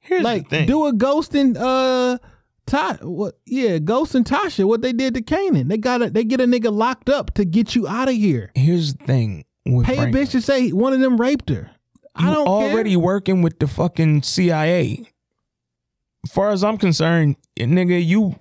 Here's 0.00 0.22
like, 0.22 0.44
the 0.44 0.58
thing. 0.58 0.66
do 0.66 0.86
a 0.86 0.92
ghost 0.92 1.34
and 1.34 1.56
uh, 1.56 2.18
Ta- 2.66 2.98
what? 3.02 3.34
Yeah, 3.46 3.78
Ghost 3.78 4.14
and 4.14 4.24
Tasha. 4.24 4.64
What 4.66 4.80
they 4.82 4.92
did 4.92 5.14
to 5.14 5.22
Kanan? 5.22 5.68
They 5.68 5.76
got 5.76 6.00
a, 6.02 6.10
they 6.10 6.24
get 6.24 6.40
a 6.40 6.44
nigga 6.44 6.72
locked 6.72 7.08
up 7.10 7.34
to 7.34 7.44
get 7.44 7.74
you 7.74 7.86
out 7.88 8.08
of 8.08 8.14
here. 8.14 8.50
Here's 8.54 8.94
the 8.94 9.04
thing. 9.04 9.44
With 9.66 9.86
Pay 9.86 9.96
Franklin. 9.96 10.22
a 10.22 10.26
bitch 10.26 10.30
to 10.32 10.40
say 10.40 10.70
one 10.70 10.92
of 10.94 11.00
them 11.00 11.18
raped 11.20 11.48
her. 11.50 11.70
I 12.14 12.32
don't 12.32 12.46
already 12.46 12.90
care. 12.92 12.98
working 13.00 13.42
with 13.42 13.58
the 13.58 13.66
fucking 13.66 14.22
CIA. 14.22 15.04
Far 16.30 16.50
as 16.50 16.64
I'm 16.64 16.78
concerned, 16.78 17.36
nigga, 17.56 18.04
you 18.04 18.36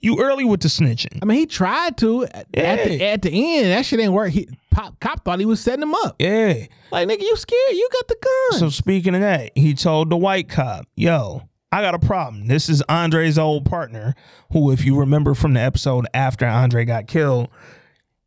you 0.00 0.20
early 0.20 0.44
with 0.44 0.60
the 0.60 0.68
snitching. 0.68 1.18
I 1.22 1.26
mean, 1.26 1.38
he 1.38 1.46
tried 1.46 1.98
to 1.98 2.24
at, 2.24 2.50
the 2.52 3.02
at 3.02 3.22
the 3.22 3.30
end. 3.30 3.66
That 3.66 3.84
shit 3.84 4.00
ain't 4.00 4.12
work. 4.12 4.30
He 4.30 4.48
pop 4.70 4.98
cop 5.00 5.24
thought 5.24 5.40
he 5.40 5.46
was 5.46 5.60
setting 5.60 5.82
him 5.82 5.94
up. 5.94 6.16
Yeah. 6.18 6.66
Like 6.90 7.08
nigga, 7.08 7.20
you 7.20 7.36
scared? 7.36 7.72
You 7.72 7.88
got 7.92 8.08
the 8.08 8.16
gun. 8.50 8.60
So 8.60 8.68
speaking 8.70 9.14
of 9.14 9.20
that, 9.20 9.52
he 9.54 9.74
told 9.74 10.10
the 10.10 10.16
white 10.16 10.48
cop, 10.48 10.86
"Yo, 10.96 11.42
I 11.72 11.82
got 11.82 11.94
a 11.94 11.98
problem. 12.00 12.46
This 12.48 12.68
is 12.68 12.82
Andre's 12.88 13.38
old 13.38 13.64
partner, 13.64 14.14
who, 14.52 14.72
if 14.72 14.84
you 14.84 14.98
remember 14.98 15.34
from 15.34 15.54
the 15.54 15.60
episode 15.60 16.06
after 16.12 16.44
Andre 16.44 16.84
got 16.84 17.06
killed, 17.06 17.48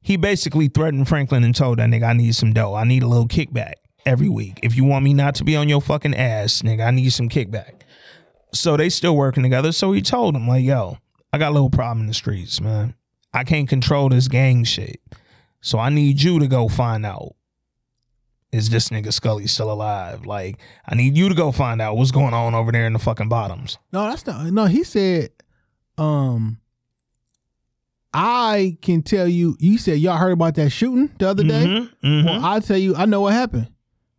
he 0.02 0.16
basically 0.16 0.70
threatened 0.70 1.10
Franklin 1.10 1.44
and 1.44 1.54
told 1.54 1.80
that 1.80 1.90
nigga, 1.90 2.08
I 2.08 2.14
need 2.14 2.36
some 2.36 2.54
dough. 2.54 2.74
I 2.74 2.86
need 2.86 3.04
a 3.04 3.08
little 3.08 3.28
kickback 3.28 3.74
every 4.06 4.30
week. 4.30 4.60
If 4.64 4.78
you 4.78 4.86
want 4.86 5.04
me 5.04 5.14
not 5.14 5.36
to 5.36 5.44
be 5.44 5.58
on 5.58 5.68
your 5.68 5.82
fucking 5.82 6.16
ass, 6.16 6.62
nigga, 6.62 6.88
I 6.88 6.92
need 6.92 7.12
some 7.12 7.28
kickback. 7.28 7.82
So 8.54 8.78
they 8.78 8.90
still 8.90 9.16
working 9.16 9.44
together. 9.44 9.72
So 9.72 9.92
he 9.92 10.02
told 10.02 10.36
him, 10.36 10.48
like, 10.48 10.64
yo, 10.64 10.98
I 11.32 11.38
got 11.38 11.50
a 11.50 11.54
little 11.54 11.70
problem 11.70 12.02
in 12.02 12.08
the 12.08 12.14
streets, 12.14 12.62
man. 12.62 12.94
I 13.34 13.44
can't 13.44 13.68
control 13.68 14.10
this 14.10 14.28
gang 14.28 14.64
shit. 14.64 15.02
So 15.62 15.80
I 15.80 15.90
need 15.90 16.22
you 16.22 16.40
to 16.40 16.48
go 16.48 16.68
find 16.68 17.06
out 17.06 17.36
is 18.54 18.70
this 18.70 18.90
nigga 18.90 19.12
Scully 19.12 19.48
still 19.48 19.72
alive? 19.72 20.26
Like, 20.28 20.60
I 20.88 20.94
need 20.94 21.18
you 21.18 21.28
to 21.28 21.36
go 21.36 21.52
find 21.52 21.82
out 21.82 21.98
what's 21.98 22.12
going 22.12 22.36
on 22.36 22.54
over 22.54 22.72
there 22.72 22.86
in 22.86 22.94
the 22.94 23.00
fucking 23.00 23.28
bottoms. 23.28 23.80
no, 23.92 24.08
that's 24.08 24.28
not. 24.28 24.46
No, 24.46 24.66
he 24.66 24.84
said, 24.84 25.32
um, 25.98 26.60
I 28.14 28.78
can 28.84 29.02
tell 29.02 29.28
you. 29.28 29.58
You 29.60 29.80
said 29.80 29.98
y'all 29.98 30.18
heard 30.18 30.34
about 30.34 30.54
that 30.56 30.70
shooting 30.70 31.10
the 31.18 31.28
other 31.28 31.44
day. 31.44 31.66
Mm-hmm, 31.66 32.08
mm-hmm. 32.08 32.28
Well, 32.28 32.46
I'll 32.46 32.62
tell 32.62 32.78
you. 32.78 32.96
I 32.96 33.06
know 33.06 33.22
what 33.22 33.34
happened. 33.34 33.70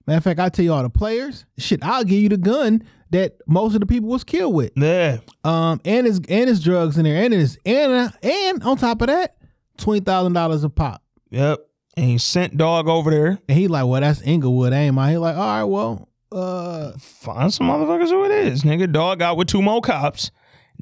Matter 0.06 0.18
of 0.18 0.24
fact, 0.24 0.40
I'll 0.40 0.50
tell 0.50 0.64
you 0.64 0.72
all 0.72 0.82
the 0.82 0.90
players. 0.90 1.46
Shit, 1.56 1.84
I'll 1.84 2.04
give 2.04 2.20
you 2.20 2.28
the 2.28 2.36
gun 2.36 2.82
that 3.14 3.34
most 3.46 3.74
of 3.74 3.80
the 3.80 3.86
people 3.86 4.08
was 4.08 4.24
killed 4.24 4.54
with. 4.54 4.72
Yeah. 4.76 5.18
Um, 5.44 5.80
and 5.84 6.06
his 6.06 6.20
and 6.28 6.48
his 6.48 6.62
drugs 6.62 6.98
in 6.98 7.04
there, 7.04 7.24
and 7.24 7.32
his 7.32 7.58
and 7.64 7.92
uh, 7.92 8.08
and 8.22 8.62
on 8.64 8.76
top 8.76 9.00
of 9.00 9.06
that, 9.06 9.36
twenty 9.78 10.00
thousand 10.00 10.32
dollars 10.32 10.64
a 10.64 10.68
pop. 10.68 11.02
Yep. 11.30 11.60
And 11.96 12.06
he 12.06 12.18
sent 12.18 12.56
dog 12.56 12.88
over 12.88 13.10
there. 13.10 13.38
And 13.48 13.56
he 13.56 13.68
like, 13.68 13.86
well, 13.86 14.00
that's 14.00 14.20
Inglewood, 14.22 14.72
ain't 14.72 14.98
I? 14.98 15.12
He 15.12 15.16
like, 15.16 15.36
all 15.36 15.42
right, 15.42 15.62
well, 15.62 16.08
uh, 16.32 16.92
find 16.98 17.54
some 17.54 17.68
motherfuckers 17.68 18.08
who 18.08 18.24
it 18.24 18.32
is. 18.32 18.62
Nigga, 18.62 18.92
dog 18.92 19.22
out 19.22 19.36
with 19.36 19.46
two 19.46 19.62
more 19.62 19.80
cops. 19.80 20.32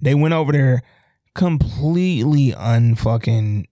They 0.00 0.14
went 0.14 0.32
over 0.32 0.52
there 0.52 0.82
completely 1.34 2.52
unfucking 2.52 3.66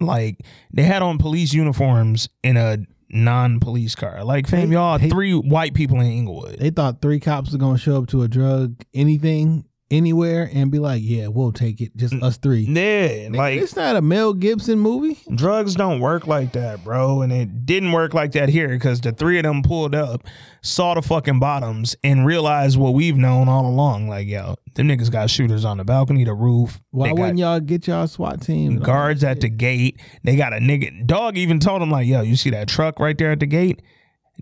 like 0.00 0.40
they 0.72 0.84
had 0.84 1.02
on 1.02 1.18
police 1.18 1.52
uniforms 1.52 2.30
in 2.42 2.56
a 2.56 2.78
non-police 3.10 3.94
car. 3.94 4.24
Like, 4.24 4.46
fam, 4.46 4.72
y'all 4.72 4.98
three 4.98 5.34
white 5.34 5.74
people 5.74 6.00
in 6.00 6.06
Inglewood. 6.06 6.58
They 6.58 6.70
thought 6.70 7.00
three 7.02 7.20
cops 7.20 7.52
were 7.52 7.58
gonna 7.58 7.78
show 7.78 7.98
up 7.98 8.08
to 8.08 8.22
a 8.22 8.28
drug 8.28 8.84
anything 8.94 9.64
anywhere 9.90 10.48
and 10.52 10.70
be 10.70 10.78
like, 10.78 11.02
yeah, 11.04 11.26
we'll 11.26 11.52
take 11.52 11.80
it. 11.80 11.96
Just 11.96 12.14
mm. 12.14 12.22
us 12.22 12.36
three. 12.36 12.60
Yeah, 12.60 13.28
like 13.32 13.60
it's 13.60 13.76
not 13.76 13.96
a 13.96 14.02
Mel 14.02 14.32
Gibson 14.32 14.78
movie. 14.78 15.18
Drugs 15.34 15.74
don't 15.74 16.00
work 16.00 16.26
like 16.26 16.52
that, 16.52 16.84
bro. 16.84 17.22
And 17.22 17.32
it 17.32 17.66
didn't 17.66 17.92
work 17.92 18.14
like 18.14 18.32
that 18.32 18.48
here 18.48 18.68
because 18.68 19.00
the 19.00 19.12
three 19.12 19.38
of 19.38 19.44
them 19.44 19.62
pulled 19.62 19.94
up, 19.94 20.26
saw 20.62 20.94
the 20.94 21.02
fucking 21.02 21.40
bottoms, 21.40 21.96
and 22.04 22.24
realized 22.24 22.78
what 22.78 22.94
we've 22.94 23.16
known 23.16 23.48
all 23.48 23.66
along. 23.66 24.08
Like, 24.08 24.28
yo, 24.28 24.56
them 24.74 24.88
niggas 24.88 25.10
got 25.10 25.30
shooters 25.30 25.64
on 25.64 25.78
the 25.78 25.84
balcony, 25.84 26.24
the 26.24 26.34
roof. 26.34 26.80
Why 26.90 27.12
wouldn't 27.12 27.38
y'all 27.38 27.60
get 27.60 27.86
y'all 27.86 28.06
SWAT 28.06 28.40
team? 28.40 28.78
Guards 28.78 29.24
at 29.24 29.40
the 29.40 29.48
gate. 29.48 30.00
They 30.24 30.36
got 30.36 30.52
a 30.52 30.56
nigga. 30.56 31.06
Dog 31.06 31.36
even 31.36 31.60
told 31.60 31.82
him 31.82 31.90
like, 31.90 32.06
yo, 32.06 32.22
you 32.22 32.36
see 32.36 32.50
that 32.50 32.68
truck 32.68 33.00
right 33.00 33.16
there 33.16 33.32
at 33.32 33.40
the 33.40 33.46
gate? 33.46 33.82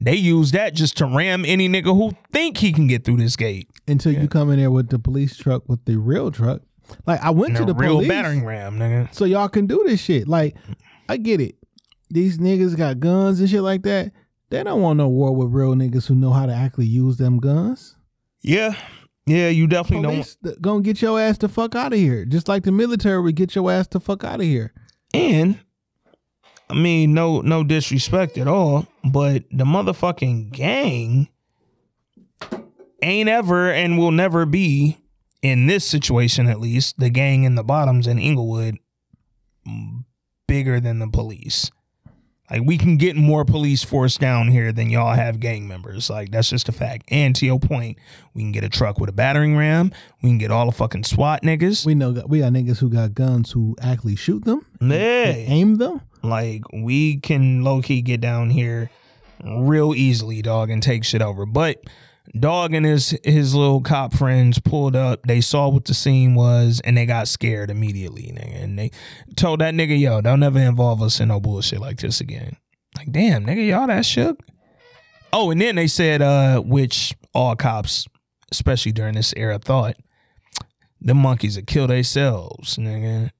They 0.00 0.14
use 0.14 0.52
that 0.52 0.74
just 0.74 0.96
to 0.98 1.06
ram 1.06 1.44
any 1.44 1.68
nigga 1.68 1.86
who 1.86 2.12
think 2.32 2.58
he 2.58 2.72
can 2.72 2.86
get 2.86 3.04
through 3.04 3.16
this 3.16 3.36
gate. 3.36 3.68
Until 3.86 4.12
yeah. 4.12 4.22
you 4.22 4.28
come 4.28 4.50
in 4.50 4.58
there 4.58 4.70
with 4.70 4.90
the 4.90 4.98
police 4.98 5.36
truck 5.36 5.68
with 5.68 5.84
the 5.84 5.96
real 5.96 6.30
truck. 6.30 6.62
Like 7.06 7.20
I 7.22 7.30
went 7.30 7.56
and 7.56 7.66
to 7.66 7.72
the 7.72 7.78
real 7.78 7.96
police, 7.96 8.08
battering 8.08 8.44
ram, 8.44 8.78
nigga. 8.78 9.12
So 9.14 9.24
y'all 9.24 9.48
can 9.48 9.66
do 9.66 9.84
this 9.86 10.00
shit. 10.00 10.28
Like 10.28 10.56
I 11.08 11.16
get 11.16 11.40
it. 11.40 11.56
These 12.10 12.38
niggas 12.38 12.76
got 12.76 13.00
guns 13.00 13.40
and 13.40 13.50
shit 13.50 13.62
like 13.62 13.82
that. 13.82 14.12
They 14.50 14.62
don't 14.62 14.80
want 14.80 14.96
no 14.96 15.08
war 15.08 15.34
with 15.34 15.52
real 15.52 15.74
niggas 15.74 16.06
who 16.06 16.14
know 16.14 16.32
how 16.32 16.46
to 16.46 16.54
actually 16.54 16.86
use 16.86 17.18
them 17.18 17.38
guns. 17.38 17.96
Yeah. 18.40 18.74
Yeah, 19.26 19.48
you 19.50 19.66
definitely 19.66 20.08
Police 20.08 20.36
don't. 20.42 20.62
Gonna 20.62 20.80
get 20.80 21.02
your 21.02 21.20
ass 21.20 21.36
the 21.36 21.48
fuck 21.48 21.74
out 21.74 21.92
of 21.92 21.98
here. 21.98 22.24
Just 22.24 22.48
like 22.48 22.62
the 22.62 22.72
military 22.72 23.20
would 23.20 23.34
get 23.34 23.54
your 23.54 23.70
ass 23.70 23.86
the 23.88 24.00
fuck 24.00 24.24
out 24.24 24.40
of 24.40 24.46
here. 24.46 24.72
And 25.12 25.60
I 26.70 26.74
mean, 26.74 27.14
no 27.14 27.40
no 27.40 27.64
disrespect 27.64 28.36
at 28.38 28.48
all, 28.48 28.86
but 29.04 29.44
the 29.50 29.64
motherfucking 29.64 30.52
gang 30.52 31.28
ain't 33.02 33.28
ever 33.28 33.70
and 33.70 33.96
will 33.98 34.10
never 34.10 34.44
be 34.44 34.98
in 35.42 35.66
this 35.66 35.84
situation 35.84 36.48
at 36.48 36.60
least, 36.60 36.98
the 36.98 37.10
gang 37.10 37.44
in 37.44 37.54
the 37.54 37.62
bottoms 37.62 38.06
in 38.06 38.18
Inglewood 38.18 38.78
bigger 40.46 40.80
than 40.80 40.98
the 40.98 41.08
police. 41.08 41.70
Like 42.50 42.62
we 42.64 42.78
can 42.78 42.96
get 42.96 43.14
more 43.14 43.44
police 43.44 43.84
force 43.84 44.16
down 44.16 44.48
here 44.48 44.72
than 44.72 44.88
y'all 44.88 45.14
have 45.14 45.38
gang 45.38 45.68
members. 45.68 46.08
Like 46.08 46.30
that's 46.30 46.48
just 46.48 46.68
a 46.68 46.72
fact. 46.72 47.04
And 47.08 47.36
to 47.36 47.44
your 47.44 47.60
point, 47.60 47.98
we 48.32 48.40
can 48.40 48.52
get 48.52 48.64
a 48.64 48.70
truck 48.70 48.98
with 48.98 49.10
a 49.10 49.12
battering 49.12 49.56
ram. 49.56 49.92
We 50.22 50.30
can 50.30 50.38
get 50.38 50.50
all 50.50 50.64
the 50.64 50.72
fucking 50.72 51.04
SWAT 51.04 51.42
niggas. 51.42 51.84
We 51.84 51.94
know 51.94 52.10
we 52.26 52.38
got 52.38 52.52
niggas 52.52 52.78
who 52.78 52.88
got 52.88 53.12
guns 53.14 53.52
who 53.52 53.76
actually 53.80 54.16
shoot 54.16 54.44
them. 54.44 54.64
Yeah, 54.80 55.26
aim 55.26 55.76
them. 55.76 56.00
Like 56.22 56.62
we 56.72 57.18
can 57.18 57.62
low 57.62 57.82
key 57.82 58.02
get 58.02 58.20
down 58.20 58.50
here 58.50 58.90
real 59.44 59.94
easily, 59.94 60.42
dog, 60.42 60.70
and 60.70 60.82
take 60.82 61.04
shit 61.04 61.22
over. 61.22 61.46
But 61.46 61.84
dog 62.38 62.74
and 62.74 62.84
his 62.84 63.18
his 63.24 63.54
little 63.54 63.80
cop 63.80 64.12
friends 64.12 64.58
pulled 64.58 64.96
up. 64.96 65.22
They 65.26 65.40
saw 65.40 65.68
what 65.68 65.84
the 65.84 65.94
scene 65.94 66.34
was, 66.34 66.80
and 66.84 66.96
they 66.96 67.06
got 67.06 67.28
scared 67.28 67.70
immediately. 67.70 68.32
Nigga. 68.34 68.62
And 68.64 68.78
they 68.78 68.90
told 69.36 69.60
that 69.60 69.74
nigga, 69.74 69.98
"Yo, 69.98 70.20
don't 70.20 70.42
ever 70.42 70.58
involve 70.58 71.02
us 71.02 71.20
in 71.20 71.28
no 71.28 71.40
bullshit 71.40 71.80
like 71.80 71.98
this 71.98 72.20
again." 72.20 72.56
Like, 72.96 73.12
damn, 73.12 73.46
nigga, 73.46 73.68
y'all 73.68 73.86
that 73.86 74.04
shook. 74.04 74.40
Oh, 75.32 75.50
and 75.50 75.60
then 75.60 75.76
they 75.76 75.86
said, 75.86 76.22
uh, 76.22 76.60
which 76.60 77.14
all 77.34 77.54
cops, 77.54 78.06
especially 78.50 78.92
during 78.92 79.14
this 79.14 79.34
era, 79.36 79.58
thought 79.58 79.94
the 81.00 81.14
monkeys 81.14 81.56
would 81.56 81.66
kill 81.66 81.86
themselves, 81.86 82.76
nigga. 82.76 83.30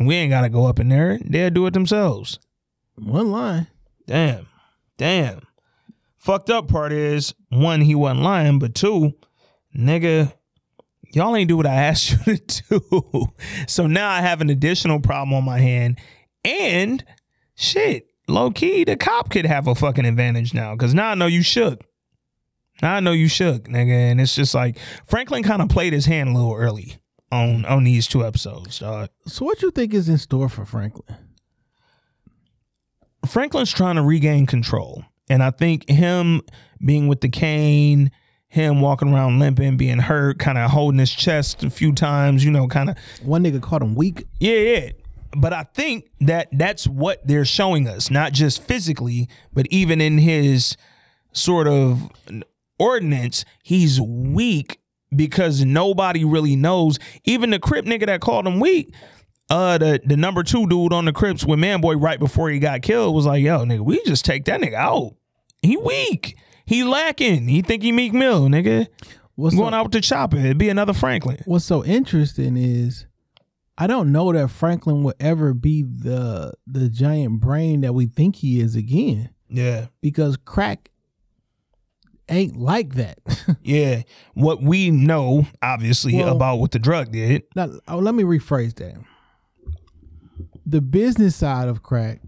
We 0.00 0.16
ain't 0.16 0.30
gotta 0.30 0.48
go 0.48 0.66
up 0.66 0.80
in 0.80 0.88
there. 0.88 1.18
They'll 1.24 1.50
do 1.50 1.66
it 1.66 1.72
themselves. 1.72 2.38
One 2.96 3.30
line. 3.30 3.68
Damn. 4.06 4.46
Damn. 4.96 5.42
Fucked 6.16 6.50
up 6.50 6.68
part 6.68 6.92
is 6.92 7.34
one, 7.50 7.80
he 7.80 7.94
wasn't 7.94 8.22
lying, 8.22 8.58
but 8.58 8.74
two, 8.74 9.12
nigga, 9.76 10.32
y'all 11.12 11.36
ain't 11.36 11.48
do 11.48 11.56
what 11.56 11.66
I 11.66 11.74
asked 11.74 12.26
you 12.26 12.36
to 12.36 12.62
do. 12.70 13.26
so 13.66 13.86
now 13.86 14.10
I 14.10 14.20
have 14.20 14.40
an 14.40 14.50
additional 14.50 15.00
problem 15.00 15.34
on 15.34 15.44
my 15.44 15.58
hand. 15.58 15.98
And 16.44 17.04
shit, 17.54 18.06
low 18.26 18.50
key, 18.50 18.84
the 18.84 18.96
cop 18.96 19.30
could 19.30 19.46
have 19.46 19.66
a 19.66 19.74
fucking 19.74 20.06
advantage 20.06 20.54
now. 20.54 20.74
Cause 20.76 20.94
now 20.94 21.10
I 21.10 21.14
know 21.14 21.26
you 21.26 21.42
shook. 21.42 21.84
Now 22.82 22.94
I 22.94 23.00
know 23.00 23.12
you 23.12 23.28
shook, 23.28 23.68
nigga. 23.68 24.10
And 24.10 24.20
it's 24.20 24.34
just 24.34 24.54
like 24.54 24.78
Franklin 25.06 25.42
kind 25.42 25.62
of 25.62 25.68
played 25.68 25.92
his 25.92 26.06
hand 26.06 26.30
a 26.30 26.32
little 26.32 26.54
early 26.54 26.96
on 27.34 27.64
on 27.66 27.84
these 27.84 28.06
two 28.06 28.24
episodes, 28.24 28.78
dog. 28.78 29.10
So 29.26 29.44
what 29.44 29.60
you 29.62 29.70
think 29.70 29.92
is 29.92 30.08
in 30.08 30.18
store 30.18 30.48
for 30.48 30.64
Franklin? 30.64 31.16
Franklin's 33.26 33.72
trying 33.72 33.96
to 33.96 34.02
regain 34.02 34.46
control. 34.46 35.04
And 35.28 35.42
I 35.42 35.50
think 35.50 35.88
him 35.88 36.42
being 36.84 37.08
with 37.08 37.20
the 37.20 37.28
cane, 37.28 38.10
him 38.48 38.80
walking 38.80 39.12
around 39.12 39.38
limping, 39.38 39.76
being 39.76 39.98
hurt, 39.98 40.38
kind 40.38 40.58
of 40.58 40.70
holding 40.70 40.98
his 40.98 41.10
chest 41.10 41.64
a 41.64 41.70
few 41.70 41.92
times, 41.92 42.44
you 42.44 42.50
know, 42.50 42.68
kind 42.68 42.90
of. 42.90 42.96
One 43.22 43.42
nigga 43.42 43.62
caught 43.62 43.82
him 43.82 43.94
weak. 43.94 44.26
Yeah, 44.38 44.56
yeah. 44.56 44.90
But 45.36 45.52
I 45.52 45.64
think 45.64 46.10
that 46.20 46.48
that's 46.52 46.86
what 46.86 47.26
they're 47.26 47.44
showing 47.44 47.88
us, 47.88 48.10
not 48.10 48.32
just 48.32 48.62
physically, 48.62 49.28
but 49.52 49.66
even 49.70 50.00
in 50.00 50.18
his 50.18 50.76
sort 51.32 51.66
of 51.66 52.08
ordinance, 52.78 53.44
he's 53.62 54.00
weak 54.00 54.78
because 55.16 55.64
nobody 55.64 56.24
really 56.24 56.56
knows. 56.56 56.98
Even 57.24 57.50
the 57.50 57.58
Crip 57.58 57.84
nigga 57.84 58.06
that 58.06 58.20
called 58.20 58.46
him 58.46 58.60
weak, 58.60 58.94
uh 59.50 59.78
the 59.78 60.00
the 60.04 60.16
number 60.16 60.42
two 60.42 60.66
dude 60.66 60.92
on 60.92 61.04
the 61.04 61.12
Crips 61.12 61.44
with 61.44 61.58
Manboy 61.58 62.00
right 62.00 62.18
before 62.18 62.50
he 62.50 62.58
got 62.58 62.82
killed 62.82 63.14
was 63.14 63.26
like, 63.26 63.42
yo, 63.42 63.60
nigga, 63.60 63.80
we 63.80 64.02
just 64.04 64.24
take 64.24 64.44
that 64.46 64.60
nigga 64.60 64.74
out. 64.74 65.14
He 65.62 65.76
weak. 65.76 66.36
He 66.66 66.84
lacking. 66.84 67.48
He 67.48 67.62
think 67.62 67.82
he 67.82 67.92
Meek 67.92 68.12
Mill, 68.12 68.48
nigga. 68.48 68.86
What's 69.36 69.56
going 69.56 69.72
so, 69.72 69.76
out 69.76 69.86
with 69.86 69.92
the 69.92 70.00
chopper. 70.00 70.36
It'd 70.36 70.58
be 70.58 70.68
another 70.68 70.92
Franklin. 70.92 71.38
What's 71.44 71.64
so 71.64 71.84
interesting 71.84 72.56
is 72.56 73.06
I 73.76 73.86
don't 73.86 74.12
know 74.12 74.32
that 74.32 74.48
Franklin 74.48 75.02
will 75.02 75.14
ever 75.18 75.52
be 75.52 75.82
the 75.82 76.54
the 76.66 76.88
giant 76.88 77.40
brain 77.40 77.80
that 77.80 77.92
we 77.92 78.06
think 78.06 78.36
he 78.36 78.60
is 78.60 78.76
again. 78.76 79.30
Yeah. 79.48 79.86
Because 80.00 80.36
crack 80.36 80.90
ain't 82.28 82.56
like 82.56 82.94
that. 82.94 83.18
yeah. 83.62 84.02
What 84.34 84.62
we 84.62 84.90
know, 84.90 85.46
obviously, 85.62 86.16
well, 86.16 86.34
about 86.34 86.56
what 86.56 86.72
the 86.72 86.78
drug 86.78 87.12
did. 87.12 87.42
Now, 87.54 87.70
oh, 87.88 87.98
let 87.98 88.14
me 88.14 88.22
rephrase 88.22 88.74
that 88.76 88.96
the 90.66 90.80
business 90.80 91.36
side 91.36 91.68
of 91.68 91.82
crack, 91.82 92.20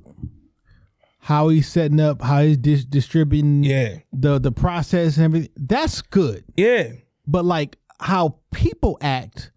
how 1.20 1.48
he's 1.48 1.68
setting 1.68 2.00
up, 2.00 2.22
how 2.22 2.42
he's 2.42 2.56
dis- 2.56 2.84
distributing 2.84 3.64
yeah. 3.64 3.98
the 4.12 4.38
the 4.38 4.52
process 4.52 5.16
and 5.16 5.24
everything, 5.24 5.50
that's 5.56 6.02
good. 6.02 6.44
Yeah. 6.56 6.92
But 7.26 7.44
like 7.44 7.78
how 8.00 8.38
people 8.52 8.98
act, 9.00 9.50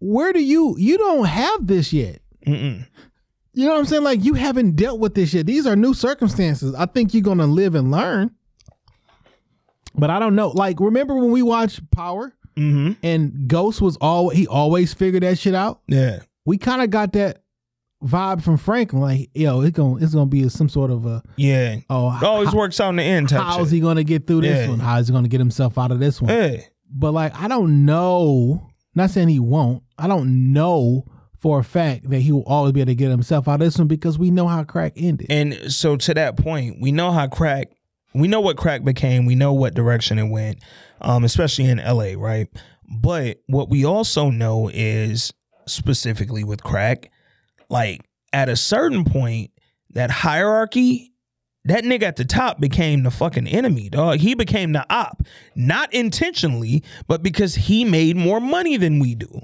where 0.00 0.32
do 0.32 0.42
you 0.42 0.76
you 0.78 0.98
don't 0.98 1.24
have 1.24 1.66
this 1.66 1.92
yet? 1.92 2.20
Mm-mm. 2.46 2.86
You 3.54 3.64
know 3.64 3.72
what 3.72 3.80
I'm 3.80 3.86
saying? 3.86 4.04
Like 4.04 4.24
you 4.24 4.34
haven't 4.34 4.76
dealt 4.76 5.00
with 5.00 5.14
this 5.14 5.34
yet. 5.34 5.46
These 5.46 5.66
are 5.66 5.74
new 5.74 5.94
circumstances. 5.94 6.74
I 6.74 6.86
think 6.86 7.12
you're 7.12 7.22
gonna 7.22 7.46
live 7.46 7.74
and 7.74 7.90
learn. 7.90 8.30
But 9.98 10.10
I 10.10 10.18
don't 10.18 10.34
know. 10.34 10.48
Like, 10.48 10.80
remember 10.80 11.14
when 11.14 11.30
we 11.30 11.42
watched 11.42 11.90
Power? 11.90 12.34
Mm-hmm. 12.56 12.92
And 13.02 13.48
Ghost 13.48 13.80
was 13.80 13.96
all 14.00 14.30
he 14.30 14.46
always 14.46 14.92
figured 14.92 15.22
that 15.22 15.38
shit 15.38 15.54
out. 15.54 15.80
Yeah, 15.86 16.20
we 16.44 16.58
kind 16.58 16.82
of 16.82 16.90
got 16.90 17.12
that 17.12 17.42
vibe 18.02 18.42
from 18.42 18.56
Franklin, 18.56 19.02
like 19.02 19.30
yo, 19.34 19.60
it's 19.62 19.76
gonna 19.76 20.02
it's 20.02 20.14
gonna 20.14 20.26
be 20.26 20.48
some 20.48 20.68
sort 20.68 20.90
of 20.90 21.06
a 21.06 21.22
yeah. 21.36 21.76
Oh, 21.90 22.16
it 22.16 22.22
always 22.22 22.50
how, 22.50 22.56
works 22.56 22.80
out 22.80 22.90
in 22.90 22.96
the 22.96 23.02
end. 23.02 23.30
How's 23.30 23.68
shit. 23.68 23.74
he 23.74 23.80
gonna 23.80 24.04
get 24.04 24.26
through 24.26 24.42
this 24.42 24.64
yeah. 24.64 24.68
one? 24.68 24.80
How's 24.80 25.08
he 25.08 25.14
gonna 25.14 25.28
get 25.28 25.40
himself 25.40 25.78
out 25.78 25.90
of 25.90 26.00
this 26.00 26.20
one? 26.20 26.32
Yeah. 26.32 26.62
But 26.90 27.12
like, 27.12 27.34
I 27.34 27.48
don't 27.48 27.84
know. 27.84 28.70
Not 28.94 29.10
saying 29.10 29.28
he 29.28 29.40
won't. 29.40 29.82
I 29.98 30.08
don't 30.08 30.52
know 30.52 31.04
for 31.36 31.60
a 31.60 31.64
fact 31.64 32.10
that 32.10 32.18
he 32.18 32.32
will 32.32 32.44
always 32.46 32.72
be 32.72 32.80
able 32.80 32.90
to 32.90 32.94
get 32.96 33.10
himself 33.10 33.46
out 33.46 33.54
of 33.54 33.60
this 33.60 33.78
one 33.78 33.86
because 33.86 34.18
we 34.18 34.30
know 34.30 34.48
how 34.48 34.64
crack 34.64 34.94
ended. 34.96 35.28
And 35.30 35.72
so 35.72 35.96
to 35.96 36.14
that 36.14 36.36
point, 36.36 36.80
we 36.80 36.90
know 36.90 37.12
how 37.12 37.28
crack. 37.28 37.68
We 38.18 38.28
know 38.28 38.40
what 38.40 38.56
crack 38.56 38.84
became. 38.84 39.26
We 39.26 39.34
know 39.34 39.52
what 39.52 39.74
direction 39.74 40.18
it 40.18 40.28
went, 40.28 40.58
um, 41.00 41.24
especially 41.24 41.66
in 41.66 41.78
L.A. 41.78 42.16
Right. 42.16 42.48
But 42.88 43.40
what 43.46 43.68
we 43.68 43.84
also 43.84 44.30
know 44.30 44.70
is 44.72 45.32
specifically 45.66 46.44
with 46.44 46.62
crack 46.62 47.10
like 47.68 48.02
at 48.32 48.48
a 48.48 48.56
certain 48.56 49.04
point, 49.04 49.50
that 49.90 50.10
hierarchy, 50.10 51.12
that 51.64 51.84
nigga 51.84 52.02
at 52.02 52.16
the 52.16 52.24
top 52.24 52.60
became 52.60 53.02
the 53.02 53.10
fucking 53.10 53.46
enemy, 53.46 53.88
dog. 53.88 54.18
He 54.18 54.34
became 54.34 54.72
the 54.72 54.86
op, 54.92 55.22
not 55.54 55.92
intentionally, 55.94 56.82
but 57.06 57.22
because 57.22 57.54
he 57.54 57.84
made 57.84 58.16
more 58.16 58.40
money 58.40 58.76
than 58.76 58.98
we 58.98 59.14
do. 59.14 59.40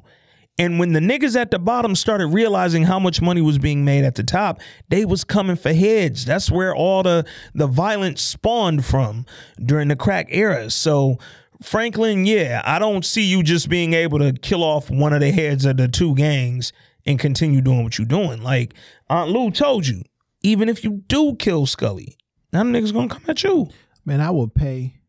And 0.56 0.78
when 0.78 0.93
the 0.93 1.01
niggas 1.01 1.36
at 1.36 1.51
the 1.51 1.59
bottom 1.59 1.97
started 1.97 2.28
realizing 2.28 2.85
how 2.85 3.01
much 3.01 3.20
money 3.20 3.40
was 3.40 3.59
being 3.59 3.85
made 3.85 4.05
at 4.05 4.14
the 4.14 4.22
top, 4.22 4.60
they 4.89 5.05
was 5.05 5.24
coming 5.24 5.56
for 5.56 5.72
heads. 5.72 6.24
That's 6.24 6.51
where 6.51 6.74
all 6.74 7.02
the 7.02 7.26
the 7.55 7.66
violence 7.66 8.22
spawned 8.22 8.85
from 8.85 9.26
during 9.64 9.89
the 9.89 9.97
crack 9.97 10.28
era. 10.31 10.70
So 10.70 11.18
Franklin, 11.60 12.24
yeah, 12.24 12.62
I 12.64 12.78
don't 12.78 13.05
see 13.05 13.22
you 13.22 13.43
just 13.43 13.68
being 13.68 13.94
able 13.94 14.20
to 14.20 14.32
kill 14.32 14.62
off 14.62 14.90
one 14.90 15.12
of 15.12 15.20
the 15.20 15.32
heads 15.32 15.64
of 15.64 15.76
the 15.76 15.89
two 15.89 16.14
gangs 16.14 16.72
and 17.05 17.18
continue 17.18 17.60
doing 17.60 17.82
what 17.82 17.98
you're 17.98 18.06
doing. 18.06 18.40
Like 18.43 18.74
Aunt 19.10 19.31
Lou 19.31 19.51
told 19.51 19.89
you, 19.89 20.02
even 20.43 20.68
if 20.68 20.85
you 20.85 21.02
do 21.09 21.35
kill 21.35 21.66
Scully, 21.66 22.16
them 22.52 22.72
niggas 22.72 22.93
gonna 22.93 23.09
come 23.09 23.24
at 23.26 23.43
you. 23.43 23.70
Man, 24.05 24.20
I 24.20 24.31
will 24.31 24.48
pay 24.48 25.01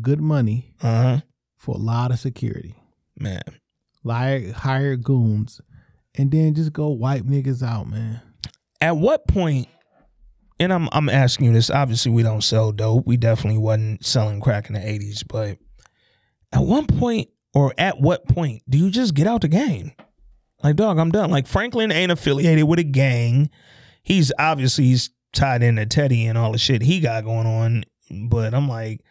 good 0.00 0.20
money 0.20 0.74
uh-huh. 0.82 1.20
for 1.56 1.76
a 1.76 1.78
lot 1.78 2.10
of 2.10 2.18
security. 2.18 2.74
Man 3.16 3.42
hire 4.06 4.52
hire 4.52 4.96
goons, 4.96 5.60
and 6.16 6.30
then 6.30 6.54
just 6.54 6.72
go 6.72 6.88
wipe 6.88 7.24
niggas 7.24 7.62
out, 7.62 7.88
man. 7.88 8.20
At 8.80 8.96
what 8.96 9.26
point? 9.26 9.68
And 10.60 10.72
I'm 10.72 10.88
I'm 10.92 11.08
asking 11.08 11.46
you 11.46 11.52
this. 11.52 11.70
Obviously, 11.70 12.12
we 12.12 12.22
don't 12.22 12.42
sell 12.42 12.72
dope. 12.72 13.06
We 13.06 13.16
definitely 13.16 13.60
wasn't 13.60 14.04
selling 14.04 14.40
crack 14.40 14.68
in 14.68 14.74
the 14.74 14.80
'80s. 14.80 15.24
But 15.26 15.58
at 16.52 16.62
one 16.62 16.86
point, 16.86 17.28
or 17.54 17.72
at 17.78 18.00
what 18.00 18.26
point, 18.28 18.62
do 18.68 18.78
you 18.78 18.90
just 18.90 19.14
get 19.14 19.26
out 19.26 19.42
the 19.42 19.48
game? 19.48 19.92
Like, 20.62 20.76
dog, 20.76 20.98
I'm 20.98 21.10
done. 21.10 21.30
Like 21.30 21.46
Franklin 21.46 21.92
ain't 21.92 22.12
affiliated 22.12 22.64
with 22.64 22.80
a 22.80 22.84
gang. 22.84 23.50
He's 24.02 24.32
obviously 24.38 24.84
he's 24.84 25.10
tied 25.32 25.62
into 25.62 25.86
Teddy 25.86 26.26
and 26.26 26.36
all 26.36 26.52
the 26.52 26.58
shit 26.58 26.82
he 26.82 27.00
got 27.00 27.24
going 27.24 27.46
on. 27.46 27.84
But 28.10 28.54
I'm 28.54 28.68
like, 28.68 29.02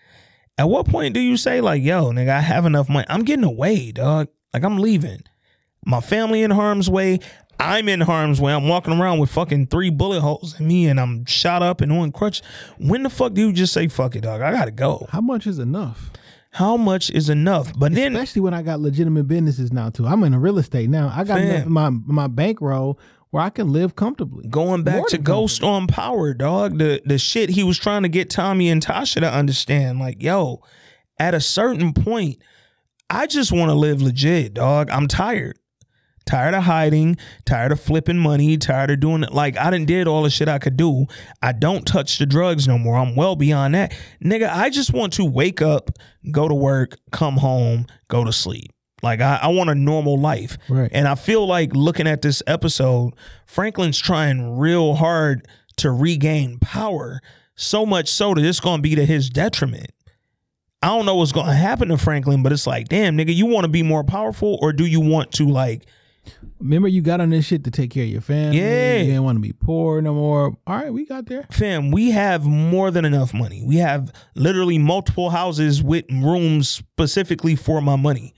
at 0.58 0.68
what 0.68 0.88
point 0.88 1.14
do 1.14 1.20
you 1.20 1.38
say 1.38 1.62
like, 1.62 1.84
yo, 1.84 2.12
nigga, 2.12 2.30
I 2.30 2.42
have 2.42 2.66
enough 2.66 2.90
money. 2.90 3.06
I'm 3.10 3.24
getting 3.24 3.46
away, 3.46 3.92
dog. 3.92 4.28
Like 4.54 4.64
I'm 4.64 4.78
leaving. 4.78 5.24
My 5.86 6.02
family 6.02 6.44
in 6.44 6.52
harm's 6.52 6.90
way. 6.90 7.20
I'm 7.60 7.90
in 7.90 8.02
harm's 8.02 8.40
way. 8.40 8.54
I'm 8.54 8.68
walking 8.68 9.00
around 9.00 9.20
with 9.20 9.32
fucking 9.32 9.68
three 9.68 9.90
bullet 9.90 10.22
holes 10.22 10.60
in 10.60 10.68
me 10.68 10.88
and 10.88 11.00
I'm 11.00 11.26
shot 11.26 11.64
up 11.64 11.82
and 11.82 11.92
on 11.92 12.12
crutch. 12.12 12.42
When 12.78 13.04
the 13.04 13.10
fuck 13.10 13.34
do 13.34 13.48
you 13.48 13.54
just 13.54 13.74
say 13.74 13.88
fuck 13.88 14.16
it, 14.16 14.22
dog? 14.22 14.42
I 14.42 14.52
gotta 14.52 14.72
go. 14.72 15.08
How 15.10 15.22
much 15.22 15.48
is 15.48 15.58
enough? 15.60 16.12
How 16.52 16.78
much 16.78 17.10
is 17.10 17.30
enough? 17.30 17.74
But 17.78 17.92
especially 17.92 18.02
then 18.02 18.16
especially 18.16 18.42
when 18.42 18.54
I 18.54 18.62
got 18.62 18.80
legitimate 18.80 19.28
businesses 19.28 19.72
now 19.72 19.90
too. 19.90 20.06
I'm 20.06 20.24
in 20.24 20.34
a 20.34 20.40
real 20.40 20.60
estate 20.60 20.90
now. 20.90 21.12
I 21.14 21.24
got 21.24 21.42
enough, 21.42 21.66
my 21.66 21.90
my 21.90 22.28
bankroll 22.28 23.00
where 23.32 23.44
I 23.44 23.50
can 23.50 23.72
live 23.72 23.96
comfortably. 23.96 24.48
Going 24.48 24.84
back 24.84 25.08
to 25.08 25.18
Ghost 25.18 25.64
on 25.64 25.88
Power, 25.88 26.34
dog. 26.34 26.78
The 26.78 27.02
the 27.06 27.18
shit 27.18 27.50
he 27.50 27.64
was 27.64 27.78
trying 27.78 28.04
to 28.04 28.10
get 28.10 28.30
Tommy 28.30 28.70
and 28.70 28.84
Tasha 28.86 29.20
to 29.20 29.32
understand. 29.32 30.00
Like, 30.00 30.22
yo, 30.22 30.62
at 31.20 31.34
a 31.34 31.42
certain 31.42 31.94
point, 31.94 32.38
I 33.10 33.28
just 33.28 33.52
want 33.52 33.70
to 33.70 33.76
live 33.76 34.02
legit, 34.02 34.54
dog. 34.54 34.90
I'm 34.90 35.08
tired. 35.08 35.58
Tired 36.26 36.56
of 36.56 36.64
hiding, 36.64 37.16
tired 37.46 37.72
of 37.72 37.80
flipping 37.80 38.18
money, 38.18 38.58
tired 38.58 38.92
of 38.92 39.00
doing 39.00 39.24
it. 39.24 39.32
Like 39.32 39.58
I 39.58 39.72
didn't 39.72 39.88
did 39.88 40.10
all 40.10 40.24
the 40.24 40.30
shit 40.30 40.50
I 40.50 40.60
could 40.60 40.76
do. 40.76 41.06
I 41.42 41.54
don't 41.54 41.88
touch 41.88 42.18
the 42.18 42.26
drugs 42.26 42.68
no 42.68 42.78
more. 42.78 42.98
I'm 42.98 43.16
well 43.16 43.38
beyond 43.38 43.76
that. 43.76 43.98
Nigga, 44.22 44.54
I 44.54 44.70
just 44.70 44.92
want 44.92 45.14
to 45.14 45.26
wake 45.26 45.62
up, 45.62 45.90
go 46.30 46.50
to 46.50 46.54
work, 46.54 46.98
come 47.14 47.38
home, 47.38 47.86
go 48.10 48.26
to 48.26 48.34
sleep. 48.34 48.74
Like 49.02 49.22
I, 49.22 49.40
I 49.44 49.48
want 49.48 49.70
a 49.70 49.76
normal 49.76 50.20
life. 50.20 50.58
Right. 50.68 50.92
And 50.92 51.08
I 51.08 51.16
feel 51.16 51.48
like 51.48 51.74
looking 51.74 52.08
at 52.08 52.22
this 52.22 52.44
episode, 52.46 53.14
Franklin's 53.46 53.98
trying 54.00 54.58
real 54.58 54.96
hard 54.96 55.48
to 55.78 55.92
regain 55.92 56.60
power. 56.60 57.22
So 57.56 57.86
much 57.86 58.10
so 58.10 58.34
that 58.34 58.44
it's 58.44 58.60
gonna 58.60 58.82
be 58.82 58.96
to 58.96 59.06
his 59.06 59.30
detriment. 59.30 59.92
I 60.82 60.88
don't 60.88 61.06
know 61.06 61.16
what's 61.16 61.32
going 61.32 61.48
to 61.48 61.54
happen 61.54 61.88
to 61.90 61.98
Franklin, 61.98 62.44
but 62.44 62.52
it's 62.52 62.68
like, 62.68 62.88
damn, 62.88 63.18
nigga, 63.18 63.34
you 63.34 63.46
want 63.46 63.66
to 63.66 63.70
be 63.70 63.84
more 63.84 64.04
powerful 64.04 64.60
or 64.62 64.74
do 64.74 64.86
you 64.86 65.00
want 65.00 65.32
to 65.34 65.48
like 65.48 65.88
Remember, 66.60 66.88
you 66.88 67.02
got 67.02 67.22
on 67.22 67.30
this 67.30 67.46
shit 67.46 67.64
to 67.66 67.72
take 67.72 67.92
care 67.92 68.04
of 68.04 68.10
your 68.10 68.22
family. 68.22 68.60
Yeah. 68.60 68.98
You 68.98 69.06
didn't 69.06 69.24
want 69.24 69.38
to 69.38 69.42
be 69.42 69.54
poor 69.54 70.02
no 70.02 70.14
more. 70.14 70.58
All 70.66 70.76
right, 70.76 70.92
we 70.92 71.06
got 71.06 71.28
there. 71.28 71.48
Fam, 71.52 71.92
we 71.92 72.12
have 72.12 72.46
more 72.46 72.92
than 72.92 73.06
enough 73.06 73.34
money. 73.34 73.64
We 73.64 73.78
have 73.78 74.12
literally 74.36 74.78
multiple 74.78 75.30
houses 75.30 75.84
with 75.84 76.06
rooms 76.12 76.68
specifically 76.68 77.56
for 77.56 77.82
my 77.82 77.96
money. 77.96 78.34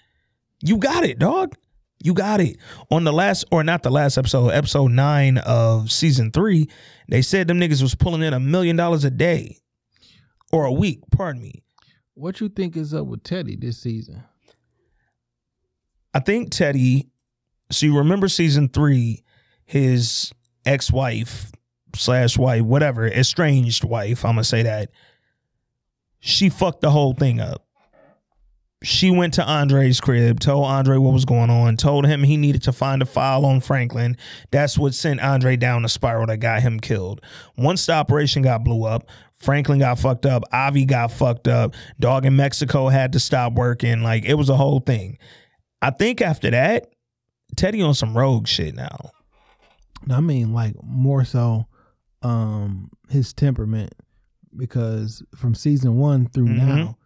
You 0.61 0.78
got 0.78 1.03
it, 1.03 1.20
dog. 1.20 1.56
You 2.02 2.14
got 2.14 2.41
it. 2.41 2.57
On 2.91 3.03
the 3.03 3.14
last, 3.14 3.45
or 3.52 3.64
not 3.64 3.84
the 3.84 3.90
last 3.90 4.18
episode, 4.18 4.49
episode 4.49 4.91
nine 4.91 5.38
of 5.40 5.91
season 5.91 6.32
three, 6.32 6.70
they 7.10 7.22
said 7.22 7.48
them 7.48 7.60
niggas 7.60 7.82
was 7.82 7.95
pulling 7.95 8.22
in 8.22 8.34
a 8.34 8.40
million 8.40 8.76
dollars 8.76 9.03
a 9.03 9.11
day 9.11 9.57
or 10.52 10.66
a 10.66 10.72
week, 10.72 10.99
pardon 11.11 11.41
me. 11.41 11.64
What 12.20 12.41
you 12.41 12.50
think 12.50 12.76
is 12.76 12.94
up 12.94 13.06
with 13.08 13.24
Teddy 13.24 13.56
this 13.56 13.78
season? 13.78 14.26
I 16.14 16.20
think 16.20 16.52
Teddy. 16.52 17.08
So 17.72 17.86
you 17.86 17.98
remember 17.98 18.28
season 18.28 18.68
three, 18.68 19.24
his 19.66 20.34
ex-wife 20.66 21.50
slash 21.96 22.38
wife, 22.38 22.64
whatever, 22.64 23.08
estranged 23.08 23.86
wife. 23.86 24.26
I'm 24.26 24.34
gonna 24.34 24.44
say 24.44 24.64
that. 24.64 24.91
She 26.20 26.50
fucked 26.50 26.82
the 26.82 26.91
whole 26.91 27.14
thing 27.14 27.40
up. 27.40 27.66
She 28.81 29.11
went 29.11 29.34
to 29.34 29.43
Andre's 29.43 29.99
crib, 29.99 30.39
told 30.39 30.65
Andre 30.65 30.97
what 30.97 31.14
was 31.14 31.26
going 31.26 31.49
on, 31.49 31.76
told 31.76 32.06
him 32.06 32.23
he 32.23 32.38
needed 32.38 32.64
to 32.64 32.72
find 32.72 33.01
a 33.01 33.06
file 33.06 33.45
on 33.45 33.60
Franklin. 33.60 34.15
That's 34.51 34.77
what 34.77 34.93
sent 34.93 35.19
Andre 35.19 35.57
down 35.57 35.81
the 35.81 35.89
spiral 35.89 36.27
that 36.27 36.38
got 36.38 36.61
him 36.61 36.80
killed. 36.80 37.22
Once 37.57 37.85
the 37.85 37.93
operation 37.93 38.41
got 38.41 38.64
blew 38.64 38.85
up, 38.85 39.10
Franklin 39.39 39.80
got 39.80 39.99
fucked 39.99 40.26
up. 40.26 40.43
Avi 40.53 40.85
got 40.85 41.11
fucked 41.11 41.47
up. 41.47 41.76
Dog 41.99 42.26
in 42.26 42.35
Mexico 42.35 42.88
had 42.88 43.14
to 43.14 43.19
stop 43.19 43.53
working. 43.53 44.01
Like 44.01 44.26
it 44.26 44.35
was 44.35 44.49
a 44.49 44.56
whole 44.56 44.80
thing. 44.80 45.18
I 45.81 45.91
think 45.91 46.22
after 46.22 46.51
that, 46.51 46.93
Teddy 47.56 47.81
on 47.81 47.93
some 47.93 48.18
rogue 48.18 48.47
shit 48.47 48.76
now. 48.76 49.11
I 50.10 50.22
mean, 50.22 50.53
like 50.53 50.76
more 50.84 51.23
so, 51.26 51.68
um, 52.22 52.89
his 53.10 53.34
temperament 53.34 53.93
because 54.56 55.23
from 55.35 55.56
season 55.56 55.97
one 55.97 56.27
through 56.27 56.47
mm-hmm. 56.47 56.68
now, 56.68 56.97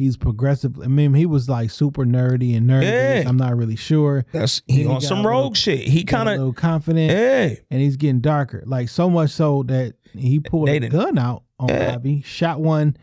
he's 0.00 0.16
progressive. 0.16 0.80
I 0.80 0.86
mean, 0.86 1.14
he 1.14 1.26
was 1.26 1.48
like 1.48 1.70
super 1.70 2.04
nerdy 2.04 2.56
and 2.56 2.68
nerdy. 2.68 2.84
Yeah. 2.84 3.28
I'm 3.28 3.36
not 3.36 3.56
really 3.56 3.76
sure. 3.76 4.24
That's 4.32 4.62
he, 4.66 4.82
he 4.82 4.86
on 4.86 5.00
some 5.00 5.26
rogue 5.26 5.36
little, 5.36 5.54
shit. 5.54 5.80
He 5.80 6.04
kind 6.04 6.28
of 6.28 6.36
little 6.36 6.52
confident. 6.52 7.10
Yeah. 7.12 7.54
And 7.70 7.80
he's 7.80 7.96
getting 7.96 8.20
darker. 8.20 8.62
Like 8.66 8.88
so 8.88 9.10
much 9.10 9.30
so 9.30 9.62
that 9.64 9.94
he 10.12 10.40
pulled 10.40 10.68
they 10.68 10.78
a 10.78 10.88
gun 10.88 11.18
out 11.18 11.44
on 11.58 11.68
yeah. 11.68 11.92
Bobby, 11.92 12.22
shot 12.22 12.60
one, 12.60 12.96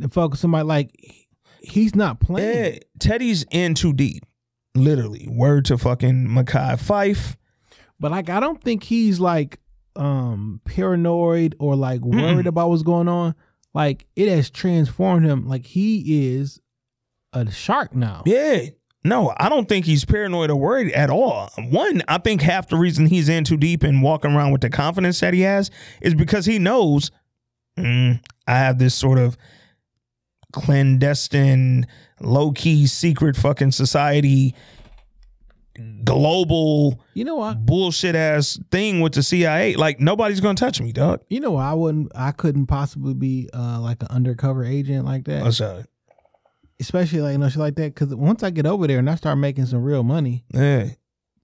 and 0.00 0.12
focus 0.12 0.40
somebody 0.40 0.64
like 0.64 0.92
he's 1.60 1.94
not 1.94 2.20
playing. 2.20 2.74
Yeah. 2.74 2.78
Teddy's 2.98 3.44
in 3.50 3.74
too 3.74 3.92
deep. 3.92 4.24
Literally. 4.74 5.26
Word 5.28 5.64
to 5.66 5.78
fucking 5.78 6.28
Mekhi 6.28 6.78
Fife. 6.78 7.36
But 8.00 8.12
like 8.12 8.30
I 8.30 8.40
don't 8.40 8.62
think 8.62 8.84
he's 8.84 9.18
like 9.18 9.58
um 9.96 10.60
paranoid 10.64 11.56
or 11.58 11.74
like 11.74 12.02
worried 12.02 12.46
mm. 12.46 12.48
about 12.48 12.70
what's 12.70 12.82
going 12.82 13.08
on. 13.08 13.34
Like 13.74 14.06
it 14.16 14.28
has 14.28 14.50
transformed 14.50 15.26
him. 15.26 15.46
Like 15.48 15.66
he 15.66 16.30
is 16.36 16.60
a 17.32 17.50
shark 17.50 17.94
now. 17.94 18.22
Yeah. 18.26 18.66
No, 19.04 19.32
I 19.38 19.48
don't 19.48 19.68
think 19.68 19.86
he's 19.86 20.04
paranoid 20.04 20.50
or 20.50 20.56
worried 20.56 20.92
at 20.92 21.08
all. 21.08 21.50
One, 21.56 22.02
I 22.08 22.18
think 22.18 22.42
half 22.42 22.68
the 22.68 22.76
reason 22.76 23.06
he's 23.06 23.28
in 23.28 23.44
too 23.44 23.56
deep 23.56 23.82
and 23.84 24.02
walking 24.02 24.32
around 24.32 24.50
with 24.52 24.60
the 24.60 24.70
confidence 24.70 25.20
that 25.20 25.34
he 25.34 25.42
has 25.42 25.70
is 26.02 26.14
because 26.14 26.46
he 26.46 26.58
knows 26.58 27.10
mm, 27.78 28.20
I 28.46 28.58
have 28.58 28.78
this 28.78 28.94
sort 28.94 29.18
of 29.18 29.36
clandestine, 30.52 31.86
low 32.20 32.52
key, 32.52 32.86
secret 32.86 33.36
fucking 33.36 33.72
society, 33.72 34.54
global, 36.04 37.00
you 37.14 37.24
know 37.24 37.36
what, 37.36 37.64
bullshit 37.64 38.14
ass 38.14 38.58
thing 38.70 39.00
with 39.00 39.14
the 39.14 39.22
CIA. 39.22 39.74
Like 39.76 40.00
nobody's 40.00 40.40
gonna 40.40 40.54
touch 40.54 40.80
me, 40.80 40.92
dog. 40.92 41.20
You 41.28 41.40
know, 41.40 41.56
I 41.56 41.74
wouldn't, 41.74 42.12
I 42.14 42.32
couldn't 42.32 42.66
possibly 42.66 43.14
be 43.14 43.48
uh, 43.52 43.80
like 43.80 44.02
an 44.02 44.08
undercover 44.10 44.64
agent 44.64 45.04
like 45.04 45.24
that. 45.24 45.42
What's 45.42 45.58
that? 45.58 45.86
Especially 46.80 47.20
like 47.20 47.32
you 47.32 47.38
know 47.38 47.48
shit 47.48 47.58
like 47.58 47.74
that. 47.76 47.94
Because 47.94 48.14
once 48.14 48.42
I 48.42 48.50
get 48.50 48.66
over 48.66 48.86
there 48.86 48.98
and 48.98 49.10
I 49.10 49.16
start 49.16 49.38
making 49.38 49.66
some 49.66 49.82
real 49.82 50.02
money, 50.02 50.44
yeah, 50.52 50.88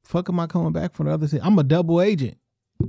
fuck 0.02 0.28
am 0.28 0.40
I 0.40 0.46
coming 0.46 0.72
back 0.72 0.94
for 0.94 1.04
the 1.04 1.10
other 1.10 1.26
side? 1.26 1.40
I'm 1.42 1.58
a 1.58 1.64
double 1.64 2.00
agent. 2.00 2.38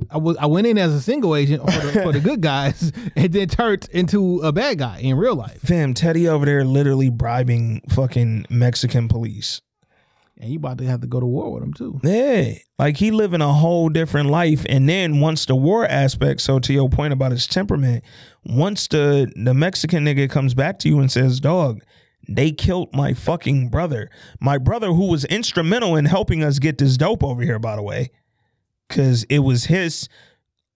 I 0.09 0.17
was 0.17 0.37
I 0.37 0.45
went 0.47 0.67
in 0.67 0.77
as 0.77 0.93
a 0.93 1.01
single 1.01 1.35
agent 1.35 1.63
for 1.63 1.79
the, 1.79 2.01
for 2.03 2.11
the 2.11 2.19
good 2.19 2.41
guys, 2.41 2.91
and 3.15 3.31
then 3.31 3.47
turned 3.47 3.87
into 3.91 4.39
a 4.39 4.51
bad 4.51 4.79
guy 4.79 4.99
in 4.99 5.15
real 5.15 5.35
life. 5.35 5.61
Fam, 5.61 5.93
Teddy 5.93 6.27
over 6.27 6.45
there 6.45 6.65
literally 6.65 7.09
bribing 7.09 7.81
fucking 7.89 8.47
Mexican 8.49 9.07
police. 9.07 9.61
And 10.39 10.51
you 10.51 10.57
about 10.57 10.79
to 10.79 10.85
have 10.85 11.01
to 11.01 11.07
go 11.07 11.19
to 11.19 11.25
war 11.25 11.53
with 11.53 11.63
him 11.63 11.73
too. 11.73 11.99
Yeah. 12.03 12.55
Like 12.77 12.97
he 12.97 13.11
living 13.11 13.41
a 13.41 13.53
whole 13.53 13.87
different 13.87 14.29
life. 14.29 14.65
And 14.67 14.87
then 14.89 15.21
once 15.21 15.45
the 15.45 15.55
war 15.55 15.85
aspect, 15.85 16.41
so 16.41 16.59
to 16.59 16.73
your 16.73 16.89
point 16.89 17.13
about 17.13 17.31
his 17.31 17.47
temperament, 17.47 18.03
once 18.43 18.87
the 18.87 19.31
the 19.35 19.53
Mexican 19.53 20.03
nigga 20.05 20.29
comes 20.29 20.53
back 20.53 20.77
to 20.79 20.89
you 20.89 20.99
and 20.99 21.09
says, 21.09 21.39
dog, 21.39 21.81
they 22.27 22.51
killed 22.51 22.93
my 22.93 23.13
fucking 23.13 23.69
brother. 23.69 24.09
My 24.41 24.57
brother 24.57 24.87
who 24.87 25.09
was 25.09 25.23
instrumental 25.25 25.95
in 25.95 26.05
helping 26.05 26.43
us 26.43 26.59
get 26.59 26.79
this 26.79 26.97
dope 26.97 27.23
over 27.23 27.41
here, 27.41 27.59
by 27.59 27.77
the 27.77 27.83
way. 27.83 28.11
Cause 28.89 29.25
it 29.29 29.39
was 29.39 29.65
his 29.65 30.09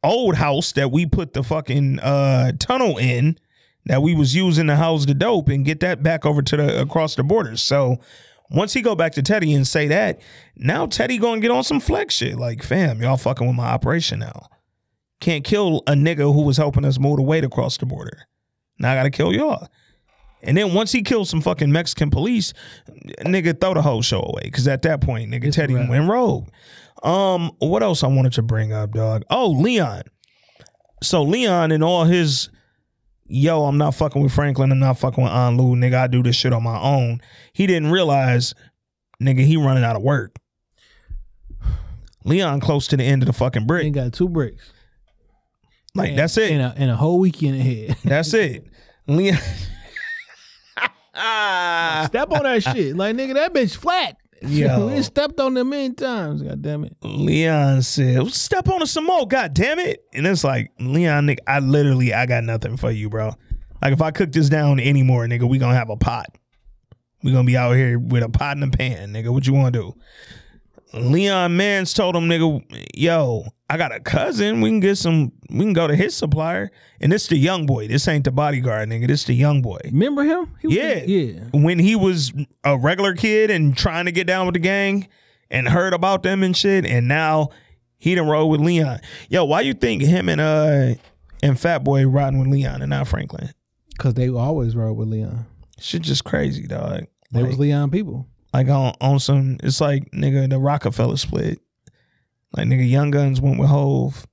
old 0.03 0.36
house 0.36 0.72
that 0.72 0.90
we 0.90 1.06
put 1.06 1.34
the 1.34 1.44
fucking 1.44 1.99
uh 1.99 2.53
tunnel 2.60 2.98
in 2.98 3.38
that 3.86 4.02
we 4.02 4.15
was 4.15 4.36
using 4.36 4.68
to 4.68 4.76
house 4.76 5.06
the 5.06 5.14
dope 5.14 5.49
and 5.49 5.65
get 5.65 5.80
that 5.81 6.02
back 6.02 6.26
over 6.26 6.41
to 6.41 6.56
the 6.56 6.81
across 6.81 7.15
the 7.15 7.23
border. 7.23 7.57
So 7.57 7.99
once 8.49 8.73
he 8.73 8.81
go 8.81 8.95
back 8.95 9.13
to 9.13 9.21
Teddy 9.21 9.53
and 9.53 9.67
say 9.67 9.88
that, 9.88 10.21
now 10.55 10.85
Teddy 10.85 11.17
gonna 11.17 11.41
get 11.41 11.51
on 11.51 11.63
some 11.63 11.80
flex 11.80 12.15
shit. 12.15 12.38
Like, 12.38 12.63
fam, 12.63 13.01
y'all 13.01 13.17
fucking 13.17 13.45
with 13.45 13.55
my 13.55 13.67
operation 13.67 14.19
now. 14.19 14.47
Can't 15.19 15.43
kill 15.43 15.84
a 15.88 15.93
nigga 15.93 16.34
who 16.34 16.41
was 16.43 16.57
helping 16.57 16.85
us 16.85 16.99
move 16.99 17.17
the 17.17 17.23
weight 17.23 17.43
across 17.43 17.77
the 17.77 17.85
border. 17.85 18.26
Now 18.80 18.91
I 18.91 18.95
gotta 18.95 19.11
kill 19.11 19.34
y'all. 19.34 19.67
And 20.41 20.55
then 20.55 20.73
once 20.73 20.91
he 20.91 21.01
killed 21.01 21.27
some 21.27 21.41
fucking 21.41 21.71
Mexican 21.71 22.09
police, 22.09 22.53
nigga 23.21 23.59
throw 23.59 23.73
the 23.73 23.81
whole 23.81 24.01
show 24.01 24.21
away. 24.21 24.49
Cause 24.49 24.67
at 24.67 24.81
that 24.84 25.01
point, 25.01 25.30
nigga, 25.30 25.45
it's 25.45 25.57
Teddy 25.57 25.76
right. 25.76 25.89
went 25.89 26.09
rogue. 26.09 26.47
Um, 27.03 27.51
what 27.59 27.84
else 27.84 28.03
I 28.03 28.07
wanted 28.07 28.34
to 28.34 28.41
bring 28.41 28.73
up, 28.73 28.91
dog? 28.91 29.23
Oh, 29.30 29.49
Leon. 29.49 30.03
So 31.03 31.23
Leon 31.23 31.71
and 31.71 31.84
all 31.84 32.05
his 32.05 32.49
yo, 33.30 33.65
I'm 33.65 33.77
not 33.77 33.95
fucking 33.95 34.22
with 34.22 34.34
Franklin, 34.34 34.72
I'm 34.72 34.80
not 34.80 34.97
fucking 34.97 35.23
with 35.23 35.31
Aunt 35.31 35.57
Lou, 35.57 35.76
nigga, 35.76 35.95
I 35.95 36.07
do 36.07 36.23
this 36.23 36.35
shit 36.35 36.51
on 36.51 36.64
my 36.64 36.80
own. 36.80 37.22
He 37.53 37.68
didn't 37.68 37.91
realize, 37.91 38.53
nigga, 39.22 39.45
he 39.45 39.56
running 39.57 39.84
out 39.84 39.95
of 39.95 40.01
work. 40.01 40.35
Leon 42.26 42.60
close 42.60 42.88
to 42.88 42.97
the 42.97 43.03
end 43.03 43.23
of 43.23 43.27
the 43.27 43.34
fucking 43.34 43.65
brick. 43.65 43.85
He 43.85 43.91
got 43.91 44.11
two 44.11 44.27
bricks. 44.27 44.73
Like 45.95 46.10
and, 46.10 46.19
that's 46.19 46.38
it. 46.38 46.51
And 46.51 46.61
a, 46.61 46.73
and 46.77 46.91
a 46.91 46.95
whole 46.95 47.19
weekend 47.19 47.56
ahead. 47.56 47.97
That's 48.03 48.34
it. 48.35 48.68
Leon 49.07 49.39
Step 52.06 52.31
on 52.31 52.43
that 52.43 52.61
shit. 52.73 52.95
Like 52.95 53.15
nigga, 53.15 53.34
that 53.34 53.53
bitch 53.53 53.76
flat. 53.76 54.18
Yo. 54.41 54.88
we 54.95 55.02
stepped 55.02 55.40
on 55.40 55.53
them 55.53 55.70
many 55.70 55.94
times. 55.94 56.41
God 56.41 56.61
damn 56.61 56.84
it. 56.84 56.95
Leon 57.02 57.82
said, 57.82 58.28
"Step 58.32 58.70
on 58.70 58.82
it 58.82 58.88
some 58.88 59.06
more. 59.06 59.28
God 59.28 59.53
damn 59.53 59.80
it!" 59.80 60.03
And 60.14 60.26
it's 60.26 60.44
like 60.44 60.72
Leon, 60.80 61.28
nigga, 61.28 61.40
I 61.48 61.60
literally, 61.60 62.14
I 62.14 62.26
got 62.26 62.44
nothing 62.44 62.78
for 62.78 62.91
you, 62.91 63.10
bro. 63.10 63.34
Like 63.82 63.94
if 63.94 64.02
I 64.02 64.11
cook 64.11 64.32
this 64.32 64.49
down 64.49 64.80
anymore, 64.80 65.26
nigga, 65.26 65.48
we 65.48 65.57
gonna 65.57 65.76
have 65.76 65.90
a 65.90 65.98
pot. 65.98 66.38
We 67.24 67.32
gonna 67.32 67.45
be 67.45 67.57
out 67.57 67.74
here 67.74 67.99
with 67.99 68.24
a 68.24 68.30
pot 68.30 68.57
and 68.57 68.74
a 68.74 68.78
pan, 68.78 69.14
nigga. 69.14 69.30
What 69.30 69.45
you 69.45 69.53
want 69.53 69.74
to 69.74 69.80
do? 69.80 69.95
Leon 70.94 71.56
Mans 71.56 71.94
told 71.94 72.16
him, 72.16 72.24
nigga, 72.28 72.64
yo, 72.95 73.45
I 73.70 73.78
got 73.78 73.94
a 73.94 73.99
cousin. 73.99 74.61
We 74.61 74.70
can 74.70 74.80
get 74.80 74.98
some. 74.98 75.32
We 75.49 75.60
can 75.60 75.74
go 75.74 75.88
to 75.88 75.95
his 75.95 76.16
supplier, 76.16 76.72
and 76.99 77.11
this 77.11 77.28
the 77.28 77.38
young 77.38 77.66
boy. 77.66 77.88
This 77.88 78.07
ain't 78.07 78.24
the 78.24 78.32
bodyguard, 78.32 78.90
nigga. 78.90 79.07
This 79.07 79.26
the 79.26 79.34
young 79.34 79.61
boy. 79.61 79.80
Remember 79.86 80.24
him? 80.24 80.52
yeah, 80.64 81.03
yeah. 81.06 81.41
When 81.53 81.78
he 81.78 81.95
was 81.95 82.34
a 82.64 82.78
regular 82.78 83.16
kid 83.16 83.52
and 83.52 83.78
trying 83.78 84.06
to 84.06 84.11
get 84.11 84.26
down 84.26 84.48
with 84.48 84.53
the 84.53 84.60
gang, 84.60 85.07
and 85.52 85.68
heard 85.68 85.94
about 85.94 86.24
them 86.24 86.44
and 86.44 86.56
shit, 86.56 86.86
and 86.86 87.07
now 87.07 87.49
he 87.98 88.16
done 88.16 88.28
roll 88.28 88.49
with 88.49 88.61
Leon. 88.61 88.99
Yo, 89.30 89.45
why 89.45 89.61
you 89.61 89.74
think 89.74 90.02
him 90.02 90.30
and 90.30 90.41
uh 90.41 90.94
and 91.41 91.60
Fat 91.60 91.84
Boy 91.84 92.07
riding 92.07 92.40
with 92.40 92.49
Leon 92.49 92.82
and 92.82 92.90
not 92.90 93.07
Franklin? 93.07 93.52
Because 93.91 94.14
they 94.14 94.30
always 94.30 94.76
rode 94.76 94.98
with 94.98 95.10
Leon. 95.10 95.45
Shit, 95.80 96.02
just 96.02 96.24
crazy, 96.24 96.68
dog. 96.68 97.06
They 97.32 97.41
like, 97.41 97.49
was 97.49 97.60
Leon 97.60 97.91
people. 97.91 98.28
Like 98.53 98.67
on 98.67 98.93
on 98.99 99.19
some, 99.19 99.57
it's 99.63 99.80
like 99.80 100.09
nigga 100.11 100.49
the 100.49 100.59
Roc-A-Fella 100.59 101.17
split. 101.17 101.59
Like 102.55 102.67
nigga, 102.67 102.89
Young 102.89 103.11
Gunz 103.11 103.41
went 103.41 103.59
with 103.59 103.69
Hov 103.69 104.26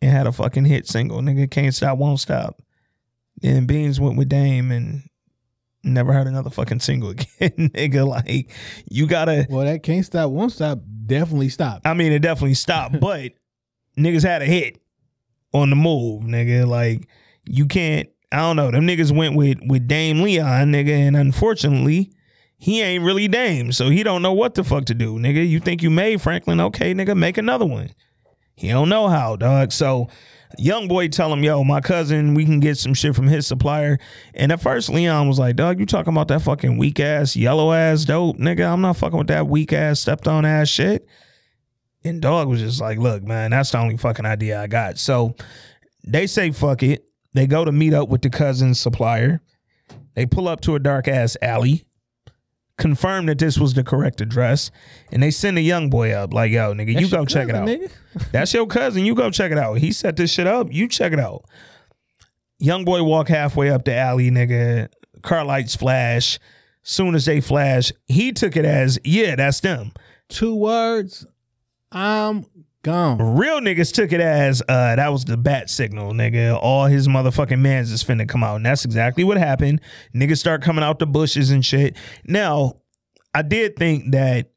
and 0.00 0.10
had 0.10 0.26
a 0.26 0.32
fucking 0.32 0.64
hit 0.64 0.86
single. 0.86 1.20
Nigga, 1.20 1.50
Can't 1.50 1.74
Stop, 1.74 1.98
Won't 1.98 2.20
Stop. 2.20 2.62
And 3.42 3.66
Beans 3.66 4.00
went 4.00 4.16
with 4.16 4.28
Dame 4.28 4.70
and 4.70 5.02
never 5.82 6.12
heard 6.12 6.26
another 6.26 6.50
fucking 6.50 6.80
single 6.80 7.10
again. 7.40 7.70
nigga, 7.70 8.06
like 8.06 8.50
you 8.90 9.06
gotta. 9.06 9.46
Well, 9.50 9.66
that 9.66 9.82
Can't 9.82 10.04
Stop, 10.04 10.30
Won't 10.30 10.52
Stop 10.52 10.78
definitely 11.06 11.48
stop. 11.48 11.82
I 11.84 11.94
mean, 11.94 12.12
it 12.12 12.20
definitely 12.20 12.54
stopped, 12.54 12.98
but 13.00 13.32
niggas 13.98 14.22
had 14.22 14.42
a 14.42 14.46
hit 14.46 14.80
on 15.52 15.70
the 15.70 15.76
move, 15.76 16.22
nigga. 16.22 16.66
Like 16.66 17.08
you 17.44 17.66
can't. 17.66 18.08
I 18.32 18.38
don't 18.38 18.56
know. 18.56 18.70
Them 18.70 18.86
niggas 18.86 19.14
went 19.14 19.34
with 19.34 19.58
with 19.66 19.86
Dame 19.88 20.22
Leon, 20.22 20.72
nigga, 20.72 20.90
and 20.90 21.16
unfortunately 21.16 22.12
he 22.60 22.82
ain't 22.82 23.02
really 23.02 23.26
Dame, 23.26 23.72
so 23.72 23.88
he 23.88 24.02
don't 24.02 24.20
know 24.20 24.34
what 24.34 24.54
the 24.54 24.62
fuck 24.62 24.84
to 24.84 24.94
do, 24.94 25.14
nigga. 25.14 25.48
You 25.48 25.60
think 25.60 25.82
you 25.82 25.88
made 25.88 26.20
Franklin? 26.20 26.60
Okay, 26.60 26.92
nigga, 26.92 27.16
make 27.16 27.38
another 27.38 27.64
one. 27.64 27.88
He 28.54 28.68
don't 28.68 28.90
know 28.90 29.08
how, 29.08 29.36
dog. 29.36 29.72
So 29.72 30.08
young 30.58 30.86
boy 30.86 31.08
tell 31.08 31.32
him, 31.32 31.42
yo, 31.42 31.64
my 31.64 31.80
cousin, 31.80 32.34
we 32.34 32.44
can 32.44 32.60
get 32.60 32.76
some 32.76 32.92
shit 32.92 33.16
from 33.16 33.28
his 33.28 33.46
supplier. 33.46 33.98
And 34.34 34.52
at 34.52 34.60
first 34.60 34.90
Leon 34.90 35.26
was 35.26 35.38
like, 35.38 35.56
dog, 35.56 35.80
you 35.80 35.86
talking 35.86 36.12
about 36.12 36.28
that 36.28 36.42
fucking 36.42 36.76
weak 36.76 37.00
ass, 37.00 37.34
yellow 37.34 37.72
ass 37.72 38.04
dope, 38.04 38.36
nigga. 38.36 38.70
I'm 38.70 38.82
not 38.82 38.98
fucking 38.98 39.16
with 39.16 39.28
that 39.28 39.46
weak 39.46 39.72
ass, 39.72 40.00
stepped 40.00 40.28
on 40.28 40.44
ass 40.44 40.68
shit. 40.68 41.06
And 42.04 42.20
dog 42.20 42.48
was 42.48 42.60
just 42.60 42.78
like, 42.78 42.98
look, 42.98 43.22
man, 43.22 43.52
that's 43.52 43.70
the 43.70 43.78
only 43.78 43.96
fucking 43.96 44.26
idea 44.26 44.60
I 44.60 44.66
got. 44.66 44.98
So 44.98 45.34
they 46.06 46.26
say 46.26 46.50
fuck 46.50 46.82
it. 46.82 47.06
They 47.32 47.46
go 47.46 47.64
to 47.64 47.72
meet 47.72 47.94
up 47.94 48.10
with 48.10 48.20
the 48.20 48.28
cousin's 48.28 48.78
supplier. 48.78 49.40
They 50.14 50.26
pull 50.26 50.46
up 50.46 50.60
to 50.62 50.74
a 50.74 50.78
dark 50.78 51.08
ass 51.08 51.38
alley 51.40 51.86
confirm 52.80 53.26
that 53.26 53.38
this 53.38 53.58
was 53.58 53.74
the 53.74 53.84
correct 53.84 54.20
address, 54.20 54.70
and 55.12 55.22
they 55.22 55.30
send 55.30 55.58
a 55.58 55.60
young 55.60 55.90
boy 55.90 56.10
up 56.12 56.34
like, 56.34 56.50
"Yo, 56.50 56.74
nigga, 56.74 56.94
That's 56.94 57.00
you 57.00 57.16
go 57.16 57.24
check 57.24 57.48
cousin, 57.48 57.68
it 57.68 57.82
out. 57.82 57.90
That's 58.32 58.52
your 58.52 58.66
cousin. 58.66 59.04
You 59.04 59.14
go 59.14 59.30
check 59.30 59.52
it 59.52 59.58
out. 59.58 59.74
He 59.74 59.92
set 59.92 60.16
this 60.16 60.32
shit 60.32 60.46
up. 60.46 60.72
You 60.72 60.88
check 60.88 61.12
it 61.12 61.20
out." 61.20 61.44
Young 62.58 62.84
boy 62.84 63.02
walk 63.02 63.28
halfway 63.28 63.70
up 63.70 63.84
the 63.84 63.94
alley, 63.94 64.30
nigga. 64.30 64.88
Car 65.22 65.44
lights 65.44 65.76
flash. 65.76 66.38
Soon 66.82 67.14
as 67.14 67.26
they 67.26 67.40
flash, 67.40 67.92
he 68.06 68.32
took 68.32 68.56
it 68.56 68.64
as, 68.64 68.98
"Yeah, 69.04 69.36
that's 69.36 69.60
them." 69.60 69.92
Two 70.28 70.54
words. 70.54 71.26
I'm 71.92 72.46
Gone. 72.82 73.36
Real 73.36 73.60
niggas 73.60 73.92
took 73.92 74.12
it 74.12 74.20
as 74.20 74.62
uh, 74.62 74.96
that 74.96 75.08
was 75.12 75.26
the 75.26 75.36
bat 75.36 75.68
signal, 75.68 76.12
nigga. 76.12 76.58
All 76.60 76.86
his 76.86 77.08
motherfucking 77.08 77.58
mans 77.58 77.92
is 77.92 78.02
finna 78.02 78.26
come 78.26 78.42
out. 78.42 78.56
And 78.56 78.64
that's 78.64 78.86
exactly 78.86 79.22
what 79.22 79.36
happened. 79.36 79.82
Niggas 80.14 80.38
start 80.38 80.62
coming 80.62 80.82
out 80.82 80.98
the 80.98 81.06
bushes 81.06 81.50
and 81.50 81.64
shit. 81.64 81.96
Now, 82.24 82.80
I 83.34 83.42
did 83.42 83.76
think 83.76 84.12
that 84.12 84.52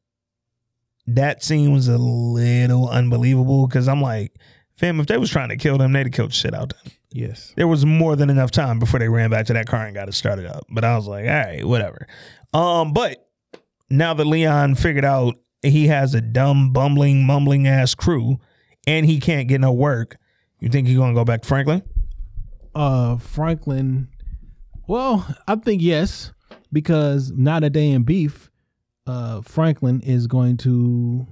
that 1.06 1.44
scene 1.44 1.72
was 1.72 1.88
a 1.88 1.98
little 1.98 2.88
unbelievable 2.88 3.66
because 3.66 3.88
I'm 3.88 4.00
like, 4.00 4.34
fam, 4.76 5.00
if 5.00 5.06
they 5.06 5.18
was 5.18 5.30
trying 5.30 5.50
to 5.50 5.56
kill 5.56 5.76
them, 5.76 5.92
they'd 5.92 6.06
have 6.06 6.12
killed 6.12 6.32
shit 6.32 6.54
out 6.54 6.70
them. 6.70 6.92
Yes. 7.12 7.52
There 7.56 7.68
was 7.68 7.84
more 7.84 8.16
than 8.16 8.30
enough 8.30 8.50
time 8.50 8.78
before 8.78 8.98
they 9.00 9.08
ran 9.08 9.30
back 9.30 9.46
to 9.46 9.52
that 9.52 9.66
car 9.66 9.84
and 9.84 9.94
got 9.94 10.08
it 10.08 10.14
started 10.14 10.46
up. 10.46 10.64
But 10.70 10.84
I 10.84 10.96
was 10.96 11.06
like, 11.06 11.26
all 11.26 11.30
right, 11.30 11.64
whatever. 11.64 12.08
Um, 12.54 12.92
but 12.92 13.28
now 13.90 14.14
that 14.14 14.24
Leon 14.24 14.76
figured 14.76 15.04
out 15.04 15.36
he 15.64 15.86
has 15.88 16.14
a 16.14 16.20
dumb, 16.20 16.72
bumbling, 16.72 17.24
mumbling 17.24 17.66
ass 17.66 17.94
crew, 17.94 18.38
and 18.86 19.06
he 19.06 19.20
can't 19.20 19.48
get 19.48 19.60
no 19.60 19.72
work. 19.72 20.16
You 20.60 20.68
think 20.68 20.86
he's 20.86 20.96
gonna 20.96 21.14
go 21.14 21.24
back 21.24 21.42
to 21.42 21.48
Franklin? 21.48 21.82
Uh, 22.74 23.16
Franklin. 23.18 24.08
Well, 24.86 25.26
I 25.46 25.56
think 25.56 25.82
yes, 25.82 26.32
because 26.72 27.32
not 27.32 27.64
a 27.64 27.70
day 27.70 27.90
in 27.90 28.02
beef, 28.02 28.50
uh, 29.06 29.42
Franklin 29.42 30.00
is 30.00 30.26
going 30.26 30.56
to 30.58 31.26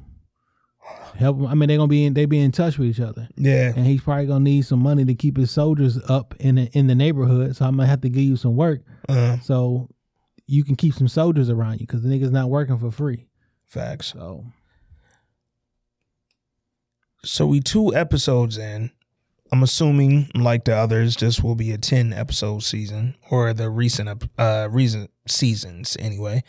help 1.16 1.38
him. 1.38 1.46
I 1.46 1.54
mean, 1.54 1.68
they're 1.68 1.78
gonna 1.78 1.88
be 1.88 2.04
in, 2.04 2.14
they 2.14 2.26
be 2.26 2.40
in 2.40 2.52
touch 2.52 2.78
with 2.78 2.88
each 2.88 3.00
other. 3.00 3.28
Yeah, 3.36 3.72
and 3.74 3.86
he's 3.86 4.02
probably 4.02 4.26
gonna 4.26 4.44
need 4.44 4.62
some 4.62 4.80
money 4.80 5.04
to 5.04 5.14
keep 5.14 5.36
his 5.36 5.50
soldiers 5.50 5.98
up 6.08 6.34
in 6.40 6.56
the, 6.56 6.70
in 6.72 6.86
the 6.86 6.94
neighborhood. 6.94 7.56
So 7.56 7.64
I'm 7.64 7.76
gonna 7.76 7.88
have 7.88 8.00
to 8.02 8.08
give 8.08 8.22
you 8.22 8.36
some 8.36 8.56
work, 8.56 8.82
uh-huh. 9.08 9.40
so 9.40 9.88
you 10.46 10.64
can 10.64 10.76
keep 10.76 10.94
some 10.94 11.08
soldiers 11.08 11.48
around 11.50 11.80
you 11.80 11.86
because 11.86 12.02
the 12.02 12.08
nigga's 12.08 12.30
not 12.30 12.50
working 12.50 12.78
for 12.78 12.90
free. 12.90 13.26
Facts. 13.72 14.12
So, 14.12 14.44
so 17.24 17.46
we 17.46 17.60
two 17.60 17.94
episodes 17.94 18.58
in. 18.58 18.90
I'm 19.50 19.62
assuming, 19.62 20.30
like 20.34 20.66
the 20.66 20.76
others, 20.76 21.16
this 21.16 21.42
will 21.42 21.54
be 21.54 21.70
a 21.70 21.78
ten 21.78 22.12
episode 22.12 22.62
season 22.64 23.14
or 23.30 23.54
the 23.54 23.70
recent 23.70 24.28
uh 24.36 24.68
recent 24.70 25.10
seasons 25.26 25.96
anyway. 25.98 26.44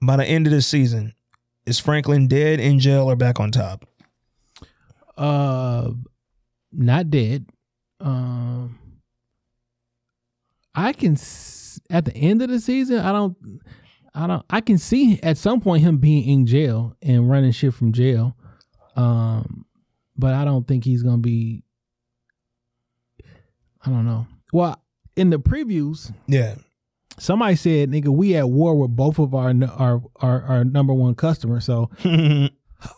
By 0.00 0.18
the 0.18 0.24
end 0.24 0.46
of 0.46 0.52
the 0.52 0.62
season, 0.62 1.14
is 1.66 1.80
Franklin 1.80 2.28
dead 2.28 2.60
in 2.60 2.78
jail 2.78 3.10
or 3.10 3.16
back 3.16 3.40
on 3.40 3.50
top? 3.50 3.84
Uh, 5.16 5.90
not 6.70 7.10
dead. 7.10 7.46
Um, 7.98 8.78
I 10.76 10.92
can 10.92 11.16
at 11.90 12.04
the 12.04 12.14
end 12.14 12.40
of 12.40 12.50
the 12.50 12.60
season. 12.60 13.00
I 13.00 13.10
don't. 13.10 13.36
I 14.14 14.26
don't. 14.26 14.44
I 14.50 14.60
can 14.60 14.78
see 14.78 15.18
at 15.22 15.38
some 15.38 15.60
point 15.60 15.82
him 15.82 15.96
being 15.98 16.28
in 16.28 16.46
jail 16.46 16.94
and 17.00 17.30
running 17.30 17.52
shit 17.52 17.74
from 17.74 17.92
jail, 17.92 18.36
um, 18.94 19.64
but 20.16 20.34
I 20.34 20.44
don't 20.44 20.66
think 20.66 20.84
he's 20.84 21.02
gonna 21.02 21.18
be. 21.18 21.62
I 23.84 23.90
don't 23.90 24.04
know. 24.04 24.26
Well, 24.52 24.80
in 25.16 25.30
the 25.30 25.38
previews, 25.38 26.12
yeah, 26.26 26.56
somebody 27.18 27.56
said, 27.56 27.90
"Nigga, 27.90 28.08
we 28.08 28.36
at 28.36 28.48
war 28.48 28.78
with 28.78 28.94
both 28.94 29.18
of 29.18 29.34
our 29.34 29.54
our 29.78 30.02
our, 30.16 30.42
our 30.42 30.64
number 30.64 30.92
one 30.92 31.14
customer." 31.14 31.60
So 31.60 31.90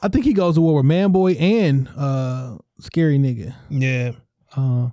I 0.03 0.09
think 0.09 0.25
he 0.25 0.33
goes 0.33 0.57
to 0.57 0.61
war 0.61 0.77
with 0.83 0.87
Manboy 0.87 1.41
and 1.41 1.89
uh, 1.97 2.59
Scary 2.81 3.19
Nigga. 3.19 3.55
Yeah. 3.71 4.13
Uh, 4.57 4.91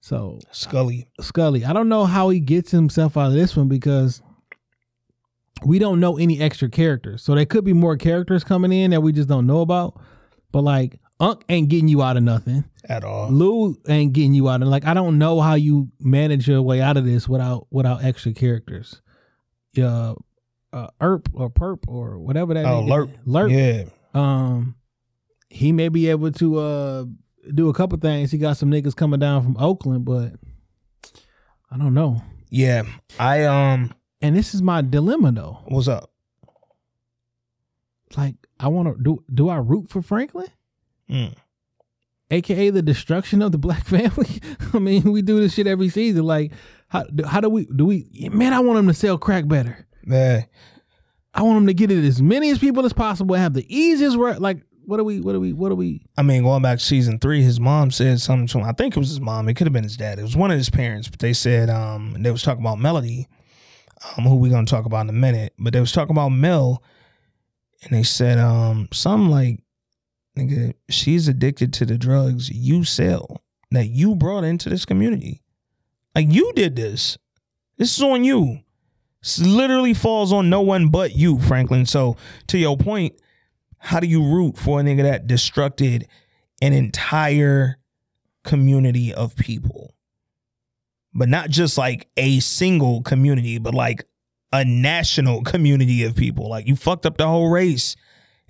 so 0.00 0.38
Scully. 0.52 1.08
Scully. 1.20 1.64
I 1.64 1.72
don't 1.72 1.88
know 1.88 2.04
how 2.04 2.28
he 2.28 2.40
gets 2.40 2.70
himself 2.70 3.16
out 3.16 3.28
of 3.28 3.32
this 3.32 3.56
one 3.56 3.68
because 3.68 4.20
we 5.64 5.78
don't 5.78 6.00
know 6.00 6.18
any 6.18 6.40
extra 6.40 6.68
characters. 6.68 7.22
So 7.22 7.34
there 7.34 7.46
could 7.46 7.64
be 7.64 7.72
more 7.72 7.96
characters 7.96 8.44
coming 8.44 8.72
in 8.72 8.90
that 8.90 9.00
we 9.00 9.12
just 9.12 9.28
don't 9.28 9.46
know 9.46 9.60
about. 9.60 10.00
But 10.52 10.62
like 10.62 11.00
Unc 11.18 11.42
ain't 11.48 11.68
getting 11.68 11.88
you 11.88 12.02
out 12.02 12.16
of 12.16 12.22
nothing 12.22 12.64
at 12.88 13.04
all. 13.04 13.30
Lou 13.30 13.76
ain't 13.88 14.12
getting 14.12 14.34
you 14.34 14.48
out 14.48 14.62
of 14.62 14.68
like 14.68 14.84
I 14.84 14.94
don't 14.94 15.18
know 15.18 15.40
how 15.40 15.54
you 15.54 15.90
manage 15.98 16.48
your 16.48 16.62
way 16.62 16.80
out 16.80 16.96
of 16.96 17.04
this 17.04 17.28
without 17.28 17.66
without 17.70 18.04
extra 18.04 18.32
characters. 18.32 19.00
Yeah, 19.72 20.14
uh, 20.72 20.88
Erp 21.00 21.28
or 21.34 21.50
Perp 21.50 21.80
or 21.88 22.18
whatever 22.18 22.54
that. 22.54 22.64
Oh, 22.64 22.82
Lerp. 22.82 23.10
Lerp. 23.26 23.50
Yeah. 23.50 23.90
Um, 24.14 24.76
he 25.48 25.72
may 25.72 25.88
be 25.88 26.08
able 26.08 26.32
to 26.32 26.58
uh 26.58 27.04
do 27.54 27.68
a 27.68 27.74
couple 27.74 27.98
things. 27.98 28.30
He 28.30 28.38
got 28.38 28.56
some 28.56 28.70
niggas 28.70 28.96
coming 28.96 29.20
down 29.20 29.42
from 29.42 29.56
Oakland, 29.58 30.04
but 30.04 30.32
I 31.70 31.78
don't 31.78 31.94
know. 31.94 32.22
Yeah, 32.50 32.84
I 33.18 33.44
um. 33.44 33.92
And 34.20 34.36
this 34.36 34.54
is 34.54 34.62
my 34.62 34.82
dilemma 34.82 35.32
though. 35.32 35.60
What's 35.66 35.88
up? 35.88 36.10
Like, 38.16 38.34
I 38.58 38.68
want 38.68 38.96
to 38.96 39.02
do. 39.02 39.24
Do 39.32 39.48
I 39.48 39.56
root 39.56 39.90
for 39.90 40.00
Franklin? 40.00 40.46
Mm. 41.10 41.34
AKA 42.30 42.70
the 42.70 42.82
destruction 42.82 43.42
of 43.42 43.52
the 43.52 43.58
black 43.58 43.84
family. 43.86 44.40
I 44.72 44.78
mean, 44.78 45.12
we 45.12 45.22
do 45.22 45.40
this 45.40 45.54
shit 45.54 45.66
every 45.66 45.88
season. 45.88 46.24
Like, 46.24 46.52
how 46.88 47.04
how 47.26 47.40
do 47.40 47.48
we 47.48 47.66
do 47.66 47.84
we? 47.84 48.06
Man, 48.32 48.52
I 48.52 48.60
want 48.60 48.78
him 48.78 48.86
to 48.86 48.94
sell 48.94 49.18
crack 49.18 49.46
better. 49.48 49.86
Yeah. 50.06 50.44
I 51.34 51.42
want 51.42 51.58
him 51.58 51.66
to 51.66 51.74
get 51.74 51.90
it 51.90 52.02
as 52.02 52.22
many 52.22 52.48
as 52.50 52.58
people 52.58 52.86
as 52.86 52.94
possible. 52.94 53.34
Have 53.34 53.52
the 53.52 53.66
easiest 53.74 54.16
work. 54.16 54.40
Like, 54.40 54.62
what 54.86 54.96
do 54.96 55.04
we? 55.04 55.20
What 55.20 55.32
do 55.32 55.40
we? 55.40 55.52
What 55.52 55.68
do 55.68 55.74
we? 55.74 56.06
I 56.16 56.22
mean, 56.22 56.44
going 56.44 56.62
back 56.62 56.78
to 56.78 56.84
season 56.84 57.18
three, 57.18 57.42
his 57.42 57.60
mom 57.60 57.90
said 57.90 58.20
something 58.20 58.46
to 58.48 58.58
him. 58.58 58.64
I 58.64 58.72
think 58.72 58.96
it 58.96 59.00
was 59.00 59.10
his 59.10 59.20
mom. 59.20 59.48
It 59.48 59.54
could 59.54 59.66
have 59.66 59.74
been 59.74 59.84
his 59.84 59.96
dad. 59.96 60.18
It 60.18 60.22
was 60.22 60.36
one 60.36 60.50
of 60.50 60.56
his 60.56 60.70
parents. 60.70 61.08
But 61.08 61.18
they 61.18 61.34
said 61.34 61.68
um 61.68 62.16
they 62.20 62.30
was 62.30 62.42
talking 62.42 62.62
about 62.62 62.78
Melody, 62.78 63.28
um, 64.16 64.24
who 64.24 64.36
we're 64.36 64.50
gonna 64.50 64.66
talk 64.66 64.86
about 64.86 65.02
in 65.02 65.10
a 65.10 65.12
minute. 65.12 65.54
But 65.58 65.72
they 65.72 65.80
was 65.80 65.92
talking 65.92 66.14
about 66.14 66.30
Mel, 66.30 66.82
and 67.82 67.92
they 67.92 68.02
said 68.02 68.38
um 68.38 68.88
something 68.92 69.30
like, 69.30 69.62
"Nigga, 70.38 70.74
she's 70.88 71.28
addicted 71.28 71.72
to 71.74 71.86
the 71.86 71.98
drugs 71.98 72.50
you 72.50 72.84
sell 72.84 73.42
that 73.70 73.88
you 73.88 74.14
brought 74.14 74.44
into 74.44 74.68
this 74.68 74.84
community. 74.84 75.42
Like 76.14 76.26
you 76.30 76.52
did 76.54 76.76
this. 76.76 77.18
This 77.78 77.96
is 77.96 78.02
on 78.02 78.24
you. 78.24 78.60
This 79.22 79.38
literally 79.38 79.92
falls 79.92 80.32
on 80.32 80.48
no 80.48 80.60
one 80.60 80.88
but 80.88 81.14
you, 81.14 81.38
Franklin. 81.38 81.86
So 81.86 82.16
to 82.48 82.58
your 82.58 82.76
point." 82.76 83.14
how 83.86 84.00
do 84.00 84.06
you 84.06 84.22
root 84.22 84.56
for 84.56 84.80
a 84.80 84.82
nigga 84.82 85.02
that 85.02 85.26
destructed 85.26 86.06
an 86.60 86.72
entire 86.72 87.78
community 88.44 89.14
of 89.14 89.36
people? 89.36 89.94
But 91.16 91.28
not 91.28 91.48
just 91.48 91.78
like 91.78 92.08
a 92.16 92.40
single 92.40 93.02
community, 93.02 93.58
but 93.58 93.74
like 93.74 94.04
a 94.52 94.64
national 94.64 95.42
community 95.44 96.04
of 96.04 96.14
people. 96.14 96.48
Like 96.48 96.66
you 96.66 96.76
fucked 96.76 97.06
up 97.06 97.16
the 97.16 97.26
whole 97.26 97.48
race 97.48 97.96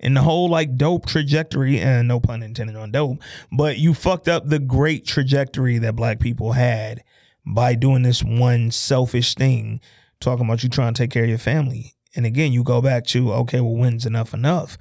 and 0.00 0.16
the 0.16 0.22
whole 0.22 0.50
like 0.50 0.76
dope 0.76 1.06
trajectory, 1.06 1.80
and 1.80 2.08
no 2.08 2.20
pun 2.20 2.42
intended 2.42 2.76
on 2.76 2.90
dope, 2.90 3.18
but 3.50 3.78
you 3.78 3.94
fucked 3.94 4.28
up 4.28 4.46
the 4.46 4.58
great 4.58 5.06
trajectory 5.06 5.78
that 5.78 5.96
black 5.96 6.20
people 6.20 6.52
had 6.52 7.02
by 7.46 7.74
doing 7.74 8.02
this 8.02 8.22
one 8.22 8.70
selfish 8.70 9.34
thing, 9.34 9.80
talking 10.20 10.44
about 10.44 10.62
you 10.62 10.68
trying 10.68 10.92
to 10.92 11.02
take 11.02 11.10
care 11.10 11.22
of 11.22 11.28
your 11.28 11.38
family. 11.38 11.94
And 12.14 12.26
again, 12.26 12.52
you 12.52 12.64
go 12.64 12.82
back 12.82 13.06
to, 13.06 13.32
okay, 13.32 13.60
well, 13.60 13.76
when's 13.76 14.06
enough 14.06 14.34
enough? 14.34 14.76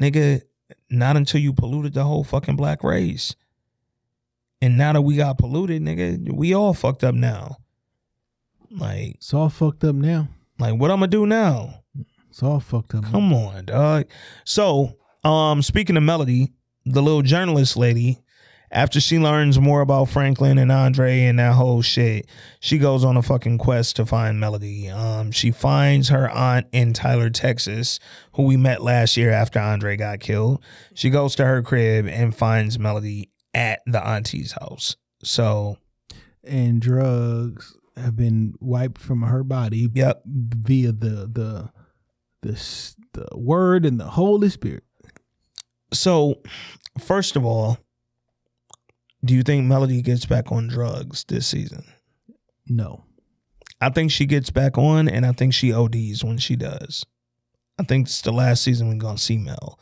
Nigga, 0.00 0.42
not 0.90 1.16
until 1.16 1.40
you 1.40 1.52
polluted 1.52 1.94
the 1.94 2.04
whole 2.04 2.24
fucking 2.24 2.56
black 2.56 2.84
race. 2.84 3.34
And 4.64 4.78
now 4.78 4.94
that 4.94 5.02
we 5.02 5.16
got 5.16 5.36
polluted, 5.36 5.82
nigga, 5.82 6.32
we 6.32 6.54
all 6.54 6.72
fucked 6.72 7.04
up 7.04 7.14
now. 7.14 7.58
Like 8.70 9.16
it's 9.16 9.34
all 9.34 9.50
fucked 9.50 9.84
up 9.84 9.94
now. 9.94 10.28
Like 10.58 10.80
what 10.80 10.90
I'm 10.90 11.00
gonna 11.00 11.08
do 11.08 11.26
now? 11.26 11.82
It's 12.30 12.42
all 12.42 12.60
fucked 12.60 12.94
up. 12.94 13.04
Come 13.04 13.28
now. 13.28 13.36
on, 13.36 13.66
dog. 13.66 14.06
So, 14.44 14.94
um, 15.22 15.60
speaking 15.60 15.98
of 15.98 16.02
Melody, 16.02 16.54
the 16.86 17.02
little 17.02 17.20
journalist 17.20 17.76
lady, 17.76 18.22
after 18.70 19.02
she 19.02 19.18
learns 19.18 19.60
more 19.60 19.82
about 19.82 20.08
Franklin 20.08 20.56
and 20.56 20.72
Andre 20.72 21.24
and 21.24 21.38
that 21.38 21.52
whole 21.52 21.82
shit, 21.82 22.26
she 22.58 22.78
goes 22.78 23.04
on 23.04 23.18
a 23.18 23.22
fucking 23.22 23.58
quest 23.58 23.96
to 23.96 24.06
find 24.06 24.40
Melody. 24.40 24.88
Um, 24.88 25.30
she 25.30 25.50
finds 25.50 26.08
her 26.08 26.30
aunt 26.30 26.68
in 26.72 26.94
Tyler, 26.94 27.28
Texas, 27.28 28.00
who 28.32 28.44
we 28.44 28.56
met 28.56 28.82
last 28.82 29.18
year 29.18 29.30
after 29.30 29.58
Andre 29.60 29.98
got 29.98 30.20
killed. 30.20 30.64
She 30.94 31.10
goes 31.10 31.34
to 31.34 31.44
her 31.44 31.60
crib 31.60 32.06
and 32.08 32.34
finds 32.34 32.78
Melody 32.78 33.28
at 33.54 33.80
the 33.86 34.04
auntie's 34.04 34.52
house. 34.52 34.96
So, 35.22 35.78
and 36.42 36.82
drugs 36.82 37.76
have 37.96 38.16
been 38.16 38.54
wiped 38.60 39.00
from 39.00 39.22
her 39.22 39.44
body. 39.44 39.88
Yep. 39.92 40.22
Via 40.26 40.92
the 40.92 41.30
the 41.32 41.70
the 42.42 42.94
the 43.12 43.28
word 43.36 43.86
and 43.86 43.98
the 43.98 44.04
Holy 44.04 44.50
Spirit. 44.50 44.84
So, 45.92 46.42
first 46.98 47.36
of 47.36 47.44
all, 47.44 47.78
do 49.24 49.34
you 49.34 49.42
think 49.42 49.64
Melody 49.64 50.02
gets 50.02 50.26
back 50.26 50.52
on 50.52 50.68
drugs 50.68 51.24
this 51.24 51.46
season? 51.46 51.84
No. 52.66 53.04
I 53.80 53.90
think 53.90 54.10
she 54.10 54.26
gets 54.26 54.50
back 54.50 54.76
on, 54.76 55.08
and 55.08 55.24
I 55.24 55.32
think 55.32 55.54
she 55.54 55.72
ODs 55.72 56.24
when 56.24 56.38
she 56.38 56.56
does. 56.56 57.04
I 57.78 57.84
think 57.84 58.06
it's 58.06 58.22
the 58.22 58.32
last 58.32 58.62
season 58.62 58.88
we're 58.88 58.96
gonna 58.96 59.18
see 59.18 59.38
Mel. 59.38 59.78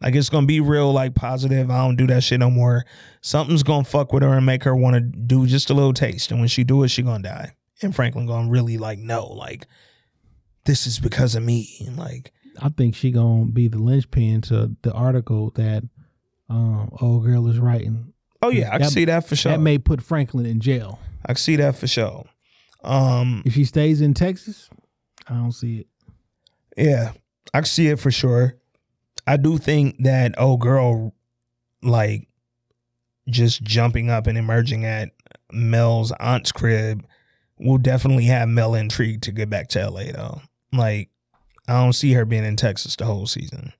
Like 0.00 0.14
it's 0.14 0.28
gonna 0.28 0.46
be 0.46 0.60
real, 0.60 0.92
like 0.92 1.14
positive. 1.14 1.70
I 1.70 1.78
don't 1.78 1.96
do 1.96 2.06
that 2.08 2.22
shit 2.22 2.40
no 2.40 2.50
more. 2.50 2.84
Something's 3.20 3.62
gonna 3.62 3.84
fuck 3.84 4.12
with 4.12 4.22
her 4.22 4.34
and 4.34 4.44
make 4.44 4.64
her 4.64 4.74
want 4.74 4.94
to 4.94 5.00
do 5.00 5.46
just 5.46 5.70
a 5.70 5.74
little 5.74 5.94
taste, 5.94 6.30
and 6.30 6.40
when 6.40 6.48
she 6.48 6.64
do 6.64 6.82
it, 6.82 6.88
she 6.88 7.02
gonna 7.02 7.22
die. 7.22 7.54
And 7.82 7.94
Franklin 7.94 8.26
gonna 8.26 8.50
really 8.50 8.76
like 8.78 8.98
no, 8.98 9.26
like 9.26 9.66
this 10.64 10.86
is 10.86 10.98
because 10.98 11.34
of 11.34 11.42
me. 11.42 11.68
And 11.86 11.96
like 11.96 12.32
I 12.60 12.68
think 12.68 12.94
she 12.94 13.10
gonna 13.10 13.46
be 13.46 13.68
the 13.68 13.78
linchpin 13.78 14.42
to 14.42 14.76
the 14.82 14.92
article 14.92 15.50
that 15.56 15.84
um 16.50 16.90
old 17.00 17.24
girl 17.24 17.48
is 17.48 17.58
writing 17.58 18.12
Oh 18.44 18.50
yeah, 18.50 18.74
I 18.74 18.78
can 18.78 18.90
see 18.90 19.06
that 19.06 19.26
for 19.26 19.36
sure. 19.36 19.52
That 19.52 19.60
may 19.60 19.78
put 19.78 20.02
Franklin 20.02 20.44
in 20.44 20.60
jail. 20.60 20.98
I 21.24 21.28
can 21.28 21.36
see 21.36 21.56
that 21.56 21.76
for 21.76 21.86
sure. 21.86 22.26
Um, 22.82 23.42
if 23.46 23.54
she 23.54 23.64
stays 23.64 24.02
in 24.02 24.12
Texas, 24.12 24.68
I 25.26 25.32
don't 25.32 25.52
see 25.52 25.78
it. 25.78 25.86
Yeah, 26.76 27.12
I 27.54 27.60
can 27.60 27.64
see 27.64 27.86
it 27.88 27.98
for 27.98 28.10
sure. 28.10 28.58
I 29.26 29.36
do 29.36 29.58
think 29.58 30.02
that 30.04 30.38
old 30.38 30.60
girl, 30.60 31.14
like, 31.82 32.28
just 33.28 33.62
jumping 33.62 34.10
up 34.10 34.26
and 34.26 34.36
emerging 34.36 34.84
at 34.84 35.10
Mel's 35.50 36.12
aunt's 36.12 36.52
crib, 36.52 37.06
will 37.58 37.78
definitely 37.78 38.24
have 38.26 38.48
Mel 38.48 38.74
intrigued 38.74 39.22
to 39.24 39.32
get 39.32 39.48
back 39.48 39.68
to 39.68 39.90
LA 39.90 40.04
though. 40.12 40.40
Like, 40.72 41.10
I 41.68 41.74
don't 41.74 41.92
see 41.92 42.12
her 42.12 42.24
being 42.24 42.44
in 42.44 42.56
Texas 42.56 42.96
the 42.96 43.06
whole 43.06 43.26
season. 43.26 43.72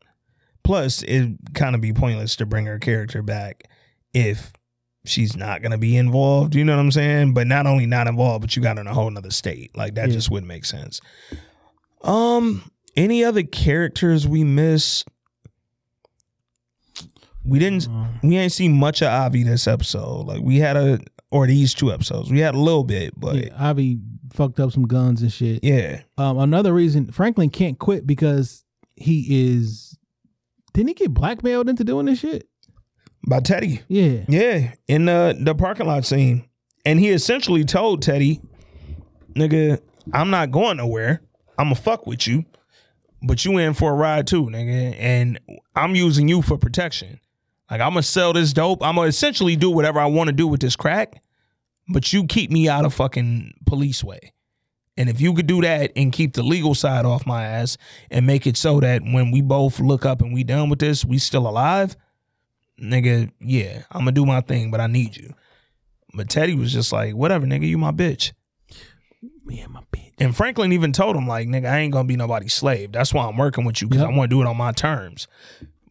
Plus, 0.63 1.03
it'd 1.03 1.39
kind 1.55 1.75
of 1.75 1.81
be 1.81 1.93
pointless 1.93 2.37
to 2.37 2.47
bring 2.47 2.67
her 2.67 2.79
character 2.79 3.23
back 3.23 3.65
if 4.15 4.53
she's 5.05 5.37
not 5.37 5.61
gonna 5.61 5.79
be 5.79 5.97
involved. 5.97 6.55
You 6.55 6.65
know 6.65 6.75
what 6.75 6.81
I'm 6.81 6.93
saying? 6.93 7.35
But 7.35 7.47
not 7.47 7.67
only 7.67 7.87
not 7.87 8.07
involved, 8.07 8.43
but 8.43 8.57
you 8.57 8.63
got 8.63 8.79
in 8.79 8.87
a 8.87 8.95
whole 8.95 9.11
nother 9.11 9.31
state. 9.31 9.77
Like 9.77 9.95
that 9.97 10.09
yeah. 10.09 10.15
just 10.15 10.31
wouldn't 10.31 10.49
make 10.49 10.65
sense. 10.65 11.01
Um, 12.03 12.71
any 12.97 13.25
other 13.25 13.43
characters 13.43 14.27
we 14.27 14.45
missed? 14.45 15.07
We 17.45 17.59
didn't. 17.59 17.89
Uh, 17.89 18.07
we 18.23 18.37
ain't 18.37 18.53
seen 18.53 18.73
much 18.77 19.03
of 19.03 19.09
Avi 19.09 19.43
this 19.43 19.67
episode. 19.67 20.27
Like 20.27 20.41
we 20.41 20.59
had 20.59 20.77
a 20.77 21.01
or 21.31 21.47
these 21.47 21.75
two 21.75 21.93
episodes. 21.93 22.31
We 22.31 22.41
had 22.41 22.55
a 22.55 22.61
little 22.61 22.85
bit, 22.85 23.19
but 23.19 23.37
yeah, 23.37 23.51
Avi 23.59 23.99
fucked 24.33 24.61
up 24.61 24.73
some 24.73 24.87
guns 24.87 25.23
and 25.23 25.33
shit. 25.33 25.63
Yeah. 25.63 26.03
Um, 26.17 26.39
another 26.39 26.73
reason 26.73 27.13
Franklin 27.13 27.51
can't 27.51 27.79
quit 27.79 28.07
because 28.07 28.65
he 28.97 29.53
is. 29.53 29.99
Didn't 30.73 30.89
he 30.89 30.95
get 30.95 31.15
blackmailed 31.15 31.69
into 31.69 31.85
doing 31.85 32.07
this 32.07 32.21
shit? 32.21 32.49
by 33.27 33.41
Teddy. 33.41 33.83
Yeah. 33.89 34.25
Yeah. 34.29 34.73
In 34.89 35.07
the 35.07 35.37
the 35.39 35.55
parking 35.55 35.87
lot 35.87 36.05
scene. 36.05 36.49
And 36.85 37.01
he 37.01 37.11
essentially 37.11 37.65
told 37.65 38.03
Teddy, 38.03 38.43
nigga, 39.35 39.81
I'm 40.13 40.31
not 40.31 40.51
going 40.51 40.77
nowhere. 40.77 41.23
I'ma 41.59 41.75
fuck 41.75 42.07
with 42.07 42.27
you. 42.27 42.45
But 43.27 43.43
you 43.45 43.57
in 43.57 43.73
for 43.73 43.93
a 43.93 43.95
ride 43.95 44.27
too, 44.27 44.45
nigga. 44.47 44.95
And 44.99 45.41
I'm 45.75 45.95
using 45.95 46.29
you 46.29 46.43
for 46.43 46.59
protection. 46.59 47.21
Like 47.71 47.81
I'm 47.81 47.91
gonna 47.91 48.03
sell 48.03 48.33
this 48.33 48.53
dope. 48.53 48.83
I'm 48.83 48.97
gonna 48.97 49.09
essentially 49.09 49.57
do 49.57 49.71
whatever 49.71 50.01
I 50.01 50.07
want 50.07 50.29
to 50.29 50.33
do 50.33 50.47
with 50.47 50.61
this 50.61 50.77
crack. 50.77 51.23
But 51.89 52.13
you 52.13 52.27
keep 52.27 52.51
me 52.51 52.69
out 52.69 52.85
of 52.85 52.95
fucking 52.95 53.55
police 53.67 54.03
way. 54.03 54.33
And 54.97 55.09
if 55.09 55.21
you 55.21 55.35
could 55.35 55.47
do 55.47 55.61
that 55.63 55.93
and 55.97 56.13
keep 56.13 56.35
the 56.35 56.43
legal 56.43 56.75
side 56.75 57.05
off 57.05 57.27
my 57.27 57.45
ass 57.45 57.77
and 58.11 58.27
make 58.27 58.47
it 58.47 58.57
so 58.57 58.81
that 58.81 59.03
when 59.03 59.31
we 59.33 59.43
both 59.43 59.81
look 59.81 60.07
up 60.07 60.23
and 60.23 60.33
we 60.33 60.45
done 60.45 60.71
with 60.71 60.79
this, 60.79 61.05
we 61.05 61.19
still 61.19 61.49
alive, 61.49 61.97
nigga, 62.81 63.31
yeah, 63.41 63.83
I'm 63.91 64.03
gonna 64.03 64.13
do 64.13 64.25
my 64.25 64.41
thing, 64.41 64.71
but 64.71 64.81
I 64.81 64.87
need 64.87 65.17
you. 65.17 65.35
But 66.15 66.29
Teddy 66.29 66.55
was 66.55 66.73
just 66.73 66.93
like, 66.93 67.15
whatever, 67.15 67.45
nigga, 67.45 67.67
you 67.67 67.77
my 67.77 67.91
bitch. 67.91 68.33
Me 69.45 69.61
and 69.61 69.73
my 69.73 69.83
bitch. 69.93 70.13
And 70.19 70.35
Franklin 70.37 70.73
even 70.73 70.93
told 70.93 71.17
him, 71.17 71.27
like, 71.27 71.49
nigga, 71.49 71.69
I 71.69 71.79
ain't 71.79 71.93
gonna 71.93 72.07
be 72.07 72.17
nobody's 72.17 72.55
slave. 72.55 72.93
That's 72.93 73.13
why 73.13 73.27
I'm 73.27 73.37
working 73.37 73.65
with 73.65 73.83
you 73.83 73.89
because 73.89 74.03
yep. 74.03 74.13
I 74.13 74.17
want 74.17 74.31
to 74.31 74.37
do 74.37 74.41
it 74.41 74.47
on 74.47 74.57
my 74.57 74.71
terms. 74.71 75.27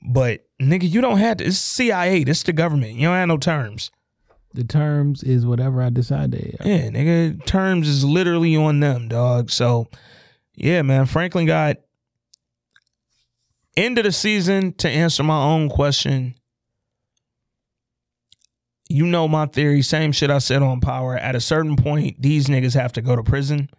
But 0.01 0.45
nigga, 0.63 0.89
you 0.89 1.01
don't 1.01 1.17
have 1.17 1.37
to. 1.37 1.45
It's 1.45 1.57
CIA. 1.57 2.23
This 2.23 2.43
the 2.43 2.53
government. 2.53 2.93
You 2.93 3.07
don't 3.07 3.15
have 3.15 3.27
no 3.27 3.37
terms. 3.37 3.91
The 4.53 4.63
terms 4.63 5.23
is 5.23 5.45
whatever 5.45 5.81
I 5.81 5.89
decide 5.89 6.31
to. 6.33 6.67
Yeah, 6.67 6.89
nigga. 6.89 7.43
Terms 7.45 7.87
is 7.87 8.05
literally 8.05 8.55
on 8.55 8.79
them, 8.79 9.07
dog. 9.07 9.49
So, 9.49 9.87
yeah, 10.55 10.81
man. 10.83 11.05
Franklin 11.05 11.45
got 11.45 11.77
end 13.75 13.97
of 13.97 14.03
the 14.03 14.11
season 14.11 14.73
to 14.73 14.89
answer 14.89 15.23
my 15.23 15.43
own 15.43 15.69
question 15.69 16.35
you 18.93 19.07
know 19.07 19.27
my 19.27 19.47
theory, 19.47 19.81
same 19.81 20.11
shit 20.11 20.29
I 20.29 20.37
said 20.37 20.61
on 20.61 20.79
power. 20.79 21.17
At 21.17 21.35
a 21.35 21.41
certain 21.41 21.75
point, 21.75 22.21
these 22.21 22.45
niggas 22.45 22.75
have 22.75 22.93
to 22.93 23.01
go 23.01 23.15
to 23.15 23.23
prison 23.23 23.69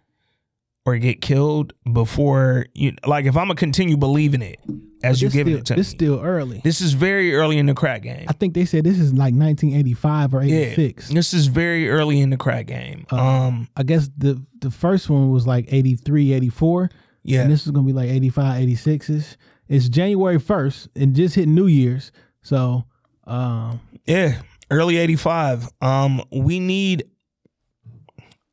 or 0.85 0.97
get 0.97 1.21
killed 1.21 1.73
before 1.91 2.67
you 2.73 2.93
like 3.05 3.25
if 3.25 3.35
I'm 3.35 3.45
gonna 3.47 3.55
continue 3.55 3.97
believing 3.97 4.41
it 4.41 4.59
as 5.03 5.21
you 5.21 5.29
give 5.29 5.47
it 5.47 5.65
to 5.67 5.75
this 5.75 5.91
me. 5.91 5.97
still 5.97 6.19
early. 6.21 6.61
This 6.63 6.81
is 6.81 6.93
very 6.93 7.35
early 7.35 7.57
in 7.57 7.65
the 7.65 7.73
crack 7.73 8.01
game. 8.03 8.25
I 8.27 8.33
think 8.33 8.53
they 8.53 8.65
said 8.65 8.83
this 8.83 8.99
is 8.99 9.11
like 9.11 9.33
1985 9.33 10.33
or 10.35 10.43
Yeah, 10.43 10.55
86. 10.57 11.09
this 11.09 11.33
is 11.33 11.47
very 11.47 11.89
early 11.89 12.19
in 12.21 12.29
the 12.29 12.37
crack 12.37 12.67
game. 12.67 13.05
Uh, 13.11 13.15
um, 13.17 13.67
I 13.75 13.83
guess 13.83 14.09
the 14.17 14.41
the 14.61 14.71
first 14.71 15.09
one 15.09 15.31
was 15.31 15.45
like 15.47 15.65
83, 15.71 16.33
84. 16.33 16.89
yeah, 17.23 17.41
And 17.41 17.51
this 17.51 17.65
is 17.65 17.71
gonna 17.71 17.85
be 17.87 17.93
like 17.93 18.09
85, 18.09 18.61
86 18.61 19.09
ish. 19.09 19.37
It's 19.67 19.89
January 19.89 20.37
1st 20.37 20.89
and 20.95 21.15
just 21.15 21.35
hit 21.35 21.47
New 21.47 21.67
Year's. 21.67 22.11
So 22.43 22.85
um 23.25 23.79
yeah, 24.05 24.41
early 24.69 24.97
'85. 24.97 25.67
Um, 25.81 26.21
we 26.31 26.59
need 26.59 27.05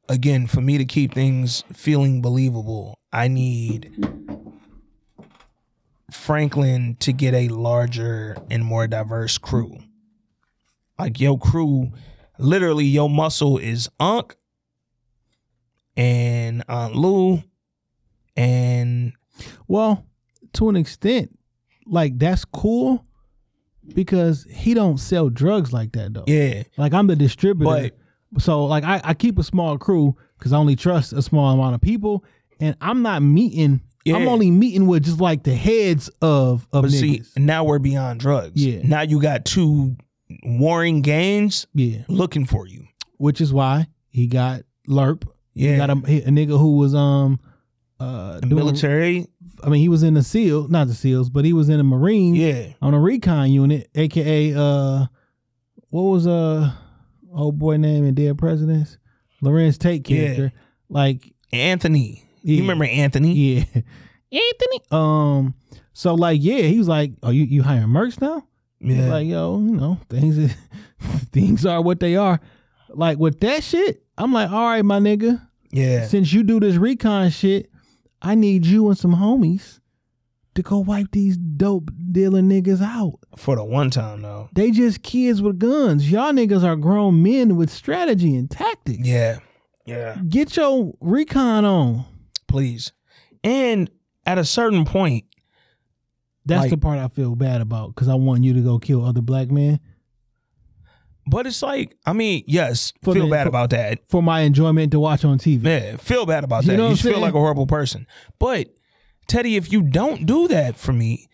again 0.09 0.47
for 0.47 0.61
me 0.61 0.79
to 0.79 0.85
keep 0.85 1.15
things 1.15 1.65
feeling 1.73 2.21
believable. 2.23 2.99
I 3.13 3.29
need 3.29 3.93
Franklin 6.11 6.97
to 7.01 7.13
get 7.13 7.35
a 7.35 7.49
larger 7.49 8.37
and 8.51 8.65
more 8.65 8.87
diverse 8.87 9.39
crew. 9.39 9.79
Like 10.99 11.21
your 11.21 11.39
crew, 11.39 11.93
literally 12.39 12.85
your 12.85 13.09
muscle 13.11 13.59
is 13.59 13.89
Unc 13.99 14.37
and 15.97 16.63
Aunt 16.69 16.95
Lou 16.95 17.43
and 18.37 19.13
well, 19.67 20.07
to 20.55 20.69
an 20.69 20.77
extent, 20.77 21.39
like 21.87 22.19
that's 22.19 22.45
cool 22.45 23.05
because 23.95 24.47
he 24.51 24.75
don't 24.75 24.99
sell 24.99 25.29
drugs 25.29 25.73
like 25.73 25.93
that 25.93 26.15
though. 26.15 26.25
yeah, 26.27 26.63
Like 26.77 26.93
I'm 26.95 27.07
the 27.07 27.17
distributor. 27.17 27.69
So 28.39 28.65
like 28.65 28.85
I, 28.85 29.01
I 29.05 29.15
keep 29.15 29.39
a 29.39 29.43
small 29.43 29.79
crew 29.79 30.17
because 30.39 30.53
I 30.53 30.57
only 30.57 30.77
trust 30.77 31.13
a 31.13 31.23
small 31.23 31.53
amount 31.53 31.75
of 31.75 31.81
people 31.81 32.25
and 32.61 32.77
I'm 32.81 33.03
not 33.03 33.23
meeting 33.23 33.81
I'm 34.07 34.29
only 34.29 34.51
meeting 34.51 34.87
with 34.87 35.05
just 35.05 35.21
like 35.21 35.45
the 35.45 35.55
heads 35.55 36.09
of 36.21 36.67
of 36.73 36.83
but 36.83 36.91
see, 36.91 37.21
niggas. 37.21 37.39
now 37.39 37.65
we're 37.65 37.79
beyond 37.79 38.21
drugs. 38.21 38.53
Yeah. 38.55 38.81
Now 38.83 39.03
you 39.03 39.21
got 39.21 39.45
two 39.45 39.97
warring 40.43 41.03
gangs 41.03 41.67
yeah. 41.75 42.03
looking 42.09 42.47
for 42.47 42.67
you. 42.67 42.87
Which 43.19 43.41
is 43.41 43.53
why 43.53 43.87
he 44.09 44.27
got 44.27 44.63
LERP. 44.89 45.29
Yeah. 45.55 45.73
He 45.73 45.77
got 45.77 45.91
a, 45.91 45.93
a 45.93 46.31
nigga 46.31 46.59
who 46.59 46.77
was 46.79 46.95
um 46.95 47.39
uh 48.01 48.41
the 48.41 48.47
doing- 48.47 48.57
military. 48.57 49.27
I 49.63 49.69
mean 49.69 49.81
he 49.81 49.89
was 49.89 50.03
in 50.03 50.15
the 50.15 50.25
SEAL, 50.25 50.69
not 50.69 50.89
the 50.89 50.95
SEALs, 50.95 51.31
but 51.31 51.45
he 51.45 51.53
was 51.53 51.69
in 51.69 51.77
the 51.79 51.85
Marine. 51.85 52.35
Yeah. 52.35 52.73
on 52.81 52.95
a 52.95 53.01
recon 53.01 53.53
unit, 53.53 53.89
aka 53.95 54.55
uh 54.55 55.07
what 55.91 56.03
was 56.03 56.27
uh 56.27 56.73
old 57.35 57.59
boy 57.59 57.77
name 57.77 58.05
in 58.05 58.15
Dead 58.15 58.37
Presidents? 58.39 58.99
Larenz 59.43 59.79
Tate 59.79 60.09
Yeah. 60.09 60.21
character. 60.35 60.53
Like 60.89 61.33
Anthony. 61.53 62.29
Yeah. 62.43 62.57
You 62.57 62.63
remember 62.63 62.85
Anthony? 62.85 63.33
Yeah. 63.35 63.65
Anthony. 64.33 64.81
Um 64.91 65.55
so 65.93 66.15
like 66.15 66.39
yeah, 66.43 66.63
he 66.63 66.79
was 66.79 66.89
like, 66.89 67.13
Oh, 67.23 67.31
you, 67.31 67.45
you 67.45 67.63
hiring 67.63 67.89
mercs 67.89 68.21
now? 68.21 68.47
Yeah. 68.81 69.07
Like, 69.07 69.27
yo, 69.29 69.59
you 69.61 69.73
know, 69.77 69.99
things 70.09 70.39
is- 70.39 70.55
things 71.33 71.65
are 71.67 71.81
what 71.83 72.01
they 72.01 72.17
are. 72.17 72.41
Like 72.89 73.19
with 73.19 73.41
that 73.41 73.63
shit, 73.63 74.03
I'm 74.19 74.33
like, 74.33 74.51
all 74.51 74.67
right, 74.67 74.85
my 74.85 74.99
nigga, 74.99 75.41
yeah. 75.71 76.07
since 76.07 76.33
you 76.33 76.43
do 76.43 76.61
this 76.61 76.77
recon 76.77 77.31
shit, 77.31 77.71
I 78.21 78.35
need 78.35 78.67
you 78.67 78.89
and 78.89 78.99
some 78.99 79.15
homies 79.15 79.81
to 80.55 80.63
go 80.63 80.79
wipe 80.79 81.11
these 81.13 81.37
dope 81.37 81.91
dealing 82.11 82.49
niggas 82.49 82.83
out. 82.83 83.19
For 83.37 83.57
the 83.57 83.65
one 83.65 83.91
time 83.91 84.23
though. 84.23 84.49
They 84.53 84.71
just 84.71 85.03
kids 85.03 85.41
with 85.43 85.59
guns. 85.59 86.11
Y'all 86.11 86.33
niggas 86.33 86.63
are 86.63 86.77
grown 86.77 87.23
men 87.23 87.57
with 87.57 87.71
strategy 87.71 88.35
and 88.37 88.51
tactics. 88.51 89.07
Yeah. 89.07 89.39
Yeah. 89.87 90.17
Get 90.29 90.57
your 90.57 90.93
recon 91.01 91.65
on. 91.65 92.05
Please. 92.49 92.93
And 93.43 93.91
at 94.27 94.39
a 94.39 94.45
certain 94.45 94.85
point, 94.85 95.25
That's 96.45 96.63
Like- 96.63 96.71
the 96.71 96.77
part 96.77 96.99
I 96.99 97.07
feel 97.09 97.37
bad 97.37 97.61
about 97.61 97.95
because 97.95 98.09
I 98.09 98.15
want 98.15 98.43
you 98.43 98.53
to 98.55 98.61
go 98.61 98.79
kill 98.81 99.05
other 99.05 99.21
black 99.23 99.51
men 99.51 99.79
but 101.25 101.47
it's 101.47 101.63
like, 101.63 101.97
I 102.05 102.13
mean, 102.15 102.43
yes, 102.49 102.93
For 103.03 103.15
feel 103.15 103.27
the- 103.27 103.31
bad 103.31 103.45
for- 103.45 103.49
about 103.51 103.71
that. 103.71 104.01
for 104.09 104.23
my 104.23 104.41
enjoyment 104.41 104.91
to 104.91 104.99
watch 104.99 105.25
on 105.25 105.39
TV. 105.39 105.65
Yeah, 105.65 105.97
feel 105.99 106.27
bad 106.27 106.43
about 106.43 106.65
You 106.65 106.77
that. 106.77 106.91
You, 106.91 106.97
feel 106.97 107.21
like 107.21 107.35
a 107.35 107.39
horrible 107.39 107.67
person. 107.69 108.07
But 108.41 108.69
Teddy, 109.33 109.57
if 109.57 109.73
you 109.73 109.83
don't 109.83 110.27
do 110.27 110.49
that 110.49 110.77
for 110.77 110.93
me, 110.93 111.29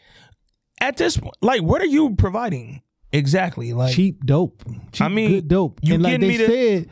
at 0.80 0.96
this 0.96 1.16
point, 1.16 1.34
like, 1.42 1.62
what 1.62 1.80
are 1.82 1.86
you 1.86 2.14
providing 2.16 2.82
exactly? 3.12 3.72
Like, 3.72 3.94
cheap 3.94 4.24
dope. 4.24 4.62
Cheap, 4.92 5.02
I 5.04 5.08
mean, 5.08 5.30
good 5.30 5.48
dope. 5.48 5.80
you 5.82 5.94
and 5.94 6.02
like 6.04 6.20
they 6.20 6.28
me 6.28 6.36
to- 6.36 6.46
said, 6.46 6.88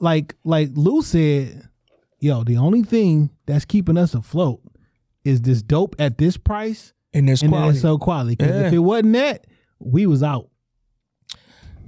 like 0.00 0.34
like 0.44 0.70
Lou 0.74 1.00
said, 1.02 1.68
yo, 2.20 2.44
the 2.44 2.58
only 2.58 2.82
thing 2.82 3.30
that's 3.46 3.64
keeping 3.64 3.96
us 3.96 4.14
afloat 4.14 4.60
is 5.24 5.40
this 5.40 5.62
dope 5.62 5.96
at 5.98 6.18
this 6.18 6.36
price 6.36 6.92
and 7.14 7.28
this 7.28 7.40
and 7.42 7.50
quality, 7.52 7.78
SL 7.78 7.96
quality. 7.96 8.36
Because 8.36 8.54
Yeah. 8.60 8.66
if 8.66 8.72
it 8.74 8.78
wasn't 8.80 9.12
that, 9.14 9.46
we 9.78 10.06
was 10.06 10.22
out. 10.22 10.50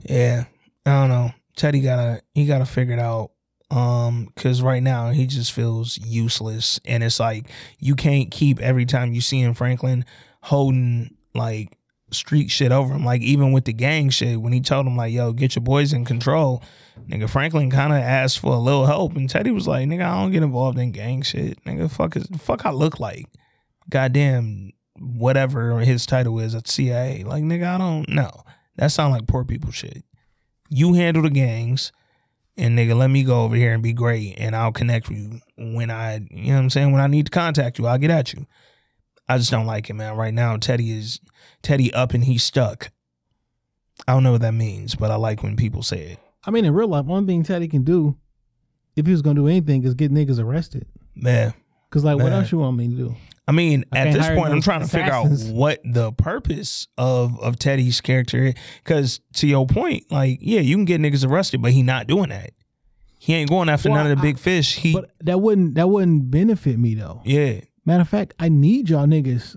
yeah, 0.09 0.45
I 0.87 0.91
don't 1.01 1.09
know. 1.11 1.31
Teddy 1.57 1.81
gotta 1.81 2.23
he 2.35 2.47
gotta 2.47 2.67
figure 2.67 2.95
it 2.95 3.01
out. 3.01 3.31
Um, 3.71 4.29
cause 4.37 4.63
right 4.63 4.83
now 4.83 5.11
he 5.11 5.27
just 5.27 5.53
feels 5.53 5.99
useless, 5.99 6.79
and 6.85 7.03
it's 7.03 7.19
like 7.19 7.51
you 7.79 7.95
can't 7.95 8.31
keep 8.31 8.61
every 8.61 8.85
time 8.85 9.15
you 9.15 9.21
see 9.21 9.41
him 9.41 9.55
Franklin 9.55 10.05
holding 10.43 11.17
like 11.35 11.77
street 12.15 12.51
shit 12.51 12.73
over 12.73 12.95
him. 12.95 13.05
Like 13.05 13.23
even 13.23 13.53
with 13.53 13.65
the 13.65 13.73
gang 13.73 14.11
shit, 14.11 14.41
when 14.41 14.53
he 14.53 14.61
told 14.61 14.87
him 14.87 14.97
like, 14.97 15.13
"Yo, 15.13 15.33
get 15.33 15.57
your 15.57 15.63
boys 15.63 15.93
in 15.93 16.05
control," 16.05 16.63
nigga 17.09 17.29
Franklin 17.29 17.71
kind 17.71 17.93
of 17.93 17.99
asked 17.99 18.39
for 18.39 18.55
a 18.55 18.59
little 18.59 18.87
help, 18.87 19.17
and 19.17 19.29
Teddy 19.29 19.51
was 19.51 19.67
like, 19.67 19.89
"Nigga, 19.89 20.05
I 20.05 20.21
don't 20.21 20.33
get 20.33 20.43
involved 20.43 20.79
in 20.79 20.93
gang 20.93 21.23
shit. 21.23 21.63
Nigga, 21.65 21.91
fuck 21.91 22.17
is 22.17 22.27
fuck 22.39 22.65
I 22.65 22.71
look 22.71 23.01
like, 23.01 23.27
goddamn 23.91 24.73
whatever 24.99 25.81
his 25.81 26.07
title 26.07 26.39
is 26.39 26.55
at 26.55 26.69
CIA. 26.69 27.25
Like 27.25 27.43
nigga, 27.43 27.75
I 27.75 27.79
don't 27.79 28.09
know. 28.09 28.45
That 28.77 28.93
sound 28.93 29.13
like 29.13 29.27
poor 29.27 29.45
people 29.45 29.73
shit. 29.73 30.05
You 30.69 30.95
handle 30.95 31.23
the 31.23 31.31
gangs." 31.31 31.93
And 32.57 32.79
nigga, 32.79 32.97
let 32.97 33.11
me 33.11 33.25
go 33.25 33.43
over 33.43 33.57
here 33.57 33.73
and 33.73 33.83
be 33.83 33.93
great, 33.93 34.37
and 34.39 34.55
I'll 34.55 34.71
connect 34.71 35.09
with 35.09 35.19
you 35.19 35.41
when 35.57 35.91
I, 35.91 36.27
you 36.31 36.49
know 36.49 36.55
what 36.55 36.61
I'm 36.61 36.71
saying. 36.71 36.93
When 36.93 37.01
I 37.01 37.09
need 37.09 37.27
to 37.27 37.33
contact 37.33 37.79
you, 37.79 37.87
I'll 37.87 37.99
get 37.99 38.11
at 38.11 38.33
you. 38.33 38.47
I 39.29 39.39
just 39.39 39.51
don't 39.51 39.67
like 39.67 39.91
it, 39.91 39.95
man. 39.95 40.17
Right 40.17 40.35
now, 40.35 40.57
Teddy 40.57 40.93
is 40.93 41.21
Teddy 41.63 41.93
up 41.93 42.15
and 42.15 42.25
he's 42.25 42.45
stuck. 42.45 42.93
I 44.07 44.13
don't 44.13 44.23
know 44.23 44.33
what 44.33 44.43
that 44.43 44.55
means, 44.55 44.95
but 44.95 45.11
I 45.11 45.17
like 45.17 45.43
when 45.43 45.57
people 45.57 45.83
say 45.83 46.13
it. 46.13 46.19
I 46.47 46.51
mean, 46.51 46.65
in 46.65 46.75
real 46.75 46.89
life, 46.89 47.07
one 47.07 47.27
thing 47.27 47.43
Teddy 47.43 47.69
can 47.69 47.85
do, 47.85 48.17
if 48.97 49.07
he 49.07 49.13
was 49.13 49.23
gonna 49.23 49.41
do 49.41 49.49
anything, 49.49 49.83
is 49.85 49.95
get 49.95 50.13
niggas 50.13 50.39
arrested. 50.39 50.87
Man, 51.15 51.55
Cause 51.95 52.03
like, 52.05 52.19
what 52.19 52.33
else 52.33 52.51
you 52.51 52.59
want 52.59 52.77
me 52.77 52.89
to 52.89 52.95
do? 52.95 53.17
I 53.47 53.53
mean, 53.53 53.85
I 53.93 53.99
at 53.99 54.13
this 54.15 54.27
point, 54.31 54.53
I'm 54.53 54.61
trying 54.61 54.81
to 54.81 54.89
figure 54.89 55.13
out 55.13 55.29
what 55.51 55.81
the 55.85 56.11
purpose 56.13 56.89
of 56.99 57.39
of 57.41 57.57
Teddy's 57.59 58.01
character. 58.01 58.53
Because 58.83 59.21
to 59.35 59.47
your 59.47 59.65
point, 59.67 60.11
like, 60.11 60.39
yeah, 60.41 60.61
you 60.61 60.75
can 60.77 60.85
get 60.87 61.01
niggas 61.01 61.25
arrested, 61.29 61.63
but 61.63 61.71
he 61.73 61.83
not 61.85 62.07
doing 62.09 62.31
that. 62.31 62.51
He 63.21 63.33
ain't 63.35 63.49
going 63.49 63.69
after 63.69 63.91
Well, 63.91 64.03
none 64.03 64.11
of 64.11 64.19
the 64.19 64.21
I- 64.21 64.31
big 64.33 64.39
fish. 64.39 64.75
He, 64.77 64.93
But 64.93 65.11
that 65.21 65.41
wouldn't 65.41 65.77
that 65.77 65.89
wouldn't 65.89 66.31
benefit 66.31 66.79
me 66.79 66.95
though. 66.95 67.23
yeah, 67.25 67.61
Matter 67.87 68.01
of 68.03 68.09
fact, 68.09 68.35
I 68.41 68.49
need 68.49 68.91
y'all 68.91 69.07
niggas 69.07 69.57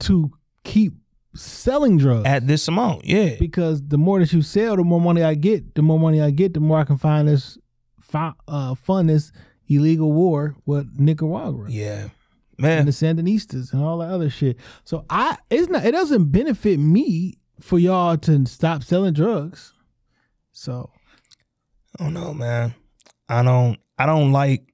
to 0.00 0.30
keep 0.62 0.92
selling 1.34 1.98
drugs. 1.98 2.26
at 2.26 2.46
this 2.46 2.68
amount, 2.68 3.04
yeah, 3.04 3.34
because 3.40 3.82
the 3.88 3.98
more 3.98 4.20
that 4.20 4.32
you 4.32 4.42
sell, 4.42 4.76
the 4.76 4.84
more 4.84 5.00
money 5.00 5.22
I 5.24 5.34
get. 5.34 5.74
The 5.74 5.82
more 5.82 5.98
money 5.98 6.20
I 6.22 6.30
get, 6.30 6.54
the 6.54 6.60
more 6.60 6.78
I 6.78 6.84
can 6.84 6.98
find 6.98 7.26
this, 7.26 7.58
uh, 8.46 8.74
fund 8.76 9.08
this 9.08 9.32
illegal 9.68 10.12
war 10.12 10.56
with 10.66 10.98
Nicaragua 10.98 11.66
yeah, 11.68 12.02
and 12.02 12.12
man, 12.58 12.86
the 12.86 12.92
Sandinistas 12.92 13.72
and 13.72 13.82
all 13.82 13.98
that 13.98 14.10
other 14.10 14.30
shit. 14.30 14.58
So 14.84 15.04
I, 15.08 15.36
it's 15.50 15.68
not, 15.68 15.84
it 15.84 15.92
doesn't 15.92 16.30
benefit 16.30 16.78
me 16.78 17.38
for 17.60 17.78
y'all 17.78 18.16
to 18.18 18.46
stop 18.46 18.82
selling 18.82 19.14
drugs. 19.14 19.72
So 20.52 20.90
I 21.98 22.04
don't 22.04 22.14
know, 22.14 22.34
man. 22.34 22.74
I 23.28 23.42
don't 23.42 23.78
I 23.98 24.06
don't 24.06 24.32
like 24.32 24.72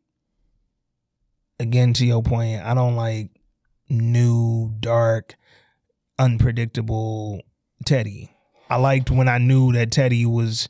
again 1.59 1.93
to 1.95 2.07
your 2.07 2.23
point, 2.23 2.63
I 2.63 2.75
don't 2.75 2.97
like 2.97 3.31
new, 3.89 4.75
dark, 4.81 5.37
unpredictable 6.19 7.41
Teddy. 7.85 8.31
I 8.69 8.77
liked 8.77 9.11
when 9.11 9.29
I 9.29 9.39
knew 9.39 9.73
that 9.73 9.91
Teddy 9.91 10.25
was 10.25 10.69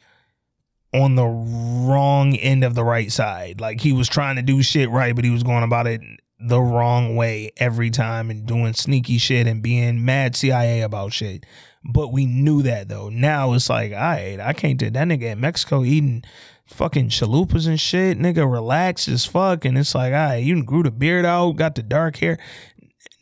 on 0.92 1.14
the 1.14 1.26
wrong 1.26 2.34
end 2.34 2.64
of 2.64 2.74
the 2.74 2.84
right 2.84 3.10
side. 3.12 3.60
Like 3.60 3.80
he 3.80 3.92
was 3.92 4.08
trying 4.08 4.36
to 4.36 4.42
do 4.42 4.62
shit 4.62 4.90
right, 4.90 5.14
but 5.14 5.24
he 5.24 5.30
was 5.30 5.42
going 5.42 5.62
about 5.62 5.86
it 5.86 6.00
the 6.40 6.60
wrong 6.60 7.16
way 7.16 7.52
every 7.58 7.90
time 7.90 8.30
and 8.30 8.46
doing 8.46 8.72
sneaky 8.72 9.18
shit 9.18 9.46
and 9.46 9.62
being 9.62 10.04
mad 10.04 10.34
CIA 10.34 10.80
about 10.80 11.12
shit. 11.12 11.44
But 11.84 12.12
we 12.12 12.26
knew 12.26 12.62
that 12.62 12.88
though. 12.88 13.08
Now 13.08 13.52
it's 13.52 13.70
like, 13.70 13.92
all 13.92 13.98
right, 13.98 14.38
I 14.40 14.52
can't 14.52 14.78
do 14.78 14.90
that 14.90 15.08
nigga 15.08 15.32
in 15.32 15.40
Mexico 15.40 15.84
eating 15.84 16.24
fucking 16.66 17.08
chalupas 17.08 17.66
and 17.66 17.80
shit. 17.80 18.18
Nigga 18.18 18.50
relaxed 18.50 19.08
as 19.08 19.26
fuck. 19.26 19.64
And 19.64 19.76
it's 19.76 19.94
like, 19.94 20.12
all 20.12 20.18
right, 20.18 20.36
you 20.36 20.62
grew 20.62 20.82
the 20.82 20.90
beard 20.90 21.24
out, 21.24 21.52
got 21.52 21.74
the 21.74 21.82
dark 21.82 22.16
hair. 22.16 22.38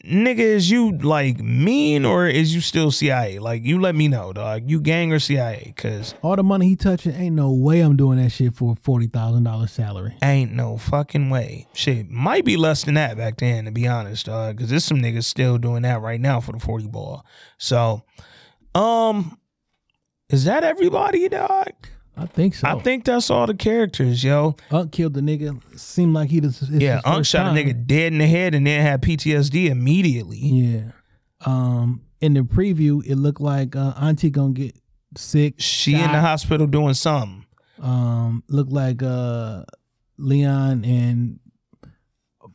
Nigga, 0.09 0.39
is 0.39 0.71
you 0.71 0.97
like 0.99 1.39
mean 1.39 2.05
or 2.05 2.27
is 2.27 2.55
you 2.55 2.61
still 2.61 2.91
CIA? 2.91 3.39
Like, 3.39 3.65
you 3.65 3.81
let 3.81 3.95
me 3.95 4.09
know, 4.09 4.33
dog. 4.33 4.69
You 4.69 4.81
gang 4.81 5.13
or 5.13 5.19
CIA? 5.19 5.75
Cause 5.77 6.15
all 6.23 6.37
the 6.37 6.43
money 6.43 6.69
he 6.69 6.77
touching, 6.77 7.15
ain't 7.15 7.37
no 7.37 7.53
way 7.53 7.81
I'm 7.81 7.97
doing 7.97 8.19
that 8.19 8.31
shit 8.31 8.55
for 8.55 8.73
a 8.73 8.77
forty 8.77 9.07
thousand 9.07 9.45
dollars 9.45 9.73
salary. 9.73 10.17
Ain't 10.23 10.53
no 10.53 10.77
fucking 10.77 11.31
way. 11.31 11.67
Shit 11.75 12.11
might 12.11 12.45
be 12.45 12.57
less 12.57 12.85
than 12.85 12.95
that 12.95 13.17
back 13.17 13.37
then, 13.39 13.67
to 13.67 13.71
be 13.71 13.87
honest, 13.87 14.27
dog. 14.27 14.59
Cause 14.59 14.71
there's 14.71 14.85
some 14.85 14.99
niggas 14.99 15.25
still 15.25 15.59
doing 15.59 15.83
that 15.83 16.01
right 16.01 16.21
now 16.21 16.41
for 16.41 16.53
the 16.53 16.59
forty 16.59 16.87
ball. 16.87 17.25
So, 17.59 18.05
um, 18.75 19.39
is 20.31 20.45
that 20.45 20.65
everybody, 20.65 21.29
dog? 21.29 21.73
I 22.19 22.27
think 22.27 22.55
so. 22.55 22.69
I 22.69 22.81
think 22.81 23.05
that's 23.05 23.31
all 23.31 23.47
the 23.47 23.55
characters, 23.55 24.25
yo. 24.25 24.57
Unc 24.71 24.93
killed 24.93 25.15
the 25.15 25.21
nigga. 25.21 25.61
Seemed 25.79 26.15
like 26.15 26.31
he 26.31 26.41
just 26.41 26.63
yeah. 26.71 27.01
Unc 27.05 27.25
shot 27.25 27.45
time. 27.45 27.57
a 27.57 27.61
nigga 27.61 27.87
dead 27.87 28.13
in 28.13 28.19
the 28.19 28.27
head 28.27 28.55
and 28.55 28.67
then 28.67 28.83
had 28.83 29.03
PTSD 29.03 29.71
immediately. 29.71 30.39
Yeah. 30.39 30.83
Um. 31.45 32.03
In 32.21 32.35
the 32.35 32.41
preview, 32.41 33.05
it 33.07 33.15
looked 33.15 33.41
like 33.41 33.77
uh, 33.77 33.95
Auntie 34.01 34.31
gonna 34.31 34.53
get 34.53 34.77
sick. 35.17 35.55
She 35.59 35.95
in 35.95 36.11
the 36.13 36.21
hospital 36.21 36.67
doing 36.67 36.95
something. 36.95 37.47
Um. 37.81 38.43
Looked 38.49 38.73
like 38.73 39.03
uh, 39.03 39.65
Leon 40.19 40.85
and 40.85 41.39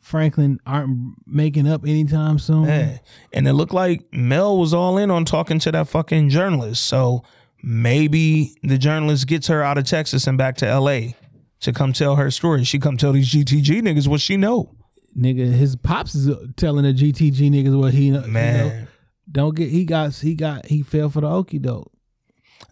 Franklin 0.04 0.60
aren't 0.66 1.14
making 1.26 1.66
up 1.66 1.84
anytime 1.84 2.38
soon. 2.38 2.64
Yeah. 2.64 2.98
And 3.32 3.48
it 3.48 3.54
looked 3.54 3.72
like 3.72 4.02
Mel 4.12 4.58
was 4.58 4.74
all 4.74 4.98
in 4.98 5.10
on 5.10 5.24
talking 5.24 5.58
to 5.60 5.72
that 5.72 5.88
fucking 5.88 6.28
journalist. 6.28 6.84
So 6.84 7.24
maybe 7.64 8.54
the 8.62 8.76
journalist 8.76 9.26
gets 9.26 9.46
her 9.46 9.62
out 9.62 9.78
of 9.78 9.84
Texas 9.84 10.26
and 10.26 10.36
back 10.36 10.56
to 10.58 10.78
LA 10.78 11.12
to 11.60 11.72
come 11.72 11.92
tell 11.92 12.16
her 12.16 12.30
story. 12.30 12.62
She 12.64 12.78
come 12.78 12.96
tell 12.96 13.12
these 13.12 13.32
GTG 13.32 13.80
niggas 13.80 14.06
what 14.06 14.20
she 14.20 14.36
know. 14.36 14.74
Nigga, 15.16 15.50
his 15.50 15.76
pops 15.76 16.14
is 16.14 16.36
telling 16.56 16.84
the 16.84 16.92
GTG 16.92 17.50
niggas 17.50 17.78
what 17.78 17.94
he 17.94 18.10
know. 18.10 18.26
Man, 18.26 18.66
you 18.66 18.72
know? 18.72 18.86
don't 19.30 19.56
get 19.56 19.70
he 19.70 19.84
got 19.84 20.14
he 20.14 20.34
got 20.34 20.66
he 20.66 20.82
fell 20.82 21.08
for 21.08 21.20
the 21.20 21.28
okey 21.28 21.58
doke. 21.58 21.90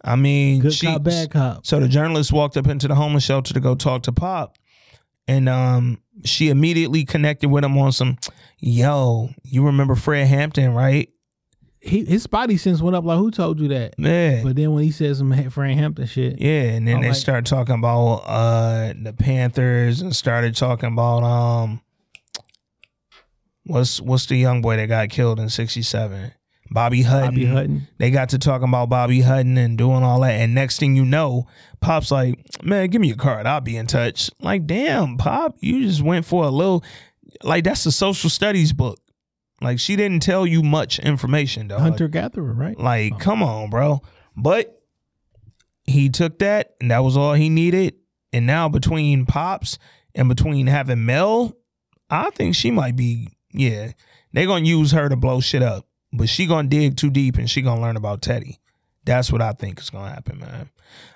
I 0.03 0.15
mean, 0.15 0.59
good 0.59 0.73
she, 0.73 0.87
cop, 0.87 1.03
bad 1.03 1.31
cop. 1.31 1.65
So 1.65 1.79
the 1.79 1.87
journalist 1.87 2.31
walked 2.31 2.57
up 2.57 2.67
into 2.67 2.87
the 2.87 2.95
homeless 2.95 3.23
shelter 3.23 3.53
to 3.53 3.59
go 3.59 3.75
talk 3.75 4.03
to 4.03 4.11
Pop, 4.11 4.57
and 5.27 5.47
um, 5.47 6.01
she 6.25 6.49
immediately 6.49 7.05
connected 7.05 7.49
with 7.49 7.63
him 7.63 7.77
on 7.77 7.93
some, 7.93 8.17
yo, 8.59 9.29
you 9.43 9.65
remember 9.65 9.95
Fred 9.95 10.27
Hampton, 10.27 10.73
right? 10.73 11.09
He 11.83 12.05
his 12.05 12.23
spotty 12.23 12.55
sense 12.55 12.81
went 12.81 12.95
up 12.95 13.03
like 13.03 13.17
who 13.17 13.29
told 13.29 13.59
you 13.59 13.67
that? 13.67 13.95
Yeah. 13.97 14.41
But 14.41 14.55
then 14.55 14.71
when 14.73 14.85
he 14.85 14.91
said 14.91 15.15
some 15.17 15.33
Frank 15.49 15.77
Hampton 15.77 16.05
shit. 16.05 16.39
Yeah, 16.39 16.71
and 16.71 16.87
then 16.87 16.97
I'm 16.97 17.01
they 17.01 17.09
like, 17.09 17.17
started 17.17 17.45
talking 17.45 17.75
about 17.75 18.23
uh 18.25 18.93
the 18.95 19.13
Panthers 19.13 20.01
and 20.01 20.15
started 20.15 20.55
talking 20.55 20.93
about 20.93 21.23
um 21.23 21.81
what's 23.65 23.99
what's 23.99 24.27
the 24.27 24.37
young 24.37 24.61
boy 24.61 24.77
that 24.77 24.87
got 24.87 25.09
killed 25.09 25.41
in 25.41 25.49
sixty 25.49 25.81
seven? 25.81 26.31
Bobby 26.71 27.01
Hutton. 27.01 27.31
Bobby 27.31 27.45
Hutton. 27.45 27.87
They 27.97 28.11
got 28.11 28.29
to 28.29 28.39
talking 28.39 28.69
about 28.69 28.89
Bobby 28.89 29.21
Hutton 29.21 29.57
and 29.57 29.77
doing 29.77 30.03
all 30.03 30.21
that. 30.21 30.39
And 30.39 30.55
next 30.55 30.79
thing 30.79 30.95
you 30.95 31.05
know, 31.05 31.47
Pop's 31.81 32.09
like, 32.09 32.39
man, 32.63 32.89
give 32.89 33.01
me 33.01 33.09
your 33.09 33.17
card. 33.17 33.45
I'll 33.45 33.61
be 33.61 33.77
in 33.77 33.85
touch. 33.85 34.31
Like, 34.39 34.65
damn, 34.65 35.17
Pop, 35.17 35.57
you 35.59 35.85
just 35.85 36.01
went 36.01 36.25
for 36.25 36.45
a 36.45 36.49
little 36.49 36.83
like 37.43 37.65
that's 37.65 37.85
a 37.85 37.91
social 37.91 38.29
studies 38.29 38.71
book. 38.71 38.99
Like 39.63 39.79
she 39.79 39.95
didn't 39.95 40.21
tell 40.21 40.45
you 40.45 40.61
much 40.61 40.99
information, 40.99 41.69
though. 41.69 41.79
Hunter 41.79 42.09
gatherer, 42.09 42.53
right? 42.53 42.77
Like, 42.77 43.13
oh. 43.13 43.17
come 43.17 43.41
on, 43.41 43.69
bro. 43.69 44.01
But 44.35 44.81
he 45.85 46.09
took 46.09 46.39
that, 46.39 46.75
and 46.81 46.91
that 46.91 46.99
was 46.99 47.15
all 47.15 47.33
he 47.33 47.49
needed. 47.49 47.95
And 48.33 48.45
now 48.45 48.67
between 48.67 49.25
pops 49.25 49.77
and 50.13 50.27
between 50.27 50.67
having 50.67 51.05
Mel, 51.05 51.55
I 52.09 52.29
think 52.31 52.55
she 52.55 52.71
might 52.71 52.95
be. 52.95 53.29
Yeah, 53.51 53.91
they're 54.33 54.47
gonna 54.47 54.65
use 54.65 54.91
her 54.91 55.07
to 55.07 55.15
blow 55.15 55.39
shit 55.39 55.61
up, 55.63 55.87
but 56.11 56.27
she 56.27 56.45
gonna 56.45 56.67
dig 56.67 56.97
too 56.97 57.09
deep, 57.09 57.37
and 57.37 57.49
she 57.49 57.61
gonna 57.61 57.81
learn 57.81 57.95
about 57.95 58.21
Teddy. 58.21 58.59
That's 59.05 59.31
what 59.31 59.41
I 59.41 59.53
think 59.53 59.79
is 59.79 59.89
gonna 59.89 60.09
happen, 60.09 60.39
man. 60.39 60.69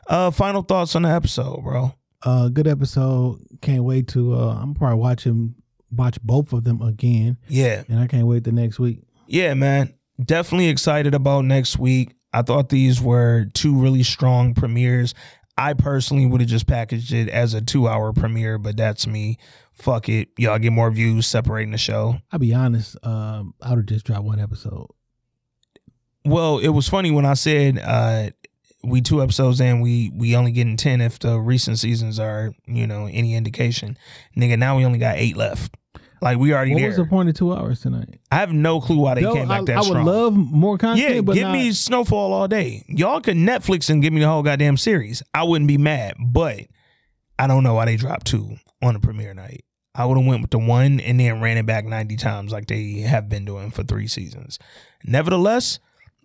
Uh, 0.07 0.31
final 0.31 0.61
thoughts 0.61 0.95
on 0.95 1.01
the 1.01 1.09
episode, 1.09 1.63
bro. 1.63 1.93
Uh, 2.23 2.49
good 2.49 2.67
episode. 2.67 3.39
Can't 3.61 3.83
wait 3.83 4.07
to. 4.09 4.35
Uh, 4.35 4.59
I'm 4.61 4.73
probably 4.73 4.99
watching 4.99 5.55
watch 5.91 6.21
both 6.21 6.53
of 6.53 6.63
them 6.63 6.81
again. 6.81 7.37
Yeah. 7.47 7.83
And 7.87 7.99
I 7.99 8.07
can't 8.07 8.27
wait 8.27 8.43
the 8.43 8.51
next 8.51 8.79
week. 8.79 9.01
Yeah, 9.27 9.53
man. 9.53 9.93
Definitely 10.23 10.67
excited 10.69 11.13
about 11.13 11.45
next 11.45 11.77
week. 11.77 12.15
I 12.33 12.41
thought 12.41 12.69
these 12.69 13.01
were 13.01 13.45
two 13.53 13.75
really 13.75 14.03
strong 14.03 14.53
premieres. 14.53 15.13
I 15.57 15.73
personally 15.73 16.25
would 16.25 16.41
have 16.41 16.49
just 16.49 16.67
packaged 16.67 17.13
it 17.13 17.29
as 17.29 17.53
a 17.53 17.61
two 17.61 17.87
hour 17.87 18.13
premiere, 18.13 18.57
but 18.57 18.77
that's 18.77 19.07
me. 19.07 19.37
Fuck 19.73 20.09
it. 20.09 20.29
Y'all 20.37 20.59
get 20.59 20.71
more 20.71 20.91
views 20.91 21.27
separating 21.27 21.71
the 21.71 21.77
show. 21.77 22.17
I'll 22.31 22.39
be 22.39 22.53
honest, 22.53 22.95
um, 23.03 23.53
I 23.61 23.69
would 23.69 23.79
have 23.79 23.85
just 23.85 24.05
dropped 24.05 24.23
one 24.23 24.39
episode. 24.39 24.87
Well, 26.25 26.57
it 26.59 26.69
was 26.69 26.89
funny 26.89 27.09
when 27.09 27.25
I 27.25 27.35
said 27.35 27.79
uh, 27.79 28.31
we 28.87 29.01
two 29.01 29.21
episodes 29.21 29.59
in, 29.59 29.81
we 29.81 30.11
we 30.13 30.35
only 30.35 30.51
getting 30.51 30.77
ten 30.77 31.01
if 31.01 31.19
the 31.19 31.39
recent 31.39 31.79
seasons 31.79 32.19
are 32.19 32.53
you 32.65 32.87
know 32.87 33.05
any 33.05 33.35
indication. 33.35 33.97
Nigga, 34.35 34.57
now 34.57 34.77
we 34.77 34.85
only 34.85 34.99
got 34.99 35.17
eight 35.17 35.37
left. 35.37 35.75
Like 36.21 36.39
we 36.39 36.53
already 36.53 36.73
what 36.73 36.79
there. 36.79 36.87
was 36.87 36.97
the 36.97 37.05
point 37.05 37.29
of 37.29 37.35
two 37.35 37.53
hours 37.53 37.81
tonight? 37.81 38.19
I 38.31 38.37
have 38.37 38.51
no 38.51 38.81
clue 38.81 38.97
why 38.97 39.15
they 39.15 39.21
no, 39.21 39.33
came 39.33 39.47
back 39.47 39.61
I, 39.61 39.65
that 39.65 39.77
I 39.77 39.81
strong. 39.81 39.97
I 39.97 40.03
would 40.03 40.11
love 40.11 40.33
more 40.35 40.77
content. 40.77 41.15
Yeah, 41.15 41.21
but 41.21 41.33
give 41.33 41.43
not... 41.43 41.53
me 41.53 41.71
Snowfall 41.71 42.33
all 42.33 42.47
day. 42.47 42.83
Y'all 42.87 43.21
could 43.21 43.37
Netflix 43.37 43.89
and 43.89 44.01
give 44.01 44.13
me 44.13 44.21
the 44.21 44.27
whole 44.27 44.41
goddamn 44.41 44.77
series. 44.77 45.21
I 45.33 45.43
wouldn't 45.43 45.67
be 45.67 45.77
mad, 45.77 46.15
but 46.19 46.61
I 47.37 47.45
don't 47.45 47.63
know 47.63 47.75
why 47.75 47.85
they 47.85 47.97
dropped 47.97 48.25
two 48.25 48.55
on 48.81 48.95
the 48.95 48.99
premiere 48.99 49.33
night. 49.33 49.63
I 49.93 50.05
would 50.05 50.17
have 50.17 50.25
went 50.25 50.41
with 50.41 50.51
the 50.51 50.59
one 50.59 50.99
and 50.99 51.19
then 51.19 51.41
ran 51.41 51.57
it 51.57 51.65
back 51.65 51.85
ninety 51.85 52.15
times 52.15 52.51
like 52.51 52.67
they 52.67 52.99
have 52.99 53.29
been 53.29 53.45
doing 53.45 53.71
for 53.71 53.83
three 53.83 54.07
seasons. 54.07 54.57
Nevertheless, 55.03 55.79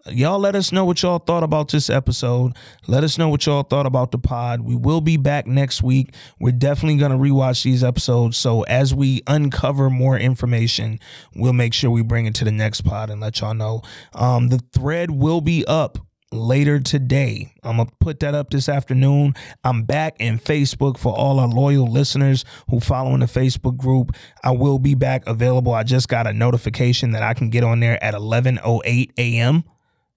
y'all 0.06 0.38
let 0.38 0.54
us 0.54 0.72
know 0.72 0.84
what 0.84 1.02
y'all 1.02 1.18
thought 1.18 1.42
about 1.42 1.70
this 1.70 1.88
episode. 1.90 2.56
Let 2.86 3.04
us 3.04 3.18
know 3.18 3.28
what 3.28 3.46
y'all 3.46 3.62
thought 3.62 3.86
about 3.86 4.10
the 4.10 4.18
pod. 4.18 4.60
We 4.60 4.74
will 4.74 5.00
be 5.00 5.16
back 5.16 5.46
next 5.46 5.82
week. 5.82 6.14
We're 6.40 6.52
definitely 6.52 6.98
going 6.98 7.12
to 7.12 7.18
rewatch 7.18 7.62
these 7.62 7.84
episodes. 7.84 8.36
So 8.36 8.62
as 8.62 8.94
we 8.94 9.22
uncover 9.26 9.90
more 9.90 10.18
information, 10.18 10.98
we'll 11.34 11.52
make 11.52 11.74
sure 11.74 11.90
we 11.90 12.02
bring 12.02 12.26
it 12.26 12.34
to 12.36 12.44
the 12.44 12.52
next 12.52 12.82
pod 12.82 13.10
and 13.10 13.20
let 13.20 13.40
y'all 13.40 13.54
know. 13.54 13.82
Um, 14.14 14.48
the 14.48 14.60
thread 14.72 15.10
will 15.10 15.40
be 15.40 15.64
up 15.66 15.98
later 16.32 16.80
today. 16.80 17.52
I'm 17.62 17.76
going 17.76 17.88
to 17.88 17.94
put 18.00 18.20
that 18.20 18.34
up 18.34 18.50
this 18.50 18.68
afternoon. 18.68 19.34
I'm 19.62 19.84
back 19.84 20.16
in 20.18 20.38
Facebook 20.38 20.98
for 20.98 21.14
all 21.14 21.38
our 21.38 21.48
loyal 21.48 21.86
listeners 21.86 22.44
who 22.70 22.80
follow 22.80 23.14
in 23.14 23.20
the 23.20 23.26
Facebook 23.26 23.76
group. 23.76 24.16
I 24.42 24.52
will 24.52 24.78
be 24.78 24.94
back 24.94 25.24
available. 25.26 25.72
I 25.72 25.82
just 25.82 26.08
got 26.08 26.26
a 26.26 26.32
notification 26.32 27.12
that 27.12 27.22
I 27.22 27.34
can 27.34 27.50
get 27.50 27.64
on 27.64 27.80
there 27.80 28.02
at 28.02 28.14
11:08 28.14 29.10
a.m. 29.18 29.64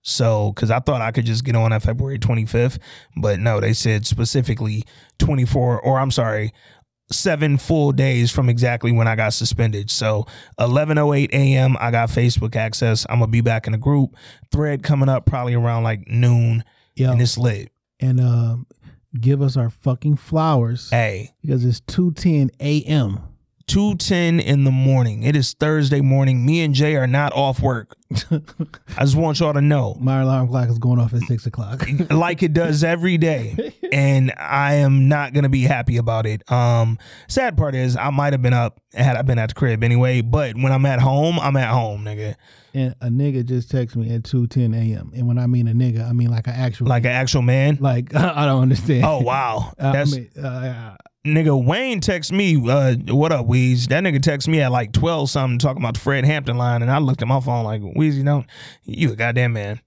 So, 0.07 0.51
because 0.53 0.69
I 0.69 0.79
thought 0.79 1.01
I 1.01 1.11
could 1.11 1.25
just 1.25 1.43
get 1.43 1.55
on 1.55 1.73
at 1.73 1.81
February 1.81 2.19
25th, 2.19 2.77
but 3.17 3.39
no, 3.39 3.59
they 3.59 3.73
said 3.73 4.05
specifically 4.05 4.83
24, 5.17 5.81
or 5.81 5.99
I'm 5.99 6.11
sorry, 6.11 6.53
seven 7.11 7.57
full 7.57 7.91
days 7.91 8.31
from 8.31 8.47
exactly 8.47 8.91
when 8.91 9.07
I 9.07 9.15
got 9.15 9.33
suspended. 9.33 9.89
So 9.89 10.27
11:08 10.59 11.29
a.m. 11.33 11.75
I 11.79 11.89
got 11.89 12.09
Facebook 12.09 12.55
access. 12.55 13.05
I'm 13.09 13.17
gonna 13.17 13.31
be 13.31 13.41
back 13.41 13.65
in 13.65 13.71
the 13.71 13.79
group. 13.79 14.15
Thread 14.51 14.83
coming 14.83 15.09
up 15.09 15.25
probably 15.25 15.55
around 15.55 15.81
like 15.81 16.07
noon, 16.07 16.63
yeah, 16.95 17.11
and 17.11 17.19
it's 17.19 17.37
lit. 17.37 17.71
And 17.99 18.19
uh, 18.19 18.57
give 19.19 19.41
us 19.41 19.57
our 19.57 19.71
fucking 19.71 20.17
flowers, 20.17 20.91
hey, 20.91 21.33
because 21.41 21.65
it's 21.65 21.81
2:10 21.81 22.51
a.m. 22.59 23.21
2:10 23.67 24.39
in 24.43 24.63
the 24.63 24.71
morning. 24.71 25.23
It 25.23 25.35
is 25.35 25.53
Thursday 25.53 26.01
morning. 26.01 26.45
Me 26.45 26.61
and 26.61 26.75
Jay 26.75 26.95
are 26.95 27.07
not 27.07 27.33
off 27.33 27.59
work. 27.59 27.97
I 28.97 29.01
just 29.01 29.15
want 29.15 29.39
y'all 29.39 29.53
to 29.53 29.61
know. 29.61 29.95
My 29.99 30.21
alarm 30.21 30.47
clock 30.47 30.69
is 30.69 30.79
going 30.79 30.99
off 30.99 31.13
at 31.13 31.21
six 31.23 31.45
o'clock. 31.45 31.87
like 32.09 32.43
it 32.43 32.53
does 32.53 32.83
every 32.83 33.17
day. 33.17 33.73
And 33.95 34.33
I 34.35 34.73
am 34.75 35.07
not 35.07 35.31
gonna 35.31 35.47
be 35.47 35.61
happy 35.61 35.95
about 35.95 36.25
it. 36.25 36.49
Um 36.51 36.97
sad 37.29 37.55
part 37.55 37.75
is 37.75 37.95
I 37.95 38.09
might 38.09 38.33
have 38.33 38.41
been 38.41 38.51
up 38.51 38.81
had 38.93 39.15
I 39.15 39.21
been 39.21 39.39
at 39.39 39.49
the 39.49 39.55
crib 39.55 39.85
anyway, 39.85 40.19
but 40.19 40.55
when 40.55 40.73
I'm 40.73 40.85
at 40.85 40.99
home, 40.99 41.39
I'm 41.39 41.55
at 41.55 41.69
home, 41.69 42.03
nigga. 42.03 42.35
And 42.73 42.93
a 42.99 43.07
nigga 43.07 43.45
just 43.45 43.71
texted 43.71 43.97
me 43.97 44.13
at 44.13 44.25
two 44.25 44.47
ten 44.47 44.73
a.m. 44.73 45.11
And 45.15 45.27
when 45.27 45.37
I 45.37 45.47
mean 45.47 45.69
a 45.69 45.71
nigga, 45.71 46.09
I 46.09 46.11
mean 46.11 46.29
like 46.29 46.47
an 46.47 46.55
actual 46.55 46.87
like 46.87 47.05
an 47.05 47.11
actual 47.11 47.41
man. 47.41 47.77
Like 47.79 48.13
I 48.15 48.45
don't 48.45 48.63
understand. 48.63 49.05
Oh 49.05 49.21
wow, 49.21 49.71
that's 49.77 50.13
I 50.13 50.17
mean, 50.17 50.29
uh, 50.43 50.97
nigga 51.25 51.61
Wayne 51.61 51.99
text 51.99 52.31
me, 52.31 52.55
uh, 52.55 52.95
what 53.13 53.31
up, 53.31 53.47
Weez? 53.47 53.87
That 53.87 54.03
nigga 54.03 54.21
text 54.21 54.47
me 54.47 54.61
at 54.61 54.71
like 54.71 54.91
12 54.91 55.29
something 55.29 55.59
talking 55.59 55.81
about 55.81 55.95
the 55.95 55.99
Fred 55.99 56.23
Hampton 56.23 56.57
line, 56.57 56.81
and 56.81 56.91
I 56.91 56.99
looked 56.99 57.21
at 57.21 57.27
my 57.27 57.39
phone 57.39 57.65
like, 57.65 57.81
Weezy, 57.81 58.23
don't, 58.23 58.45
you 58.83 59.11
a 59.11 59.15
goddamn 59.15 59.53
man. 59.53 59.81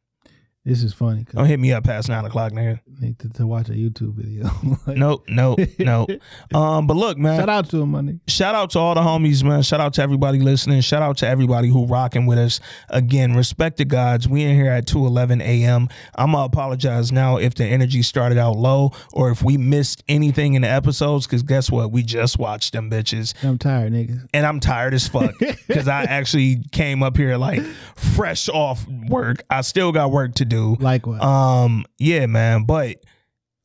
This 0.69 0.83
is 0.83 0.93
funny. 0.93 1.25
Don't 1.33 1.47
hit 1.47 1.59
me 1.59 1.73
up 1.73 1.85
past 1.85 2.11
nine 2.11 2.27
o'clock, 2.27 2.53
nigga. 2.53 2.81
Need 3.01 3.19
to, 3.21 3.31
to 3.31 3.47
watch 3.47 3.71
a 3.71 3.73
YouTube 3.73 4.13
video. 4.13 4.51
nope, 4.87 5.25
nope, 5.27 5.61
nope. 5.79 6.11
Um, 6.55 6.87
but 6.87 6.97
look, 6.97 7.17
man. 7.17 7.39
Shout 7.39 7.49
out 7.49 7.71
to 7.71 7.83
him, 7.83 7.91
money. 7.91 8.21
Shout 8.27 8.55
out 8.55 8.71
to 8.71 8.79
all 8.79 8.95
the 8.95 9.01
homies, 9.01 9.43
man. 9.43 9.63
Shout 9.63 9.81
out 9.81 9.95
to 9.95 10.03
everybody 10.03 10.41
listening. 10.41 10.81
Shout 10.83 11.01
out 11.01 11.17
to 11.19 11.27
everybody 11.27 11.69
who 11.69 11.87
rocking 11.87 12.27
with 12.27 12.39
us. 12.39 12.61
Again, 12.91 13.35
respect 13.35 13.79
the 13.79 13.85
gods. 13.87 14.29
We 14.29 14.43
in 14.43 14.55
here 14.55 14.71
at 14.71 14.87
two 14.87 15.07
eleven 15.07 15.41
a.m. 15.41 15.89
I'm 16.17 16.33
gonna 16.33 16.45
apologize 16.45 17.13
now 17.13 17.39
if 17.39 17.55
the 17.55 17.65
energy 17.65 18.03
started 18.03 18.37
out 18.37 18.57
low 18.57 18.93
or 19.13 19.31
if 19.31 19.43
we 19.43 19.57
missed 19.57 20.03
anything 20.09 20.53
in 20.55 20.63
the 20.63 20.69
episodes. 20.69 21.27
Because 21.27 21.43
guess 21.43 21.71
what? 21.71 21.93
We 21.93 22.03
just 22.03 22.39
watched 22.39 22.75
them 22.75 22.91
bitches. 22.91 23.33
I'm 23.43 23.57
tired, 23.57 23.93
niggas. 23.93 24.29
And 24.35 24.45
I'm 24.45 24.61
tired 24.61 24.93
as 24.93 25.09
fuck 25.09 25.33
because 25.39 25.89
I 25.89 26.05
actually 26.05 26.63
came 26.73 27.03
up 27.03 27.17
here 27.17 27.37
like 27.39 27.63
fresh 27.95 28.49
off 28.51 28.87
work. 29.09 29.45
I 29.49 29.63
still 29.63 29.93
got 29.93 30.11
work 30.11 30.35
to 30.37 30.45
do. 30.45 30.58
Likewise. 30.81 31.23
Um, 31.23 31.85
yeah, 31.99 32.27
man. 32.27 32.65
But 32.65 32.97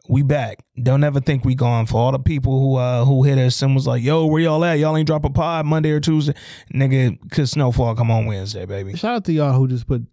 we 0.10 0.22
back. 0.22 0.64
Don't 0.82 1.04
ever 1.04 1.20
think 1.20 1.46
we 1.46 1.56
gone. 1.56 1.86
For 1.86 1.98
all 1.98 2.12
the 2.12 2.20
people 2.20 2.60
who 2.60 2.76
uh 2.76 3.06
who 3.06 3.24
hit 3.24 3.38
us 3.38 3.62
and 3.62 3.74
was 3.74 3.88
like, 3.88 4.04
"Yo, 4.04 4.26
where 4.26 4.42
y'all 4.42 4.64
at? 4.66 4.80
Y'all 4.80 4.98
ain't 4.98 5.08
drop 5.08 5.26
a 5.26 5.30
pod 5.30 5.66
Monday 5.66 5.92
or 5.92 6.00
Tuesday, 6.00 6.34
nigga." 6.74 7.18
Cause 7.32 7.52
snowfall 7.52 7.96
come 7.96 8.12
on 8.12 8.26
Wednesday, 8.26 8.66
baby. 8.66 8.96
Shout 8.96 9.16
out 9.16 9.26
to 9.26 9.34
y'all 9.34 9.54
who 9.54 9.68
just 9.68 9.88
put 9.88 10.04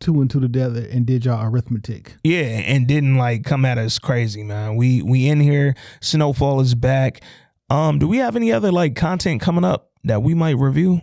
two 0.00 0.20
and 0.20 0.30
two 0.30 0.40
together 0.40 0.86
and 0.90 1.06
did 1.06 1.24
y'all 1.24 1.46
arithmetic. 1.46 2.16
Yeah, 2.22 2.42
and 2.42 2.86
didn't 2.86 3.16
like 3.16 3.44
come 3.44 3.64
at 3.64 3.78
us 3.78 3.98
crazy, 3.98 4.42
man. 4.42 4.76
We 4.76 5.02
we 5.02 5.28
in 5.28 5.40
here. 5.40 5.74
Snowfall 6.00 6.60
is 6.60 6.74
back. 6.74 7.22
Um, 7.70 7.98
do 7.98 8.06
we 8.06 8.18
have 8.18 8.36
any 8.36 8.52
other 8.52 8.70
like 8.70 8.94
content 8.94 9.40
coming 9.40 9.64
up 9.64 9.90
that 10.04 10.22
we 10.22 10.34
might 10.34 10.58
review? 10.58 11.00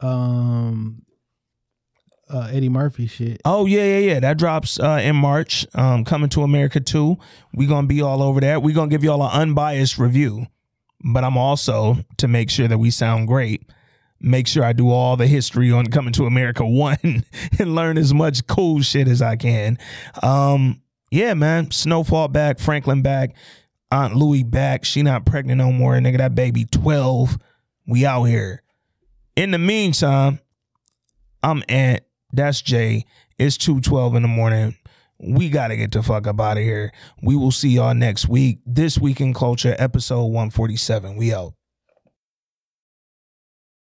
Um, 0.00 1.02
uh, 2.30 2.48
Eddie 2.52 2.68
Murphy 2.68 3.06
shit. 3.06 3.40
Oh 3.44 3.66
yeah, 3.66 3.84
yeah, 3.84 3.98
yeah. 3.98 4.20
That 4.20 4.38
drops 4.38 4.78
uh, 4.78 5.00
in 5.02 5.16
March. 5.16 5.66
Um, 5.74 6.04
coming 6.04 6.28
to 6.30 6.42
America 6.42 6.80
too. 6.80 7.18
We 7.52 7.66
gonna 7.66 7.86
be 7.86 8.02
all 8.02 8.22
over 8.22 8.40
that. 8.40 8.62
We 8.62 8.72
gonna 8.72 8.90
give 8.90 9.04
y'all 9.04 9.22
an 9.22 9.30
unbiased 9.32 9.98
review. 9.98 10.46
But 11.04 11.24
I'm 11.24 11.36
also 11.36 11.96
to 12.16 12.28
make 12.28 12.50
sure 12.50 12.66
that 12.68 12.78
we 12.78 12.90
sound 12.90 13.28
great. 13.28 13.70
Make 14.20 14.48
sure 14.48 14.64
I 14.64 14.72
do 14.72 14.90
all 14.90 15.16
the 15.16 15.28
history 15.28 15.70
on 15.70 15.86
Coming 15.86 16.12
to 16.14 16.26
America 16.26 16.66
one 16.66 17.24
and 17.58 17.74
learn 17.74 17.96
as 17.98 18.12
much 18.12 18.46
cool 18.46 18.82
shit 18.82 19.06
as 19.06 19.22
I 19.22 19.36
can. 19.36 19.78
Um, 20.22 20.82
yeah, 21.10 21.34
man. 21.34 21.70
Snowfall 21.70 22.28
back, 22.28 22.58
Franklin 22.58 23.02
back, 23.02 23.34
Aunt 23.90 24.16
Louie 24.16 24.42
back. 24.42 24.84
She 24.84 25.02
not 25.02 25.24
pregnant 25.24 25.58
no 25.58 25.72
more, 25.72 25.94
nigga. 25.94 26.18
That 26.18 26.34
baby 26.34 26.64
twelve. 26.64 27.38
We 27.86 28.04
out 28.04 28.24
here. 28.24 28.62
In 29.34 29.52
the 29.52 29.58
meantime, 29.58 30.40
I'm 31.42 31.62
Ant. 31.68 32.02
That's 32.32 32.60
Jay. 32.60 33.04
It's 33.38 33.56
212 33.56 34.16
in 34.16 34.22
the 34.22 34.28
morning. 34.28 34.76
We 35.20 35.48
got 35.48 35.68
to 35.68 35.76
get 35.76 35.92
the 35.92 36.02
fuck 36.02 36.26
up 36.26 36.40
out 36.40 36.58
of 36.58 36.62
here. 36.62 36.92
We 37.22 37.34
will 37.36 37.50
see 37.50 37.70
y'all 37.70 37.94
next 37.94 38.28
week. 38.28 38.60
This 38.66 38.98
Week 38.98 39.20
in 39.20 39.34
Culture, 39.34 39.74
episode 39.78 40.26
147. 40.26 41.16
We 41.16 41.32
out. 41.32 41.54